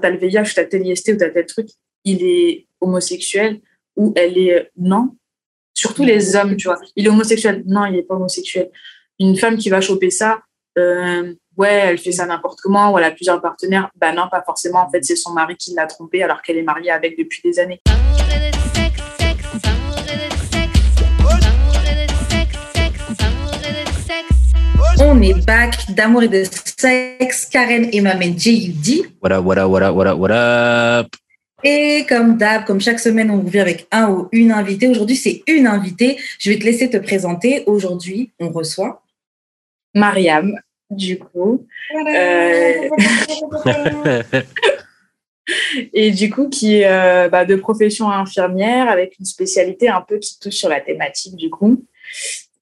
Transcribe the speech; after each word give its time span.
t'as 0.00 0.10
le 0.10 0.18
VIH, 0.18 0.54
t'as 0.54 0.64
tel 0.64 0.86
IST 0.86 1.12
ou 1.14 1.16
t'as 1.16 1.30
tel 1.30 1.46
truc, 1.46 1.68
il 2.04 2.22
est 2.22 2.66
homosexuel 2.80 3.60
ou 3.96 4.12
elle 4.16 4.38
est 4.38 4.70
non. 4.76 5.16
Surtout 5.74 6.04
les 6.04 6.36
hommes, 6.36 6.56
tu 6.56 6.68
vois. 6.68 6.78
Il 6.96 7.06
est 7.06 7.08
homosexuel. 7.08 7.62
Non, 7.66 7.86
il 7.86 7.92
n'est 7.92 8.02
pas 8.02 8.14
homosexuel. 8.14 8.70
Une 9.18 9.36
femme 9.36 9.56
qui 9.56 9.70
va 9.70 9.80
choper 9.80 10.10
ça, 10.10 10.42
euh, 10.78 11.34
ouais, 11.56 11.70
elle 11.70 11.98
fait 11.98 12.12
ça 12.12 12.26
n'importe 12.26 12.60
comment, 12.60 12.92
ou 12.92 12.98
elle 12.98 13.04
a 13.04 13.10
plusieurs 13.10 13.40
partenaires. 13.40 13.90
Bah 13.96 14.12
non, 14.12 14.28
pas 14.30 14.42
forcément. 14.42 14.80
En 14.86 14.90
fait, 14.90 15.04
c'est 15.04 15.16
son 15.16 15.32
mari 15.32 15.56
qui 15.56 15.74
l'a 15.74 15.86
trompée 15.86 16.22
alors 16.22 16.42
qu'elle 16.42 16.58
est 16.58 16.62
mariée 16.62 16.90
avec 16.90 17.18
depuis 17.18 17.40
des 17.42 17.58
années. 17.58 17.80
On 24.98 25.20
est 25.20 25.46
back 25.46 25.90
d'amour 25.90 26.22
et 26.22 26.28
de 26.28 26.44
sexe. 26.44 26.75
Karen 27.50 27.88
et 27.92 28.00
Mamen 28.00 28.38
J.U.D. 28.38 29.06
What 29.20 29.32
up, 29.32 29.44
what 29.44 29.58
up, 29.58 29.70
what 29.70 29.82
up, 29.82 29.94
what 29.96 30.06
up, 30.06 30.18
what 30.18 30.30
up? 30.30 31.16
Et 31.64 32.04
comme 32.08 32.36
d'hab, 32.36 32.64
comme 32.64 32.80
chaque 32.80 33.00
semaine, 33.00 33.30
on 33.30 33.40
revient 33.40 33.60
avec 33.60 33.86
un 33.90 34.10
ou 34.10 34.28
une 34.30 34.52
invitée. 34.52 34.86
Aujourd'hui, 34.86 35.16
c'est 35.16 35.42
une 35.48 35.66
invitée. 35.66 36.16
Je 36.38 36.50
vais 36.50 36.58
te 36.58 36.64
laisser 36.64 36.88
te 36.88 36.98
présenter. 36.98 37.64
Aujourd'hui, 37.66 38.30
on 38.38 38.50
reçoit 38.50 39.02
Mariam, 39.94 40.54
du 40.90 41.18
coup. 41.18 41.66
Euh, 42.08 42.88
et 45.92 46.10
du 46.12 46.30
coup, 46.30 46.48
qui 46.48 46.76
est 46.76 46.86
euh, 46.86 47.28
bah, 47.28 47.44
de 47.44 47.56
profession 47.56 48.10
infirmière 48.10 48.88
avec 48.88 49.18
une 49.18 49.26
spécialité 49.26 49.88
un 49.88 50.02
peu 50.02 50.18
qui 50.18 50.38
touche 50.38 50.54
sur 50.54 50.68
la 50.68 50.80
thématique, 50.80 51.34
du 51.36 51.50
coup, 51.50 51.84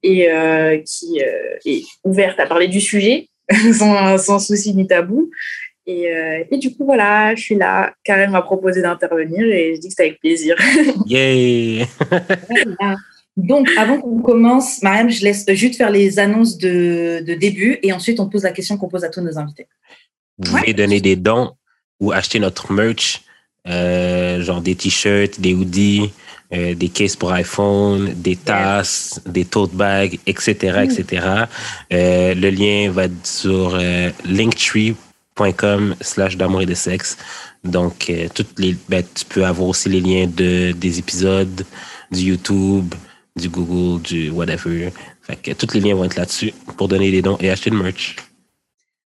et 0.02 0.30
euh, 0.30 0.79
qui 0.87 1.20
est 1.66 1.84
ouverte 2.04 2.41
à 2.41 2.46
parler 2.46 2.68
du 2.68 2.80
sujet 2.80 3.29
sans, 3.73 4.19
sans 4.19 4.39
souci 4.39 4.75
ni 4.75 4.87
tabou. 4.87 5.30
Et, 5.87 6.07
et, 6.51 6.57
du 6.57 6.75
coup, 6.75 6.87
voilà, 6.87 7.35
je 7.35 7.43
suis 7.43 7.57
là. 7.57 7.95
Karen 8.05 8.30
m'a 8.30 8.41
proposé 8.41 8.80
d'intervenir 8.80 9.45
et 9.45 9.75
je 9.75 9.80
dis 9.80 9.89
que 9.89 9.95
c'est 9.95 10.05
avec 10.05 10.19
plaisir. 10.19 10.57
Yay! 11.07 11.87
Donc, 13.37 13.68
avant 13.77 14.01
qu'on 14.01 14.21
commence, 14.21 14.83
Mariam, 14.83 15.10
je 15.10 15.24
laisse 15.24 15.45
juste 15.55 15.77
faire 15.77 15.91
les 15.91 16.18
annonces 16.18 16.57
de, 16.57 17.23
de, 17.27 17.35
début 17.35 17.79
et 17.83 17.93
ensuite 17.93 18.21
on 18.21 18.29
pose 18.29 18.45
la 18.45 18.52
question 18.52 18.77
qu'on 18.77 18.88
pose 18.88 19.05
à 19.05 19.09
tous 19.09 19.21
nos 19.21 19.38
invités. 19.38 19.66
Vous 20.38 20.57
pouvez 20.57 20.73
donner 20.73 21.01
des 21.01 21.16
dons 21.16 21.52
ou 22.01 22.13
acheter 22.13 22.38
notre 22.38 22.73
merch, 22.73 23.23
euh, 23.66 24.40
genre 24.40 24.61
des 24.61 24.77
t-shirts, 24.77 25.40
des 25.40 25.52
hoodies, 25.52 26.13
euh, 26.52 26.74
des 26.74 26.88
cases 26.88 27.16
pour 27.16 27.32
iPhone, 27.32 28.12
des 28.14 28.37
tasses, 28.37 29.20
des 29.26 29.45
tote 29.45 29.73
bags, 29.73 30.18
etc., 30.26 30.84
etc. 30.84 31.26
Euh, 31.92 32.34
le 32.34 32.50
lien 32.50 32.90
va 32.90 33.04
être 33.04 33.26
sur 33.26 33.78
linktree.com 34.24 35.96
slash 36.00 36.37
d'amour 36.37 36.62
et 36.62 36.66
de 36.66 36.74
sexe. 36.74 37.16
Donc, 37.65 38.12
toutes 38.34 38.59
les, 38.59 38.76
ben, 38.88 39.02
tu 39.15 39.24
peux 39.24 39.45
avoir 39.45 39.68
aussi 39.68 39.88
les 39.88 40.00
liens 40.00 40.26
de, 40.26 40.72
des 40.72 40.98
épisodes, 40.98 41.65
du 42.12 42.20
YouTube, 42.20 42.95
du 43.37 43.48
Google, 43.48 44.02
du 44.02 44.30
whatever. 44.30 44.92
Fait 45.22 45.37
que 45.37 45.52
tous 45.52 45.74
les 45.74 45.80
liens 45.80 45.95
vont 45.95 46.04
être 46.04 46.16
là-dessus 46.16 46.52
pour 46.76 46.88
donner 46.88 47.10
des 47.10 47.22
dons 47.22 47.38
et 47.40 47.50
acheter 47.50 47.70
le 47.70 47.78
merch. 47.82 48.16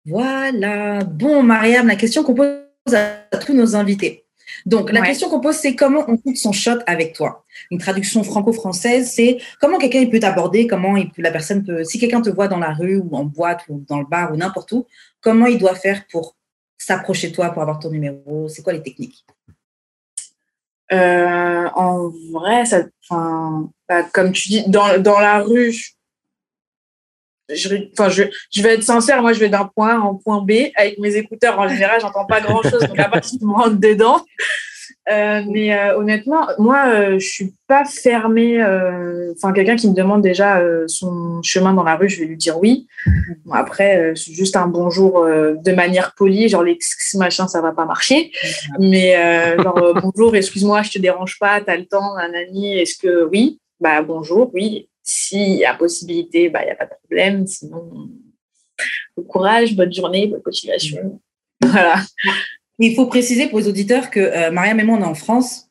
Voilà. 0.04 1.00
Bon, 1.00 1.42
Mariam, 1.42 1.88
la 1.88 1.97
question 1.97 2.22
qu'on 2.22 2.34
pose 2.34 2.94
à 2.94 3.36
tous 3.44 3.52
nos 3.52 3.74
invités. 3.74 4.25
Donc, 4.65 4.91
la 4.91 5.01
ouais. 5.01 5.07
question 5.07 5.29
qu'on 5.29 5.41
pose, 5.41 5.57
c'est 5.57 5.75
comment 5.75 6.05
on 6.09 6.17
coupe 6.17 6.37
son 6.37 6.53
shot 6.53 6.79
avec 6.87 7.12
toi? 7.12 7.45
Une 7.71 7.79
traduction 7.79 8.23
franco-française, 8.23 9.11
c'est 9.15 9.39
comment 9.61 9.79
quelqu'un 9.79 10.07
peut 10.07 10.21
t'aborder, 10.21 10.67
comment 10.67 10.97
il 10.97 11.11
peut, 11.11 11.23
la 11.23 11.31
personne 11.31 11.65
peut, 11.65 11.85
si 11.85 11.99
quelqu'un 11.99 12.23
te 12.23 12.31
voit 12.31 12.49
dans 12.49 12.59
la 12.59 12.73
rue 12.73 12.99
ou 12.99 13.17
en 13.17 13.25
boîte 13.25 13.61
ou 13.69 13.84
dans 13.89 13.99
le 13.99 14.07
bar 14.07 14.33
ou 14.33 14.37
n'importe 14.37 14.73
où, 14.73 14.87
comment 15.21 15.47
il 15.47 15.59
doit 15.59 15.75
faire 15.75 16.07
pour 16.11 16.37
s'approcher 16.79 17.29
de 17.29 17.34
toi, 17.34 17.51
pour 17.51 17.62
avoir 17.62 17.79
ton 17.79 17.91
numéro? 17.91 18.49
C'est 18.49 18.62
quoi 18.62 18.73
les 18.73 18.83
techniques? 18.83 19.25
Euh, 20.93 21.69
en 21.75 22.12
vrai, 22.33 22.65
ça, 22.65 22.84
enfin, 23.03 23.69
bah, 23.89 24.05
comme 24.05 24.33
tu 24.33 24.49
dis, 24.49 24.65
dans, 24.69 25.01
dans 25.03 25.19
la 25.19 25.41
rue, 25.41 25.73
je, 25.73 25.95
enfin, 27.51 28.09
je, 28.09 28.25
je 28.53 28.62
vais 28.62 28.75
être 28.75 28.83
sincère, 28.83 29.23
moi, 29.23 29.33
je 29.33 29.41
vais 29.41 29.49
d'un 29.49 29.71
point 29.75 29.97
A 29.97 29.99
en 30.01 30.15
point 30.15 30.43
B. 30.43 30.53
Avec 30.77 30.99
mes 30.99 31.17
écouteurs, 31.17 31.59
en 31.59 31.69
général, 31.69 32.01
j'entends 32.01 32.27
pas 32.27 32.41
grand 32.41 32.62
chose, 32.62 32.81
donc 32.81 32.99
à 32.99 33.09
part 33.09 33.21
tu 33.21 33.37
me 33.37 33.75
dedans. 33.77 34.23
Euh, 35.09 35.43
mais 35.49 35.73
euh, 35.73 35.97
honnêtement, 35.97 36.49
moi, 36.59 36.89
euh, 36.89 37.19
je 37.21 37.29
suis 37.29 37.55
pas 37.69 37.84
fermée. 37.84 38.61
Enfin, 39.37 39.53
quelqu'un 39.53 39.77
qui 39.77 39.89
me 39.89 39.95
demande 39.95 40.23
déjà 40.23 40.61
son 40.87 41.43
chemin 41.43 41.73
dans 41.75 41.83
la 41.83 41.97
rue, 41.97 42.09
je 42.09 42.21
vais 42.21 42.27
lui 42.27 42.37
dire 42.37 42.59
oui. 42.59 42.87
Après, 43.53 44.13
c'est 44.17 44.33
juste 44.33 44.57
un 44.57 44.67
bonjour 44.67 45.25
de 45.25 45.73
manière 45.73 46.15
polie, 46.15 46.49
genre 46.49 46.63
les 46.63 46.78
machin, 47.15 47.49
ça 47.49 47.61
va 47.61 47.73
pas 47.73 47.84
marcher. 47.84 48.33
Mais 48.78 49.15
genre 49.63 49.95
bonjour, 50.03 50.34
excuse-moi, 50.34 50.83
je 50.83 50.93
te 50.93 50.99
dérange 50.99 51.39
pas, 51.39 51.61
t'as 51.61 51.77
le 51.77 51.87
temps, 51.87 52.17
un 52.17 52.33
ami, 52.34 52.78
est-ce 52.78 52.99
que 52.99 53.25
oui? 53.25 53.61
Bah 53.81 54.03
bonjour, 54.03 54.51
oui. 54.55 54.89
S'il 55.09 55.55
y 55.55 55.65
a 55.65 55.72
possibilité, 55.75 56.49
bah 56.49 56.65
il 56.65 56.69
y 56.69 56.71
a 56.71 56.75
pas 56.75 56.87
de 56.87 56.94
problème. 57.05 57.47
Sinon, 57.47 58.11
bon 59.17 59.22
courage, 59.22 59.77
bonne 59.77 59.93
journée, 59.93 60.27
bonne 60.27 60.43
continuation. 60.43 61.21
Voilà. 61.62 62.03
Il 62.78 62.94
faut 62.94 63.06
préciser 63.06 63.49
pour 63.49 63.59
les 63.59 63.66
auditeurs 63.66 64.11
que 64.11 64.21
euh, 64.21 64.50
Mariam 64.50 64.78
et 64.78 64.84
moi, 64.84 64.99
on 64.99 65.03
est 65.03 65.06
en 65.06 65.15
France. 65.15 65.69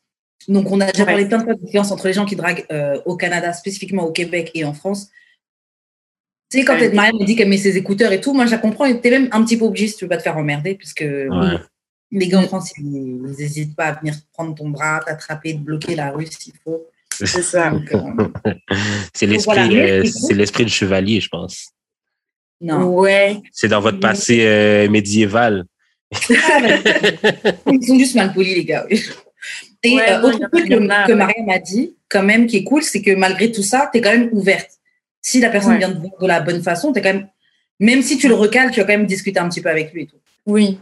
Donc, 0.48 0.70
on 0.72 0.80
a 0.80 0.90
déjà 0.90 1.06
parlé 1.06 1.26
plein 1.26 1.38
de 1.38 1.44
fois 1.44 1.54
de 1.54 1.64
différence 1.64 1.92
entre 1.92 2.08
les 2.08 2.12
gens 2.12 2.26
qui 2.26 2.34
draguent 2.34 2.66
euh, 2.72 3.00
au 3.06 3.16
Canada, 3.16 3.52
spécifiquement 3.52 4.04
au 4.04 4.10
Québec 4.10 4.50
et 4.54 4.64
en 4.64 4.74
France. 4.74 5.10
Tu 6.50 6.58
sais, 6.58 6.64
quand 6.64 6.76
ouais. 6.78 6.92
Mariam 6.92 7.16
me 7.18 7.24
dit 7.24 7.36
qu'elle 7.36 7.48
met 7.48 7.56
ses 7.56 7.76
écouteurs 7.76 8.10
et 8.10 8.20
tout, 8.20 8.34
moi, 8.34 8.46
je 8.46 8.50
la 8.50 8.58
comprends. 8.58 8.84
Et 8.84 9.00
tu 9.00 9.06
es 9.06 9.10
même 9.10 9.28
un 9.30 9.44
petit 9.44 9.56
peu 9.56 9.64
obligé 9.64 9.86
si 9.86 9.96
tu 9.96 10.04
veux 10.04 10.08
pas 10.08 10.16
te 10.16 10.22
faire 10.22 10.36
emmerder, 10.36 10.74
puisque 10.74 11.02
ouais. 11.02 11.58
les 12.10 12.28
gars 12.28 12.40
en 12.40 12.46
France, 12.48 12.72
ils 12.78 13.22
n'hésitent 13.22 13.76
pas 13.76 13.86
à 13.86 13.92
venir 13.92 14.14
prendre 14.32 14.54
ton 14.56 14.68
bras, 14.68 15.00
t'attraper, 15.06 15.54
te 15.54 15.58
bloquer 15.58 15.94
la 15.94 16.10
rue 16.10 16.26
s'il 16.26 16.54
faut. 16.64 16.88
C'est 17.24 17.42
ça. 17.42 17.72
Euh, 19.22 20.04
c'est 20.04 20.34
l'esprit 20.34 20.64
du 20.64 20.70
chevalier, 20.70 21.20
je 21.20 21.28
pense. 21.28 21.70
Non. 22.60 22.84
Ouais. 22.84 23.40
C'est 23.52 23.68
dans 23.68 23.80
votre 23.80 23.98
passé 23.98 24.44
euh, 24.44 24.88
médiéval. 24.88 25.64
Ils 26.12 27.86
sont 27.86 27.98
juste 27.98 28.14
mal 28.14 28.32
polis, 28.32 28.54
les 28.54 28.64
gars. 28.64 28.86
Et 29.82 29.96
ouais, 29.96 30.12
euh, 30.12 30.22
autre 30.22 30.38
truc 30.52 30.68
que, 30.68 30.74
que 30.74 31.12
Maria 31.12 31.44
m'a 31.46 31.58
dit, 31.58 31.96
quand 32.08 32.22
même, 32.22 32.46
qui 32.46 32.58
est 32.58 32.64
cool, 32.64 32.82
c'est 32.82 33.02
que 33.02 33.14
malgré 33.14 33.50
tout 33.50 33.62
ça, 33.62 33.88
tu 33.92 33.98
es 33.98 34.00
quand 34.02 34.12
même 34.12 34.28
ouverte. 34.32 34.70
Si 35.22 35.40
la 35.40 35.50
personne 35.50 35.72
ouais. 35.72 35.78
vient 35.78 35.90
de 35.90 35.98
voir 35.98 36.12
de 36.20 36.26
la 36.26 36.40
bonne 36.40 36.62
façon, 36.62 36.92
tu 36.92 36.98
es 36.98 37.02
quand 37.02 37.14
même. 37.14 37.28
Même 37.78 38.02
si 38.02 38.16
tu 38.16 38.28
le 38.28 38.34
recales, 38.34 38.70
tu 38.70 38.80
vas 38.80 38.86
quand 38.86 38.92
même 38.92 39.06
discuter 39.06 39.38
un 39.38 39.48
petit 39.48 39.60
peu 39.60 39.68
avec 39.68 39.92
lui 39.92 40.02
et 40.02 40.06
tout. 40.06 40.16
Oui, 40.46 40.78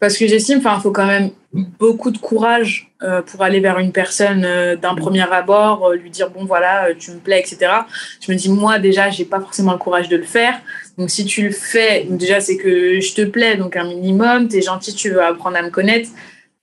parce 0.00 0.16
que 0.16 0.26
j'estime, 0.26 0.58
enfin, 0.58 0.78
faut 0.80 0.92
quand 0.92 1.06
même 1.06 1.30
beaucoup 1.52 2.10
de 2.10 2.18
courage 2.18 2.92
euh, 3.02 3.22
pour 3.22 3.42
aller 3.42 3.60
vers 3.60 3.78
une 3.78 3.92
personne 3.92 4.44
euh, 4.44 4.76
d'un 4.76 4.94
premier 4.94 5.22
abord, 5.32 5.86
euh, 5.86 5.96
lui 5.96 6.10
dire 6.10 6.30
bon 6.30 6.44
voilà, 6.44 6.94
tu 6.94 7.12
me 7.12 7.18
plais, 7.18 7.40
etc. 7.40 7.72
Je 8.20 8.32
me 8.32 8.36
dis 8.36 8.50
moi 8.50 8.78
déjà, 8.78 9.10
j'ai 9.10 9.24
pas 9.24 9.40
forcément 9.40 9.72
le 9.72 9.78
courage 9.78 10.08
de 10.08 10.16
le 10.16 10.24
faire. 10.24 10.60
Donc 10.98 11.10
si 11.10 11.24
tu 11.24 11.42
le 11.42 11.50
fais, 11.50 12.06
déjà 12.08 12.40
c'est 12.40 12.56
que 12.56 13.00
je 13.00 13.14
te 13.14 13.22
plais, 13.22 13.56
donc 13.56 13.76
un 13.76 13.84
minimum, 13.84 14.48
tu 14.48 14.56
es 14.56 14.62
gentil, 14.62 14.94
tu 14.94 15.10
veux 15.10 15.22
apprendre 15.22 15.56
à 15.56 15.62
me 15.62 15.70
connaître. 15.70 16.10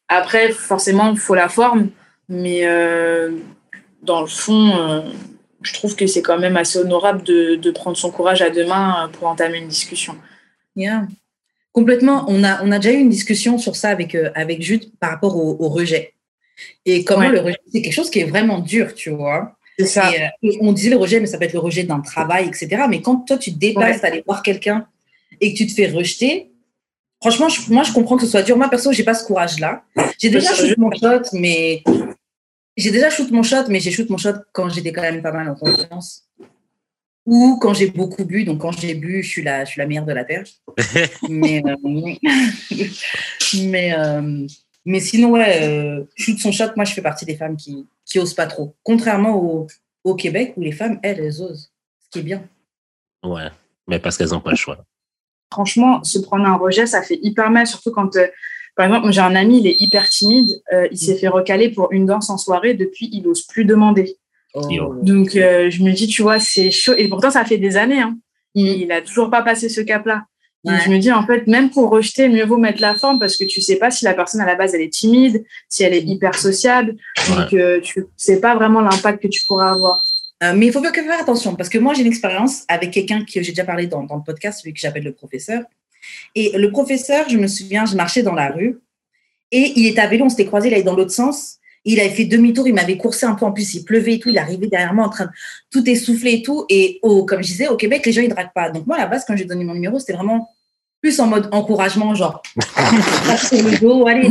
Après, 0.07 0.51
forcément, 0.51 1.16
faut 1.16 1.35
la 1.35 1.47
forme, 1.47 1.89
mais 2.27 2.66
dans 4.03 4.21
le 4.21 4.27
fond, 4.27 5.03
je 5.61 5.73
trouve 5.73 5.95
que 5.95 6.05
c'est 6.07 6.21
quand 6.21 6.38
même 6.38 6.57
assez 6.57 6.79
honorable 6.79 7.23
de, 7.23 7.55
de, 7.55 7.71
prendre 7.71 7.95
son 7.95 8.11
courage 8.11 8.41
à 8.41 8.50
deux 8.50 8.66
mains 8.66 9.09
pour 9.13 9.27
entamer 9.29 9.59
une 9.59 9.69
discussion. 9.69 10.17
Yeah. 10.75 11.03
Complètement. 11.73 12.25
On 12.27 12.43
a, 12.43 12.63
on 12.63 12.71
a 12.71 12.79
déjà 12.79 12.93
eu 12.93 12.99
une 12.99 13.09
discussion 13.09 13.57
sur 13.57 13.75
ça 13.75 13.89
avec, 13.89 14.15
euh, 14.15 14.31
avec 14.35 14.61
Jude 14.61 14.91
par 14.99 15.11
rapport 15.11 15.37
au, 15.37 15.57
au 15.59 15.69
rejet. 15.69 16.13
Et 16.85 17.03
comment 17.03 17.21
ouais. 17.27 17.31
le 17.31 17.39
rejet, 17.39 17.57
c'est 17.71 17.81
quelque 17.81 17.93
chose 17.93 18.09
qui 18.09 18.19
est 18.19 18.25
vraiment 18.25 18.59
dur, 18.59 18.93
tu 18.93 19.09
vois. 19.09 19.55
C'est 19.79 19.85
ça. 19.85 20.11
Et, 20.13 20.21
euh, 20.21 20.57
on 20.61 20.73
disait 20.73 20.89
le 20.89 20.97
rejet, 20.97 21.19
mais 21.19 21.27
ça 21.27 21.37
peut 21.37 21.45
être 21.45 21.53
le 21.53 21.59
rejet 21.59 21.83
d'un 21.83 22.01
travail, 22.01 22.47
etc. 22.47 22.83
Mais 22.89 23.01
quand 23.01 23.17
toi, 23.17 23.37
tu 23.37 23.53
te 23.53 23.57
déplaces, 23.57 24.01
ouais. 24.01 24.07
aller 24.07 24.23
voir 24.25 24.43
quelqu'un 24.43 24.85
et 25.39 25.53
que 25.53 25.57
tu 25.57 25.65
te 25.65 25.73
fais 25.73 25.87
rejeter, 25.87 26.51
franchement, 27.21 27.49
je, 27.49 27.71
moi, 27.71 27.83
je 27.83 27.93
comprends 27.93 28.17
que 28.17 28.23
ce 28.23 28.29
soit 28.29 28.43
dur. 28.43 28.57
Moi, 28.57 28.69
perso, 28.69 28.91
j'ai 28.91 29.03
pas 29.03 29.13
ce 29.13 29.25
courage-là. 29.25 29.83
J'ai 30.19 30.29
déjà 30.29 30.53
shoot 30.53 30.77
mon 30.77 30.91
shot, 30.91 31.29
mais 31.33 31.83
j'ai 32.75 32.91
déjà 32.91 33.09
shoot 33.09 33.31
mon 33.31 33.44
shot, 33.44 33.67
mais 33.69 33.79
j'ai 33.79 33.91
shoot 33.91 34.09
mon 34.09 34.17
shot 34.17 34.33
quand 34.51 34.69
j'étais 34.69 34.91
quand 34.91 35.01
même 35.01 35.21
pas 35.21 35.31
mal 35.31 35.50
en 35.50 35.56
confiance 35.56 36.25
ou 37.31 37.57
quand 37.62 37.74
j'ai 37.74 37.89
beaucoup 37.89 38.25
bu. 38.25 38.44
Donc, 38.44 38.60
quand 38.60 38.74
j'ai 38.74 38.94
bu, 38.94 39.24
je 39.24 39.30
suis 39.30 39.42
la, 39.42 39.63
je 39.63 39.72
suis 39.72 39.80
la 39.80 39.88
meilleure 39.88 40.06
de 40.06 40.12
la 40.12 40.25
Terre. 40.25 40.44
mais, 41.30 41.63
euh, 41.66 41.75
mais, 43.63 43.98
euh, 43.98 44.45
mais 44.86 45.00
sinon, 45.00 45.31
ouais, 45.31 45.63
euh, 45.63 46.04
shoot 46.18 46.38
son 46.38 46.51
shot, 46.51 46.75
moi, 46.75 46.83
je 46.83 46.94
fais 46.94 47.01
partie 47.01 47.24
des 47.24 47.38
femmes 47.38 47.56
qui, 47.56 47.88
qui 48.06 48.19
osent 48.19 48.33
pas 48.33 48.48
trop. 48.48 48.75
Contrairement 48.83 49.38
au, 49.38 49.68
au 50.04 50.16
Québec, 50.16 50.54
où 50.57 50.62
les 50.62 50.74
femmes, 50.74 51.00
elles, 51.04 51.22
elles 51.22 51.42
osent. 51.42 51.72
Ce 52.04 52.10
qui 52.10 52.19
est 52.19 52.24
bien. 52.24 52.44
Ouais, 53.24 53.48
mais 53.88 54.00
parce 54.00 54.18
qu'elles 54.18 54.31
n'ont 54.31 54.42
pas 54.42 54.51
le 54.51 54.57
choix. 54.57 54.84
Franchement, 55.54 56.04
se 56.04 56.19
prendre 56.19 56.45
un 56.45 56.57
rejet, 56.57 56.86
ça 56.86 57.01
fait 57.01 57.19
hyper 57.22 57.50
mal, 57.50 57.66
surtout 57.66 57.92
quand, 57.92 58.18
par 58.75 58.88
exemple, 58.88 59.10
j'ai 59.13 59.22
un 59.22 59.36
ami, 59.36 59.60
il 59.60 59.68
est 59.68 59.80
hyper 59.80 60.10
timide, 60.10 60.62
il 60.92 60.98
s'est 60.98 61.16
fait 61.18 61.27
recaler 61.27 61.69
pour 61.69 61.92
une 61.92 62.06
danse 62.06 62.30
en 62.30 62.38
soirée, 62.38 62.74
depuis, 62.74 63.10
il 63.12 63.24
n'ose 63.24 63.45
plus 63.45 63.63
demander. 63.63 64.18
Oh. 64.53 64.95
Donc, 65.01 65.36
euh, 65.36 65.69
je 65.69 65.81
me 65.83 65.92
dis, 65.92 66.07
tu 66.07 66.21
vois, 66.21 66.39
c'est 66.39 66.71
chaud. 66.71 66.94
Et 66.98 67.07
pourtant, 67.07 67.31
ça 67.31 67.45
fait 67.45 67.57
des 67.57 67.77
années. 67.77 68.01
Hein. 68.01 68.18
Il, 68.53 68.68
il 68.68 68.92
a 68.92 69.01
toujours 69.01 69.30
pas 69.30 69.42
passé 69.42 69.69
ce 69.69 69.81
cap-là. 69.81 70.25
Je 70.63 70.89
me 70.92 71.00
dis, 71.00 71.12
en 71.12 71.25
fait, 71.25 71.48
même 71.48 71.71
pour 71.71 71.89
rejeter, 71.89 72.30
mieux 72.30 72.45
vaut 72.45 72.57
mettre 72.57 72.81
la 72.81 72.94
forme 72.94 73.19
parce 73.19 73.36
que 73.36 73.45
tu 73.45 73.62
sais 73.62 73.77
pas 73.77 73.89
si 73.89 74.06
la 74.06 74.13
personne 74.13 74.42
à 74.42 74.45
la 74.45 74.56
base, 74.56 74.75
elle 74.75 74.81
est 74.81 74.94
timide, 74.94 75.44
si 75.69 75.83
elle 75.83 75.94
est 75.94 76.03
hyper 76.03 76.36
sociable. 76.36 76.95
Donc, 77.30 77.53
euh, 77.53 77.81
tu 77.81 78.06
sais 78.15 78.39
pas 78.39 78.56
vraiment 78.56 78.81
l'impact 78.81 79.24
que 79.24 79.27
tu 79.27 79.44
pourras 79.45 79.71
avoir. 79.71 80.03
Euh, 80.44 80.53
mais 80.56 80.68
il 80.68 80.71
faut 80.71 80.81
bien 80.81 80.92
faire 80.92 81.19
attention 81.19 81.56
parce 81.56 81.69
que 81.69 81.80
moi, 81.80 81.94
j'ai 81.94 82.01
une 82.01 82.07
expérience 82.07 82.63
avec 82.68 82.92
quelqu'un 82.92 83.24
qui 83.25 83.44
j'ai 83.44 83.51
déjà 83.51 83.63
parlé 83.63 83.88
dans, 83.88 84.03
dans 84.03 84.18
le 84.18 84.24
podcast, 84.24 84.59
celui 84.62 84.74
que 84.74 84.80
j'appelle 84.80 85.03
le 85.03 85.13
professeur. 85.13 85.63
Et 86.36 86.51
le 86.56 86.71
professeur, 86.71 87.27
je 87.30 87.38
me 87.38 87.48
souviens, 87.48 87.86
je 87.86 87.95
marchais 87.95 88.24
dans 88.24 88.33
la 88.33 88.50
rue 88.50 88.80
et 89.51 89.74
il 89.75 89.88
était 89.88 90.01
à 90.01 90.07
vélo, 90.07 90.25
on 90.25 90.30
s'était 90.30 90.45
croisés, 90.45 90.69
il 90.69 90.74
allait 90.74 90.83
dans 90.83 90.95
l'autre 90.95 91.12
sens. 91.12 91.57
Il 91.83 92.00
avait 92.00 92.10
fait 92.10 92.25
demi-tour, 92.25 92.68
il 92.68 92.74
m'avait 92.74 92.98
coursé 92.98 93.25
un 93.25 93.33
peu 93.33 93.45
en 93.45 93.51
plus, 93.51 93.74
il 93.74 93.83
pleuvait 93.83 94.13
et 94.16 94.19
tout, 94.19 94.30
il 94.30 94.38
arrivait 94.38 94.68
derrière 94.68 94.94
moi 94.94 95.06
en 95.06 95.10
train 95.10 95.25
de 95.25 95.31
tout 95.72 95.89
essouffler 95.89 96.33
et 96.33 96.42
tout. 96.44 96.66
Et 96.69 97.00
au, 97.01 97.25
comme 97.25 97.42
je 97.42 97.48
disais, 97.48 97.68
au 97.68 97.75
Québec, 97.75 98.06
les 98.06 98.12
gens, 98.12 98.22
ils 98.22 98.30
draguent 98.30 98.54
pas. 98.54 98.69
Donc 98.69 98.86
moi, 98.86 98.98
à 98.98 99.00
la 99.00 99.07
base, 99.07 99.25
quand 99.25 99.36
j'ai 99.36 99.45
donné 99.45 99.63
mon 99.63 99.74
numéro, 99.74 99.98
c'était 100.00 100.13
vraiment 100.13 100.50
plus 101.01 101.19
en 101.19 101.28
mode 101.28 101.50
encouragement, 101.51 102.13
genre, 102.13 102.42
le 102.56 103.80
dos, 103.80 104.07
allez, 104.07 104.30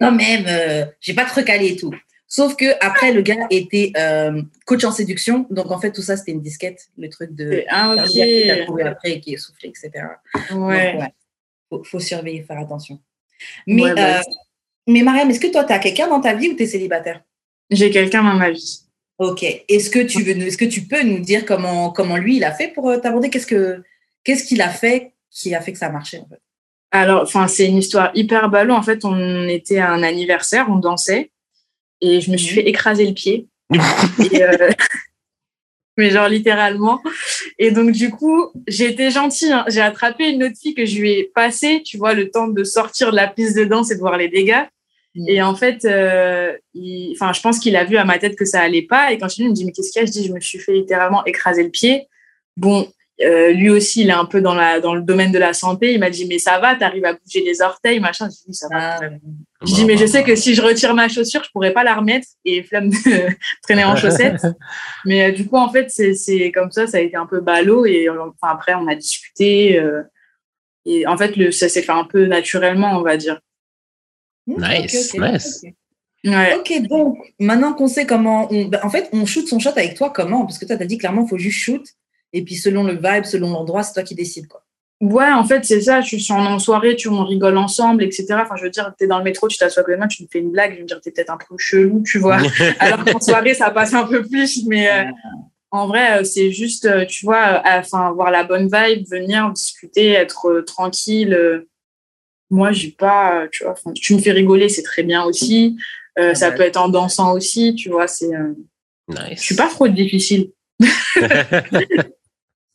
non, 0.00 0.12
même, 0.12 0.44
euh, 0.46 0.86
j'ai 1.00 1.14
pas 1.14 1.24
trop 1.24 1.42
calé 1.42 1.68
et 1.68 1.76
tout. 1.76 1.92
Sauf 2.28 2.56
que 2.56 2.64
après, 2.84 3.12
le 3.12 3.22
gars 3.22 3.46
était 3.50 3.92
euh, 3.96 4.42
coach 4.64 4.84
en 4.84 4.90
séduction, 4.90 5.46
donc 5.48 5.70
en 5.70 5.78
fait 5.78 5.92
tout 5.92 6.02
ça 6.02 6.16
c'était 6.16 6.32
une 6.32 6.42
disquette, 6.42 6.88
le 6.98 7.08
truc 7.08 7.34
de 7.34 7.62
ah, 7.68 7.94
qui 8.06 8.50
a 8.50 8.64
trouvé 8.64 8.82
après 8.82 9.20
qui 9.20 9.34
est 9.34 9.36
soufflé, 9.36 9.68
etc. 9.68 10.06
Ouais. 10.52 10.98
Donc, 11.70 11.86
Faut, 11.86 12.00
surveiller, 12.00 12.42
faire 12.42 12.58
attention. 12.58 13.00
Mais, 13.66 13.94
bah, 13.94 14.18
euh, 14.18 14.22
mais 14.86 15.02
Mariam, 15.02 15.30
est-ce 15.30 15.40
que 15.40 15.50
toi 15.50 15.64
tu 15.64 15.72
as 15.72 15.78
quelqu'un 15.78 16.08
dans 16.08 16.20
ta 16.20 16.34
vie 16.34 16.48
ou 16.48 16.54
tu 16.54 16.62
es 16.62 16.66
célibataire? 16.66 17.22
J'ai 17.70 17.90
quelqu'un 17.90 18.22
dans 18.22 18.34
ma 18.34 18.50
vie. 18.50 18.82
Ok. 19.18 19.44
Est-ce 19.68 19.90
que 19.90 20.00
tu 20.00 20.22
veux, 20.22 20.36
est-ce 20.36 20.58
que 20.58 20.64
tu 20.64 20.82
peux 20.82 21.02
nous 21.02 21.20
dire 21.20 21.44
comment 21.44 21.90
comment 21.90 22.16
lui 22.16 22.36
il 22.36 22.44
a 22.44 22.52
fait 22.52 22.68
pour 22.68 22.90
euh, 22.90 22.98
t'aborder? 22.98 23.30
Qu'est-ce 23.30 23.46
que 23.46 23.82
qu'est-ce 24.24 24.44
qu'il 24.44 24.60
a 24.62 24.68
fait 24.68 25.12
qui 25.30 25.54
a 25.54 25.60
fait 25.60 25.72
que 25.72 25.78
ça 25.78 25.86
a 25.86 25.90
marché 25.90 26.18
en 26.18 26.28
fait? 26.28 26.40
Alors, 26.90 27.22
enfin 27.22 27.48
c'est 27.48 27.66
une 27.66 27.78
histoire 27.78 28.10
hyper 28.14 28.48
ballot. 28.50 28.74
En 28.74 28.82
fait, 28.82 29.04
on 29.04 29.48
était 29.48 29.78
à 29.78 29.90
un 29.90 30.02
anniversaire, 30.02 30.66
on 30.70 30.76
dansait 30.76 31.30
et 32.00 32.20
je 32.20 32.30
me 32.30 32.36
suis 32.36 32.50
mhm. 32.50 32.62
fait 32.62 32.68
écraser 32.68 33.06
le 33.06 33.14
pied. 33.14 33.48
Euh, 33.72 34.70
mais 35.96 36.10
genre 36.10 36.28
littéralement. 36.28 37.00
Et 37.58 37.70
donc, 37.70 37.92
du 37.92 38.10
coup, 38.10 38.50
j'ai 38.66 38.90
été 38.90 39.10
gentille. 39.10 39.52
Hein. 39.52 39.64
J'ai 39.68 39.80
attrapé 39.80 40.30
une 40.30 40.44
autre 40.44 40.56
fille 40.60 40.74
que 40.74 40.84
je 40.84 40.98
lui 41.00 41.12
ai 41.12 41.24
passée, 41.24 41.82
tu 41.84 41.96
vois, 41.96 42.14
le 42.14 42.30
temps 42.30 42.48
de 42.48 42.64
sortir 42.64 43.10
de 43.10 43.16
la 43.16 43.28
piste 43.28 43.56
de 43.56 43.64
danse 43.64 43.90
et 43.90 43.94
de 43.94 44.00
voir 44.00 44.16
les 44.16 44.28
dégâts. 44.28 44.64
Et 45.26 45.42
en 45.42 45.54
fait, 45.54 45.84
euh, 45.84 46.52
enfin, 47.12 47.32
je 47.32 47.40
pense 47.40 47.58
qu'il 47.58 47.76
a 47.76 47.84
vu 47.84 47.96
à 47.96 48.04
ma 48.04 48.18
tête 48.18 48.36
que 48.36 48.44
ça 48.44 48.60
allait 48.60 48.82
pas. 48.82 49.12
Et 49.12 49.18
quand 49.18 49.28
je 49.28 49.42
il 49.42 49.48
me 49.48 49.54
dit, 49.54 49.64
mais 49.64 49.72
qu'est-ce 49.72 49.92
qu'il 49.92 50.00
y 50.00 50.02
a? 50.02 50.06
Je 50.06 50.12
dis, 50.12 50.26
je 50.26 50.32
me 50.32 50.40
suis 50.40 50.58
fait 50.58 50.72
littéralement 50.72 51.24
écraser 51.24 51.62
le 51.62 51.70
pied. 51.70 52.08
Bon, 52.56 52.88
euh, 53.22 53.52
lui 53.52 53.70
aussi, 53.70 54.02
il 54.02 54.10
est 54.10 54.12
un 54.14 54.26
peu 54.26 54.42
dans, 54.42 54.54
la, 54.54 54.80
dans 54.80 54.94
le 54.94 55.00
domaine 55.00 55.32
de 55.32 55.38
la 55.38 55.54
santé. 55.54 55.94
Il 55.94 56.00
m'a 56.00 56.10
dit, 56.10 56.26
mais 56.26 56.38
ça 56.38 56.58
va, 56.58 56.74
tu 56.74 56.84
arrives 56.84 57.04
à 57.04 57.14
bouger 57.14 57.42
les 57.42 57.62
orteils, 57.62 57.98
machin. 57.98 58.28
Je 58.28 58.50
dis, 58.50 58.54
ça 58.54 58.68
va. 58.70 58.98
Ah, 59.00 59.00
je 59.62 59.74
dis, 59.74 59.84
mais 59.86 59.96
je 59.96 60.04
sais 60.04 60.22
que 60.22 60.36
si 60.36 60.54
je 60.54 60.60
retire 60.60 60.94
ma 60.94 61.08
chaussure, 61.08 61.42
je 61.42 61.50
pourrais 61.50 61.72
pas 61.72 61.82
la 61.82 61.94
remettre 61.94 62.26
et 62.44 62.62
flamme 62.62 62.90
de 62.90 62.96
traîner 63.62 63.84
en 63.84 63.96
chaussettes. 63.96 64.46
mais 65.06 65.30
euh, 65.30 65.32
du 65.32 65.46
coup, 65.46 65.56
en 65.56 65.70
fait, 65.70 65.88
c'est 65.88 66.52
comme 66.52 66.70
ça, 66.70 66.86
ça 66.86 66.98
a 66.98 67.00
été 67.00 67.16
un 67.16 67.26
peu 67.26 67.40
ballot. 67.40 67.86
Et 67.86 68.08
enfin, 68.10 68.52
après, 68.52 68.74
on 68.74 68.86
a 68.86 68.94
discuté. 68.94 69.82
Et 70.84 71.06
en 71.06 71.16
fait, 71.16 71.36
le, 71.36 71.50
ça 71.50 71.68
s'est 71.68 71.82
fait 71.82 71.92
un 71.92 72.04
peu 72.04 72.26
naturellement, 72.26 72.98
on 72.98 73.02
va 73.02 73.16
dire. 73.16 73.40
Nice, 74.46 75.14
nice. 75.14 75.64
Ok, 76.58 76.82
donc 76.88 77.18
maintenant 77.38 77.72
qu'on 77.72 77.88
sait 77.88 78.06
comment. 78.06 78.48
On, 78.50 78.66
bah, 78.66 78.80
en 78.82 78.90
fait, 78.90 79.08
on 79.12 79.26
shoot 79.26 79.46
son 79.46 79.58
shot 79.58 79.70
avec 79.70 79.94
toi 79.94 80.10
comment? 80.10 80.44
Parce 80.44 80.58
que 80.58 80.64
toi, 80.64 80.76
tu 80.76 80.82
as 80.82 80.86
dit 80.86 80.98
clairement, 80.98 81.24
il 81.24 81.28
faut 81.28 81.38
juste 81.38 81.58
shoot. 81.58 81.84
Et 82.32 82.42
puis 82.42 82.56
selon 82.56 82.84
le 82.84 82.94
vibe, 82.94 83.24
selon 83.24 83.50
l'endroit, 83.50 83.82
c'est 83.82 83.94
toi 83.94 84.02
qui 84.02 84.14
décides. 84.14 84.48
Quoi. 84.48 84.66
Ouais, 85.00 85.30
en 85.30 85.44
fait, 85.44 85.64
c'est 85.64 85.82
ça. 85.82 86.00
Je 86.00 86.16
suis 86.16 86.32
en 86.32 86.58
soirée, 86.58 86.96
tu 86.96 87.08
on 87.08 87.24
rigole 87.24 87.58
ensemble, 87.58 88.02
etc. 88.02 88.26
Enfin, 88.32 88.56
je 88.56 88.62
veux 88.62 88.70
dire, 88.70 88.92
tu 88.98 89.04
es 89.04 89.06
dans 89.06 89.18
le 89.18 89.24
métro, 89.24 89.46
tu 89.46 89.58
t'assois 89.58 89.82
avec 89.82 89.98
moi, 89.98 90.06
tu 90.08 90.22
me 90.22 90.28
fais 90.30 90.38
une 90.38 90.50
blague, 90.50 90.74
je 90.74 90.80
veux 90.80 90.86
dire, 90.86 91.00
tu 91.02 91.10
es 91.10 91.12
peut-être 91.12 91.30
un 91.30 91.36
peu 91.36 91.54
chelou, 91.58 92.02
tu 92.02 92.18
vois. 92.18 92.38
Alors 92.78 93.04
qu'en 93.04 93.20
soirée, 93.20 93.52
ça 93.52 93.70
passe 93.70 93.92
un 93.92 94.04
peu 94.04 94.22
plus. 94.22 94.64
Mais 94.66 94.90
euh, 94.90 95.04
en 95.70 95.86
vrai, 95.86 96.20
euh, 96.20 96.24
c'est 96.24 96.50
juste, 96.50 96.86
euh, 96.86 97.04
tu 97.04 97.26
vois, 97.26 97.62
enfin, 97.66 98.08
avoir 98.08 98.30
la 98.30 98.44
bonne 98.44 98.70
vibe, 98.72 99.06
venir 99.10 99.50
discuter, 99.52 100.12
être 100.12 100.62
tranquille. 100.66 101.66
Moi, 102.50 102.72
j'ai 102.72 102.90
pas, 102.92 103.48
tu 103.50 103.64
vois, 103.64 103.74
tu 103.94 104.14
me 104.14 104.20
fais 104.20 104.32
rigoler, 104.32 104.68
c'est 104.68 104.82
très 104.82 105.02
bien 105.02 105.24
aussi. 105.24 105.76
ça 106.34 106.52
peut 106.52 106.62
être 106.62 106.76
en 106.76 106.88
dansant 106.88 107.32
aussi, 107.34 107.74
tu 107.74 107.90
vois, 107.90 108.06
c'est. 108.06 108.30
Nice. 109.08 109.38
Je 109.38 109.42
suis 109.42 109.56
pas 109.56 109.68
trop 109.68 109.86
difficile. 109.88 110.50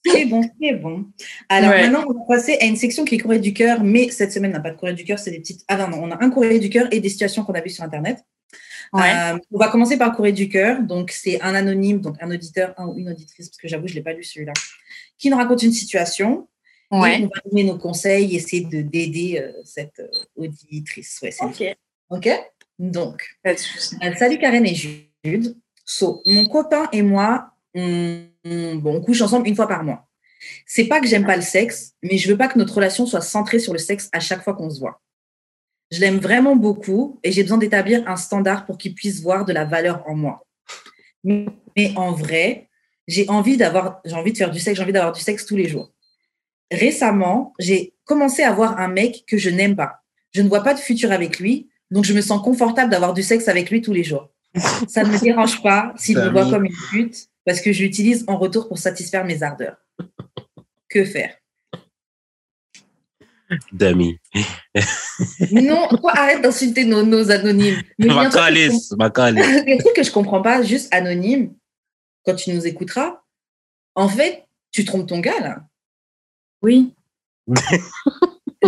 C'est 0.05 0.25
bon, 0.25 0.41
c'est 0.59 0.73
bon. 0.73 1.05
Alors 1.47 1.69
maintenant, 1.69 2.03
on 2.07 2.13
va 2.13 2.37
passer 2.37 2.57
à 2.59 2.65
une 2.65 2.75
section 2.75 3.05
qui 3.05 3.15
est 3.15 3.17
courrier 3.19 3.39
du 3.39 3.53
cœur, 3.53 3.83
mais 3.83 4.09
cette 4.09 4.31
semaine, 4.31 4.51
on 4.51 4.55
n'a 4.55 4.59
pas 4.59 4.71
de 4.71 4.77
courrier 4.77 4.95
du 4.95 5.03
cœur, 5.03 5.19
c'est 5.19 5.29
des 5.29 5.39
petites. 5.39 5.63
Ah 5.67 5.77
non, 5.77 5.89
non, 5.89 6.03
on 6.03 6.11
a 6.11 6.23
un 6.23 6.29
courrier 6.31 6.59
du 6.59 6.69
cœur 6.69 6.87
et 6.91 6.99
des 6.99 7.09
situations 7.09 7.43
qu'on 7.43 7.53
a 7.53 7.61
vues 7.61 7.69
sur 7.69 7.83
Internet. 7.83 8.17
Euh, 8.95 9.37
on 9.51 9.57
va 9.57 9.69
commencer 9.69 9.97
par 9.97 10.09
le 10.09 10.15
courrier 10.15 10.33
du 10.33 10.49
cœur. 10.49 10.81
Donc, 10.81 11.11
c'est 11.11 11.41
un 11.41 11.53
anonyme, 11.55 12.01
donc 12.01 12.15
un 12.19 12.31
auditeur, 12.31 12.73
un 12.77 12.87
ou 12.87 12.97
une 12.97 13.09
auditrice, 13.09 13.49
parce 13.49 13.57
que 13.57 13.67
j'avoue, 13.67 13.87
je 13.87 13.93
ne 13.93 13.97
l'ai 13.97 14.03
pas 14.03 14.13
lu 14.13 14.23
celui-là, 14.23 14.53
qui 15.17 15.29
nous 15.29 15.37
raconte 15.37 15.63
une 15.63 15.71
situation. 15.71 16.47
Ouais. 16.91 17.21
Et 17.21 17.23
on 17.23 17.27
va 17.27 17.41
donner 17.49 17.63
nos 17.63 17.77
conseils, 17.77 18.35
essayer 18.35 18.65
de, 18.65 18.81
d'aider 18.81 19.39
euh, 19.39 19.51
cette 19.63 19.99
euh, 19.99 20.07
auditrice. 20.35 21.19
Ouais, 21.21 21.33
ok. 21.41 21.77
Ok? 22.09 22.29
Donc, 22.77 23.23
salut 24.17 24.39
Karen 24.39 24.65
et 24.65 24.75
Jude. 24.75 25.55
So, 25.85 26.21
mon 26.25 26.45
copain 26.45 26.89
et 26.91 27.01
moi, 27.01 27.51
on 27.73 28.21
bon, 28.43 28.95
on 28.95 29.01
couche 29.01 29.21
ensemble 29.21 29.47
une 29.47 29.55
fois 29.55 29.67
par 29.67 29.83
mois. 29.83 30.07
C'est 30.65 30.85
pas 30.85 30.99
que 30.99 31.07
j'aime 31.07 31.25
pas 31.25 31.35
le 31.35 31.43
sexe, 31.43 31.93
mais 32.01 32.17
je 32.17 32.29
veux 32.29 32.37
pas 32.37 32.47
que 32.47 32.57
notre 32.57 32.73
relation 32.73 33.05
soit 33.05 33.21
centrée 33.21 33.59
sur 33.59 33.73
le 33.73 33.79
sexe 33.79 34.09
à 34.11 34.19
chaque 34.19 34.43
fois 34.43 34.55
qu'on 34.55 34.69
se 34.69 34.79
voit. 34.79 35.01
Je 35.91 35.99
l'aime 35.99 36.19
vraiment 36.19 36.55
beaucoup 36.55 37.19
et 37.23 37.31
j'ai 37.31 37.43
besoin 37.43 37.57
d'établir 37.57 38.07
un 38.07 38.15
standard 38.15 38.65
pour 38.65 38.77
qu'il 38.77 38.95
puisse 38.95 39.21
voir 39.21 39.45
de 39.45 39.53
la 39.53 39.65
valeur 39.65 40.03
en 40.07 40.15
moi. 40.15 40.45
Mais, 41.23 41.93
en 41.95 42.13
vrai, 42.13 42.69
j'ai 43.07 43.29
envie 43.29 43.57
d'avoir, 43.57 44.01
j'ai 44.05 44.15
envie 44.15 44.31
de 44.31 44.37
faire 44.37 44.49
du 44.49 44.59
sexe, 44.59 44.77
j'ai 44.77 44.83
envie 44.83 44.93
d'avoir 44.93 45.13
du 45.13 45.21
sexe 45.21 45.45
tous 45.45 45.57
les 45.57 45.67
jours. 45.67 45.91
Récemment, 46.71 47.53
j'ai 47.59 47.93
commencé 48.05 48.43
à 48.43 48.51
voir 48.53 48.79
un 48.79 48.87
mec 48.87 49.25
que 49.27 49.37
je 49.37 49.49
n'aime 49.49 49.75
pas. 49.75 50.03
Je 50.33 50.41
ne 50.41 50.47
vois 50.47 50.63
pas 50.63 50.73
de 50.73 50.79
futur 50.79 51.11
avec 51.11 51.39
lui, 51.39 51.69
donc 51.91 52.05
je 52.05 52.13
me 52.13 52.21
sens 52.21 52.41
confortable 52.41 52.89
d'avoir 52.89 53.13
du 53.13 53.23
sexe 53.23 53.47
avec 53.49 53.69
lui 53.69 53.81
tous 53.81 53.93
les 53.93 54.03
jours. 54.03 54.29
Ça 54.87 55.03
ne 55.03 55.09
me 55.09 55.19
dérange 55.21 55.61
pas 55.61 55.93
s'il 55.97 56.17
me 56.17 56.29
voit 56.29 56.49
comme 56.49 56.65
une 56.65 56.75
pute, 56.89 57.27
parce 57.45 57.59
que 57.59 57.73
je 57.73 57.83
l'utilise 57.83 58.23
en 58.27 58.37
retour 58.37 58.67
pour 58.67 58.77
satisfaire 58.77 59.25
mes 59.25 59.43
ardeurs. 59.43 59.77
que 60.89 61.03
faire? 61.03 61.35
Dami. 63.73 64.17
non, 65.51 65.89
quoi, 65.99 66.13
arrête 66.13 66.41
d'insulter 66.41 66.85
nos, 66.85 67.03
nos, 67.03 67.31
anonymes. 67.31 67.81
Ma 67.99 68.29
calice, 68.29 68.93
ma 68.97 69.09
calice. 69.09 69.45
Le 69.45 69.77
truc 69.77 69.93
que 69.93 70.03
je 70.03 70.11
comprends 70.11 70.41
pas, 70.41 70.63
juste 70.63 70.93
anonyme, 70.93 71.53
quand 72.25 72.35
tu 72.35 72.53
nous 72.53 72.65
écouteras, 72.65 73.21
en 73.95 74.07
fait, 74.07 74.45
tu 74.71 74.85
trompes 74.85 75.07
ton 75.07 75.19
gars, 75.19 75.39
là. 75.41 75.63
Oui. 76.61 76.93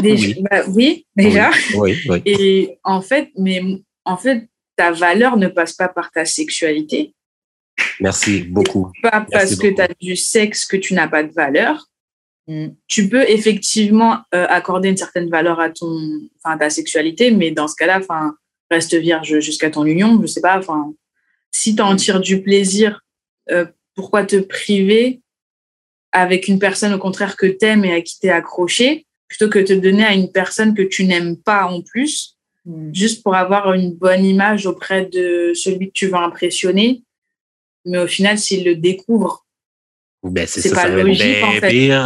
oui. 0.01 0.35
Bah, 0.49 0.63
oui. 0.69 1.05
déjà. 1.15 1.51
Oui, 1.77 1.97
oui, 2.09 2.21
Et 2.25 2.79
en 2.83 3.01
fait, 3.01 3.29
mais 3.37 3.61
en 4.05 4.17
fait, 4.17 4.47
ta 4.75 4.91
valeur 4.91 5.37
ne 5.37 5.47
passe 5.47 5.73
pas 5.73 5.87
par 5.87 6.11
ta 6.11 6.25
sexualité. 6.25 7.13
Merci 7.99 8.41
beaucoup. 8.43 8.91
Pas 9.01 9.25
parce 9.31 9.55
que 9.55 9.67
tu 9.67 9.81
as 9.81 9.89
du 9.99 10.15
sexe 10.15 10.65
que 10.65 10.77
tu 10.77 10.93
n'as 10.93 11.07
pas 11.07 11.23
de 11.23 11.31
valeur. 11.31 11.87
Mm. 12.47 12.67
Tu 12.87 13.09
peux 13.09 13.27
effectivement 13.29 14.19
euh, 14.33 14.45
accorder 14.49 14.89
une 14.89 14.97
certaine 14.97 15.29
valeur 15.29 15.59
à 15.59 15.69
ton, 15.69 15.97
enfin, 16.43 16.57
ta 16.57 16.69
sexualité, 16.69 17.31
mais 17.31 17.51
dans 17.51 17.67
ce 17.67 17.75
cas-là, 17.75 17.99
enfin, 17.99 18.35
reste 18.69 18.95
vierge 18.95 19.39
jusqu'à 19.39 19.69
ton 19.69 19.85
union. 19.85 20.19
Je 20.21 20.27
sais 20.27 20.41
pas. 20.41 20.57
Enfin, 20.57 20.93
si 21.51 21.75
tu 21.75 21.81
en 21.81 21.95
tires 21.95 22.19
du 22.19 22.41
plaisir, 22.41 23.01
euh, 23.51 23.65
pourquoi 23.95 24.25
te 24.25 24.37
priver 24.37 25.21
avec 26.13 26.47
une 26.47 26.59
personne 26.59 26.93
au 26.93 26.99
contraire 26.99 27.35
que 27.35 27.45
tu 27.45 27.65
aimes 27.65 27.83
et 27.83 27.93
à 27.93 28.01
qui 28.01 28.19
tu 28.19 28.27
es 28.27 28.29
accroché, 28.29 29.05
plutôt 29.27 29.49
que 29.49 29.59
te 29.59 29.73
donner 29.73 30.05
à 30.05 30.13
une 30.13 30.31
personne 30.31 30.73
que 30.73 30.83
tu 30.83 31.05
n'aimes 31.05 31.35
pas 31.35 31.65
en 31.65 31.81
plus, 31.81 32.37
mm. 32.65 32.93
juste 32.93 33.23
pour 33.23 33.35
avoir 33.35 33.73
une 33.73 33.93
bonne 33.93 34.23
image 34.23 34.65
auprès 34.65 35.05
de 35.05 35.51
celui 35.53 35.87
que 35.87 35.93
tu 35.93 36.07
veux 36.07 36.15
impressionner 36.15 37.03
mais 37.85 37.99
au 37.99 38.07
final, 38.07 38.37
s'il 38.37 38.63
le 38.65 38.75
découvre, 38.75 39.45
ben, 40.23 40.47
c'est 40.47 40.73
pas 40.73 40.87
logique 40.87 41.43
en 41.43 41.51
fait. 41.53 41.73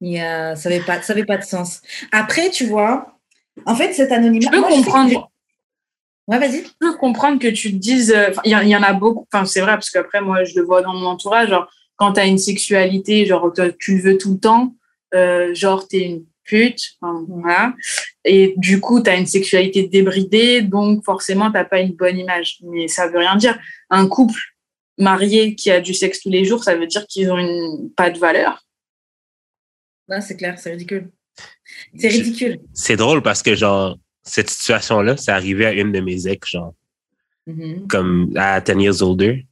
yeah, 0.00 0.54
ça 0.54 0.68
n'avait 0.70 0.84
pas, 0.84 1.00
pas 1.00 1.36
de 1.36 1.44
sens. 1.44 1.82
Après, 2.12 2.50
tu 2.50 2.66
vois, 2.66 3.18
en 3.66 3.74
fait, 3.74 3.92
cet 3.92 4.12
anonymat. 4.12 4.50
Je 4.52 4.56
peux 4.56 4.62
comprendre. 4.62 5.30
Ouais, 6.30 6.38
vas-y. 6.38 6.62
Je 6.62 6.70
peux 6.78 6.96
comprendre 6.96 7.40
que 7.40 7.48
tu 7.48 7.72
te 7.72 7.76
dises. 7.76 8.12
Euh, 8.12 8.30
il 8.44 8.52
y, 8.52 8.76
en 8.76 8.82
a 8.84 8.92
beaucoup. 8.92 9.26
Enfin, 9.32 9.44
c'est 9.44 9.60
vrai, 9.60 9.72
parce 9.72 9.90
qu'après, 9.90 10.20
moi, 10.20 10.44
je 10.44 10.54
le 10.54 10.64
vois 10.64 10.80
dans 10.80 10.94
mon 10.94 11.06
entourage. 11.06 11.48
Genre, 11.48 11.68
quand 11.96 12.12
tu 12.12 12.20
as 12.20 12.26
une 12.26 12.38
sexualité, 12.38 13.26
genre, 13.26 13.52
tu 13.80 13.96
le 13.96 14.02
veux 14.02 14.16
tout 14.16 14.34
le 14.34 14.38
temps, 14.38 14.76
euh, 15.12 15.52
genre, 15.54 15.88
tu 15.88 15.96
es 15.96 16.02
une 16.02 16.24
pute, 16.44 16.92
voilà. 17.00 17.74
Et 18.24 18.54
du 18.58 18.78
coup, 18.78 19.02
tu 19.02 19.10
as 19.10 19.16
une 19.16 19.26
sexualité 19.26 19.88
débridée, 19.88 20.62
donc 20.62 21.04
forcément, 21.04 21.50
tu 21.50 21.58
pas 21.68 21.80
une 21.80 21.96
bonne 21.96 22.16
image. 22.16 22.58
Mais 22.62 22.86
ça 22.86 23.08
veut 23.08 23.18
rien 23.18 23.34
dire. 23.34 23.58
Un 23.90 24.06
couple 24.06 24.40
marié 24.98 25.56
qui 25.56 25.72
a 25.72 25.80
du 25.80 25.94
sexe 25.94 26.20
tous 26.20 26.30
les 26.30 26.44
jours, 26.44 26.62
ça 26.62 26.76
veut 26.76 26.86
dire 26.86 27.08
qu'ils 27.08 27.32
ont 27.32 27.38
une, 27.38 27.90
pas 27.96 28.10
de 28.10 28.20
valeur. 28.20 28.64
Là, 30.06 30.20
c'est 30.20 30.36
clair, 30.36 30.60
c'est 30.60 30.70
ridicule. 30.70 31.10
C'est 31.98 32.08
ridicule. 32.08 32.60
C'est 32.72 32.96
drôle 32.96 33.20
parce 33.20 33.42
que, 33.42 33.56
genre, 33.56 33.96
cette 34.30 34.50
situation-là, 34.50 35.16
c'est 35.16 35.32
arrivé 35.32 35.66
à 35.66 35.72
une 35.72 35.92
de 35.92 36.00
mes 36.00 36.26
ex, 36.28 36.50
genre, 36.50 36.74
Mhm. 37.46 37.86
comme 37.88 38.32
à 38.36 38.60
10 38.60 38.80
years 38.80 39.02
older. 39.02 39.46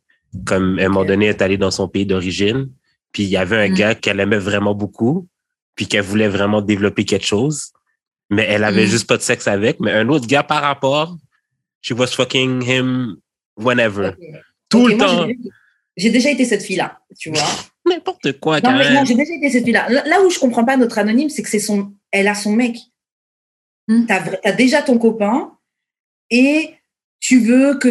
Comme, 0.45 0.79
à 0.79 0.85
un 0.85 0.89
moment 0.89 1.05
donné, 1.05 1.25
elle 1.27 1.31
est 1.37 1.43
allée 1.43 1.57
dans 1.57 1.71
son 1.71 1.89
pays 1.89 2.05
d'origine, 2.07 2.69
puis 3.13 3.23
il 3.25 3.29
y 3.31 3.37
avait 3.37 3.57
un 3.57 3.69
Mhm. 3.71 3.75
gars 3.75 3.95
qu'elle 3.95 4.21
aimait 4.21 4.39
vraiment 4.39 4.75
beaucoup, 4.75 5.27
puis 5.75 5.87
qu'elle 5.87 6.03
voulait 6.05 6.29
vraiment 6.29 6.61
développer 6.61 7.05
quelque 7.05 7.25
chose, 7.27 7.73
mais 8.31 8.45
elle 8.49 8.65
avait 8.65 8.85
Mhm. 8.85 8.91
juste 8.91 9.07
pas 9.09 9.17
de 9.17 9.23
sexe 9.23 9.49
avec. 9.49 9.81
Mais 9.81 9.93
un 9.93 10.09
autre 10.11 10.27
gars 10.27 10.43
par 10.43 10.63
rapport, 10.63 11.17
she 11.81 11.93
was 11.93 12.09
fucking 12.09 12.63
him 12.63 13.17
whenever. 13.57 14.13
Tout 14.69 14.87
le 14.87 14.97
temps. 14.99 15.27
j'ai- 15.97 16.11
déjà 16.11 16.31
été 16.31 16.45
cette 16.45 16.63
fille-là, 16.63 17.01
tu 17.19 17.31
vois. 17.31 17.41
N'importe 17.87 18.39
quoi, 18.39 18.61
Non, 18.61 18.73
mais 18.77 18.93
non, 18.93 19.05
j'ai 19.07 19.15
déjà 19.15 19.33
été 19.35 19.51
cette 19.51 19.65
fille-là. 19.65 19.89
Là, 19.89 20.05
là 20.07 20.21
où 20.23 20.29
je 20.31 20.39
comprends 20.39 20.65
pas 20.65 20.77
notre 20.77 20.99
anonyme, 20.99 21.31
c'est 21.31 21.43
que 21.43 21.49
c'est 21.49 21.59
son, 21.59 21.91
elle 22.13 22.29
a 22.29 22.35
son 22.35 22.53
mec. 22.53 22.77
T'as 24.07 24.21
vra- 24.21 24.38
as 24.45 24.52
déjà 24.52 24.83
ton 24.83 24.99
copain 24.99 25.52
et 26.30 26.75
tu 27.21 27.40
veux 27.40 27.78
que. 27.78 27.88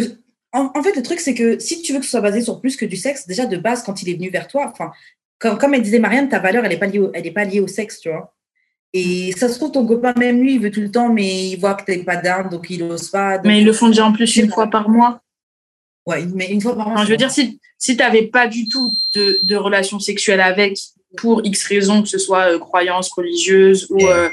En, 0.52 0.70
en 0.74 0.82
fait, 0.82 0.94
le 0.96 1.02
truc, 1.02 1.20
c'est 1.20 1.34
que 1.34 1.58
si 1.58 1.82
tu 1.82 1.92
veux 1.92 1.98
que 1.98 2.04
ce 2.06 2.10
soit 2.12 2.20
basé 2.22 2.40
sur 2.40 2.60
plus 2.60 2.76
que 2.76 2.86
du 2.86 2.96
sexe, 2.96 3.26
déjà 3.26 3.44
de 3.46 3.56
base, 3.58 3.82
quand 3.82 4.00
il 4.02 4.08
est 4.08 4.14
venu 4.14 4.30
vers 4.30 4.48
toi, 4.48 4.70
enfin, 4.72 4.92
comme, 5.38 5.58
comme 5.58 5.74
elle 5.74 5.82
disait 5.82 5.98
Marianne, 5.98 6.28
ta 6.28 6.38
valeur, 6.38 6.64
elle 6.64 6.70
n'est 6.70 6.78
pas, 6.78 6.86
liée 6.86 6.98
au- 7.00 7.10
elle 7.12 7.26
est 7.26 7.30
pas 7.32 7.44
liée 7.44 7.60
au 7.60 7.66
sexe, 7.66 8.00
tu 8.00 8.08
vois. 8.08 8.34
Et 8.94 9.32
ça 9.36 9.48
se 9.50 9.56
trouve, 9.56 9.72
ton 9.72 9.86
copain, 9.86 10.14
même 10.16 10.40
lui, 10.40 10.54
il 10.54 10.60
veut 10.60 10.70
tout 10.70 10.80
le 10.80 10.90
temps, 10.90 11.12
mais 11.12 11.50
il 11.50 11.56
voit 11.56 11.74
que 11.74 11.84
t'es 11.84 11.98
pas 12.02 12.16
down, 12.16 12.48
donc 12.48 12.70
il 12.70 12.82
ose 12.82 13.10
pas. 13.10 13.36
donc- 13.36 13.46
Mais 13.46 13.60
ils 13.60 13.66
le 13.66 13.72
font 13.74 13.88
déjà 13.88 14.06
en 14.06 14.12
plus 14.12 14.34
une 14.36 14.50
fois 14.50 14.66
par 14.68 14.88
mois. 14.88 15.20
Ouais, 16.06 16.24
mais 16.34 16.46
une 16.48 16.60
fois 16.62 16.74
par 16.74 16.86
mois. 16.86 16.94
Enfin, 16.94 17.04
je 17.04 17.10
veux 17.10 17.18
dire, 17.18 17.30
si, 17.30 17.60
si 17.76 17.96
tu 17.96 18.02
n'avais 18.02 18.22
pas 18.28 18.46
du 18.46 18.66
tout 18.68 18.96
de, 19.14 19.38
de 19.42 19.56
relation 19.56 20.00
sexuelle 20.00 20.40
avec, 20.40 20.78
pour 21.18 21.44
X 21.44 21.64
raisons, 21.64 22.02
que 22.02 22.08
ce 22.08 22.16
soit 22.18 22.52
euh, 22.54 22.58
croyance 22.58 23.10
religieuse 23.12 23.86
ou 23.90 23.98
euh, 24.06 24.30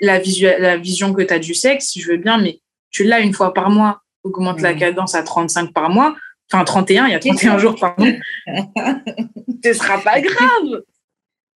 la, 0.00 0.18
visu- 0.18 0.44
la 0.58 0.76
vision 0.76 1.12
que 1.12 1.22
tu 1.22 1.32
as 1.34 1.38
du 1.38 1.54
sexe, 1.54 1.92
je 1.98 2.06
veux 2.10 2.16
bien, 2.18 2.38
mais 2.38 2.60
tu 2.90 3.04
l'as 3.04 3.20
une 3.20 3.34
fois 3.34 3.52
par 3.54 3.70
mois. 3.70 4.00
Augmente 4.24 4.60
la 4.60 4.72
Mhm. 4.72 4.78
cadence 4.80 5.14
à 5.14 5.22
35 5.22 5.72
par 5.72 5.90
mois. 5.90 6.16
Enfin, 6.52 6.64
31, 6.64 7.06
il 7.06 7.12
y 7.12 7.14
a 7.14 7.18
31 7.18 7.58
jours 7.58 7.76
par 7.78 7.94
mois. 7.98 8.08
Ce 9.64 9.72
sera 9.72 9.98
pas 10.00 10.20
grave. 10.20 10.82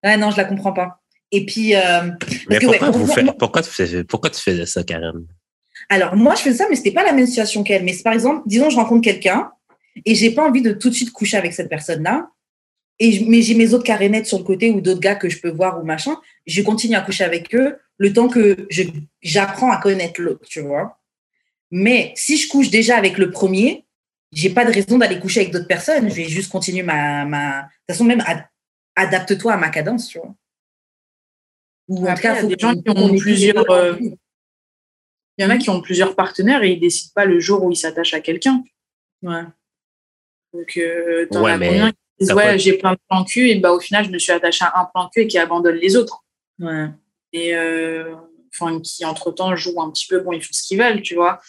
Ouais, 0.03 0.17
non, 0.17 0.31
je 0.31 0.37
la 0.37 0.45
comprends 0.45 0.73
pas. 0.73 0.99
Et 1.31 1.45
puis, 1.45 1.75
euh, 1.75 2.09
Mais 2.49 2.57
que, 2.59 2.65
ouais, 2.65 2.77
pourquoi, 2.77 2.89
vous 2.91 3.05
pour- 3.07 3.37
pourquoi, 3.37 3.61
tu 3.61 3.69
faisais, 3.69 4.03
pourquoi 4.03 4.29
tu 4.29 4.41
faisais 4.41 4.65
ça, 4.65 4.83
Karen? 4.83 5.25
Alors, 5.89 6.15
moi, 6.15 6.35
je 6.35 6.41
fais 6.41 6.53
ça, 6.53 6.65
mais 6.69 6.75
c'était 6.75 6.91
pas 6.91 7.03
la 7.03 7.13
même 7.13 7.25
situation 7.25 7.63
qu'elle. 7.63 7.83
Mais 7.83 7.93
par 8.03 8.13
exemple, 8.13 8.41
disons, 8.45 8.69
je 8.69 8.75
rencontre 8.75 9.01
quelqu'un 9.01 9.49
et 10.05 10.15
j'ai 10.15 10.31
pas 10.31 10.45
envie 10.47 10.61
de 10.61 10.71
tout 10.73 10.89
de 10.89 10.93
suite 10.95 11.11
coucher 11.11 11.37
avec 11.37 11.53
cette 11.53 11.69
personne-là. 11.69 12.27
Et 12.99 13.25
mais 13.27 13.41
j'ai 13.41 13.55
mes 13.55 13.73
autres 13.73 13.83
carénettes 13.83 14.27
sur 14.27 14.37
le 14.37 14.43
côté 14.43 14.69
ou 14.71 14.79
d'autres 14.81 14.99
gars 14.99 15.15
que 15.15 15.27
je 15.29 15.39
peux 15.39 15.49
voir 15.49 15.81
ou 15.81 15.85
machin. 15.85 16.15
Je 16.45 16.61
continue 16.61 16.95
à 16.95 17.01
coucher 17.01 17.23
avec 17.23 17.53
eux 17.55 17.77
le 18.01 18.13
temps 18.13 18.27
que 18.29 18.65
je- 18.71 18.83
j'apprends 19.21 19.71
à 19.71 19.77
connaître 19.77 20.19
l'autre, 20.21 20.45
tu 20.49 20.61
vois. 20.61 20.99
Mais 21.69 22.13
si 22.15 22.35
je 22.37 22.49
couche 22.49 22.69
déjà 22.71 22.97
avec 22.97 23.17
le 23.19 23.29
premier, 23.29 23.85
j'ai 24.31 24.49
pas 24.49 24.65
de 24.65 24.71
raison 24.71 24.97
d'aller 24.97 25.19
coucher 25.19 25.41
avec 25.41 25.53
d'autres 25.53 25.67
personnes. 25.67 26.09
Je 26.09 26.15
vais 26.15 26.25
juste 26.27 26.51
continuer 26.51 26.81
ma. 26.83 27.25
ma... 27.25 27.61
De 27.61 27.67
toute 27.67 27.71
façon, 27.91 28.03
même 28.05 28.23
ad- 28.25 28.47
adapte-toi 28.95 29.53
à 29.53 29.57
ma 29.57 29.69
cadence, 29.69 30.07
tu 30.07 30.17
vois. 30.17 30.33
Ou 31.89 32.07
Après, 32.07 32.29
il 32.29 32.33
y 32.33 32.37
a 32.37 32.41
faut 32.41 32.47
des 32.47 32.55
gens 32.57 32.73
qui 32.75 32.89
ont 32.89 33.15
plusieurs, 33.17 33.69
euh. 33.69 33.95
Il 35.37 35.43
y 35.43 35.45
en 35.45 35.49
a 35.49 35.57
qui 35.57 35.69
ont 35.69 35.81
plusieurs 35.81 36.15
partenaires 36.15 36.63
et 36.63 36.71
ils 36.71 36.79
décident 36.79 37.11
pas 37.13 37.25
le 37.25 37.39
jour 37.39 37.63
où 37.63 37.71
ils 37.71 37.75
s'attachent 37.75 38.13
à 38.13 38.19
quelqu'un. 38.21 38.63
Ouais. 39.21 39.43
Donc, 40.53 40.75
euh, 40.77 41.25
t'en 41.31 41.43
Ouais, 41.43 41.51
as 41.51 41.57
mais 41.57 41.67
combien 41.67 41.91
qui 41.91 41.97
disent 42.19 42.33
Ouais, 42.33 42.57
j'ai 42.59 42.77
plein 42.77 42.93
de 42.93 42.99
plans 43.09 43.23
cul 43.23 43.49
et 43.49 43.55
bah, 43.59 43.71
au 43.71 43.79
final, 43.79 44.05
je 44.05 44.09
me 44.11 44.19
suis 44.19 44.31
attachée 44.31 44.65
à 44.65 44.79
un 44.79 44.85
plan 44.85 45.09
cul 45.09 45.21
et 45.21 45.27
qui 45.27 45.37
abandonne 45.37 45.75
les 45.75 45.95
autres. 45.95 46.23
Ouais. 46.59 46.87
Et 47.33 47.55
euh, 47.55 48.15
enfin 48.53 48.79
qui 48.81 49.05
entre 49.05 49.31
temps 49.31 49.55
jouent 49.55 49.81
un 49.81 49.89
petit 49.91 50.07
peu 50.07 50.19
bon 50.19 50.33
ils 50.33 50.41
font 50.43 50.49
ce 50.53 50.63
qu'ils 50.63 50.77
veulent 50.79 51.01
tu 51.01 51.15
vois 51.15 51.39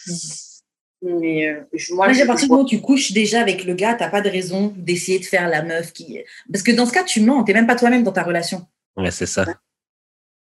mais 1.01 1.47
euh, 1.49 1.61
je- 1.73 1.93
moi 1.93 2.05
à 2.07 2.25
partir 2.25 2.47
du 2.47 2.51
moment 2.51 2.63
où 2.63 2.67
tu 2.67 2.79
couches 2.79 3.11
déjà 3.11 3.41
avec 3.41 3.65
le 3.65 3.73
gars, 3.73 3.93
t'as 3.93 4.07
pas 4.09 4.21
de 4.21 4.29
raison 4.29 4.73
d'essayer 4.77 5.19
de 5.19 5.25
faire 5.25 5.49
la 5.49 5.61
meuf 5.61 5.91
qui. 5.91 6.19
Parce 6.49 6.63
que 6.63 6.71
dans 6.71 6.85
ce 6.85 6.93
cas, 6.93 7.03
tu 7.03 7.19
mens, 7.19 7.43
t'es 7.43 7.51
même 7.53 7.67
pas 7.67 7.75
toi-même 7.75 8.03
dans 8.03 8.13
ta 8.13 8.23
relation. 8.23 8.65
Ouais, 8.95 9.11
c'est 9.11 9.25
ça. 9.25 9.43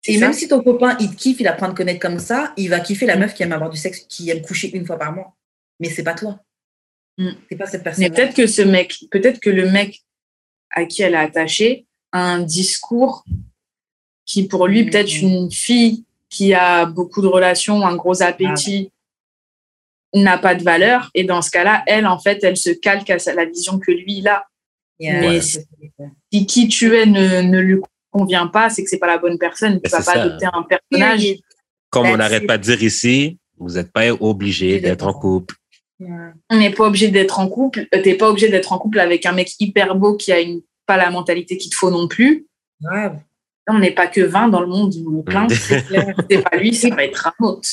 C'est 0.01 0.11
Et 0.11 0.19
ça. 0.19 0.25
même 0.25 0.33
si 0.33 0.49
ton 0.49 0.61
copain, 0.61 0.97
il 0.99 1.09
te 1.11 1.15
kiffe, 1.15 1.39
il 1.39 1.47
apprend 1.47 1.67
à 1.67 1.69
te 1.71 1.75
connaître 1.77 2.01
comme 2.01 2.19
ça, 2.19 2.51
il 2.57 2.69
va 2.69 2.81
kiffer 2.81 3.05
la 3.05 3.15
Mm. 3.15 3.19
meuf 3.19 3.33
qui 3.33 3.43
aime 3.43 3.53
avoir 3.53 3.69
du 3.69 3.77
sexe, 3.77 4.01
qui 4.09 4.29
aime 4.29 4.41
coucher 4.41 4.75
une 4.75 4.85
fois 4.85 4.97
par 4.97 5.13
mois. 5.13 5.37
Mais 5.79 5.89
c'est 5.89 6.03
pas 6.03 6.15
toi. 6.15 6.37
Mm. 7.17 7.29
C'est 7.49 7.55
pas 7.57 7.65
cette 7.67 7.83
personne. 7.83 8.03
mais 8.03 8.09
peut-être 8.09 8.35
que 8.35 8.45
ce 8.45 8.61
mec 8.61 9.05
peut-être 9.09 9.39
que 9.39 9.49
le 9.49 9.69
mec 9.71 10.01
à 10.71 10.83
qui 10.83 11.01
elle 11.01 11.13
est 11.13 11.17
attachée 11.17 11.85
a 12.11 12.19
un 12.33 12.39
discours 12.41 13.23
qui 14.31 14.47
pour 14.47 14.67
lui 14.67 14.85
peut-être 14.85 15.13
une 15.21 15.51
fille 15.51 16.03
qui 16.29 16.53
a 16.53 16.85
beaucoup 16.85 17.21
de 17.21 17.27
relations 17.27 17.85
un 17.85 17.95
gros 17.95 18.21
appétit 18.23 18.91
n'a 20.13 20.37
pas 20.37 20.55
de 20.55 20.63
valeur 20.63 21.09
et 21.13 21.23
dans 21.23 21.41
ce 21.41 21.49
cas-là 21.51 21.83
elle 21.87 22.05
en 22.05 22.19
fait 22.19 22.43
elle 22.43 22.57
se 22.57 22.69
calque 22.69 23.09
à 23.09 23.17
la 23.33 23.45
vision 23.45 23.79
que 23.79 23.91
lui 23.91 24.17
il 24.19 24.27
a 24.27 24.45
Yeah. 25.03 25.19
mais 25.19 25.27
Ouais. 25.29 25.41
si 25.41 25.57
si 26.31 26.45
qui 26.45 26.67
tu 26.67 26.95
es 26.95 27.07
ne, 27.07 27.41
ne 27.41 27.59
lui 27.59 27.77
convient 28.11 28.45
pas 28.45 28.69
c'est 28.69 28.83
que 28.83 28.89
c'est 28.91 28.99
pas 28.99 29.07
la 29.07 29.17
bonne 29.17 29.39
personne 29.39 29.73
tu 29.77 29.81
Mais 29.83 29.89
vas 29.89 29.97
pas 29.97 30.03
ça. 30.13 30.21
adopter 30.21 30.45
un 30.53 30.61
personnage 30.61 31.25
Comme 31.89 32.05
on 32.05 32.17
n'arrête 32.17 32.45
pas 32.45 32.59
de 32.59 32.63
dire 32.63 32.83
ici, 32.83 33.39
vous 33.57 33.71
n'êtes 33.71 33.91
pas 33.91 34.11
obligé 34.11 34.79
d'être 34.79 35.07
en 35.07 35.13
couple. 35.13 35.55
Yeah. 35.99 36.33
on 36.51 36.57
n'est 36.59 36.69
pas 36.69 36.85
obligé 36.85 37.07
d'être 37.09 37.39
en 37.39 37.47
couple. 37.47 37.87
Euh, 37.95 38.01
T'es 38.03 38.13
pas 38.13 38.29
obligé 38.29 38.49
d'être 38.49 38.71
en 38.73 38.77
couple 38.77 38.99
avec 38.99 39.25
un 39.25 39.31
mec 39.31 39.49
hyper 39.59 39.95
beau 39.95 40.15
qui 40.17 40.31
a 40.31 40.39
une, 40.39 40.61
pas 40.85 40.97
la 40.97 41.09
mentalité 41.09 41.57
qu'il 41.57 41.71
te 41.71 41.75
faut 41.75 41.89
non 41.89 42.07
plus. 42.07 42.45
On 43.67 43.79
n'est 43.79 43.91
pas 43.91 44.07
que 44.07 44.21
20 44.21 44.49
dans 44.49 44.61
le 44.61 44.67
monde, 44.67 44.93
plein. 45.25 45.45
Mm. 45.45 45.49
C'est 45.51 45.81
clair. 45.87 46.15
C'est 46.29 46.41
pas 46.43 46.57
lui, 46.57 46.73
ça 46.73 46.89
va 46.89 47.03
être 47.03 47.27
un 47.27 47.43
autre. 47.45 47.67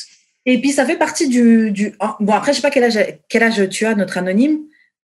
Et 0.46 0.60
puis 0.60 0.70
ça 0.70 0.84
fait 0.86 0.96
partie 0.96 1.28
du. 1.28 1.70
du... 1.72 1.94
oh, 2.00 2.06
Bon, 2.20 2.32
après, 2.34 2.52
je 2.52 2.56
sais 2.56 2.62
pas 2.62 2.70
quel 2.70 2.84
âge, 2.84 2.98
quel 3.28 3.42
âge 3.42 3.68
tu 3.70 3.84
as, 3.86 3.94
notre 3.94 4.16
anonyme. 4.18 4.60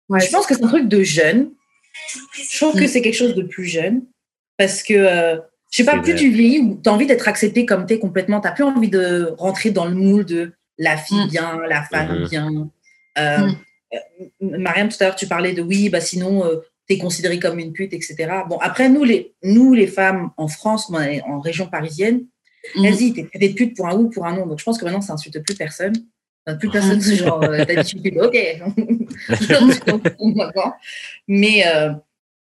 Ouais, 0.09 0.19
je 0.19 0.29
pense 0.29 0.45
que 0.45 0.55
c'est 0.55 0.63
un 0.63 0.67
truc 0.67 0.87
de 0.87 1.01
jeune. 1.03 1.51
Je 2.33 2.57
trouve 2.57 2.75
que 2.75 2.83
Mm. 2.83 2.87
c'est 2.87 3.01
quelque 3.01 3.15
chose 3.15 3.35
de 3.35 3.43
plus 3.43 3.65
jeune. 3.65 4.03
Parce 4.57 4.83
que, 4.83 4.93
euh, 4.93 5.37
je 5.71 5.77
sais 5.77 5.83
pas, 5.85 5.93
plus 5.99 6.11
vrai. 6.11 6.15
tu 6.21 6.29
vieillis, 6.29 6.77
tu 6.83 6.89
as 6.89 6.93
envie 6.93 7.07
d'être 7.07 7.27
accepté 7.27 7.65
comme 7.65 7.85
tu 7.87 7.93
es 7.95 7.99
complètement. 7.99 8.39
Tu 8.41 8.49
plus 8.53 8.63
envie 8.63 8.89
de 8.89 9.33
rentrer 9.37 9.71
dans 9.71 9.85
le 9.85 9.95
moule 9.95 10.25
de 10.25 10.51
la 10.77 10.97
fille 10.97 11.25
Mm. 11.25 11.29
bien, 11.29 11.59
la 11.67 11.83
femme 11.83 12.19
Mhm. 12.21 12.27
bien. 12.29 12.49
Euh, 13.17 13.37
Mm. 13.47 13.55
euh, 13.93 14.57
Mariam, 14.59 14.89
tout 14.89 14.97
à 14.99 15.05
l'heure, 15.05 15.15
tu 15.15 15.27
parlais 15.27 15.53
de 15.53 15.61
oui, 15.61 15.89
bah 15.89 16.01
sinon, 16.01 16.43
tu 16.47 16.57
es 16.89 16.97
considérée 16.97 17.39
comme 17.39 17.59
une 17.59 17.73
pute, 17.73 17.93
etc. 17.93 18.15
Bon, 18.49 18.57
après, 18.59 18.89
nous 18.89 19.03
les, 19.03 19.33
nous, 19.43 19.73
les 19.73 19.87
femmes 19.87 20.31
en 20.37 20.47
France, 20.47 20.91
en 20.91 21.39
région 21.39 21.67
parisienne, 21.67 22.25
Mm. 22.75 22.83
Vas-y, 22.83 23.13
t'es 23.13 23.39
t'es 23.39 23.49
pute 23.49 23.75
pour 23.75 23.87
un 23.87 23.95
ou 23.95 24.09
pour 24.09 24.25
un 24.25 24.35
non. 24.35 24.45
Donc 24.45 24.59
je 24.59 24.63
pense 24.63 24.77
que 24.77 24.85
maintenant, 24.85 25.01
ça 25.01 25.13
insulte 25.13 25.43
plus 25.43 25.55
personne. 25.55 25.93
Enfin, 26.45 26.57
plus 26.57 26.69
personne, 26.69 27.01
c'est 27.01 27.15
genre, 27.17 27.43
euh, 27.43 27.63
t'as 27.65 27.83
dit 27.83 27.95
pute, 27.95 28.17
ok. 28.17 28.37
Mais 31.27 31.67
euh, 31.67 31.91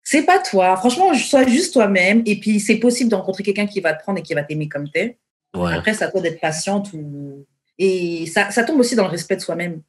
c'est 0.03 0.23
pas 0.23 0.39
toi. 0.39 0.75
Franchement, 0.77 1.13
sois 1.13 1.47
juste 1.47 1.73
toi-même. 1.73 2.23
Et 2.25 2.39
puis, 2.39 2.59
c'est 2.59 2.77
possible 2.77 3.09
de 3.09 3.15
rencontrer 3.15 3.43
quelqu'un 3.43 3.67
qui 3.67 3.81
va 3.81 3.93
te 3.93 4.01
prendre 4.01 4.19
et 4.19 4.21
qui 4.21 4.33
va 4.33 4.43
t'aimer 4.43 4.69
comme 4.69 4.89
t'es. 4.89 5.17
Ouais. 5.55 5.73
Après, 5.73 5.93
c'est 5.93 6.05
à 6.05 6.11
toi 6.11 6.21
d'être 6.21 6.39
patiente. 6.39 6.91
Ou... 6.93 7.45
Et 7.77 8.25
ça, 8.27 8.51
ça 8.51 8.63
tombe 8.63 8.79
aussi 8.79 8.95
dans 8.95 9.03
le 9.03 9.09
respect 9.09 9.35
de 9.35 9.41
soi-même. 9.41 9.81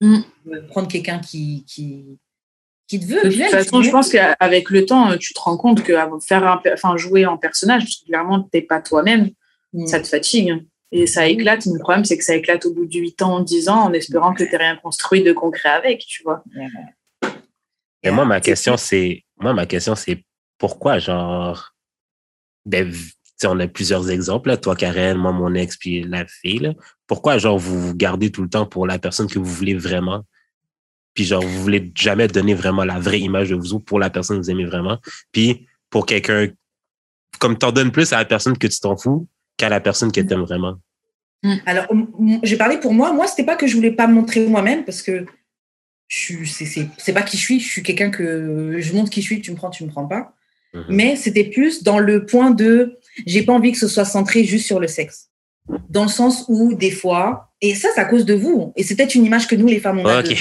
Mm. 0.00 0.20
Prendre 0.68 0.88
quelqu'un 0.88 1.18
qui, 1.18 1.64
qui, 1.66 2.18
qui 2.90 3.00
te 3.00 3.06
veut. 3.06 3.22
De 3.22 3.30
toute 3.30 3.50
façon, 3.50 3.82
je 3.82 3.90
pense 3.90 4.08
qu'avec 4.10 4.68
le 4.70 4.84
temps, 4.84 5.16
tu 5.16 5.32
te 5.32 5.40
rends 5.40 5.56
compte 5.56 5.82
que 5.82 5.94
faire 6.26 6.46
un, 6.46 6.60
enfin, 6.72 6.96
jouer 6.96 7.24
en 7.26 7.38
personnage, 7.38 7.84
clairement, 8.06 8.42
t'es 8.52 8.62
pas 8.62 8.80
toi-même, 8.80 9.30
Mm. 9.72 9.86
ça 9.86 10.00
te 10.00 10.08
fatigue. 10.08 10.66
Et 10.92 11.06
ça 11.06 11.28
éclate. 11.28 11.64
Mais 11.66 11.74
le 11.74 11.78
problème, 11.78 12.04
c'est 12.04 12.18
que 12.18 12.24
ça 12.24 12.34
éclate 12.34 12.66
au 12.66 12.74
bout 12.74 12.84
de 12.86 12.98
8 12.98 13.22
ans, 13.22 13.38
10 13.38 13.68
ans, 13.68 13.84
en 13.84 13.92
espérant 13.92 14.34
que 14.34 14.42
tu 14.42 14.56
rien 14.56 14.76
construit 14.82 15.22
de 15.22 15.32
concret 15.32 15.68
avec, 15.68 16.00
tu 16.00 16.24
vois. 16.24 16.42
Et 18.02 18.10
moi, 18.10 18.24
ma 18.24 18.40
question, 18.40 18.76
c'est, 18.76 19.22
moi, 19.38 19.52
ma 19.52 19.66
question, 19.66 19.94
c'est 19.94 20.24
pourquoi, 20.58 20.98
genre, 20.98 21.74
ben, 22.66 22.88
v- 22.88 22.96
tu 22.98 23.32
sais, 23.36 23.46
on 23.46 23.58
a 23.60 23.68
plusieurs 23.68 24.10
exemples, 24.10 24.48
là, 24.48 24.56
toi, 24.56 24.74
Karen, 24.74 25.16
moi, 25.16 25.32
mon 25.32 25.54
ex, 25.54 25.76
puis 25.76 26.02
la 26.02 26.26
fille, 26.26 26.58
là. 26.58 26.72
Pourquoi, 27.06 27.38
genre, 27.38 27.58
vous 27.58 27.80
vous 27.80 27.94
gardez 27.94 28.30
tout 28.32 28.42
le 28.42 28.48
temps 28.48 28.66
pour 28.66 28.86
la 28.86 28.98
personne 28.98 29.28
que 29.28 29.38
vous 29.38 29.44
voulez 29.44 29.74
vraiment? 29.74 30.24
Puis, 31.14 31.24
genre, 31.24 31.42
vous 31.42 31.62
voulez 31.62 31.92
jamais 31.96 32.28
donner 32.28 32.54
vraiment 32.54 32.84
la 32.84 32.98
vraie 32.98 33.20
image 33.20 33.50
de 33.50 33.56
vous 33.56 33.80
pour 33.80 33.98
la 33.98 34.10
personne 34.10 34.38
que 34.38 34.44
vous 34.44 34.50
aimez 34.50 34.64
vraiment. 34.64 34.98
Puis, 35.32 35.66
pour 35.90 36.06
quelqu'un, 36.06 36.48
comme 37.38 37.58
t'en 37.58 37.72
donnes 37.72 37.90
plus 37.90 38.12
à 38.12 38.18
la 38.18 38.24
personne 38.24 38.56
que 38.56 38.66
tu 38.66 38.78
t'en 38.80 38.96
fous 38.96 39.26
qu'à 39.56 39.68
la 39.68 39.80
personne 39.80 40.12
que 40.12 40.20
t'aimes 40.20 40.42
vraiment. 40.42 40.76
Alors, 41.66 41.86
m- 41.90 42.06
m- 42.18 42.40
j'ai 42.42 42.56
parlé 42.56 42.78
pour 42.78 42.92
moi. 42.92 43.12
Moi, 43.12 43.26
c'était 43.26 43.44
pas 43.44 43.56
que 43.56 43.66
je 43.66 43.74
voulais 43.74 43.92
pas 43.92 44.06
me 44.06 44.14
montrer 44.14 44.46
moi-même 44.46 44.84
parce 44.84 45.02
que 45.02 45.24
je 46.08 46.18
suis, 46.18 46.46
c'est, 46.98 47.12
pas 47.12 47.22
qui 47.22 47.36
je 47.36 47.42
suis. 47.42 47.60
Je 47.60 47.68
suis 47.68 47.82
quelqu'un 47.82 48.10
que 48.10 48.76
je 48.78 48.92
montre 48.92 49.10
qui 49.10 49.22
je 49.22 49.26
suis. 49.26 49.40
Tu 49.40 49.50
me 49.50 49.56
prends, 49.56 49.70
tu 49.70 49.84
me 49.84 49.88
prends 49.88 50.06
pas. 50.06 50.34
Mhm. 50.74 50.84
Mais 50.88 51.16
c'était 51.16 51.44
plus 51.44 51.82
dans 51.82 51.98
le 51.98 52.26
point 52.26 52.50
de, 52.50 52.98
j'ai 53.26 53.42
pas 53.42 53.52
envie 53.52 53.72
que 53.72 53.78
ce 53.78 53.88
soit 53.88 54.04
centré 54.04 54.44
juste 54.44 54.66
sur 54.66 54.80
le 54.80 54.86
sexe. 54.86 55.29
Dans 55.88 56.02
le 56.04 56.08
sens 56.08 56.44
où 56.48 56.74
des 56.74 56.90
fois, 56.90 57.50
et 57.60 57.74
ça, 57.74 57.88
c'est 57.94 58.00
à 58.00 58.04
cause 58.06 58.24
de 58.24 58.34
vous. 58.34 58.72
Et 58.76 58.82
c'est 58.82 58.96
peut-être 58.96 59.14
une 59.14 59.24
image 59.24 59.46
que 59.46 59.54
nous, 59.54 59.66
les 59.66 59.80
femmes, 59.80 59.98
on 59.98 60.06
a. 60.06 60.22
de-. 60.22 60.34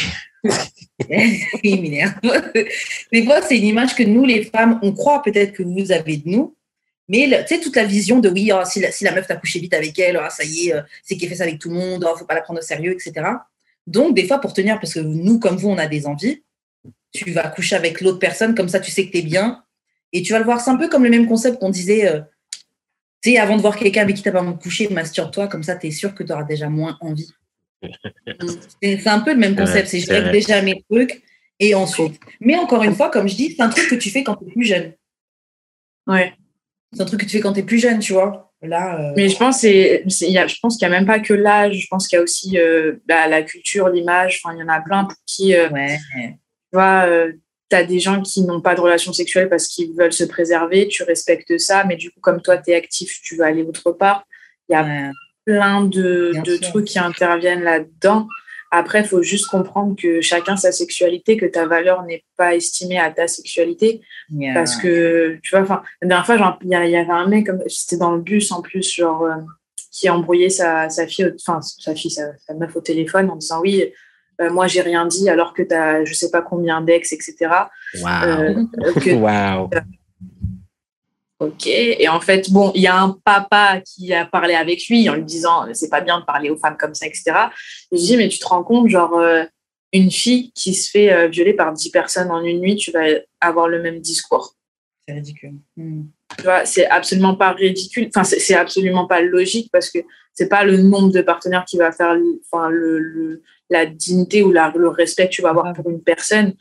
Il 1.63 1.81
m'énerve. 1.81 2.13
Des 3.11 3.25
fois, 3.25 3.41
c'est 3.41 3.57
une 3.57 3.65
image 3.65 3.95
que 3.95 4.03
nous, 4.03 4.25
les 4.25 4.43
femmes, 4.43 4.79
on 4.81 4.93
croit 4.93 5.21
peut-être 5.21 5.53
que 5.53 5.63
vous 5.63 5.91
avez 5.91 6.17
de 6.17 6.29
nous, 6.29 6.55
Mais 7.09 7.27
tu 7.47 7.55
sais, 7.55 7.61
toute 7.61 7.75
la 7.75 7.85
vision 7.85 8.19
de 8.19 8.29
oui, 8.29 8.51
oh, 8.53 8.61
si, 8.65 8.79
la, 8.79 8.91
si, 8.91 9.03
la, 9.03 9.11
meuf 9.11 9.27
t'a 9.27 9.35
couché 9.35 9.59
vite 9.59 9.73
avec 9.73 9.97
elle, 9.99 10.19
oh, 10.21 10.27
ça 10.29 10.43
y 10.43 10.69
est, 10.69 10.75
euh, 10.75 10.81
c'est 11.03 11.17
qu'elle 11.17 11.29
fait 11.29 11.35
ça 11.35 11.43
avec 11.43 11.59
tout 11.59 11.69
le 11.69 11.75
monde, 11.75 12.05
oh, 12.07 12.15
faut 12.17 12.25
pas 12.25 12.35
la 12.35 12.41
prendre 12.41 12.59
au 12.59 12.63
sérieux, 12.63 12.93
etc. 12.93 13.27
Donc, 13.87 14.15
des 14.15 14.27
fois, 14.27 14.39
pour 14.39 14.53
tenir, 14.53 14.79
parce 14.79 14.93
que 14.93 14.99
nous, 14.99 15.39
comme 15.39 15.57
vous, 15.57 15.69
on 15.69 15.77
a 15.77 15.87
des 15.87 16.05
envies, 16.05 16.43
tu 17.11 17.31
vas 17.31 17.47
coucher 17.49 17.75
avec 17.75 18.01
l'autre 18.01 18.19
personne, 18.19 18.55
comme 18.55 18.69
ça, 18.69 18.79
tu 18.79 18.91
sais 18.91 19.05
que 19.07 19.11
tu 19.11 19.17
es 19.17 19.21
bien. 19.21 19.63
Et 20.13 20.21
tu 20.21 20.31
vas 20.31 20.39
le 20.39 20.45
voir, 20.45 20.61
c'est 20.61 20.71
un 20.71 20.77
peu 20.77 20.87
comme 20.87 21.03
le 21.03 21.09
même 21.09 21.27
concept 21.27 21.59
qu'on 21.59 21.69
disait, 21.69 22.07
euh, 22.07 22.21
tu 23.21 23.31
sais, 23.31 23.37
avant 23.37 23.57
de 23.57 23.61
voir 23.61 23.77
quelqu'un 23.77 24.01
avec 24.01 24.15
qui 24.15 24.23
tu 24.23 24.31
pas 24.31 24.41
envie 24.41 24.53
de 24.53 24.61
coucher, 24.61 24.87
masturbe-toi, 24.89 25.47
comme 25.47 25.63
ça, 25.63 25.75
tu 25.75 25.87
es 25.87 25.91
sûr 25.91 26.15
que 26.15 26.23
tu 26.23 26.31
auras 26.31 26.43
déjà 26.43 26.69
moins 26.69 26.97
envie. 27.01 27.31
c'est 28.81 29.07
un 29.07 29.19
peu 29.19 29.33
le 29.33 29.39
même 29.39 29.55
concept, 29.55 29.87
c'est 29.87 29.99
je 29.99 30.09
règle 30.09 30.31
déjà 30.31 30.61
mes 30.61 30.83
trucs 30.89 31.23
et 31.59 31.75
ensuite. 31.75 32.19
Mais 32.39 32.57
encore 32.57 32.83
une 32.83 32.95
fois, 32.95 33.09
comme 33.09 33.27
je 33.27 33.35
dis, 33.35 33.55
c'est 33.55 33.61
un 33.61 33.69
truc 33.69 33.89
que 33.89 33.95
tu 33.95 34.09
fais 34.09 34.23
quand 34.23 34.35
tu 34.35 34.45
es 34.45 34.51
plus 34.51 34.65
jeune. 34.65 34.93
Ouais. 36.07 36.33
C'est 36.93 37.01
un 37.01 37.05
truc 37.05 37.21
que 37.21 37.25
tu 37.25 37.31
fais 37.37 37.39
quand 37.41 37.53
tu 37.53 37.59
es 37.59 37.63
plus 37.63 37.79
jeune, 37.79 37.99
tu 37.99 38.13
vois. 38.13 38.51
Là, 38.61 38.99
euh, 38.99 39.13
Mais 39.15 39.29
je 39.29 39.37
pense, 39.37 39.59
c'est, 39.59 40.03
je 40.05 40.59
pense 40.61 40.77
qu'il 40.77 40.87
n'y 40.87 40.93
a 40.93 40.97
même 40.97 41.07
pas 41.07 41.19
que 41.19 41.33
l'âge, 41.33 41.77
je 41.77 41.87
pense 41.87 42.07
qu'il 42.07 42.17
y 42.17 42.19
a 42.19 42.23
aussi 42.23 42.57
euh, 42.57 42.97
bah, 43.07 43.27
la 43.27 43.41
culture, 43.41 43.87
l'image, 43.87 44.41
enfin, 44.43 44.53
il 44.55 44.59
y 44.59 44.63
en 44.63 44.67
a 44.67 44.81
plein 44.81 45.05
pour 45.05 45.15
qui, 45.25 45.55
euh, 45.55 45.69
tu 45.69 46.37
vois, 46.73 47.07
tu 47.69 47.75
as 47.75 47.83
des 47.83 47.99
gens 47.99 48.21
qui 48.21 48.43
n'ont 48.43 48.61
pas 48.61 48.75
de 48.75 48.81
relation 48.81 49.13
sexuelle 49.13 49.49
parce 49.49 49.67
qu'ils 49.67 49.93
veulent 49.93 50.13
se 50.13 50.23
préserver, 50.23 50.87
tu 50.87 51.03
respectes 51.03 51.57
ça, 51.57 51.83
mais 51.85 51.95
du 51.95 52.11
coup, 52.11 52.19
comme 52.19 52.41
toi, 52.41 52.57
tu 52.57 52.71
es 52.71 52.75
actif, 52.75 53.21
tu 53.21 53.35
vas 53.35 53.47
aller 53.47 53.63
autre 53.63 53.91
part. 53.91 54.25
Il 54.67 54.73
y 54.73 54.75
a 54.75 55.11
plein 55.45 55.83
de, 55.85 56.31
de 56.43 56.57
trucs 56.57 56.85
qui 56.85 56.99
interviennent 56.99 57.63
là-dedans. 57.63 58.27
Après, 58.71 59.01
il 59.01 59.07
faut 59.07 59.23
juste 59.23 59.47
comprendre 59.47 59.95
que 59.95 60.21
chacun 60.21 60.55
sa 60.55 60.71
sexualité, 60.71 61.37
que 61.37 61.47
ta 61.47 61.65
valeur 61.65 62.03
n'est 62.03 62.23
pas 62.37 62.55
estimée 62.55 62.99
à 62.99 63.09
ta 63.11 63.27
sexualité. 63.27 64.01
Parce 64.53 64.75
que, 64.75 65.39
tu 65.41 65.51
vois, 65.51 65.61
enfin, 65.61 65.81
la 66.01 66.07
dernière 66.07 66.25
fois, 66.25 66.59
il 66.61 66.69
y, 66.69 66.75
avait 66.75 67.09
un 67.09 67.27
mec, 67.27 67.47
c'était 67.67 67.97
dans 67.97 68.11
le 68.11 68.21
bus 68.21 68.51
en 68.51 68.61
plus, 68.61 68.93
genre, 68.93 69.23
euh, 69.23 69.35
qui 69.91 70.07
a 70.07 70.13
embrouillé 70.13 70.49
sa, 70.49 70.87
sa 70.89 71.07
fille, 71.07 71.33
enfin, 71.47 71.61
sa 71.61 71.95
fille, 71.95 72.11
sa, 72.11 72.53
meuf 72.53 72.75
au 72.75 72.81
téléphone 72.81 73.31
en 73.31 73.37
disant 73.37 73.61
oui, 73.61 73.91
euh, 74.41 74.49
moi, 74.49 74.67
j'ai 74.67 74.81
rien 74.81 75.05
dit 75.05 75.29
alors 75.29 75.53
que 75.53 75.63
tu 75.63 75.73
as 75.73 76.05
je 76.05 76.13
sais 76.13 76.31
pas 76.31 76.41
combien 76.41 76.81
d'ex, 76.81 77.11
etc. 77.11 77.35
Wow. 78.01 78.67
wow. 79.17 79.69
Ok. 81.39 81.67
Et 81.67 82.07
en 82.09 82.19
fait, 82.19 82.51
bon, 82.51 82.71
il 82.75 82.81
y 82.81 82.87
a 82.87 83.01
un 83.01 83.17
papa 83.23 83.81
qui 83.81 84.13
a 84.13 84.25
parlé 84.25 84.55
avec 84.55 84.87
lui 84.89 85.09
en 85.09 85.15
lui 85.15 85.23
disant 85.23 85.65
c'est 85.73 85.89
pas 85.89 86.01
bien 86.01 86.19
de 86.19 86.25
parler 86.25 86.49
aux 86.49 86.57
femmes 86.57 86.77
comme 86.77 86.93
ça, 86.93 87.05
etc. 87.05 87.31
Je 87.91 87.97
dis 87.97 88.17
mais 88.17 88.27
tu 88.27 88.39
te 88.39 88.45
rends 88.45 88.63
compte, 88.63 88.89
genre, 88.89 89.17
euh, 89.17 89.43
une 89.93 90.11
fille 90.11 90.51
qui 90.53 90.73
se 90.73 90.89
fait 90.89 91.11
euh, 91.11 91.27
violer 91.27 91.53
par 91.53 91.73
dix 91.73 91.89
personnes 91.89 92.29
en 92.29 92.43
une 92.43 92.59
nuit, 92.59 92.75
tu 92.75 92.91
vas 92.91 93.05
avoir 93.39 93.67
le 93.67 93.81
même 93.81 93.99
discours. 93.99 94.55
C'est 95.07 95.15
ridicule. 95.15 95.55
Hmm. 95.77 96.03
Tu 96.37 96.43
vois, 96.43 96.65
c'est 96.65 96.87
absolument 96.87 97.35
pas 97.35 97.51
ridicule. 97.51 98.09
Enfin, 98.13 98.23
c'est 98.23 98.55
absolument 98.55 99.07
pas 99.07 99.21
logique 99.21 99.69
parce 99.71 99.89
que 99.89 99.99
c'est 100.33 100.47
pas 100.47 100.63
le 100.63 100.77
nombre 100.77 101.11
de 101.11 101.21
partenaires 101.21 101.65
qui 101.65 101.77
va 101.77 101.91
faire 101.91 102.15
enfin, 102.51 102.69
le, 102.69 103.41
la 103.69 103.85
dignité 103.85 104.43
ou 104.43 104.51
la, 104.51 104.71
le 104.75 104.89
respect 104.89 105.27
que 105.27 105.33
tu 105.33 105.41
vas 105.41 105.49
avoir 105.49 105.73
pour 105.73 105.89
une 105.89 106.01
personne 106.01 106.53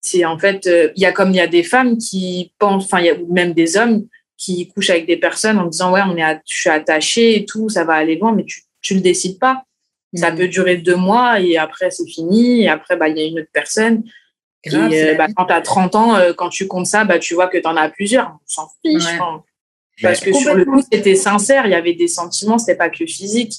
c'est 0.00 0.24
en 0.24 0.38
fait, 0.38 0.66
euh, 0.66 0.90
il 0.96 1.02
y 1.02 1.06
a 1.06 1.12
comme 1.12 1.30
il 1.30 1.36
y 1.36 1.40
a 1.40 1.46
des 1.46 1.62
femmes 1.62 1.98
qui 1.98 2.52
pensent, 2.58 2.84
enfin, 2.84 3.00
il 3.00 3.06
y 3.06 3.10
a 3.10 3.16
même 3.28 3.52
des 3.52 3.76
hommes 3.76 4.06
qui 4.36 4.68
couchent 4.68 4.90
avec 4.90 5.06
des 5.06 5.16
personnes 5.16 5.58
en 5.58 5.66
disant 5.66 5.92
ouais, 5.92 6.02
on 6.06 6.16
est, 6.16 6.40
je 6.46 6.60
suis 6.60 6.70
attaché 6.70 7.36
et 7.36 7.44
tout, 7.44 7.68
ça 7.68 7.84
va 7.84 7.94
aller 7.94 8.16
loin, 8.16 8.32
mais 8.32 8.44
tu, 8.44 8.62
tu 8.80 8.94
le 8.94 9.00
décides 9.00 9.38
pas. 9.38 9.64
Ça 10.14 10.30
mm. 10.30 10.36
peut 10.36 10.48
durer 10.48 10.76
deux 10.76 10.96
mois 10.96 11.40
et 11.40 11.58
après 11.58 11.90
c'est 11.90 12.06
fini 12.06 12.62
et 12.62 12.68
après 12.68 12.96
bah 12.96 13.08
il 13.08 13.18
y 13.18 13.20
a 13.20 13.24
une 13.26 13.40
autre 13.40 13.50
personne. 13.52 14.04
Et, 14.72 15.10
euh, 15.10 15.14
bah, 15.14 15.26
quand 15.34 15.46
tu 15.46 15.52
as 15.52 15.60
30 15.60 15.94
ans, 15.94 16.16
euh, 16.16 16.32
quand 16.32 16.48
tu 16.48 16.66
comptes 16.66 16.86
ça, 16.86 17.04
bah, 17.04 17.18
tu 17.18 17.34
vois 17.34 17.48
que 17.48 17.58
tu 17.58 17.66
en 17.66 17.76
as 17.76 17.88
plusieurs. 17.88 18.28
On 18.28 18.46
s'en 18.46 18.68
fiche. 18.84 19.18
Parce 20.02 20.20
que 20.20 20.32
sur 20.32 20.54
le 20.54 20.64
coup, 20.64 20.80
c'était 20.92 21.16
sincère, 21.16 21.66
il 21.66 21.72
y 21.72 21.74
avait 21.74 21.94
des 21.94 22.08
sentiments, 22.08 22.58
c'était 22.58 22.76
pas 22.76 22.88
que 22.88 23.04
physique. 23.04 23.54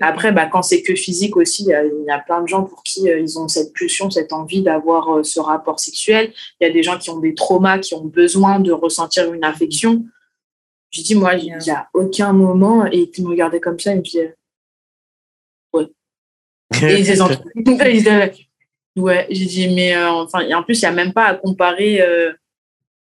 Après, 0.00 0.32
bah, 0.32 0.46
quand 0.46 0.62
c'est 0.62 0.82
que 0.82 0.94
physique 0.94 1.36
aussi, 1.36 1.64
il 1.64 2.04
y, 2.06 2.10
a 2.10 2.18
plein 2.18 2.42
de 2.42 2.48
gens 2.48 2.62
pour 2.62 2.82
qui 2.82 3.10
euh, 3.10 3.20
ils 3.20 3.38
ont 3.38 3.48
cette 3.48 3.72
pulsion, 3.72 4.10
cette 4.10 4.32
envie 4.32 4.62
d'avoir 4.62 5.08
euh, 5.16 5.22
ce 5.22 5.40
rapport 5.40 5.80
sexuel. 5.80 6.32
Il 6.60 6.66
y 6.66 6.70
a 6.70 6.72
des 6.72 6.82
gens 6.82 6.98
qui 6.98 7.08
ont 7.10 7.18
des 7.18 7.34
traumas, 7.34 7.78
qui 7.78 7.94
ont 7.94 8.04
besoin 8.04 8.60
de 8.60 8.70
ressentir 8.70 9.32
une 9.32 9.44
affection. 9.44 10.04
Je 10.90 11.02
dis, 11.02 11.14
moi, 11.14 11.34
il 11.34 11.56
n'y 11.56 11.70
a 11.70 11.88
aucun 11.94 12.32
moment, 12.32 12.84
et 12.86 13.10
qui 13.10 13.22
me 13.22 13.28
regardait 13.28 13.60
comme 13.60 13.78
ça, 13.78 13.92
il 13.92 13.98
me 13.98 14.34
ouais. 15.72 15.86
et 16.82 16.98
ils 16.98 17.04
disaient, 17.04 18.32
ouais, 18.98 19.26
j'ai 19.30 19.44
dit, 19.44 19.68
mais 19.74 19.96
euh, 19.96 20.10
enfin, 20.10 20.40
en 20.54 20.62
plus, 20.62 20.80
il 20.80 20.84
n'y 20.84 20.88
a 20.88 20.92
même 20.92 21.12
pas 21.12 21.26
à 21.26 21.34
comparer 21.34 22.02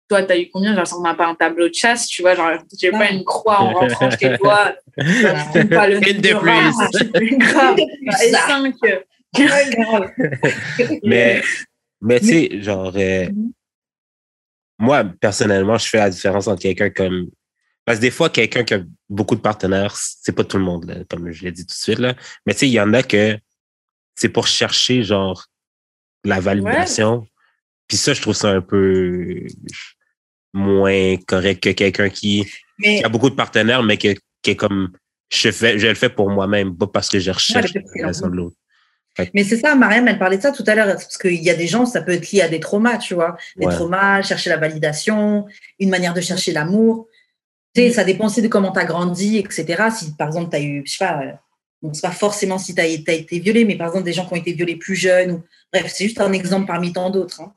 toi, 0.07 0.23
tu 0.23 0.31
as 0.31 0.39
eu 0.39 0.49
combien? 0.51 0.75
Genre, 0.75 0.85
ça 0.85 0.97
m'a 0.99 1.15
pas 1.15 1.27
un 1.27 1.35
tableau 1.35 1.67
de 1.67 1.73
chasse, 1.73 2.07
tu 2.07 2.21
vois. 2.21 2.35
Genre, 2.35 2.51
j'ai 2.79 2.91
pas 2.91 3.09
une 3.09 3.23
croix 3.23 3.61
en 3.61 3.73
rentrant 3.73 4.09
chez 4.11 4.37
toi. 4.37 4.75
pas 4.95 5.87
le 5.87 6.07
une 6.07 6.21
de 6.21 7.11
plus. 7.11 7.37
Grave. 7.37 7.77
Et 8.23 8.31
cinq. 8.31 8.75
mais, 11.03 11.41
mais 12.01 12.19
tu 12.19 12.27
sais, 12.27 12.61
genre, 12.61 12.93
euh, 12.95 13.29
mhm. 13.29 13.51
moi, 14.79 15.03
personnellement, 15.03 15.77
je 15.77 15.87
fais 15.87 15.97
la 15.97 16.09
différence 16.09 16.47
entre 16.47 16.61
quelqu'un 16.61 16.89
comme. 16.89 17.29
Parce 17.83 17.99
que 17.99 18.01
des 18.01 18.11
fois, 18.11 18.29
quelqu'un 18.29 18.63
qui 18.63 18.73
a 18.73 18.81
beaucoup 19.09 19.35
de 19.35 19.41
partenaires, 19.41 19.95
c'est 19.95 20.31
pas 20.31 20.43
tout 20.43 20.57
le 20.57 20.63
monde, 20.63 21.05
comme 21.07 21.31
je 21.31 21.43
l'ai 21.43 21.51
dit 21.51 21.65
tout 21.65 21.73
de 21.73 21.79
suite. 21.79 21.99
Là. 21.99 22.15
Mais 22.45 22.53
tu 22.53 22.59
sais, 22.59 22.67
il 22.67 22.73
y 22.73 22.79
en 22.79 22.93
a 22.93 23.03
que 23.03 23.37
c'est 24.15 24.29
pour 24.29 24.47
chercher, 24.47 25.03
genre, 25.03 25.45
la 26.25 26.39
validation. 26.39 27.27
Puis 27.87 27.97
ça, 27.97 28.13
je 28.13 28.21
trouve 28.21 28.35
ça 28.35 28.49
un 28.49 28.61
peu 28.61 29.45
moins 30.53 31.17
correct 31.27 31.61
que 31.61 31.69
quelqu'un 31.69 32.09
qui, 32.09 32.47
a 33.03 33.09
beaucoup 33.09 33.29
de 33.29 33.35
partenaires, 33.35 33.83
mais 33.83 33.97
qui, 33.97 34.07
est 34.07 34.55
comme 34.55 34.91
je, 35.31 35.51
fais, 35.51 35.77
je 35.77 35.87
le 35.87 35.95
fais 35.95 36.09
pour 36.09 36.29
moi-même, 36.29 36.75
pas 36.75 36.87
parce 36.87 37.09
que 37.09 37.19
je 37.19 37.31
recherche 37.31 37.73
la 37.73 38.11
de 38.11 38.35
l'autre. 38.35 38.55
Mais 39.33 39.43
c'est 39.43 39.57
ça, 39.57 39.75
Mariam, 39.75 40.07
elle 40.07 40.19
parlait 40.19 40.37
de 40.37 40.41
ça 40.41 40.51
tout 40.51 40.63
à 40.67 40.75
l'heure, 40.75 40.87
parce 40.87 41.17
qu'il 41.17 41.41
y 41.41 41.49
a 41.49 41.53
des 41.53 41.67
gens, 41.67 41.85
ça 41.85 42.01
peut 42.01 42.11
être 42.11 42.31
lié 42.31 42.41
à 42.41 42.49
des 42.49 42.59
traumas, 42.59 42.97
tu 42.97 43.13
vois. 43.13 43.37
Des 43.55 43.67
traumas, 43.67 44.21
chercher 44.21 44.49
la 44.49 44.57
validation, 44.57 45.45
une 45.79 45.89
manière 45.89 46.13
de 46.13 46.21
chercher 46.21 46.51
l'amour. 46.51 47.07
Tu 47.73 47.81
sais, 47.81 47.91
ça 47.91 48.03
dépend 48.03 48.25
aussi 48.25 48.41
de 48.41 48.47
comment 48.47 48.71
tu 48.71 48.79
as 48.79 48.85
grandi, 48.85 49.37
etc. 49.37 49.83
Si, 49.95 50.15
par 50.15 50.27
exemple, 50.27 50.49
tu 50.49 50.55
as 50.57 50.61
eu, 50.61 50.83
je 50.85 50.91
sais 50.91 51.05
pas, 51.05 51.21
euh, 51.21 51.31
bon, 51.85 51.93
c'est 51.93 52.01
pas 52.01 52.13
forcément 52.13 52.57
si 52.57 52.73
tu 52.73 52.81
as, 52.81 52.87
été 52.87 53.39
violé, 53.39 53.65
mais 53.65 53.75
par 53.75 53.87
exemple, 53.87 54.05
des 54.05 54.13
gens 54.13 54.25
qui 54.25 54.33
ont 54.33 54.37
été 54.37 54.53
violés 54.53 54.75
plus 54.75 54.95
jeunes. 54.95 55.31
Ou... 55.31 55.43
Bref, 55.71 55.91
c'est 55.93 56.05
juste 56.05 56.19
un 56.19 56.33
exemple 56.33 56.65
parmi 56.65 56.91
tant 56.93 57.09
d'autres. 57.09 57.41
Hein. 57.41 57.53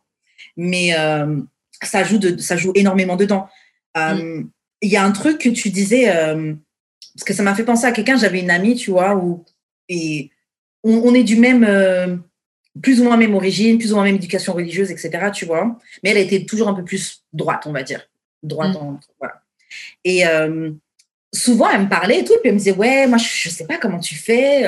Mais 0.56 0.94
euh, 0.98 1.40
ça 1.82 2.04
joue, 2.04 2.18
de, 2.18 2.36
ça 2.38 2.56
joue 2.56 2.72
énormément 2.74 3.16
dedans. 3.16 3.48
Euh, 3.96 4.14
mm. 4.14 4.50
Il 4.82 4.90
y 4.90 4.96
a 4.96 5.04
un 5.04 5.12
truc 5.12 5.38
que 5.38 5.48
tu 5.48 5.70
disais, 5.70 6.14
euh, 6.14 6.54
parce 7.14 7.24
que 7.24 7.34
ça 7.34 7.42
m'a 7.42 7.54
fait 7.54 7.64
penser 7.64 7.86
à 7.86 7.92
quelqu'un, 7.92 8.16
j'avais 8.16 8.40
une 8.40 8.50
amie, 8.50 8.76
tu 8.76 8.90
vois, 8.90 9.16
où, 9.16 9.44
et 9.88 10.30
on, 10.84 11.14
est 11.14 11.24
du 11.24 11.36
même, 11.36 12.22
plus 12.80 13.00
ou 13.00 13.04
moins 13.04 13.16
même 13.16 13.34
origine, 13.34 13.78
plus 13.78 13.92
ou 13.92 13.96
moins 13.96 14.04
même 14.04 14.14
éducation 14.14 14.52
religieuse, 14.52 14.92
etc., 14.92 15.30
tu 15.34 15.46
vois, 15.46 15.78
mais 16.02 16.10
elle 16.10 16.18
a 16.18 16.20
été 16.20 16.46
toujours 16.46 16.68
un 16.68 16.74
peu 16.74 16.84
plus 16.84 17.24
droite, 17.32 17.64
on 17.66 17.72
va 17.72 17.82
dire. 17.82 18.08
Droite, 18.44 18.76
mm. 18.80 19.00
voilà. 19.18 19.42
Et 20.04 20.22
souvent, 21.32 21.70
elle 21.70 21.82
me 21.82 21.88
parlait 21.88 22.20
et 22.20 22.24
tout, 22.24 22.34
puis 22.40 22.48
elle 22.48 22.54
me 22.54 22.58
disait, 22.58 22.72
ouais, 22.72 23.06
moi, 23.06 23.18
je 23.18 23.48
ne 23.48 23.52
sais 23.52 23.66
pas 23.66 23.78
comment 23.78 24.00
tu 24.00 24.14
fais 24.14 24.64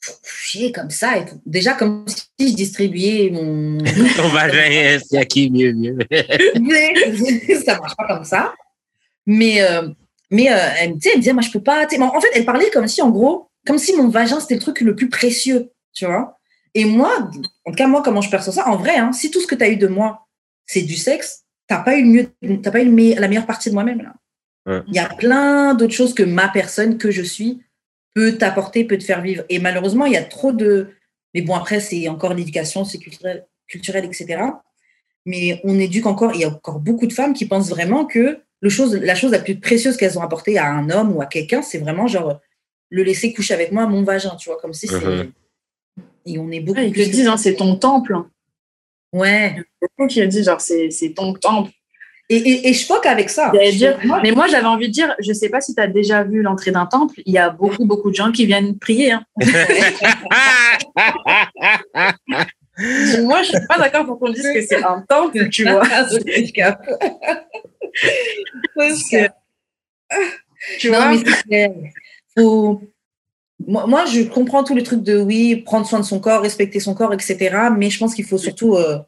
coucher 0.00 0.72
comme 0.72 0.90
ça 0.90 1.18
et 1.18 1.24
tout. 1.24 1.40
Déjà, 1.44 1.74
comme 1.74 2.04
si 2.08 2.50
je 2.50 2.54
distribuais 2.54 3.30
mon. 3.30 3.78
Ton 4.16 4.28
vagin, 4.28 4.98
c'est 5.04 5.18
à 5.18 5.24
qui 5.24 5.50
mieux, 5.50 5.72
mieux? 5.72 5.98
ça 7.64 7.78
marche 7.78 7.96
pas 7.96 8.06
comme 8.06 8.24
ça. 8.24 8.54
Mais, 9.26 9.62
euh, 9.62 9.88
mais 10.30 10.50
euh, 10.50 10.68
elle, 10.78 10.94
me 10.94 10.96
disait, 10.96 11.32
moi, 11.32 11.42
je 11.42 11.50
peux 11.50 11.62
pas. 11.62 11.84
en 11.84 12.20
fait, 12.20 12.28
elle 12.34 12.44
parlait 12.44 12.70
comme 12.70 12.88
si, 12.88 13.02
en 13.02 13.10
gros, 13.10 13.50
comme 13.66 13.78
si 13.78 13.94
mon 13.94 14.08
vagin, 14.08 14.40
c'était 14.40 14.54
le 14.54 14.60
truc 14.60 14.80
le 14.80 14.94
plus 14.94 15.08
précieux, 15.08 15.70
tu 15.92 16.06
vois. 16.06 16.38
Et 16.74 16.84
moi, 16.84 17.28
en 17.64 17.70
tout 17.70 17.76
cas, 17.76 17.86
moi, 17.86 18.02
comment 18.02 18.20
je 18.20 18.30
perçois 18.30 18.52
ça, 18.52 18.68
en 18.68 18.76
vrai, 18.76 18.96
hein, 18.96 19.12
si 19.12 19.30
tout 19.30 19.40
ce 19.40 19.46
que 19.46 19.54
tu 19.54 19.64
as 19.64 19.68
eu 19.68 19.76
de 19.76 19.88
moi, 19.88 20.26
c'est 20.66 20.82
du 20.82 20.96
sexe, 20.96 21.44
t'as 21.66 21.78
pas 21.78 21.96
eu 21.96 22.04
mieux, 22.04 22.30
t'as 22.62 22.70
pas 22.70 22.80
eu 22.80 23.14
la 23.14 23.28
meilleure 23.28 23.46
partie 23.46 23.68
de 23.70 23.74
moi-même, 23.74 24.02
là. 24.02 24.14
Il 24.86 24.94
y 24.94 24.98
a 24.98 25.08
plein 25.08 25.74
d'autres 25.74 25.94
choses 25.94 26.14
que 26.14 26.22
ma 26.22 26.48
personne, 26.48 26.98
que 26.98 27.10
je 27.10 27.22
suis, 27.22 27.62
peut 28.14 28.36
t'apporter, 28.36 28.84
peut 28.84 28.98
te 28.98 29.04
faire 29.04 29.22
vivre. 29.22 29.44
Et 29.48 29.58
malheureusement, 29.58 30.06
il 30.06 30.12
y 30.12 30.16
a 30.16 30.24
trop 30.24 30.52
de. 30.52 30.88
Mais 31.34 31.42
bon, 31.42 31.54
après, 31.54 31.80
c'est 31.80 32.08
encore 32.08 32.34
l'éducation, 32.34 32.84
c'est 32.84 32.98
culturel, 32.98 33.46
culturel, 33.66 34.04
etc. 34.04 34.42
Mais 35.26 35.60
on 35.64 35.78
éduque 35.78 36.06
encore, 36.06 36.34
il 36.34 36.40
y 36.40 36.44
a 36.44 36.48
encore 36.48 36.80
beaucoup 36.80 37.06
de 37.06 37.12
femmes 37.12 37.34
qui 37.34 37.46
pensent 37.46 37.70
vraiment 37.70 38.06
que 38.06 38.40
le 38.60 38.68
chose, 38.70 38.96
la 38.96 39.14
chose 39.14 39.32
la 39.32 39.38
plus 39.38 39.60
précieuse 39.60 39.96
qu'elles 39.96 40.18
ont 40.18 40.22
apportée 40.22 40.58
à 40.58 40.66
un 40.66 40.90
homme 40.90 41.14
ou 41.14 41.20
à 41.20 41.26
quelqu'un, 41.26 41.62
c'est 41.62 41.78
vraiment 41.78 42.06
genre 42.06 42.40
le 42.90 43.02
laisser 43.02 43.32
coucher 43.32 43.54
avec 43.54 43.72
moi, 43.72 43.86
mon 43.86 44.02
vagin, 44.02 44.34
tu 44.36 44.48
vois, 44.48 44.58
comme 44.58 44.72
si 44.72 44.88
c'est. 44.88 45.30
Et 46.26 46.38
on 46.38 46.50
est 46.50 46.60
beaucoup. 46.60 46.80
ils 46.80 46.92
te 46.92 47.00
disent, 47.00 47.28
hein, 47.28 47.36
c'est 47.36 47.56
ton 47.56 47.76
temple. 47.76 48.16
Ouais. 49.12 49.56
C'est 49.80 50.06
qui 50.08 50.20
a 50.20 50.26
dit, 50.26 50.42
genre, 50.42 50.60
c'est 50.60 51.14
ton 51.14 51.32
temple. 51.34 51.70
Et, 52.30 52.74
je 52.74 52.84
crois 52.84 53.00
qu'avec 53.00 53.30
ça. 53.30 53.50
mais 54.22 54.32
moi, 54.32 54.48
j'avais 54.48 54.66
envie 54.66 54.88
de 54.88 54.92
dire, 54.92 55.14
je 55.18 55.30
ne 55.30 55.34
sais 55.34 55.48
pas 55.48 55.62
si 55.62 55.74
tu 55.74 55.80
as 55.80 55.86
déjà 55.86 56.24
vu 56.24 56.42
l'entrée 56.42 56.72
d'un 56.72 56.84
temple, 56.84 57.22
il 57.24 57.32
y 57.32 57.38
a 57.38 57.48
beaucoup, 57.48 57.86
beaucoup 57.86 58.10
de 58.10 58.14
gens 58.14 58.32
qui 58.32 58.44
viennent 58.44 58.78
prier. 58.78 59.12
Hein. 59.12 59.24
moi, 63.22 63.42
je 63.42 63.52
ne 63.52 63.58
suis 63.58 63.66
pas 63.66 63.78
d'accord 63.78 64.04
pour 64.04 64.18
qu'on 64.18 64.30
dise 64.30 64.46
que 64.52 64.60
c'est 64.60 64.84
un 64.84 65.02
temple, 65.08 65.48
tu 65.48 65.64
vois. 65.64 65.84
tu 70.78 70.88
vois, 70.88 71.14
Faut... 72.36 72.82
Moi, 73.66 74.04
je 74.04 74.20
comprends 74.22 74.62
tous 74.64 74.74
les 74.74 74.82
trucs 74.82 75.02
de 75.02 75.18
oui, 75.18 75.56
prendre 75.56 75.86
soin 75.86 75.98
de 75.98 76.04
son 76.04 76.20
corps, 76.20 76.42
respecter 76.42 76.78
son 76.78 76.92
corps, 76.94 77.14
etc. 77.14 77.56
Mais 77.76 77.88
je 77.90 77.98
pense 77.98 78.14
qu'il 78.14 78.26
faut 78.26 78.38
surtout, 78.38 78.74
euh, 78.74 78.98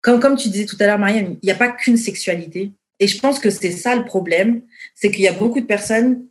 comme, 0.00 0.20
comme 0.20 0.36
tu 0.36 0.48
disais 0.48 0.66
tout 0.66 0.76
à 0.80 0.86
l'heure, 0.86 0.98
Marianne, 0.98 1.36
il 1.42 1.46
n'y 1.46 1.52
a 1.52 1.56
pas 1.56 1.68
qu'une 1.68 1.96
sexualité. 1.96 2.72
Et 2.98 3.06
je 3.06 3.18
pense 3.18 3.38
que 3.38 3.50
c'est 3.50 3.70
ça 3.70 3.96
le 3.96 4.04
problème, 4.04 4.62
c'est 4.94 5.10
qu'il 5.10 5.22
y 5.22 5.28
a 5.28 5.32
beaucoup 5.32 5.60
de 5.60 5.66
personnes, 5.66 6.26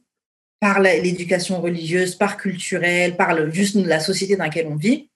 par 0.60 0.82
l'éducation 0.82 1.62
religieuse, 1.62 2.16
par 2.16 2.38
culturelle, 2.38 3.16
par 3.16 3.34
le, 3.34 3.50
juste 3.52 3.76
la 3.76 4.00
société 4.00 4.36
dans 4.36 4.44
laquelle 4.44 4.68
on 4.68 4.76
vit, 4.76 5.10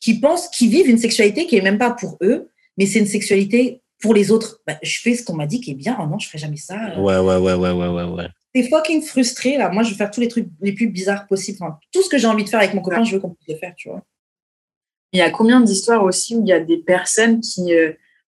qui 0.00 0.20
pensent, 0.20 0.48
qui 0.48 0.68
vivent 0.68 0.88
une 0.88 0.98
sexualité 0.98 1.46
qui 1.46 1.56
est 1.56 1.62
même 1.62 1.78
pas 1.78 1.90
pour 1.90 2.18
eux, 2.22 2.50
mais 2.78 2.86
c'est 2.86 3.00
une 3.00 3.06
sexualité 3.06 3.82
pour 4.00 4.14
les 4.14 4.30
autres. 4.30 4.60
Bah, 4.66 4.78
je 4.82 5.00
fais 5.00 5.14
ce 5.14 5.24
qu'on 5.24 5.34
m'a 5.34 5.46
dit 5.46 5.60
qui 5.60 5.72
est 5.72 5.74
bien. 5.74 5.96
Oh 6.00 6.06
non, 6.06 6.18
je 6.18 6.28
ferai 6.28 6.38
jamais 6.38 6.56
ça. 6.56 6.98
Ouais, 7.00 7.18
ouais, 7.18 7.36
ouais, 7.36 7.54
ouais, 7.54 7.70
ouais, 7.72 7.88
ouais, 7.88 8.04
ouais. 8.04 8.28
T'es 8.52 8.62
fucking 8.62 9.02
frustré 9.02 9.56
là. 9.56 9.70
Moi, 9.70 9.82
je 9.82 9.90
veux 9.90 9.96
faire 9.96 10.10
tous 10.10 10.20
les 10.20 10.28
trucs 10.28 10.46
les 10.60 10.72
plus 10.72 10.86
bizarres 10.86 11.26
possibles. 11.26 11.58
tout 11.92 12.02
ce 12.02 12.08
que 12.08 12.18
j'ai 12.18 12.26
envie 12.26 12.44
de 12.44 12.48
faire 12.48 12.60
avec 12.60 12.74
mon 12.74 12.82
copain, 12.82 13.04
je 13.04 13.12
veux 13.12 13.20
qu'on 13.20 13.30
puisse 13.30 13.48
le 13.48 13.56
faire, 13.56 13.74
tu 13.76 13.88
vois. 13.88 14.02
Il 15.12 15.18
y 15.18 15.22
a 15.22 15.30
combien 15.30 15.60
d'histoires 15.60 16.04
aussi 16.04 16.36
où 16.36 16.42
il 16.42 16.48
y 16.48 16.52
a 16.52 16.60
des 16.60 16.78
personnes 16.78 17.40
qui 17.40 17.74
euh, 17.74 17.92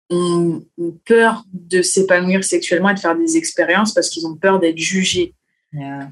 ont, 0.09 0.63
peur 1.05 1.43
de 1.53 1.81
s'épanouir 1.81 2.43
sexuellement 2.43 2.89
et 2.89 2.93
de 2.93 2.99
faire 2.99 3.17
des 3.17 3.37
expériences 3.37 3.93
parce 3.93 4.09
qu'ils 4.09 4.25
ont 4.27 4.35
peur 4.35 4.59
d'être 4.59 4.77
jugés? 4.77 5.33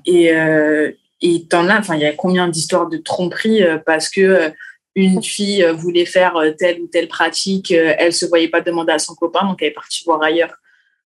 Et 0.06 0.32
euh, 0.32 0.92
et 1.24 1.46
t'en 1.46 1.70
as, 1.70 1.80
enfin, 1.80 1.96
il 1.96 2.02
y 2.02 2.06
a 2.06 2.14
combien 2.14 2.48
d'histoires 2.48 2.90
de 2.90 2.98
tromperie 2.98 3.62
euh, 3.64 3.78
parce 3.78 4.10
que 4.10 4.22
euh, 4.22 4.50
une 4.96 5.22
fille 5.22 5.64
voulait 5.76 6.06
faire 6.06 6.34
telle 6.58 6.82
ou 6.82 6.88
telle 6.88 7.08
pratique, 7.08 7.72
elle 7.72 8.12
se 8.12 8.26
voyait 8.26 8.50
pas 8.50 8.60
demander 8.60 8.92
à 8.92 9.00
son 9.00 9.16
copain, 9.16 9.46
donc 9.46 9.62
elle 9.62 9.70
est 9.70 9.72
partie 9.72 10.04
voir 10.04 10.22
ailleurs. 10.22 10.54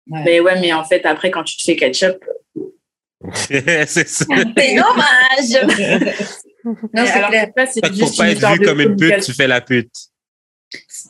Mais 0.06 0.38
ouais, 0.40 0.60
mais 0.60 0.74
en 0.74 0.84
fait, 0.84 1.06
après, 1.06 1.30
quand 1.30 1.44
tu 1.44 1.56
te 1.56 1.62
fais 1.62 1.76
ketchup. 1.76 2.22
c'est 3.32 3.86
ça. 4.06 4.26
C'est 4.58 4.74
dommage! 4.74 6.26
non, 6.64 6.76
c'est 6.94 7.28
clair. 7.28 7.50
c'est 7.72 7.94
juste 7.94 8.16
pas 8.16 8.30
être 8.30 8.52
vu 8.52 8.60
comme 8.60 8.80
une 8.80 8.96
pute, 8.96 9.20
tu 9.20 9.32
fais 9.32 9.46
la 9.46 9.60
pute. 9.60 9.92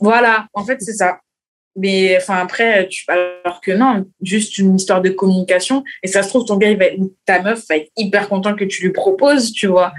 Voilà, 0.01 0.47
en 0.55 0.65
fait, 0.65 0.81
c'est 0.81 0.95
ça. 0.95 1.21
Mais 1.77 2.17
enfin 2.17 2.39
après, 2.39 2.89
tu, 2.89 3.05
alors 3.09 3.61
que 3.61 3.71
non, 3.71 4.05
juste 4.23 4.59
une 4.59 4.77
histoire 4.77 5.01
de 5.01 5.11
communication. 5.11 5.85
Et 6.03 6.09
ça 6.09 6.23
se 6.23 6.29
trouve, 6.29 6.45
ton 6.45 6.57
gars, 6.57 6.71
il 6.71 6.79
va, 6.79 6.87
ta 7.25 7.41
meuf 7.41 7.65
va 7.69 7.77
être 7.77 7.91
hyper 7.97 8.29
content 8.29 8.55
que 8.55 8.65
tu 8.65 8.83
lui 8.83 8.93
proposes, 8.93 9.53
tu 9.53 9.67
vois. 9.67 9.93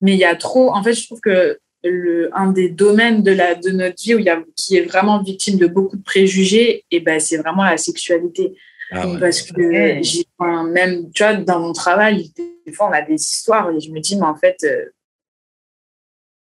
Mais 0.00 0.12
il 0.12 0.18
y 0.18 0.24
a 0.24 0.34
trop. 0.36 0.74
En 0.74 0.82
fait, 0.82 0.94
je 0.94 1.04
trouve 1.06 1.20
que 1.20 1.58
le, 1.84 2.30
un 2.34 2.50
des 2.50 2.68
domaines 2.68 3.22
de, 3.22 3.32
la, 3.32 3.54
de 3.54 3.70
notre 3.70 4.02
vie 4.02 4.14
où 4.14 4.18
il 4.18 4.24
y 4.24 4.30
a, 4.30 4.42
qui 4.56 4.76
est 4.76 4.82
vraiment 4.82 5.22
victime 5.22 5.58
de 5.58 5.66
beaucoup 5.66 5.96
de 5.96 6.02
préjugés, 6.02 6.84
et 6.90 7.00
ben, 7.00 7.20
c'est 7.20 7.36
vraiment 7.36 7.64
la 7.64 7.76
sexualité. 7.76 8.54
Ah 8.90 9.04
Parce 9.18 9.42
que 9.42 10.02
j'ai, 10.02 10.26
même, 10.38 11.10
tu 11.12 11.22
vois, 11.22 11.34
dans 11.34 11.60
mon 11.60 11.72
travail, 11.72 12.30
des 12.64 12.72
fois, 12.72 12.88
on 12.88 12.92
a 12.92 13.02
des 13.02 13.14
histoires 13.14 13.70
et 13.70 13.80
je 13.80 13.90
me 13.90 14.00
dis, 14.00 14.16
mais 14.16 14.26
en 14.26 14.36
fait, 14.36 14.56
euh, 14.64 14.86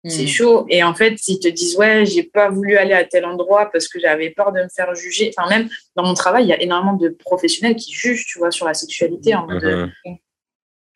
c'est 0.07 0.25
hmm. 0.25 0.29
chaud. 0.29 0.67
Et 0.69 0.83
en 0.83 0.95
fait, 0.95 1.17
s'ils 1.19 1.41
te 1.41 1.49
disent, 1.49 1.77
ouais, 1.77 2.05
j'ai 2.05 2.25
pas 2.25 2.51
voulu 2.51 2.77
aller 2.77 2.93
à 2.93 3.05
tel 3.05 3.25
endroit 3.25 3.71
parce 3.71 3.89
que 3.89 3.99
j'avais 3.99 4.31
peur 4.31 4.53
de 4.53 4.61
me 4.61 4.69
faire 4.69 4.95
juger. 4.95 5.33
Enfin, 5.37 5.49
même 5.49 5.69
dans 5.97 6.05
mon 6.05 6.15
travail, 6.15 6.45
il 6.45 6.49
y 6.49 6.53
a 6.53 6.61
énormément 6.61 6.97
de 6.97 7.09
professionnels 7.09 7.77
qui 7.77 7.93
jugent, 7.93 8.27
tu 8.27 8.39
vois, 8.39 8.51
sur 8.51 8.67
la 8.67 8.75
sexualité. 8.75 9.35
En 9.35 9.47
mode, 9.47 9.65
euh, 9.65 9.87
uh-huh. 10.05 10.19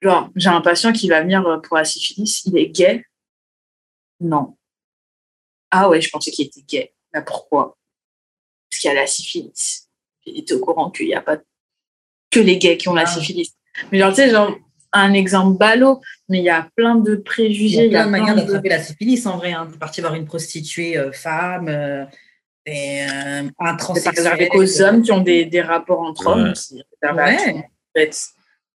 genre, 0.03 0.31
j'ai 0.37 0.51
un 0.51 0.61
patient 0.61 0.93
qui 0.93 1.09
va 1.09 1.23
venir 1.23 1.61
pour 1.63 1.79
la 1.79 1.85
syphilis, 1.85 2.43
il 2.45 2.59
est 2.59 2.69
gay. 2.69 3.05
Non. 4.21 4.57
Ah 5.71 5.89
ouais, 5.89 6.01
je 6.01 6.11
pensais 6.11 6.31
qu'il 6.31 6.47
était 6.47 6.63
gay. 6.63 6.93
Mais 7.15 7.25
pourquoi? 7.25 7.79
Parce 8.71 8.81
qu'il 8.81 8.89
y 8.89 8.91
a 8.91 8.95
la 8.95 9.07
syphilis. 9.07 9.88
Il 10.35 10.41
était 10.41 10.55
au 10.55 10.61
courant 10.61 10.91
qu'il 10.91 11.07
n'y 11.07 11.15
a 11.15 11.21
pas 11.21 11.39
que 12.31 12.41
les 12.41 12.59
gays 12.59 12.77
qui 12.77 12.89
ont 12.89 12.95
la 12.95 13.03
ah. 13.03 13.07
syphilis. 13.07 13.55
Mais 13.93 13.99
genre, 13.99 14.11
tu 14.11 14.17
sais, 14.17 14.31
genre, 14.31 14.57
un 14.93 15.13
exemple 15.13 15.59
ballot, 15.59 16.01
mais 16.29 16.39
il 16.39 16.45
y 16.45 16.51
a 16.51 16.69
plein 16.77 16.97
de 16.97 17.17
préjugés. 17.17 17.87
Il 17.87 17.93
y 17.93 17.97
a 17.97 18.03
plein 18.03 18.07
de 18.07 18.11
manières 18.11 18.37
d'attraper 18.37 18.69
la 18.69 18.83
syphilis 18.83 19.27
en 19.27 19.37
vrai. 19.37 19.53
Hein, 19.53 19.69
de 19.71 19.77
partir 19.77 20.03
voir 20.03 20.15
une 20.15 20.25
prostituée 20.25 20.97
euh, 20.97 21.13
femme, 21.13 21.69
euh, 21.69 22.05
et, 22.67 23.03
euh, 23.03 23.49
un 23.59 23.77
transsexuel. 23.77 24.27
avec 24.27 24.55
aux 24.55 24.83
hommes 24.83 25.03
qui 25.03 25.13
ont 25.13 25.21
des, 25.21 25.45
des 25.45 25.61
rapports 25.61 26.01
entre 26.01 26.27
hommes. 26.27 26.53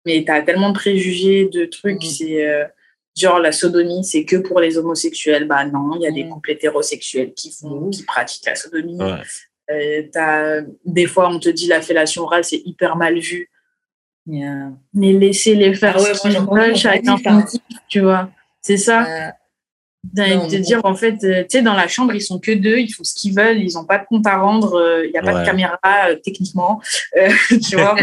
Mais 0.05 0.25
tu 0.25 0.31
as 0.31 0.41
tellement 0.41 0.69
de 0.69 0.75
préjugés, 0.75 1.47
de 1.47 1.65
trucs. 1.65 2.03
Mm. 2.03 2.07
C'est 2.07 2.69
genre 3.15 3.39
la 3.39 3.51
sodomie, 3.51 4.03
c'est 4.03 4.25
que 4.25 4.35
pour 4.35 4.59
les 4.59 4.77
homosexuels. 4.77 5.47
Bah 5.47 5.65
non, 5.65 5.95
il 5.95 6.01
y 6.01 6.07
a 6.07 6.11
des 6.11 6.23
mm. 6.23 6.29
couples 6.29 6.51
hétérosexuels 6.51 7.33
qui, 7.33 7.51
font, 7.51 7.89
qui 7.89 8.03
pratiquent 8.03 8.45
la 8.45 8.55
sodomie. 8.55 8.97
As, 9.69 10.61
des 10.85 11.05
fois, 11.05 11.29
on 11.29 11.39
te 11.39 11.49
dit 11.49 11.67
la 11.67 11.81
fellation 11.81 12.23
orale, 12.23 12.43
c'est 12.43 12.61
hyper 12.65 12.95
mal 12.95 13.19
vu. 13.19 13.49
Mais 14.25 15.13
laisser 15.13 15.55
les 15.55 15.73
faire 15.73 15.95
ah 15.97 16.01
ouais, 16.01 16.13
ce 16.13 16.21
qu'ils 16.21 16.39
veulent, 16.39 16.75
chacun 16.75 17.17
tu 17.89 18.01
vois. 18.01 18.29
C'est 18.61 18.77
ça. 18.77 19.05
Euh, 19.05 19.29
de 20.47 20.57
dire, 20.57 20.81
en 20.83 20.95
fait, 20.95 21.23
euh, 21.23 21.43
tu 21.43 21.57
sais, 21.57 21.61
dans 21.61 21.75
la 21.75 21.87
chambre, 21.87 22.13
ils 22.13 22.21
sont 22.21 22.37
que 22.37 22.51
deux, 22.51 22.77
ils 22.77 22.89
font 22.89 23.05
ce 23.05 23.13
qu'ils 23.13 23.33
veulent, 23.33 23.59
ils 23.59 23.73
n'ont 23.75 23.85
pas 23.85 23.99
de 23.99 24.05
compte 24.05 24.27
à 24.27 24.37
rendre, 24.37 24.75
euh, 24.75 25.05
il 25.05 25.11
n'y 25.11 25.17
a 25.17 25.21
pas 25.21 25.39
de 25.39 25.45
caméra 25.45 25.79
techniquement, 26.23 26.81
tu 27.47 27.77
vois. 27.77 27.95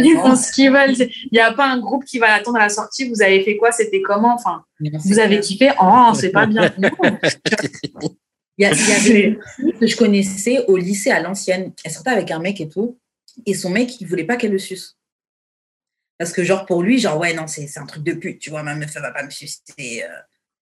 ils 0.00 0.16
font 0.16 0.36
ce 0.36 0.52
qu'ils 0.52 0.70
veulent. 0.70 0.94
Il 0.96 1.28
n'y 1.32 1.40
a 1.40 1.52
pas 1.52 1.66
un 1.66 1.80
groupe 1.80 2.04
qui 2.04 2.20
va 2.20 2.28
l'attendre 2.28 2.58
à 2.58 2.62
la 2.62 2.68
sortie, 2.68 3.08
vous 3.08 3.20
avez 3.20 3.42
fait 3.42 3.56
quoi, 3.56 3.72
c'était 3.72 4.00
comment, 4.00 4.34
enfin, 4.34 4.62
vous 4.80 5.18
avez 5.18 5.40
kiffé, 5.40 5.70
oh, 5.82 6.12
c'est 6.14 6.30
pas 6.30 6.46
bien. 6.46 6.72
il 8.58 8.62
y, 8.62 8.66
a, 8.66 8.72
il 8.72 8.88
y 8.88 8.92
avait 8.92 9.22
une 9.28 9.42
fille 9.56 9.78
que 9.78 9.86
je 9.86 9.96
connaissais 9.96 10.64
au 10.66 10.76
lycée 10.76 11.10
à 11.10 11.20
l'ancienne, 11.20 11.72
elle 11.84 11.90
sortait 11.90 12.10
avec 12.10 12.30
un 12.30 12.38
mec 12.38 12.60
et 12.60 12.68
tout, 12.68 12.98
et 13.44 13.54
son 13.54 13.70
mec, 13.70 14.00
il 14.00 14.06
voulait 14.06 14.24
pas 14.24 14.36
qu'elle 14.36 14.52
le 14.52 14.58
suce. 14.58 14.96
Parce 16.18 16.32
que, 16.32 16.42
genre, 16.42 16.64
pour 16.64 16.82
lui, 16.82 16.98
genre, 16.98 17.18
ouais, 17.18 17.34
non, 17.34 17.46
c'est 17.46 17.68
un 17.76 17.84
truc 17.84 18.02
de 18.02 18.12
pute, 18.12 18.38
tu 18.38 18.50
vois, 18.50 18.62
ma 18.62 18.74
meuf, 18.74 18.90
elle 18.96 19.02
va 19.02 19.10
pas 19.10 19.22
me 19.22 19.30
sucer. 19.30 19.60
Euh. 19.78 20.06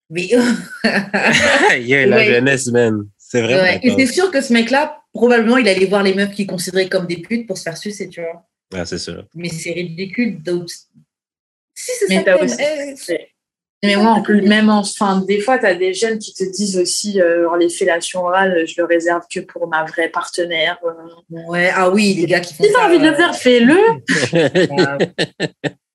Mais. 0.08 0.28
yeah, 1.80 2.06
la 2.06 2.24
jeunesse, 2.24 2.68
man. 2.68 3.08
C'est 3.18 3.42
vrai. 3.42 3.60
Ouais. 3.60 3.80
Et 3.82 3.90
c'est 3.96 4.12
sûr 4.12 4.30
que 4.30 4.40
ce 4.40 4.52
mec-là, 4.52 5.02
probablement, 5.12 5.56
il 5.56 5.68
allait 5.68 5.86
voir 5.86 6.02
les 6.02 6.14
meufs 6.14 6.32
qu'il 6.32 6.46
considérait 6.46 6.88
comme 6.88 7.06
des 7.06 7.18
putes 7.18 7.46
pour 7.46 7.58
se 7.58 7.64
faire 7.64 7.76
sucer, 7.76 8.08
tu 8.08 8.20
vois. 8.20 8.46
Ah, 8.72 8.86
c'est 8.86 8.98
sûr. 8.98 9.26
Mais 9.34 9.48
c'est 9.48 9.72
ridicule. 9.72 10.40
Donc, 10.42 10.68
si 11.74 11.92
c'est 11.98 12.24
ça. 12.24 12.40
Aussi, 12.40 13.14
mais 13.82 13.96
moi, 13.96 14.10
en 14.10 14.20
plus, 14.20 14.42
même 14.42 14.68
enfin, 14.68 15.24
des 15.26 15.40
fois, 15.40 15.58
tu 15.58 15.64
as 15.64 15.74
des 15.74 15.94
jeunes 15.94 16.18
qui 16.18 16.34
te 16.34 16.44
disent 16.44 16.78
aussi, 16.78 17.18
euh, 17.20 17.48
les 17.58 17.70
fellations 17.70 18.20
orales, 18.24 18.66
je 18.66 18.74
le 18.76 18.84
réserve 18.84 19.22
que 19.32 19.40
pour 19.40 19.68
ma 19.68 19.84
vraie 19.84 20.10
partenaire. 20.10 20.78
Euh. 20.84 21.46
Ouais, 21.48 21.70
ah 21.74 21.88
oui, 21.90 22.12
les 22.14 22.26
gars 22.26 22.40
qui 22.40 22.52
font 22.52 22.64
si 22.64 22.72
t'as 22.72 22.86
envie 22.86 22.98
de 22.98 23.06
le 23.06 23.14
faire, 23.14 23.34
fais-le. 23.34 23.78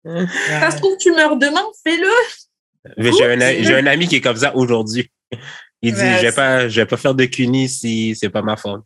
ça 0.61 0.71
se 0.71 0.77
trouve, 0.77 0.97
tu 0.97 1.11
meurs 1.11 1.37
demain, 1.37 1.63
fais-le. 1.85 2.09
J'ai 2.97 3.75
un, 3.75 3.85
ami 3.85 4.07
qui 4.07 4.15
est 4.15 4.21
comme 4.21 4.37
ça 4.37 4.55
aujourd'hui. 4.55 5.11
Il 5.83 5.93
dit, 5.93 5.99
je 5.99 6.21
vais 6.21 6.31
pas, 6.31 6.67
je 6.67 6.81
vais 6.81 6.87
pas 6.87 6.97
faire 6.97 7.13
de 7.13 7.25
cunis 7.25 7.69
si 7.69 8.15
c'est 8.15 8.29
pas 8.29 8.41
ma 8.41 8.57
femme. 8.57 8.81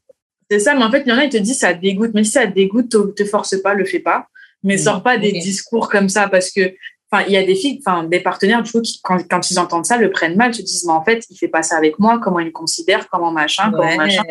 C'est 0.51 0.59
ça, 0.59 0.75
mais 0.75 0.83
en 0.83 0.91
fait, 0.91 1.03
il 1.05 1.09
y 1.09 1.11
en 1.13 1.17
a, 1.17 1.23
ils 1.23 1.29
te 1.29 1.37
disent, 1.37 1.59
ça 1.59 1.73
dégoûte. 1.73 2.11
Mais 2.13 2.25
si 2.25 2.31
ça 2.31 2.45
dégoûte, 2.47 2.89
te 3.15 3.23
force 3.23 3.61
pas, 3.61 3.75
le 3.75 3.85
fais 3.85 3.99
pas. 3.99 4.27
Mais 4.61 4.77
sors 4.77 5.01
pas 5.01 5.17
des 5.17 5.31
discours 5.31 5.87
comme 5.89 6.09
ça 6.09 6.27
parce 6.27 6.51
que 6.51 6.73
Enfin, 7.11 7.25
il 7.27 7.33
y 7.33 7.37
a 7.37 7.43
des 7.43 7.55
filles, 7.55 7.81
enfin, 7.83 8.03
des 8.03 8.19
partenaires, 8.19 8.61
du 8.61 8.71
coup, 8.71 8.81
qui, 8.81 8.99
quand, 9.01 9.17
quand, 9.27 9.49
ils 9.49 9.57
entendent 9.57 9.85
ça, 9.85 9.97
le 9.97 10.11
prennent 10.11 10.35
mal, 10.35 10.53
se 10.53 10.61
disent, 10.61 10.85
mais 10.85 10.93
en 10.93 11.03
fait, 11.03 11.25
il 11.29 11.37
fait 11.37 11.47
pas 11.47 11.63
ça 11.63 11.75
avec 11.75 11.97
moi, 11.97 12.19
comment 12.19 12.39
il 12.39 12.47
me 12.47 12.51
considère, 12.51 13.09
comment 13.09 13.31
machin, 13.31 13.71
comment 13.71 13.95
machin. 13.95 14.23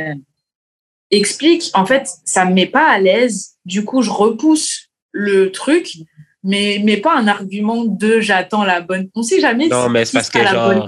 Explique, 1.11 1.71
en 1.75 1.87
fait, 1.87 2.09
ça 2.25 2.45
me 2.45 2.53
met 2.53 2.67
pas 2.67 2.89
à 2.89 3.01
l'aise, 3.01 3.57
du 3.65 3.85
coup, 3.85 4.03
je 4.03 4.11
repousse 4.11 4.91
le 5.11 5.51
truc, 5.51 5.97
mais, 6.45 6.81
mais 6.85 6.99
pas 6.99 7.17
un 7.17 7.27
argument 7.27 7.85
de 7.85 8.21
j'attends 8.21 8.63
la 8.63 8.81
bonne. 8.81 9.11
On 9.15 9.23
sait 9.23 9.41
jamais 9.41 9.69
non, 9.69 9.89
mais 9.89 10.05
c'est 10.05 10.13
parce 10.13 10.31
que, 10.31 10.47
genre, 10.47 10.87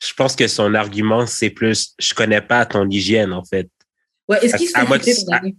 je 0.00 0.14
pense 0.14 0.36
que 0.36 0.46
son 0.46 0.74
argument, 0.74 1.26
c'est 1.26 1.50
plus, 1.50 1.94
je 1.98 2.14
connais 2.14 2.42
pas 2.42 2.64
ton 2.64 2.88
hygiène, 2.88 3.32
en 3.32 3.44
fait. 3.44 3.68
Ouais, 4.28 4.38
est-ce 4.44 4.56
qu'il 4.56 4.68
se 4.68 4.78
fait 4.78 5.54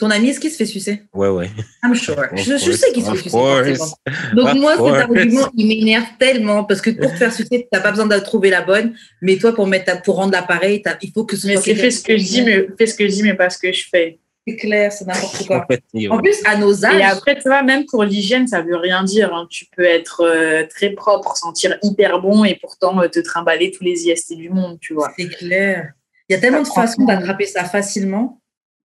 ton 0.00 0.10
ami, 0.10 0.30
est-ce 0.30 0.40
qu'il 0.40 0.50
se 0.50 0.56
fait 0.56 0.66
sucer? 0.66 1.02
Ouais, 1.12 1.28
ouais. 1.28 1.50
I'm 1.84 1.94
sure. 1.94 2.16
Je, 2.34 2.56
sais 2.56 2.90
qu'il 2.92 3.04
se 3.04 3.10
fait 3.10 3.28
sucer. 3.28 3.74
Donc, 4.34 4.54
moi, 4.54 4.76
cet 4.76 5.10
argument, 5.10 5.48
il 5.54 5.68
m'énerve 5.68 6.06
tellement 6.18 6.64
parce 6.64 6.80
que 6.80 6.88
pour 6.90 7.12
te 7.12 7.16
faire 7.16 7.32
sucer, 7.32 7.48
tu 7.50 7.68
n'as 7.70 7.80
pas 7.80 7.90
besoin 7.90 8.06
de 8.06 8.18
trouver 8.18 8.48
la 8.48 8.62
bonne. 8.62 8.94
Mais 9.20 9.36
toi, 9.36 9.54
pour, 9.54 9.66
mettre 9.66 10.00
pour 10.02 10.16
rendre 10.16 10.32
l'appareil, 10.32 10.82
il 11.02 11.12
faut 11.12 11.24
que 11.24 11.36
ce 11.36 11.46
mais 11.46 11.56
soit. 11.56 11.74
Fais 11.74 11.90
ce, 11.90 12.02
que 12.02 12.16
je 12.16 12.24
dis, 12.24 12.42
mais, 12.42 12.66
fais 12.78 12.86
ce 12.86 12.94
que 12.94 13.06
je 13.06 13.12
dis, 13.12 13.22
mais 13.22 13.34
pas 13.34 13.50
ce 13.50 13.58
que 13.58 13.70
je 13.72 13.84
fais. 13.90 14.18
C'est 14.46 14.56
clair, 14.56 14.90
c'est 14.90 15.06
n'importe 15.06 15.46
quoi. 15.46 15.66
en 16.08 16.18
plus, 16.18 16.36
à 16.46 16.56
nos 16.56 16.84
âges. 16.86 16.94
Et 16.98 17.02
après, 17.02 17.36
tu 17.36 17.42
vois, 17.46 17.62
même 17.62 17.84
pour 17.84 18.04
l'hygiène, 18.04 18.48
ça 18.48 18.62
veut 18.62 18.76
rien 18.76 19.04
dire. 19.04 19.34
Hein. 19.34 19.46
Tu 19.50 19.66
peux 19.76 19.84
être 19.84 20.22
euh, 20.24 20.64
très 20.66 20.90
propre, 20.90 21.36
sentir 21.36 21.76
hyper 21.82 22.20
bon 22.20 22.44
et 22.44 22.54
pourtant 22.54 23.02
euh, 23.02 23.08
te 23.08 23.20
trimballer 23.20 23.70
tous 23.70 23.84
les 23.84 24.08
IST 24.08 24.34
du 24.36 24.48
monde, 24.48 24.78
tu 24.80 24.94
vois. 24.94 25.12
C'est 25.18 25.28
clair. 25.28 25.92
Il 26.30 26.32
y 26.32 26.36
a 26.36 26.38
tellement 26.40 26.62
de 26.62 26.68
façons 26.68 27.04
d'attraper 27.04 27.44
ça 27.44 27.64
facilement. 27.64 28.40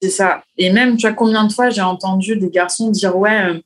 C'est 0.04 0.10
ça. 0.10 0.44
Et 0.58 0.70
même, 0.70 0.98
tu 0.98 1.06
vois, 1.06 1.16
combien 1.16 1.46
de 1.46 1.52
fois 1.52 1.70
j'ai 1.70 1.80
entendu 1.80 2.36
des 2.36 2.50
garçons 2.50 2.90
dire 2.90 3.16
Ouais, 3.16 3.46
euh, 3.46 3.58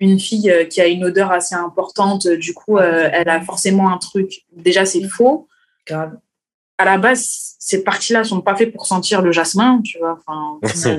une 0.00 0.18
fille 0.18 0.50
euh, 0.50 0.64
qui 0.64 0.80
a 0.80 0.86
une 0.88 1.04
odeur 1.04 1.30
assez 1.30 1.54
importante, 1.54 2.26
euh, 2.26 2.36
du 2.36 2.54
coup, 2.54 2.76
elle 2.80 3.28
a 3.28 3.40
forcément 3.42 3.92
un 3.92 3.98
truc. 3.98 4.44
Déjà, 4.50 4.84
c'est 4.84 4.98
mm. 4.98 5.08
faux. 5.08 5.46
Grave. 5.86 6.18
À 6.78 6.84
la 6.84 6.98
base, 6.98 7.54
ces 7.60 7.84
parties-là 7.84 8.24
sont 8.24 8.40
pas 8.40 8.56
faites 8.56 8.72
pour 8.72 8.84
sentir 8.84 9.22
le 9.22 9.30
jasmin, 9.30 9.80
tu 9.84 9.98
vois. 9.98 10.18
Enfin, 10.26 10.58
c'est 10.74 10.96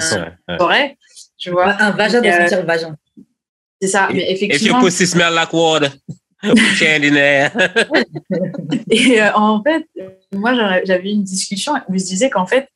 vrai. 0.58 0.97
tu 1.38 1.52
vois. 1.52 1.76
Un 1.82 1.91
vagin 1.91 2.21
doit 2.21 2.32
Euh, 2.32 2.39
sentir 2.43 2.62
le 2.62 2.65
vagin. 2.65 2.95
C'est 3.82 3.89
ça, 3.89 4.08
mais 4.13 4.32
If 4.32 4.41
your 4.41 4.52
effectivement. 4.52 4.82
pussy 4.84 5.06
smell 5.06 5.34
like 5.34 5.52
water, 5.52 5.89
in 6.43 7.13
there. 7.13 7.52
Et 8.89 9.21
euh, 9.21 9.34
en 9.34 9.62
fait, 9.62 9.86
moi, 10.32 10.54
j'avais 10.86 11.12
une 11.12 11.23
discussion 11.23 11.73
où 11.89 11.97
je 11.97 12.06
disais 12.06 12.30
qu'en 12.30 12.45
fait, 12.45 12.69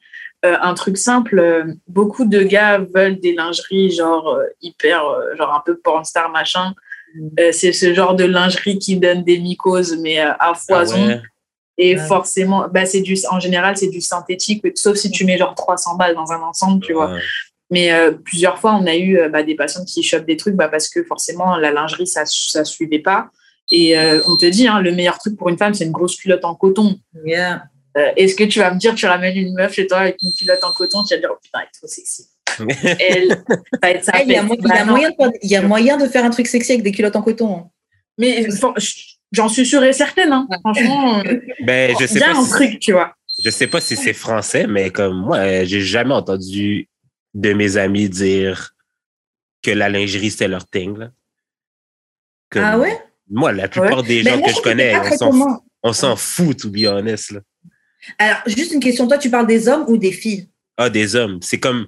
euh, 0.44 0.58
un 0.62 0.74
truc 0.74 0.98
simple, 0.98 1.38
euh, 1.40 1.66
beaucoup 1.88 2.26
de 2.26 2.42
gars 2.42 2.80
veulent 2.96 3.20
des 3.20 3.34
lingeries 3.34 3.92
genre 3.92 4.30
euh, 4.30 4.46
hyper, 4.62 5.04
genre 5.38 5.54
un 5.54 5.62
peu 5.66 5.78
pornstar 5.78 6.30
machin. 6.32 6.74
Euh, 7.40 7.52
c'est 7.52 7.74
ce 7.74 7.94
genre 7.94 8.16
de 8.16 8.24
lingerie 8.24 8.80
qui 8.80 8.98
donne 8.98 9.24
des 9.24 9.38
mycoses, 9.40 9.98
mais 10.02 10.18
à 10.20 10.54
foison. 10.56 10.96
Ah 10.98 11.08
ouais. 11.08 11.22
Et 11.78 11.96
Ouais. 11.96 12.08
forcément, 12.08 12.68
bah, 12.72 12.86
c'est 12.86 13.02
du, 13.02 13.16
en 13.30 13.40
général, 13.40 13.78
c'est 13.78 13.90
du 13.90 14.02
synthétique, 14.02 14.64
sauf 14.76 14.98
si 14.98 15.10
tu 15.12 15.26
mets 15.26 15.38
genre 15.38 15.56
300 15.56 15.96
balles 15.96 16.16
dans 16.16 16.32
un 16.32 16.42
ensemble, 16.42 16.84
tu 16.84 16.94
vois. 16.94 17.18
Mais 17.70 17.92
plusieurs 18.26 18.60
fois, 18.60 18.74
on 18.76 18.86
a 18.86 18.96
eu 18.98 19.18
bah, 19.30 19.44
des 19.44 19.56
patients 19.56 19.84
qui 19.86 20.04
chopent 20.04 20.26
des 20.26 20.38
trucs 20.38 20.56
bah, 20.56 20.68
parce 20.68 20.90
que 20.90 21.04
forcément, 21.04 21.56
la 21.58 21.72
lingerie, 21.72 22.06
ça 22.08 22.24
ne 22.24 22.64
suivait 22.66 23.00
pas. 23.00 23.30
Et 23.72 23.98
on 24.28 24.38
te 24.38 24.46
dit, 24.46 24.68
hein, 24.68 24.82
le 24.82 24.92
meilleur 24.92 25.18
truc 25.18 25.38
pour 25.38 25.50
une 25.50 25.58
femme, 25.58 25.74
c'est 25.74 25.86
une 25.86 25.92
grosse 25.92 26.18
culotte 26.18 26.46
en 26.46 26.54
coton. 26.56 27.00
Yeah. 27.26 27.64
Euh, 27.98 28.12
Est-ce 28.16 28.36
que 28.36 28.44
tu 28.46 28.60
vas 28.60 28.74
me 28.74 28.80
dire, 28.80 28.96
tu 28.96 29.06
ramènes 29.06 29.36
une 29.36 29.54
meuf 29.54 29.74
chez 29.74 29.86
toi 29.88 30.00
avec 30.00 30.18
une 30.22 30.32
culotte 30.32 30.64
en 30.64 30.72
coton, 30.72 31.04
tu 31.04 31.14
vas 31.14 31.20
dire, 31.20 31.30
oh 31.32 31.38
putain, 31.42 31.60
elle 31.60 31.66
est 31.68 31.78
trop 31.78 31.88
sexy. 31.88 32.28
Elle, 33.00 33.30
ça 33.30 33.80
va 33.82 33.92
être 33.92 34.04
ça. 34.04 34.12
Ah, 34.14 34.22
il, 34.24 34.30
y 34.32 34.36
a, 34.36 34.44
il 34.44 34.82
y 34.82 34.86
moyen 34.86 35.10
de 35.10 35.16
faire, 35.16 35.32
il 35.42 35.50
y 35.52 35.56
a 35.56 35.62
moyen 35.62 35.98
de 35.98 36.08
faire 36.08 36.26
un 36.26 36.30
truc 36.30 36.48
sexy 36.48 36.74
avec 36.74 36.84
des 36.84 36.92
culottes 36.92 37.16
en 37.16 37.22
coton. 37.22 37.56
hein. 37.58 37.70
Mais 38.18 38.46
j'en 39.32 39.48
suis 39.48 39.66
sûre 39.66 39.84
et 39.84 39.94
certaine. 39.94 40.32
Hein. 40.34 40.48
Franchement, 40.60 41.20
euh, 41.26 41.40
Ben, 41.64 41.96
je 41.98 42.04
il 42.04 42.08
sais 42.10 42.20
y 42.20 42.24
a 42.24 42.34
pas 42.34 42.38
un 42.40 42.44
si- 42.44 42.50
truc, 42.52 42.80
tu 42.80 42.92
vois. 42.92 43.16
Je 43.42 43.50
sais 43.50 43.68
pas 43.68 43.80
si 43.80 43.96
c'est 43.96 44.14
français, 44.14 44.68
mais 44.68 44.90
comme 44.90 45.16
moi, 45.16 45.38
euh, 45.38 45.64
j'ai 45.66 45.80
jamais 45.82 46.14
entendu 46.14 46.90
de 47.34 47.54
mes 47.54 47.78
amis 47.78 48.10
dire 48.10 48.76
que 49.64 49.72
la 49.72 49.88
lingerie, 49.90 50.30
c'était 50.30 50.50
leur 50.50 50.68
thing. 50.68 50.98
là. 50.98 51.12
Comme- 52.50 52.64
Ah 52.64 52.78
ouais? 52.80 52.98
Moi, 53.30 53.54
la 53.54 53.70
plupart 53.70 54.04
des 54.04 54.24
Mais 54.24 54.32
gens 54.32 54.42
que 54.42 54.52
je 54.52 54.62
connais, 54.62 54.98
on 55.00 55.18
s'en, 55.18 55.30
commun. 55.32 55.62
on 55.84 55.94
s'en 55.94 56.16
fout, 56.18 56.58
to 56.60 56.70
be 56.70 56.86
honest. 56.86 57.32
Là. 57.32 57.40
Alors, 58.18 58.40
juste 58.48 58.72
une 58.72 58.80
question. 58.80 59.08
Toi, 59.08 59.18
tu 59.18 59.30
parles 59.30 59.48
des 59.48 59.68
hommes 59.68 59.86
ou 59.88 59.98
des 59.98 60.12
filles? 60.12 60.48
Ah, 60.78 60.90
des 60.90 61.16
hommes. 61.16 61.40
C'est 61.42 61.60
comme, 61.60 61.88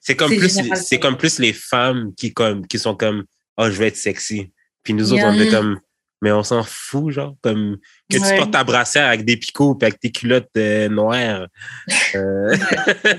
c'est 0.00 0.14
plus, 0.16 0.54
général. 0.54 0.78
c'est 0.78 0.98
comme 0.98 1.16
plus 1.16 1.38
les 1.38 1.52
femmes 1.52 2.12
qui 2.16 2.32
comme, 2.32 2.66
qui 2.66 2.78
sont 2.78 2.94
comme, 2.94 3.24
oh, 3.56 3.64
je 3.64 3.76
vais 3.78 3.88
être 3.88 3.96
sexy. 3.96 4.52
Puis 4.82 4.94
nous 4.94 5.12
autres, 5.12 5.22
Yeah. 5.22 5.30
on 5.30 5.40
est 5.40 5.50
comme, 5.50 5.80
mais 6.22 6.32
on 6.32 6.42
s'en 6.42 6.62
fout, 6.64 7.10
genre, 7.12 7.34
comme, 7.42 7.78
que 8.10 8.16
tu 8.16 8.22
Ouais. 8.22 8.36
portes 8.36 8.50
ta 8.50 8.64
brassière 8.64 9.06
avec 9.06 9.24
des 9.24 9.36
picots 9.36 9.74
puis 9.74 9.86
avec 9.86 10.00
tes 10.00 10.10
culottes 10.10 10.48
euh, 10.56 10.88
noires. 10.88 11.46
Euh, 12.14 12.56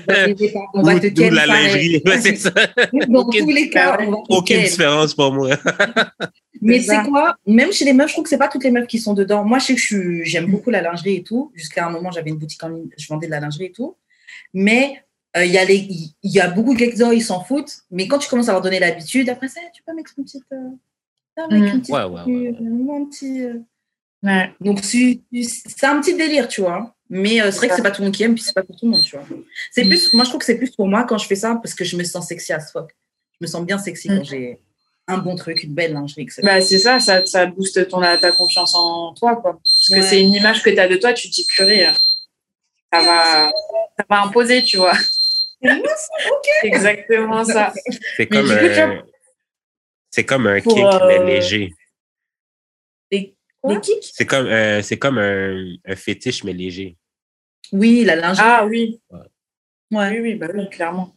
On 0.74 0.82
va 0.82 0.94
ou- 0.94 1.00
te 1.00 1.06
ken 1.08 1.32
la 1.34 1.46
lingerie. 1.46 2.02
Ouais, 2.06 2.20
c'est 2.20 2.36
ça. 2.36 2.50
Dans 3.08 3.20
Aucune- 3.20 3.44
tous 3.44 3.50
les 3.50 3.70
cas, 3.70 3.96
on 4.00 4.10
va 4.10 4.16
te 4.18 4.22
Aucune 4.34 4.62
différence 4.62 5.14
pour 5.14 5.32
moi. 5.32 5.50
Mais 6.60 6.80
C'est 6.80 7.02
quoi 7.04 7.36
Même 7.46 7.72
chez 7.72 7.84
les 7.84 7.92
meufs, 7.92 8.08
je 8.08 8.12
trouve 8.14 8.24
que 8.24 8.30
c'est 8.30 8.38
pas 8.38 8.48
toutes 8.48 8.64
les 8.64 8.70
meufs 8.70 8.86
qui 8.86 8.98
sont 8.98 9.14
dedans. 9.14 9.44
Moi, 9.44 9.58
je 9.58 9.66
sais 9.66 9.74
que 9.76 10.24
j'aime 10.24 10.50
beaucoup 10.50 10.70
la 10.70 10.82
lingerie 10.82 11.16
et 11.16 11.22
tout. 11.22 11.52
Jusqu'à 11.54 11.86
un 11.86 11.90
moment, 11.90 12.10
j'avais 12.10 12.30
une 12.30 12.36
boutique 12.38 12.62
en 12.62 12.68
ligne, 12.68 12.88
je 12.98 13.06
vendais 13.08 13.26
de 13.26 13.30
la 13.30 13.40
lingerie 13.40 13.66
et 13.66 13.72
tout. 13.72 13.96
Mais 14.52 15.02
euh, 15.36 15.44
il 15.44 15.52
y 15.52 15.58
a 15.58 15.64
les, 15.64 15.76
il 16.22 16.30
y 16.30 16.40
a 16.40 16.48
beaucoup 16.48 16.74
de 16.74 16.84
gars, 16.84 17.12
ils 17.14 17.22
s'en 17.22 17.42
foutent. 17.42 17.78
Mais 17.90 18.08
quand 18.08 18.18
tu 18.18 18.28
commences 18.28 18.48
à 18.48 18.52
leur 18.52 18.60
donner 18.60 18.78
l'habitude, 18.80 19.28
après 19.30 19.48
ça, 19.48 19.60
tu 19.74 19.82
peux 19.86 19.94
mettre 19.94 20.12
une 20.18 20.24
petite, 20.24 20.44
euh, 20.52 20.56
avec 21.44 21.72
une 21.74 21.80
petite, 21.80 21.94
Ouais, 21.94 22.04
ouais, 22.04 22.22
ouais, 22.24 22.94
un 22.96 23.04
petit. 23.06 23.42
Ouais. 24.22 24.52
Donc 24.60 24.80
c'est 24.84 25.20
un 25.84 26.00
petit 26.00 26.14
délire, 26.14 26.48
tu 26.48 26.60
vois. 26.60 26.94
Mais 27.08 27.40
euh, 27.40 27.50
c'est 27.50 27.56
vrai 27.58 27.68
que 27.68 27.74
c'est 27.76 27.82
pas 27.82 27.90
tout 27.90 28.02
le 28.02 28.06
monde 28.06 28.14
qui 28.14 28.22
aime, 28.22 28.34
puis 28.34 28.42
c'est 28.44 28.52
pas 28.54 28.62
pour 28.62 28.76
tout 28.76 28.86
le 28.86 28.92
monde, 28.92 29.02
tu 29.02 29.16
vois. 29.16 29.24
C'est 29.72 29.84
Mm. 29.84 29.88
plus, 29.88 30.12
moi, 30.14 30.24
je 30.24 30.28
trouve 30.30 30.38
que 30.40 30.44
c'est 30.44 30.58
plus 30.58 30.70
pour 30.70 30.86
moi 30.86 31.04
quand 31.04 31.18
je 31.18 31.26
fais 31.26 31.34
ça 31.34 31.58
parce 31.60 31.74
que 31.74 31.84
je 31.84 31.96
me 31.96 32.04
sens 32.04 32.28
sexy 32.28 32.52
as 32.52 32.70
fuck. 32.70 32.90
Je 33.40 33.46
me 33.46 33.46
sens 33.48 33.64
bien 33.64 33.78
sexy 33.78 34.08
Mm. 34.10 34.18
quand 34.18 34.24
j'ai 34.24 34.60
un 35.08 35.18
bon 35.18 35.34
truc, 35.34 35.64
une 35.64 35.74
belle 35.74 35.92
lingerie, 35.92 36.22
etc. 36.22 36.42
Bah, 36.44 36.60
c'est 36.60 36.78
ça, 36.78 37.00
ça, 37.00 37.24
ça 37.26 37.46
booste 37.46 37.88
ton, 37.88 38.00
ta 38.00 38.30
confiance 38.30 38.74
en 38.76 39.12
toi, 39.14 39.34
quoi. 39.36 39.54
Parce 39.64 39.88
que 39.88 39.94
Ouais. 39.94 40.02
c'est 40.02 40.20
une 40.20 40.32
image 40.34 40.62
que 40.62 40.70
tu 40.70 40.78
as 40.78 40.86
de 40.86 40.94
toi, 40.96 41.12
tu 41.12 41.28
te 41.28 41.34
dis, 41.34 41.44
purée, 41.48 41.86
euh, 41.88 41.92
ça 42.92 43.00
va, 43.02 43.50
ça 43.98 44.04
va 44.08 44.22
imposer, 44.22 44.62
tu 44.62 44.76
vois. 44.76 44.94
C'est 45.62 45.68
exactement 46.62 47.44
ça. 47.44 47.72
C'est 48.16 48.30
Mais 48.30 48.38
comme 48.38 48.46
du 48.48 48.54
coup, 48.54 48.64
tu 48.72 48.80
un, 48.80 49.02
c'est 50.10 50.24
comme 50.24 50.46
un 50.46 50.60
Pour, 50.60 50.74
kick, 50.74 50.84
euh, 50.84 51.06
mais 51.06 51.24
léger. 51.24 51.72
Les, 53.10 53.34
kicks? 53.80 54.10
C'est 54.14 54.26
comme, 54.26 54.46
euh, 54.46 54.82
c'est 54.82 54.98
comme 54.98 55.18
un, 55.18 55.74
un 55.84 55.96
fétiche, 55.96 56.44
mais 56.44 56.52
léger. 56.52 56.96
Oui, 57.72 58.04
la 58.04 58.16
lingerie. 58.16 58.46
Ah 58.46 58.66
oui, 58.66 59.00
ouais. 59.10 59.18
oui, 60.10 60.18
oui, 60.20 60.34
bah 60.34 60.48
oui, 60.54 60.68
clairement. 60.70 61.16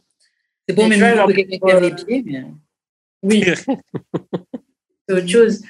C'est 0.68 0.74
bon, 0.74 0.88
Mais 0.88 0.96
vois, 0.96 1.10
si 1.10 1.16
genre, 1.16 1.28
quelqu'un 1.32 1.58
qui 1.58 1.72
euh, 1.72 1.80
les 1.80 1.94
pieds. 1.94 2.22
Mais... 2.26 2.44
Oui, 3.22 3.44
c'est 5.08 5.14
autre 5.14 5.28
chose. 5.28 5.62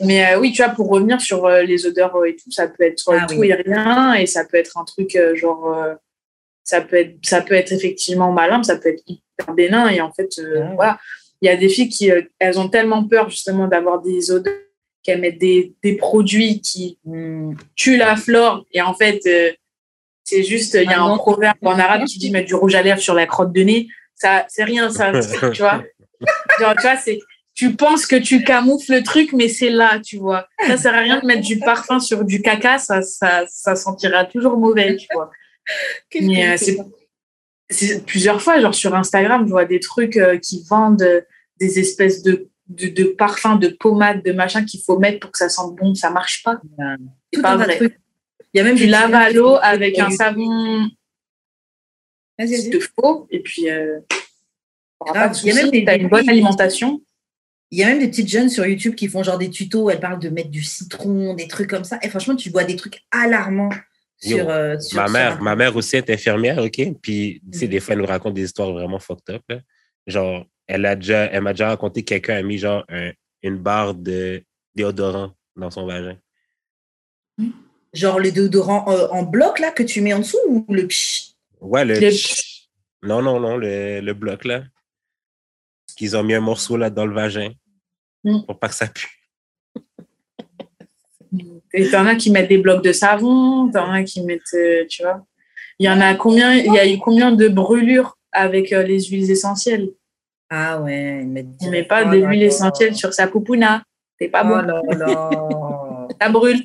Mais 0.00 0.32
euh, 0.32 0.38
oui, 0.38 0.52
tu 0.52 0.62
vois, 0.62 0.72
pour 0.72 0.88
revenir 0.88 1.20
sur 1.20 1.46
euh, 1.46 1.62
les 1.62 1.86
odeurs 1.86 2.14
euh, 2.16 2.26
et 2.26 2.36
tout, 2.36 2.50
ça 2.50 2.68
peut 2.68 2.84
être 2.84 3.08
euh, 3.08 3.18
Ah 3.20 3.26
tout 3.26 3.36
oui. 3.36 3.48
et 3.50 3.54
rien, 3.54 4.14
et 4.14 4.26
ça 4.26 4.44
peut 4.44 4.56
être 4.56 4.76
un 4.78 4.84
truc 4.84 5.16
euh, 5.16 5.34
genre, 5.34 5.74
euh, 5.74 5.94
ça 6.64 6.80
peut 6.82 6.96
être, 6.96 7.16
ça 7.24 7.40
peut 7.42 7.54
être 7.54 7.72
effectivement 7.72 8.30
malin, 8.32 8.58
mais 8.58 8.64
ça 8.64 8.76
peut 8.76 8.90
être 8.90 9.02
hyper 9.06 9.54
bénin, 9.54 9.88
et 9.88 10.00
en 10.00 10.12
fait, 10.12 10.38
euh, 10.38 10.60
Ouais. 10.60 10.74
voilà, 10.74 10.98
il 11.40 11.46
y 11.46 11.48
a 11.48 11.56
des 11.56 11.68
filles 11.68 11.88
qui, 11.88 12.10
euh, 12.10 12.22
elles 12.38 12.58
ont 12.58 12.68
tellement 12.68 13.04
peur 13.04 13.30
justement 13.30 13.68
d'avoir 13.68 14.02
des 14.02 14.30
odeurs 14.30 14.54
qu'elles 15.02 15.20
mettent 15.20 15.38
des, 15.38 15.74
des 15.82 15.94
produits 15.94 16.60
qui 16.60 16.98
Hmm. 17.04 17.54
tuent 17.76 17.96
la 17.96 18.16
flore, 18.16 18.64
et 18.72 18.82
en 18.82 18.94
fait, 18.94 19.20
euh, 19.26 19.52
c'est 20.24 20.42
juste, 20.42 20.74
il 20.74 20.90
y 20.90 20.92
a 20.92 20.98
Ah 20.98 21.02
un 21.04 21.16
proverbe 21.16 21.56
en 21.62 21.78
arabe 21.78 22.04
qui 22.04 22.18
dit 22.18 22.30
mettre 22.30 22.48
du 22.48 22.54
rouge 22.54 22.74
à 22.74 22.82
lèvres 22.82 23.00
sur 23.00 23.14
la 23.14 23.26
crotte 23.26 23.52
de 23.52 23.62
nez, 23.62 23.88
ça, 24.14 24.44
c'est 24.48 24.64
rien, 24.64 24.90
ça, 24.90 25.12
tu 25.52 25.62
vois. 25.62 25.82
Genre, 26.60 26.74
tu 26.74 26.82
vois, 26.82 26.96
c'est, 26.96 27.18
tu 27.54 27.74
penses 27.74 28.04
que 28.06 28.16
tu 28.16 28.44
camoufles 28.44 28.92
le 28.92 29.02
truc, 29.02 29.32
mais 29.32 29.48
c'est 29.48 29.70
là, 29.70 30.00
tu 30.00 30.16
vois. 30.18 30.46
Ça 30.66 30.76
sert 30.76 30.94
à 30.94 30.98
rien 31.00 31.20
de 31.20 31.26
mettre 31.26 31.42
du 31.46 31.58
parfum 31.58 31.98
sur 32.00 32.24
du 32.24 32.42
caca, 32.42 32.78
ça, 32.78 33.00
ça, 33.02 33.44
ça 33.48 33.74
sentira 33.76 34.24
toujours 34.24 34.56
mauvais, 34.58 34.96
tu 34.96 35.06
vois. 35.14 35.30
Mais, 36.20 36.52
euh, 36.52 36.56
C'est 36.58 36.76
plusieurs 38.06 38.40
fois, 38.40 38.60
genre 38.60 38.74
sur 38.74 38.94
Instagram, 38.94 39.44
je 39.46 39.50
vois 39.50 39.64
des 39.64 39.80
trucs 39.80 40.16
euh, 40.16 40.38
qui 40.38 40.64
vendent 40.68 41.02
euh, 41.02 41.20
des 41.60 41.78
espèces 41.78 42.22
de, 42.22 42.48
de, 42.68 42.88
de 42.88 43.04
parfums, 43.04 43.58
de 43.60 43.68
pommades, 43.68 44.22
de 44.24 44.32
machin 44.32 44.64
qu'il 44.64 44.80
faut 44.80 44.98
mettre 44.98 45.20
pour 45.20 45.30
que 45.32 45.38
ça 45.38 45.48
sente 45.48 45.76
bon. 45.76 45.94
Ça 45.94 46.10
marche 46.10 46.42
pas. 46.42 46.60
C'est 46.78 47.36
Tout 47.36 47.42
pas 47.42 47.56
vrai. 47.56 47.78
Il 48.54 48.58
y 48.58 48.60
a 48.60 48.64
même 48.64 48.76
laves 48.76 49.10
petits 49.10 49.14
à 49.16 49.30
l'eau 49.30 49.56
avec 49.60 49.98
un 49.98 50.10
savon 50.10 50.88
vas-y. 52.38 52.70
de 52.70 52.78
faux, 52.80 53.26
et 53.30 53.40
puis 53.40 53.68
euh, 53.70 53.98
Il 55.06 55.46
y 55.46 55.50
a 55.50 55.54
même 55.54 55.70
des- 55.70 55.84
une 56.00 56.08
bonne 56.08 56.28
alimentation. 56.28 57.02
Il 57.70 57.78
y 57.78 57.82
a 57.82 57.88
même 57.88 57.98
des 57.98 58.08
petites 58.08 58.28
jeunes 58.28 58.48
sur 58.48 58.64
YouTube 58.64 58.94
qui 58.94 59.08
font 59.08 59.22
genre 59.22 59.36
des 59.36 59.50
tutos 59.50 59.82
où 59.84 59.90
elles 59.90 60.00
parlent 60.00 60.18
de 60.18 60.30
mettre 60.30 60.48
du 60.48 60.62
citron, 60.62 61.34
des 61.34 61.48
trucs 61.48 61.68
comme 61.68 61.84
ça. 61.84 61.98
Et 62.02 62.08
franchement, 62.08 62.34
tu 62.34 62.48
vois 62.48 62.64
des 62.64 62.76
trucs 62.76 63.02
alarmants 63.10 63.68
Yo, 64.22 64.38
sur, 64.38 64.48
euh, 64.50 64.78
sur 64.80 65.00
Ma 65.00 65.08
mère, 65.08 65.40
ma 65.42 65.54
mère 65.56 65.76
aussi 65.76 65.96
est 65.96 66.10
infirmière, 66.10 66.58
OK? 66.58 66.80
Puis, 67.00 67.40
tu 67.52 67.58
sais, 67.58 67.64
Mhm. 67.66 67.70
des 67.70 67.80
fois, 67.80 67.92
elle 67.94 68.00
nous 68.00 68.06
raconte 68.06 68.34
des 68.34 68.44
histoires 68.44 68.72
vraiment 68.72 68.98
fucked 68.98 69.34
up. 69.34 69.42
là. 69.48 69.60
Genre, 70.06 70.44
elle 70.66 70.84
a 70.86 70.96
déjà, 70.96 71.24
elle 71.26 71.42
m'a 71.42 71.52
déjà 71.52 71.68
raconté 71.68 72.02
que 72.02 72.08
quelqu'un 72.08 72.36
a 72.36 72.42
mis 72.42 72.58
genre 72.58 72.84
un- 72.88 73.12
une 73.42 73.58
barre 73.58 73.94
de 73.94 74.42
déodorant 74.74 75.32
dans 75.56 75.70
son 75.70 75.86
vagin. 75.86 76.16
Genre 77.92 78.18
le 78.20 78.30
déodorant 78.32 78.90
euh, 78.90 79.08
en 79.08 79.22
bloc 79.22 79.60
là 79.60 79.70
que 79.70 79.82
tu 79.82 80.00
mets 80.00 80.12
en 80.12 80.18
dessous 80.18 80.38
ou 80.46 80.66
le 80.72 80.86
psh? 80.86 81.30
Ouais, 81.60 81.84
le. 81.84 81.94
Le- 82.00 82.10
Non, 83.06 83.22
non, 83.22 83.38
non, 83.38 83.56
le, 83.56 84.00
le 84.00 84.14
bloc 84.14 84.44
là. 84.44 84.64
Qu'ils 85.96 86.16
ont 86.16 86.22
mis 86.24 86.34
un 86.34 86.40
morceau 86.40 86.76
là 86.76 86.90
dans 86.90 87.06
le 87.06 87.14
vagin 87.14 87.52
Mhm. 88.24 88.44
pour 88.46 88.58
pas 88.58 88.68
que 88.68 88.74
ça 88.74 88.88
pue. 88.88 89.17
Et 91.74 91.88
t'en 91.90 92.06
as 92.06 92.14
qui 92.14 92.30
mettent 92.30 92.48
des 92.48 92.58
blocs 92.58 92.82
de 92.82 92.92
savon, 92.92 93.70
t'en 93.70 93.90
as 93.92 94.02
qui 94.02 94.22
mettent, 94.22 94.42
euh, 94.54 94.84
tu 94.88 95.02
vois. 95.02 95.24
Il 95.78 95.86
y 95.86 95.90
en 95.90 96.00
a 96.00 96.14
combien, 96.14 96.54
il 96.54 96.72
y 96.72 96.78
a 96.78 96.86
eu 96.86 96.98
combien 96.98 97.30
de 97.32 97.48
brûlures 97.48 98.16
avec 98.32 98.72
euh, 98.72 98.82
les 98.82 99.00
huiles 99.04 99.30
essentielles? 99.30 99.90
Ah 100.50 100.80
ouais, 100.80 101.20
ils 101.22 101.28
mettent 101.28 101.46
On 101.60 101.70
met 101.70 101.84
pas 101.84 102.04
Oh 102.06 102.10
de 102.10 102.16
l'huile 102.16 102.42
essentielle 102.42 102.94
sur 102.94 103.12
sa 103.12 103.26
poupouna. 103.26 103.82
C'est 104.18 104.28
pas 104.28 104.42
Oh 104.44 104.48
bon. 104.48 104.56
là 104.56 104.82
là. 104.96 105.30
Ça 106.20 106.28
brûle. 106.30 106.64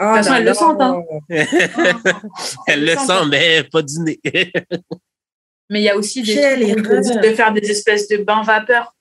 Oh 0.00 0.04
toute 0.04 0.24
façon, 0.24 0.34
elle 0.34 0.44
le 0.44 0.54
sent, 0.54 0.64
hein. 0.78 1.02
Elle 2.68 2.84
le 2.84 2.94
sent 2.94 3.06
sent, 3.06 3.26
mais 3.28 3.64
pas 3.64 3.82
du 3.82 3.98
nez. 3.98 4.20
Mais 5.70 5.80
il 5.80 5.84
y 5.84 5.88
a 5.88 5.96
aussi 5.96 6.22
des 6.22 6.76
trucs 6.76 7.22
de 7.22 7.34
faire 7.34 7.52
des 7.52 7.68
espèces 7.68 8.08
de 8.08 8.18
bains 8.18 8.42
vapeur. 8.42 8.94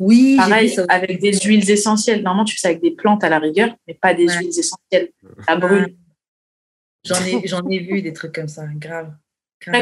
Oui, 0.00 0.36
Pareil, 0.36 0.70
ça. 0.70 0.84
avec 0.88 1.20
des 1.20 1.32
huiles 1.38 1.70
essentielles. 1.70 2.22
Normalement, 2.22 2.44
tu 2.44 2.54
fais 2.56 2.60
ça 2.60 2.68
avec 2.68 2.80
des 2.82 2.90
plantes 2.92 3.22
à 3.24 3.28
la 3.28 3.38
rigueur, 3.38 3.74
mais 3.86 3.94
pas 3.94 4.12
des 4.14 4.26
Ouais. 4.26 4.38
huiles 4.38 4.58
essentielles. 4.58 5.10
Ça 5.46 5.56
brûle. 5.56 5.94
J'en 7.04 7.22
ai, 7.24 7.46
j'en 7.46 7.68
ai 7.68 7.78
vu 7.80 8.02
des 8.02 8.12
trucs 8.12 8.32
comme 8.34 8.48
ça, 8.48 8.64
grave. 8.76 9.12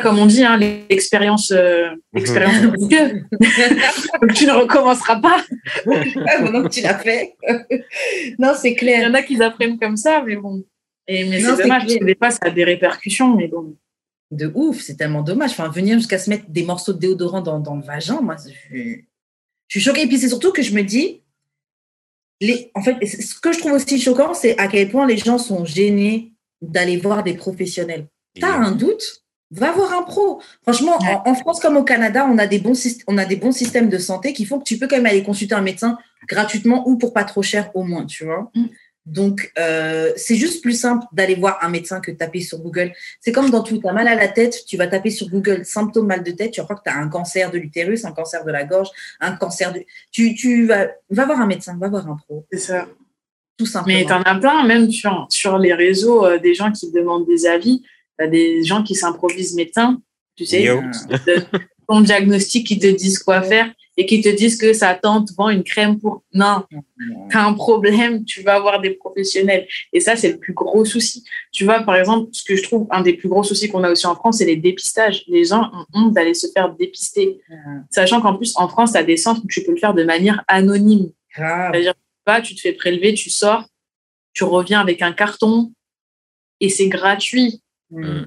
Comme 0.03 0.19
on 0.21 0.27
dit, 0.27 0.45
hein, 0.45 0.57
l'expérience, 0.59 1.51
euh, 1.51 1.91
l'expérience 2.13 2.55
Dieu. 2.89 3.25
Donc, 4.21 4.33
tu 4.35 4.47
ne 4.47 4.53
recommenceras 4.53 5.17
pas. 5.21 5.43
Maintenant 5.87 6.63
que 6.63 6.69
tu 6.69 6.83
l'as 6.83 6.99
fait. 6.99 7.35
non, 8.39 8.53
c'est 8.57 8.71
Il 8.71 8.73
y 8.75 8.77
clair. 8.77 9.11
en 9.11 9.15
a 9.15 9.23
qui 9.23 9.43
apprennent 9.43 9.79
comme 9.81 9.97
ça, 9.97 10.23
mais 10.25 10.37
bon. 10.37 10.63
Et, 11.09 11.25
mais 11.25 11.41
Non, 11.41 11.51
c'est 11.51 11.57
c'est 11.57 11.63
dommage, 11.63 11.79
parce 11.83 11.87
clair. 11.87 11.99
que 12.01 12.05
des 12.05 12.15
fois, 12.15 12.31
ça 12.31 12.39
a 12.43 12.51
des 12.51 12.63
répercussions, 12.65 13.35
mais 13.37 13.49
bon. 13.49 13.77
De 14.31 14.51
ouf, 14.55 14.81
c'est 14.81 14.95
tellement 14.97 15.23
dommage. 15.23 15.51
Enfin, 15.51 15.69
venir 15.69 15.99
jusqu'à 15.99 16.19
se 16.19 16.31
mettre 16.31 16.45
des 16.49 16.63
morceaux 16.65 16.93
de 16.93 16.99
déodorant 17.01 17.41
dans, 17.41 17.59
dans 17.59 17.75
le 17.75 17.83
vagin, 17.83 18.21
moi, 18.21 18.37
je, 18.71 18.99
je 19.73 19.81
suis 19.81 19.89
choquée. 19.89 20.03
Et 20.03 20.07
puis 20.07 20.19
c'est 20.19 20.29
surtout 20.29 20.53
que 20.53 20.61
je 20.61 20.75
me 20.75 20.83
dis, 20.83 21.23
les, 22.41 22.71
en 22.75 22.83
fait, 22.83 23.05
ce 23.07 23.41
que 23.41 23.53
je 23.53 23.59
trouve 23.59 23.73
aussi 23.73 23.99
choquant, 23.99 24.35
c'est 24.35 24.59
à 24.59 24.69
quel 24.69 24.91
point 24.91 25.07
les 25.07 25.17
gens 25.17 25.39
sont 25.39 25.65
gênés 25.65 26.33
d'aller 26.61 26.99
voir 26.99 27.23
des 27.23 27.35
professionnels. 27.35 28.07
Tu 28.35 28.45
as 28.45 28.53
un 28.53 28.73
doute? 28.73 29.23
Va 29.51 29.73
voir 29.73 29.93
un 29.93 30.03
pro. 30.03 30.41
Franchement, 30.63 30.99
en, 30.99 31.31
en, 31.31 31.35
France 31.35 31.61
comme 31.61 31.77
au 31.77 31.85
Canada, 31.85 32.27
on 32.31 32.39
a, 32.39 32.47
des 32.47 32.59
bons, 32.59 32.75
on 33.07 33.19
a 33.19 33.25
des 33.25 33.37
bons 33.37 33.53
systèmes 33.53 33.89
de 33.89 33.99
santé 33.99 34.33
qui 34.33 34.47
font 34.47 34.59
que 34.59 34.65
tu 34.65 34.79
peux 34.79 34.89
quand 34.89 34.97
même 34.97 35.07
aller 35.07 35.23
consulter 35.23 35.55
un 35.55 35.61
médecin 35.61 35.99
gratuitement 36.27 36.89
ou 36.89 36.97
pour 36.97 37.13
pas 37.13 37.25
trop 37.25 37.43
cher 37.43 37.71
au 37.75 37.83
moins, 37.83 38.07
tu 38.07 38.25
vois. 38.25 38.51
Donc, 39.05 39.53
euh, 39.59 40.13
c'est 40.17 40.37
juste 40.37 40.63
plus 40.63 40.79
simple 40.79 41.05
d'aller 41.13 41.35
voir 41.35 41.59
un 41.63 41.69
médecin 41.69 42.01
que 42.01 42.13
de 42.13 42.17
taper 42.17 42.41
sur 42.41 42.59
Google. 42.59 42.93
C'est 43.21 43.33
comme 43.33 43.51
dans 43.51 43.63
tout, 43.63 43.79
tu 43.79 43.89
as 43.89 43.93
mal 43.93 44.07
à 44.07 44.15
la 44.15 44.29
tête, 44.29 44.65
tu 44.67 44.77
vas 44.77 44.87
taper 44.87 45.11
sur 45.11 45.29
Google 45.29 45.65
symptômes 45.65 46.07
mal 46.07 46.23
de 46.23 46.31
tête, 46.31 46.53
tu 46.53 46.63
croire 46.63 46.83
que 46.83 46.89
tu 46.89 46.97
as 46.97 46.99
un 46.99 47.09
cancer 47.09 47.51
de 47.51 47.59
l'utérus, 47.59 48.05
un 48.05 48.13
cancer 48.13 48.45
de 48.45 48.53
la 48.53 48.65
gorge, 48.65 48.89
un 49.21 49.33
cancer 49.33 49.73
de... 49.73 49.85
Tu, 50.13 50.35
tu 50.35 50.67
vas, 50.67 50.89
va 51.11 51.27
voir 51.27 51.41
un 51.41 51.47
médecin, 51.47 51.77
va 51.79 51.89
voir 51.89 52.09
un 52.09 52.17
pro. 52.17 52.47
C'est 52.53 52.59
ça. 52.59 52.87
Tout 53.57 53.67
simplement. 53.67 53.99
Mais 53.99 54.07
tu 54.07 54.13
en 54.13 54.23
as 54.23 54.39
plein, 54.39 54.67
même 54.67 54.91
sur, 54.91 55.27
sur 55.31 55.59
les 55.59 55.75
réseaux, 55.75 56.25
euh, 56.25 56.39
des 56.39 56.55
gens 56.55 56.71
qui 56.71 56.93
demandent 56.93 57.27
des 57.27 57.47
avis. 57.47 57.83
Tu 58.19 58.25
as 58.25 58.29
des 58.29 58.63
gens 58.63 58.85
qui 58.85 58.95
s'improvisent 58.95 59.55
médecins, 59.55 60.01
tu 60.37 60.47
sais, 60.47 60.63
Yo. 60.63 60.81
ton 61.89 62.01
diagnostic, 62.01 62.67
qui 62.67 62.79
te 62.79 62.87
disent 62.87 63.19
quoi 63.19 63.43
faire 63.43 63.71
et 63.97 64.07
qui 64.07 64.21
te 64.23 64.29
disent 64.29 64.57
que 64.57 64.73
sa 64.73 64.95
tante 64.95 65.31
vend 65.37 65.51
une 65.51 65.65
crème 65.65 65.99
pour. 65.99 66.23
Non, 66.33 66.65
tu 67.31 67.37
as 67.37 67.45
un 67.45 67.53
problème, 67.53 68.25
tu 68.25 68.43
vas 68.43 68.55
avoir 68.55 68.81
des 68.81 68.91
professionnels. 68.91 69.67
Et 69.93 70.01
ça, 70.01 70.17
c'est 70.17 70.33
le 70.33 70.39
plus 70.39 70.55
gros 70.55 70.85
souci. 70.85 71.25
Tu 71.53 71.65
vois, 71.65 71.81
par 71.81 71.97
exemple, 71.97 72.31
ce 72.33 72.43
que 72.43 72.57
je 72.57 72.63
trouve 72.63 72.87
un 72.91 73.03
des 73.03 73.13
plus 73.13 73.29
gros 73.29 73.43
soucis 73.43 73.69
qu'on 73.69 73.85
a 73.85 73.91
aussi 73.91 74.07
en 74.07 74.15
France, 74.15 74.39
c'est 74.39 74.47
les 74.47 74.57
dépistages. 74.57 75.25
Les 75.29 75.45
gens 75.45 75.71
ont 75.73 75.87
honte 75.93 76.15
d'aller 76.15 76.35
se 76.35 76.47
faire 76.47 76.75
dépister. 76.75 77.41
Sachant 77.91 78.21
qu'en 78.23 78.37
plus, 78.37 78.55
en 78.57 78.69
France, 78.69 78.93
tu 78.93 78.99
as 78.99 79.05
des 79.05 79.19
centres 79.19 79.43
où 79.45 79.49
tu 79.49 79.63
peux 79.63 79.73
le 79.73 79.79
faire 79.79 79.95
de 79.95 80.05
manière 80.05 80.43
anonyme. 80.49 81.11
Grave. 81.35 81.73
C'est-à-dire, 81.73 81.95
tu 82.43 82.55
te 82.55 82.61
fais 82.61 82.73
prélever, 82.73 83.15
tu 83.15 83.29
sors, 83.29 83.67
tu 84.33 84.45
reviens 84.45 84.81
avec 84.81 85.03
un 85.03 85.13
carton 85.13 85.73
et 86.61 86.69
c'est 86.71 86.89
gratuit. 86.89 87.61
Mm. 87.91 88.23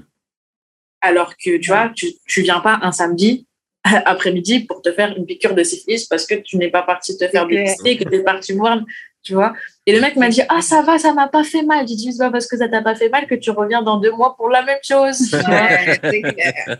Alors 1.01 1.35
que, 1.37 1.57
tu 1.57 1.69
vois, 1.69 1.91
tu, 1.95 2.07
tu 2.27 2.41
viens 2.41 2.59
pas 2.59 2.79
un 2.81 2.91
samedi 2.91 3.47
après-midi 4.05 4.61
pour 4.61 4.81
te 4.81 4.91
faire 4.91 5.15
une 5.15 5.25
piqûre 5.25 5.53
de 5.55 5.63
syphilis 5.63 6.05
parce 6.05 6.25
que 6.25 6.35
tu 6.35 6.57
n'es 6.57 6.69
pas 6.69 6.81
parti 6.83 7.17
te 7.17 7.27
faire 7.27 7.47
dépister, 7.47 7.97
que 7.97 8.03
tu 8.09 8.15
es 8.15 8.23
parti 8.23 8.53
voir, 8.53 8.79
tu 9.21 9.33
vois. 9.35 9.53
Et 9.85 9.93
le 9.93 10.01
mec 10.01 10.15
m'a 10.15 10.29
dit, 10.29 10.41
ah, 10.49 10.61
ça 10.61 10.81
va, 10.81 10.97
ça 10.97 11.13
m'a 11.13 11.27
pas 11.27 11.43
fait 11.43 11.61
mal. 11.63 11.87
J'ai 11.87 11.95
dit, 11.95 12.11
c'est 12.11 12.17
pas 12.17 12.31
parce 12.31 12.47
que 12.47 12.57
ça 12.57 12.67
t'a 12.67 12.81
pas 12.81 12.95
fait 12.95 13.09
mal 13.09 13.27
que 13.27 13.35
tu 13.35 13.51
reviens 13.51 13.81
dans 13.83 13.99
deux 13.99 14.11
mois 14.11 14.35
pour 14.35 14.49
la 14.49 14.63
même 14.63 14.79
chose. 14.83 15.31
Ouais, 15.33 15.99
c'est 16.03 16.21
clair. 16.21 16.79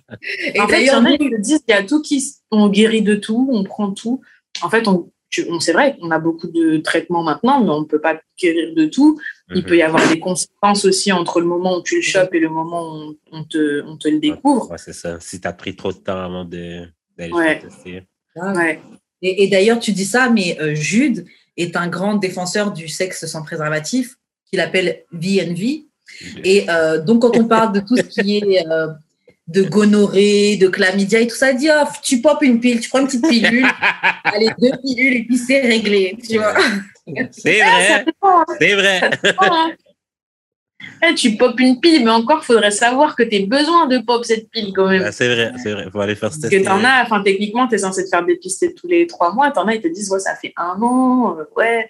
Et 0.54 0.60
en 0.60 0.68
fait, 0.68 0.82
il 0.82 0.88
y 0.88 0.92
en 0.92 1.06
a 1.06 1.16
qui 1.18 1.30
disent, 1.40 1.64
il 1.68 1.72
y 1.72 1.74
a 1.76 1.84
tout 1.84 2.02
qui, 2.02 2.24
on 2.52 2.70
guérit 2.70 3.02
de 3.04 3.16
tout, 3.16 3.48
on 3.52 3.64
prend 3.64 3.92
tout. 3.92 4.22
En 4.64 4.70
fait, 4.70 4.88
on, 4.88 5.12
c'est 5.60 5.74
vrai 5.74 5.98
qu'on 5.98 6.12
a 6.12 6.20
beaucoup 6.20 6.48
de 6.48 6.78
traitements 6.78 7.22
maintenant, 7.24 7.62
mais 7.64 7.70
on 7.70 7.82
ne 7.82 7.86
peut 7.86 8.00
pas 8.02 8.20
guérir 8.40 8.74
de 8.74 8.86
tout. 8.86 9.20
Il 9.54 9.58
Mhm. 9.62 9.64
peut 9.68 9.78
y 9.78 9.82
avoir 9.84 10.08
des 10.10 10.20
conséquences 10.20 10.86
aussi 10.86 11.12
entre 11.12 11.40
le 11.42 11.46
moment 11.46 11.78
où 11.78 11.84
tu 11.84 11.98
le 11.98 12.02
chopes 12.02 12.34
et 12.34 12.40
le 12.40 12.50
moment 12.50 12.82
où 12.84 13.16
on, 13.32 13.40
on 13.40 13.44
te, 13.44 13.84
on 13.86 13.98
te 13.98 14.08
le 14.08 14.20
découvre. 14.20 14.72
Ouais, 14.72 14.78
c'est 14.78 14.94
ça. 14.94 15.20
Si 15.20 15.40
tu 15.42 15.48
as 15.48 15.54
pris 15.54 15.76
trop 15.76 15.92
de 15.92 15.98
temps 15.98 16.18
avant 16.20 16.46
de- 16.46 16.88
d'aller 17.18 17.34
Ouais. 17.34 17.60
tester. 17.60 18.04
grave. 18.36 18.56
Ouais. 18.58 18.80
Et, 19.22 19.44
et 19.44 19.48
d'ailleurs, 19.48 19.80
tu 19.80 19.92
dis 19.92 20.06
ça, 20.06 20.30
mais 20.30 20.58
euh, 20.60 20.76
Jude 20.76 21.26
est 21.58 21.76
un 21.76 21.88
grand 21.88 22.16
défenseur 22.16 22.72
du 22.72 22.88
sexe 22.88 23.26
sans 23.26 23.44
préservatif, 23.44 24.16
qu'il 24.50 24.60
appelle 24.60 25.04
VNV. 25.12 25.86
Et 26.44 26.66
euh, 26.70 27.02
donc, 27.02 27.22
quand 27.24 27.36
on 27.38 27.46
parle 27.48 27.74
de 27.74 27.80
tout 27.80 27.96
ce 27.98 28.04
qui 28.04 28.38
est 28.38 28.68
euh, 28.68 28.88
de 29.48 29.64
gonorrhée, 29.64 30.58
de 30.58 30.68
chlamydia 30.68 31.20
et 31.22 31.28
tout 31.28 31.36
ça, 31.36 31.52
il 31.52 31.58
dit 31.58 31.70
oh, 31.72 31.86
tu 32.04 32.22
popes 32.22 32.44
une 32.44 32.60
pile, 32.60 32.80
tu 32.80 32.90
prends 32.90 33.00
une 33.00 33.08
petite 33.08 33.28
pilule, 33.28 33.66
allez, 34.24 34.50
deux 34.60 34.72
pilules 34.84 35.16
et 35.18 35.24
puis 35.24 35.38
c'est 35.38 35.62
réglé. 35.62 36.18
Tu 36.28 36.38
vois 36.38 36.54
C'est 37.32 37.62
Ah, 37.64 37.82
ça 37.82 37.94
vrai, 37.98 38.06
dépend, 38.06 38.40
hein. 38.42 38.46
c'est 38.60 38.74
vrai. 38.76 39.02
Eh, 41.08 41.14
tu 41.16 41.36
popes 41.38 41.60
une 41.60 41.80
pile, 41.80 42.04
mais 42.04 42.12
encore, 42.12 42.44
faudrait 42.44 42.72
savoir 42.72 43.16
que 43.16 43.24
tu 43.24 43.36
as 43.36 43.46
besoin 43.46 43.88
de 43.88 44.00
pop 44.00 44.24
cette 44.26 44.50
pile 44.50 44.72
quand 44.76 44.88
même. 44.88 45.04
Ah, 45.06 45.12
c'est 45.12 45.28
vrai, 45.34 45.52
c'est 45.62 45.72
vrai. 45.74 45.88
Faut 45.92 46.00
aller 46.00 46.16
faire 46.16 46.34
ce 46.34 46.40
Parce 46.40 46.50
test. 46.52 46.64
que 46.64 46.68
t'en 46.68 46.84
as, 46.84 47.04
enfin, 47.04 47.22
techniquement, 47.22 47.68
t'es 47.68 47.78
censé 47.80 48.04
te 48.06 48.10
faire 48.10 48.26
dépister 48.26 48.74
tous 48.74 48.88
les 48.88 49.06
trois 49.08 49.34
mois. 49.34 49.52
T'en 49.52 49.68
as, 49.68 49.76
ils 49.76 49.82
te 49.82 49.88
disent, 49.88 50.10
ouais, 50.12 50.20
ça 50.20 50.36
fait 50.36 50.54
un 50.58 50.82
an, 50.82 51.38
euh, 51.38 51.44
ouais. 51.58 51.88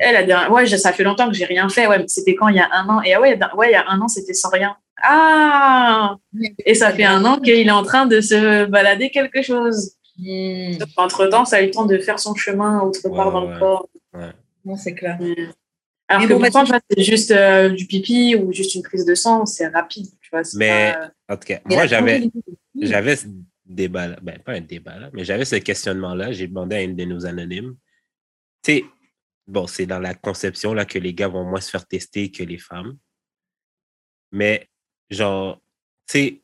Eh, 0.00 0.12
la 0.12 0.22
dernière- 0.24 0.50
ouais, 0.52 0.66
ça 0.66 0.92
fait 0.92 1.04
longtemps 1.04 1.28
que 1.28 1.34
j'ai 1.34 1.44
rien 1.44 1.68
fait. 1.68 1.86
Ouais, 1.86 1.98
mais 1.98 2.04
c'était 2.08 2.34
quand 2.34 2.48
il 2.48 2.56
y 2.56 2.60
a 2.60 2.68
un 2.72 2.88
an? 2.88 3.00
Et 3.02 3.14
ah 3.14 3.20
ouais, 3.20 3.38
ouais, 3.56 3.68
il 3.70 3.72
y 3.72 3.76
a 3.76 3.84
un 3.88 4.00
an, 4.00 4.08
c'était 4.08 4.34
sans 4.34 4.50
rien. 4.50 4.76
Ah 5.02 6.16
Et 6.64 6.74
ça 6.74 6.90
fait 6.92 7.04
un 7.04 7.24
an 7.24 7.38
qu'il 7.38 7.66
est 7.66 7.70
en 7.70 7.82
train 7.82 8.06
de 8.06 8.20
se 8.20 8.64
balader 8.66 9.10
quelque 9.10 9.42
chose. 9.42 9.92
Hmm, 10.18 10.74
Entre 10.96 11.26
temps, 11.26 11.44
ça 11.44 11.56
a 11.56 11.62
eu 11.62 11.66
le 11.66 11.70
temps 11.72 11.86
de 11.86 11.98
faire 11.98 12.18
son 12.20 12.34
chemin 12.36 12.80
autre 12.80 13.00
part 13.08 13.26
Ouais, 13.28 13.32
dans 13.32 13.46
ouais. 13.46 13.54
le 13.54 13.58
corps. 13.58 13.88
Non, 14.64 14.76
c'est 14.76 14.94
clair. 14.94 15.18
Alors 16.08 16.22
Mais 16.22 16.28
que 16.28 16.32
bon, 16.34 16.40
bah, 16.40 16.50
pourtant, 16.52 16.78
c'est 16.90 17.02
juste 17.02 17.30
euh, 17.30 17.70
du 17.70 17.86
pipi 17.86 18.36
ou 18.36 18.52
juste 18.52 18.74
une 18.74 18.82
prise 18.82 19.04
de 19.06 19.14
sang, 19.14 19.46
c'est 19.46 19.68
rapide. 19.68 20.06
Tu 20.20 20.28
vois, 20.30 20.42
Mais- 20.54 20.92
pas- 20.92 21.10
En 21.34 21.36
tout 21.38 21.46
cas, 21.46 21.60
Et 21.70 21.74
moi, 21.74 21.86
j'avais, 21.86 22.28
j'avais 22.78 23.16
ce 23.16 23.26
débat-là. 23.64 24.18
Ben, 24.20 24.38
pas 24.40 24.52
un 24.52 24.60
débat, 24.60 24.98
là, 24.98 25.10
mais 25.14 25.24
j'avais 25.24 25.46
ce 25.46 25.56
questionnement-là. 25.56 26.32
J'ai 26.32 26.46
demandé 26.48 26.76
à 26.76 26.82
une 26.82 26.94
de 26.94 27.04
nos 27.04 27.24
anonymes. 27.24 27.76
Tu 28.62 28.72
sais, 28.72 28.84
bon, 29.46 29.66
c'est 29.66 29.86
dans 29.86 29.98
la 29.98 30.14
conception 30.14 30.74
là, 30.74 30.84
que 30.84 30.98
les 30.98 31.14
gars 31.14 31.28
vont 31.28 31.44
moins 31.44 31.60
se 31.62 31.70
faire 31.70 31.86
tester 31.86 32.30
que 32.30 32.42
les 32.42 32.58
femmes. 32.58 32.98
Mais, 34.32 34.68
genre, 35.08 35.56
tu 36.06 36.18
sais, 36.18 36.42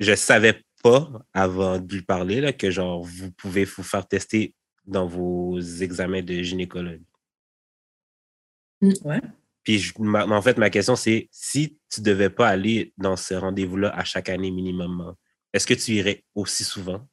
je 0.00 0.14
savais 0.14 0.62
pas 0.82 1.10
avant 1.34 1.78
de 1.78 1.92
lui 1.94 2.02
parler 2.02 2.40
là, 2.40 2.52
que, 2.54 2.70
genre, 2.70 3.02
vous 3.04 3.30
pouvez 3.32 3.64
vous 3.64 3.82
faire 3.82 4.06
tester 4.08 4.54
dans 4.86 5.06
vos 5.06 5.58
examens 5.58 6.22
de 6.22 6.40
gynécologue. 6.42 7.02
Ouais. 8.82 9.20
Puis, 9.64 9.78
je- 9.78 9.92
ma- 9.98 10.26
en 10.26 10.42
fait, 10.42 10.56
ma 10.56 10.70
question, 10.70 10.96
c'est 10.96 11.28
si 11.32 11.78
tu 11.92 12.00
devais 12.00 12.30
pas 12.30 12.48
aller 12.48 12.92
dans 12.96 13.16
ce 13.16 13.34
rendez-vous-là 13.34 13.90
à 13.96 14.04
chaque 14.04 14.28
année 14.28 14.50
minimum, 14.50 15.14
est-ce 15.52 15.66
que 15.66 15.74
tu 15.74 15.92
irais 15.92 16.24
aussi 16.34 16.64
souvent? 16.64 17.06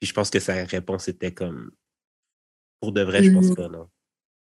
Puis 0.00 0.08
je 0.08 0.12
pense 0.14 0.30
que 0.30 0.40
sa 0.40 0.64
réponse 0.64 1.08
était 1.08 1.32
comme 1.32 1.70
pour 2.80 2.90
de 2.92 3.02
vrai, 3.02 3.22
je 3.22 3.30
pense 3.30 3.46
Mhm. 3.50 3.54
pas, 3.54 3.68
non. 3.68 3.88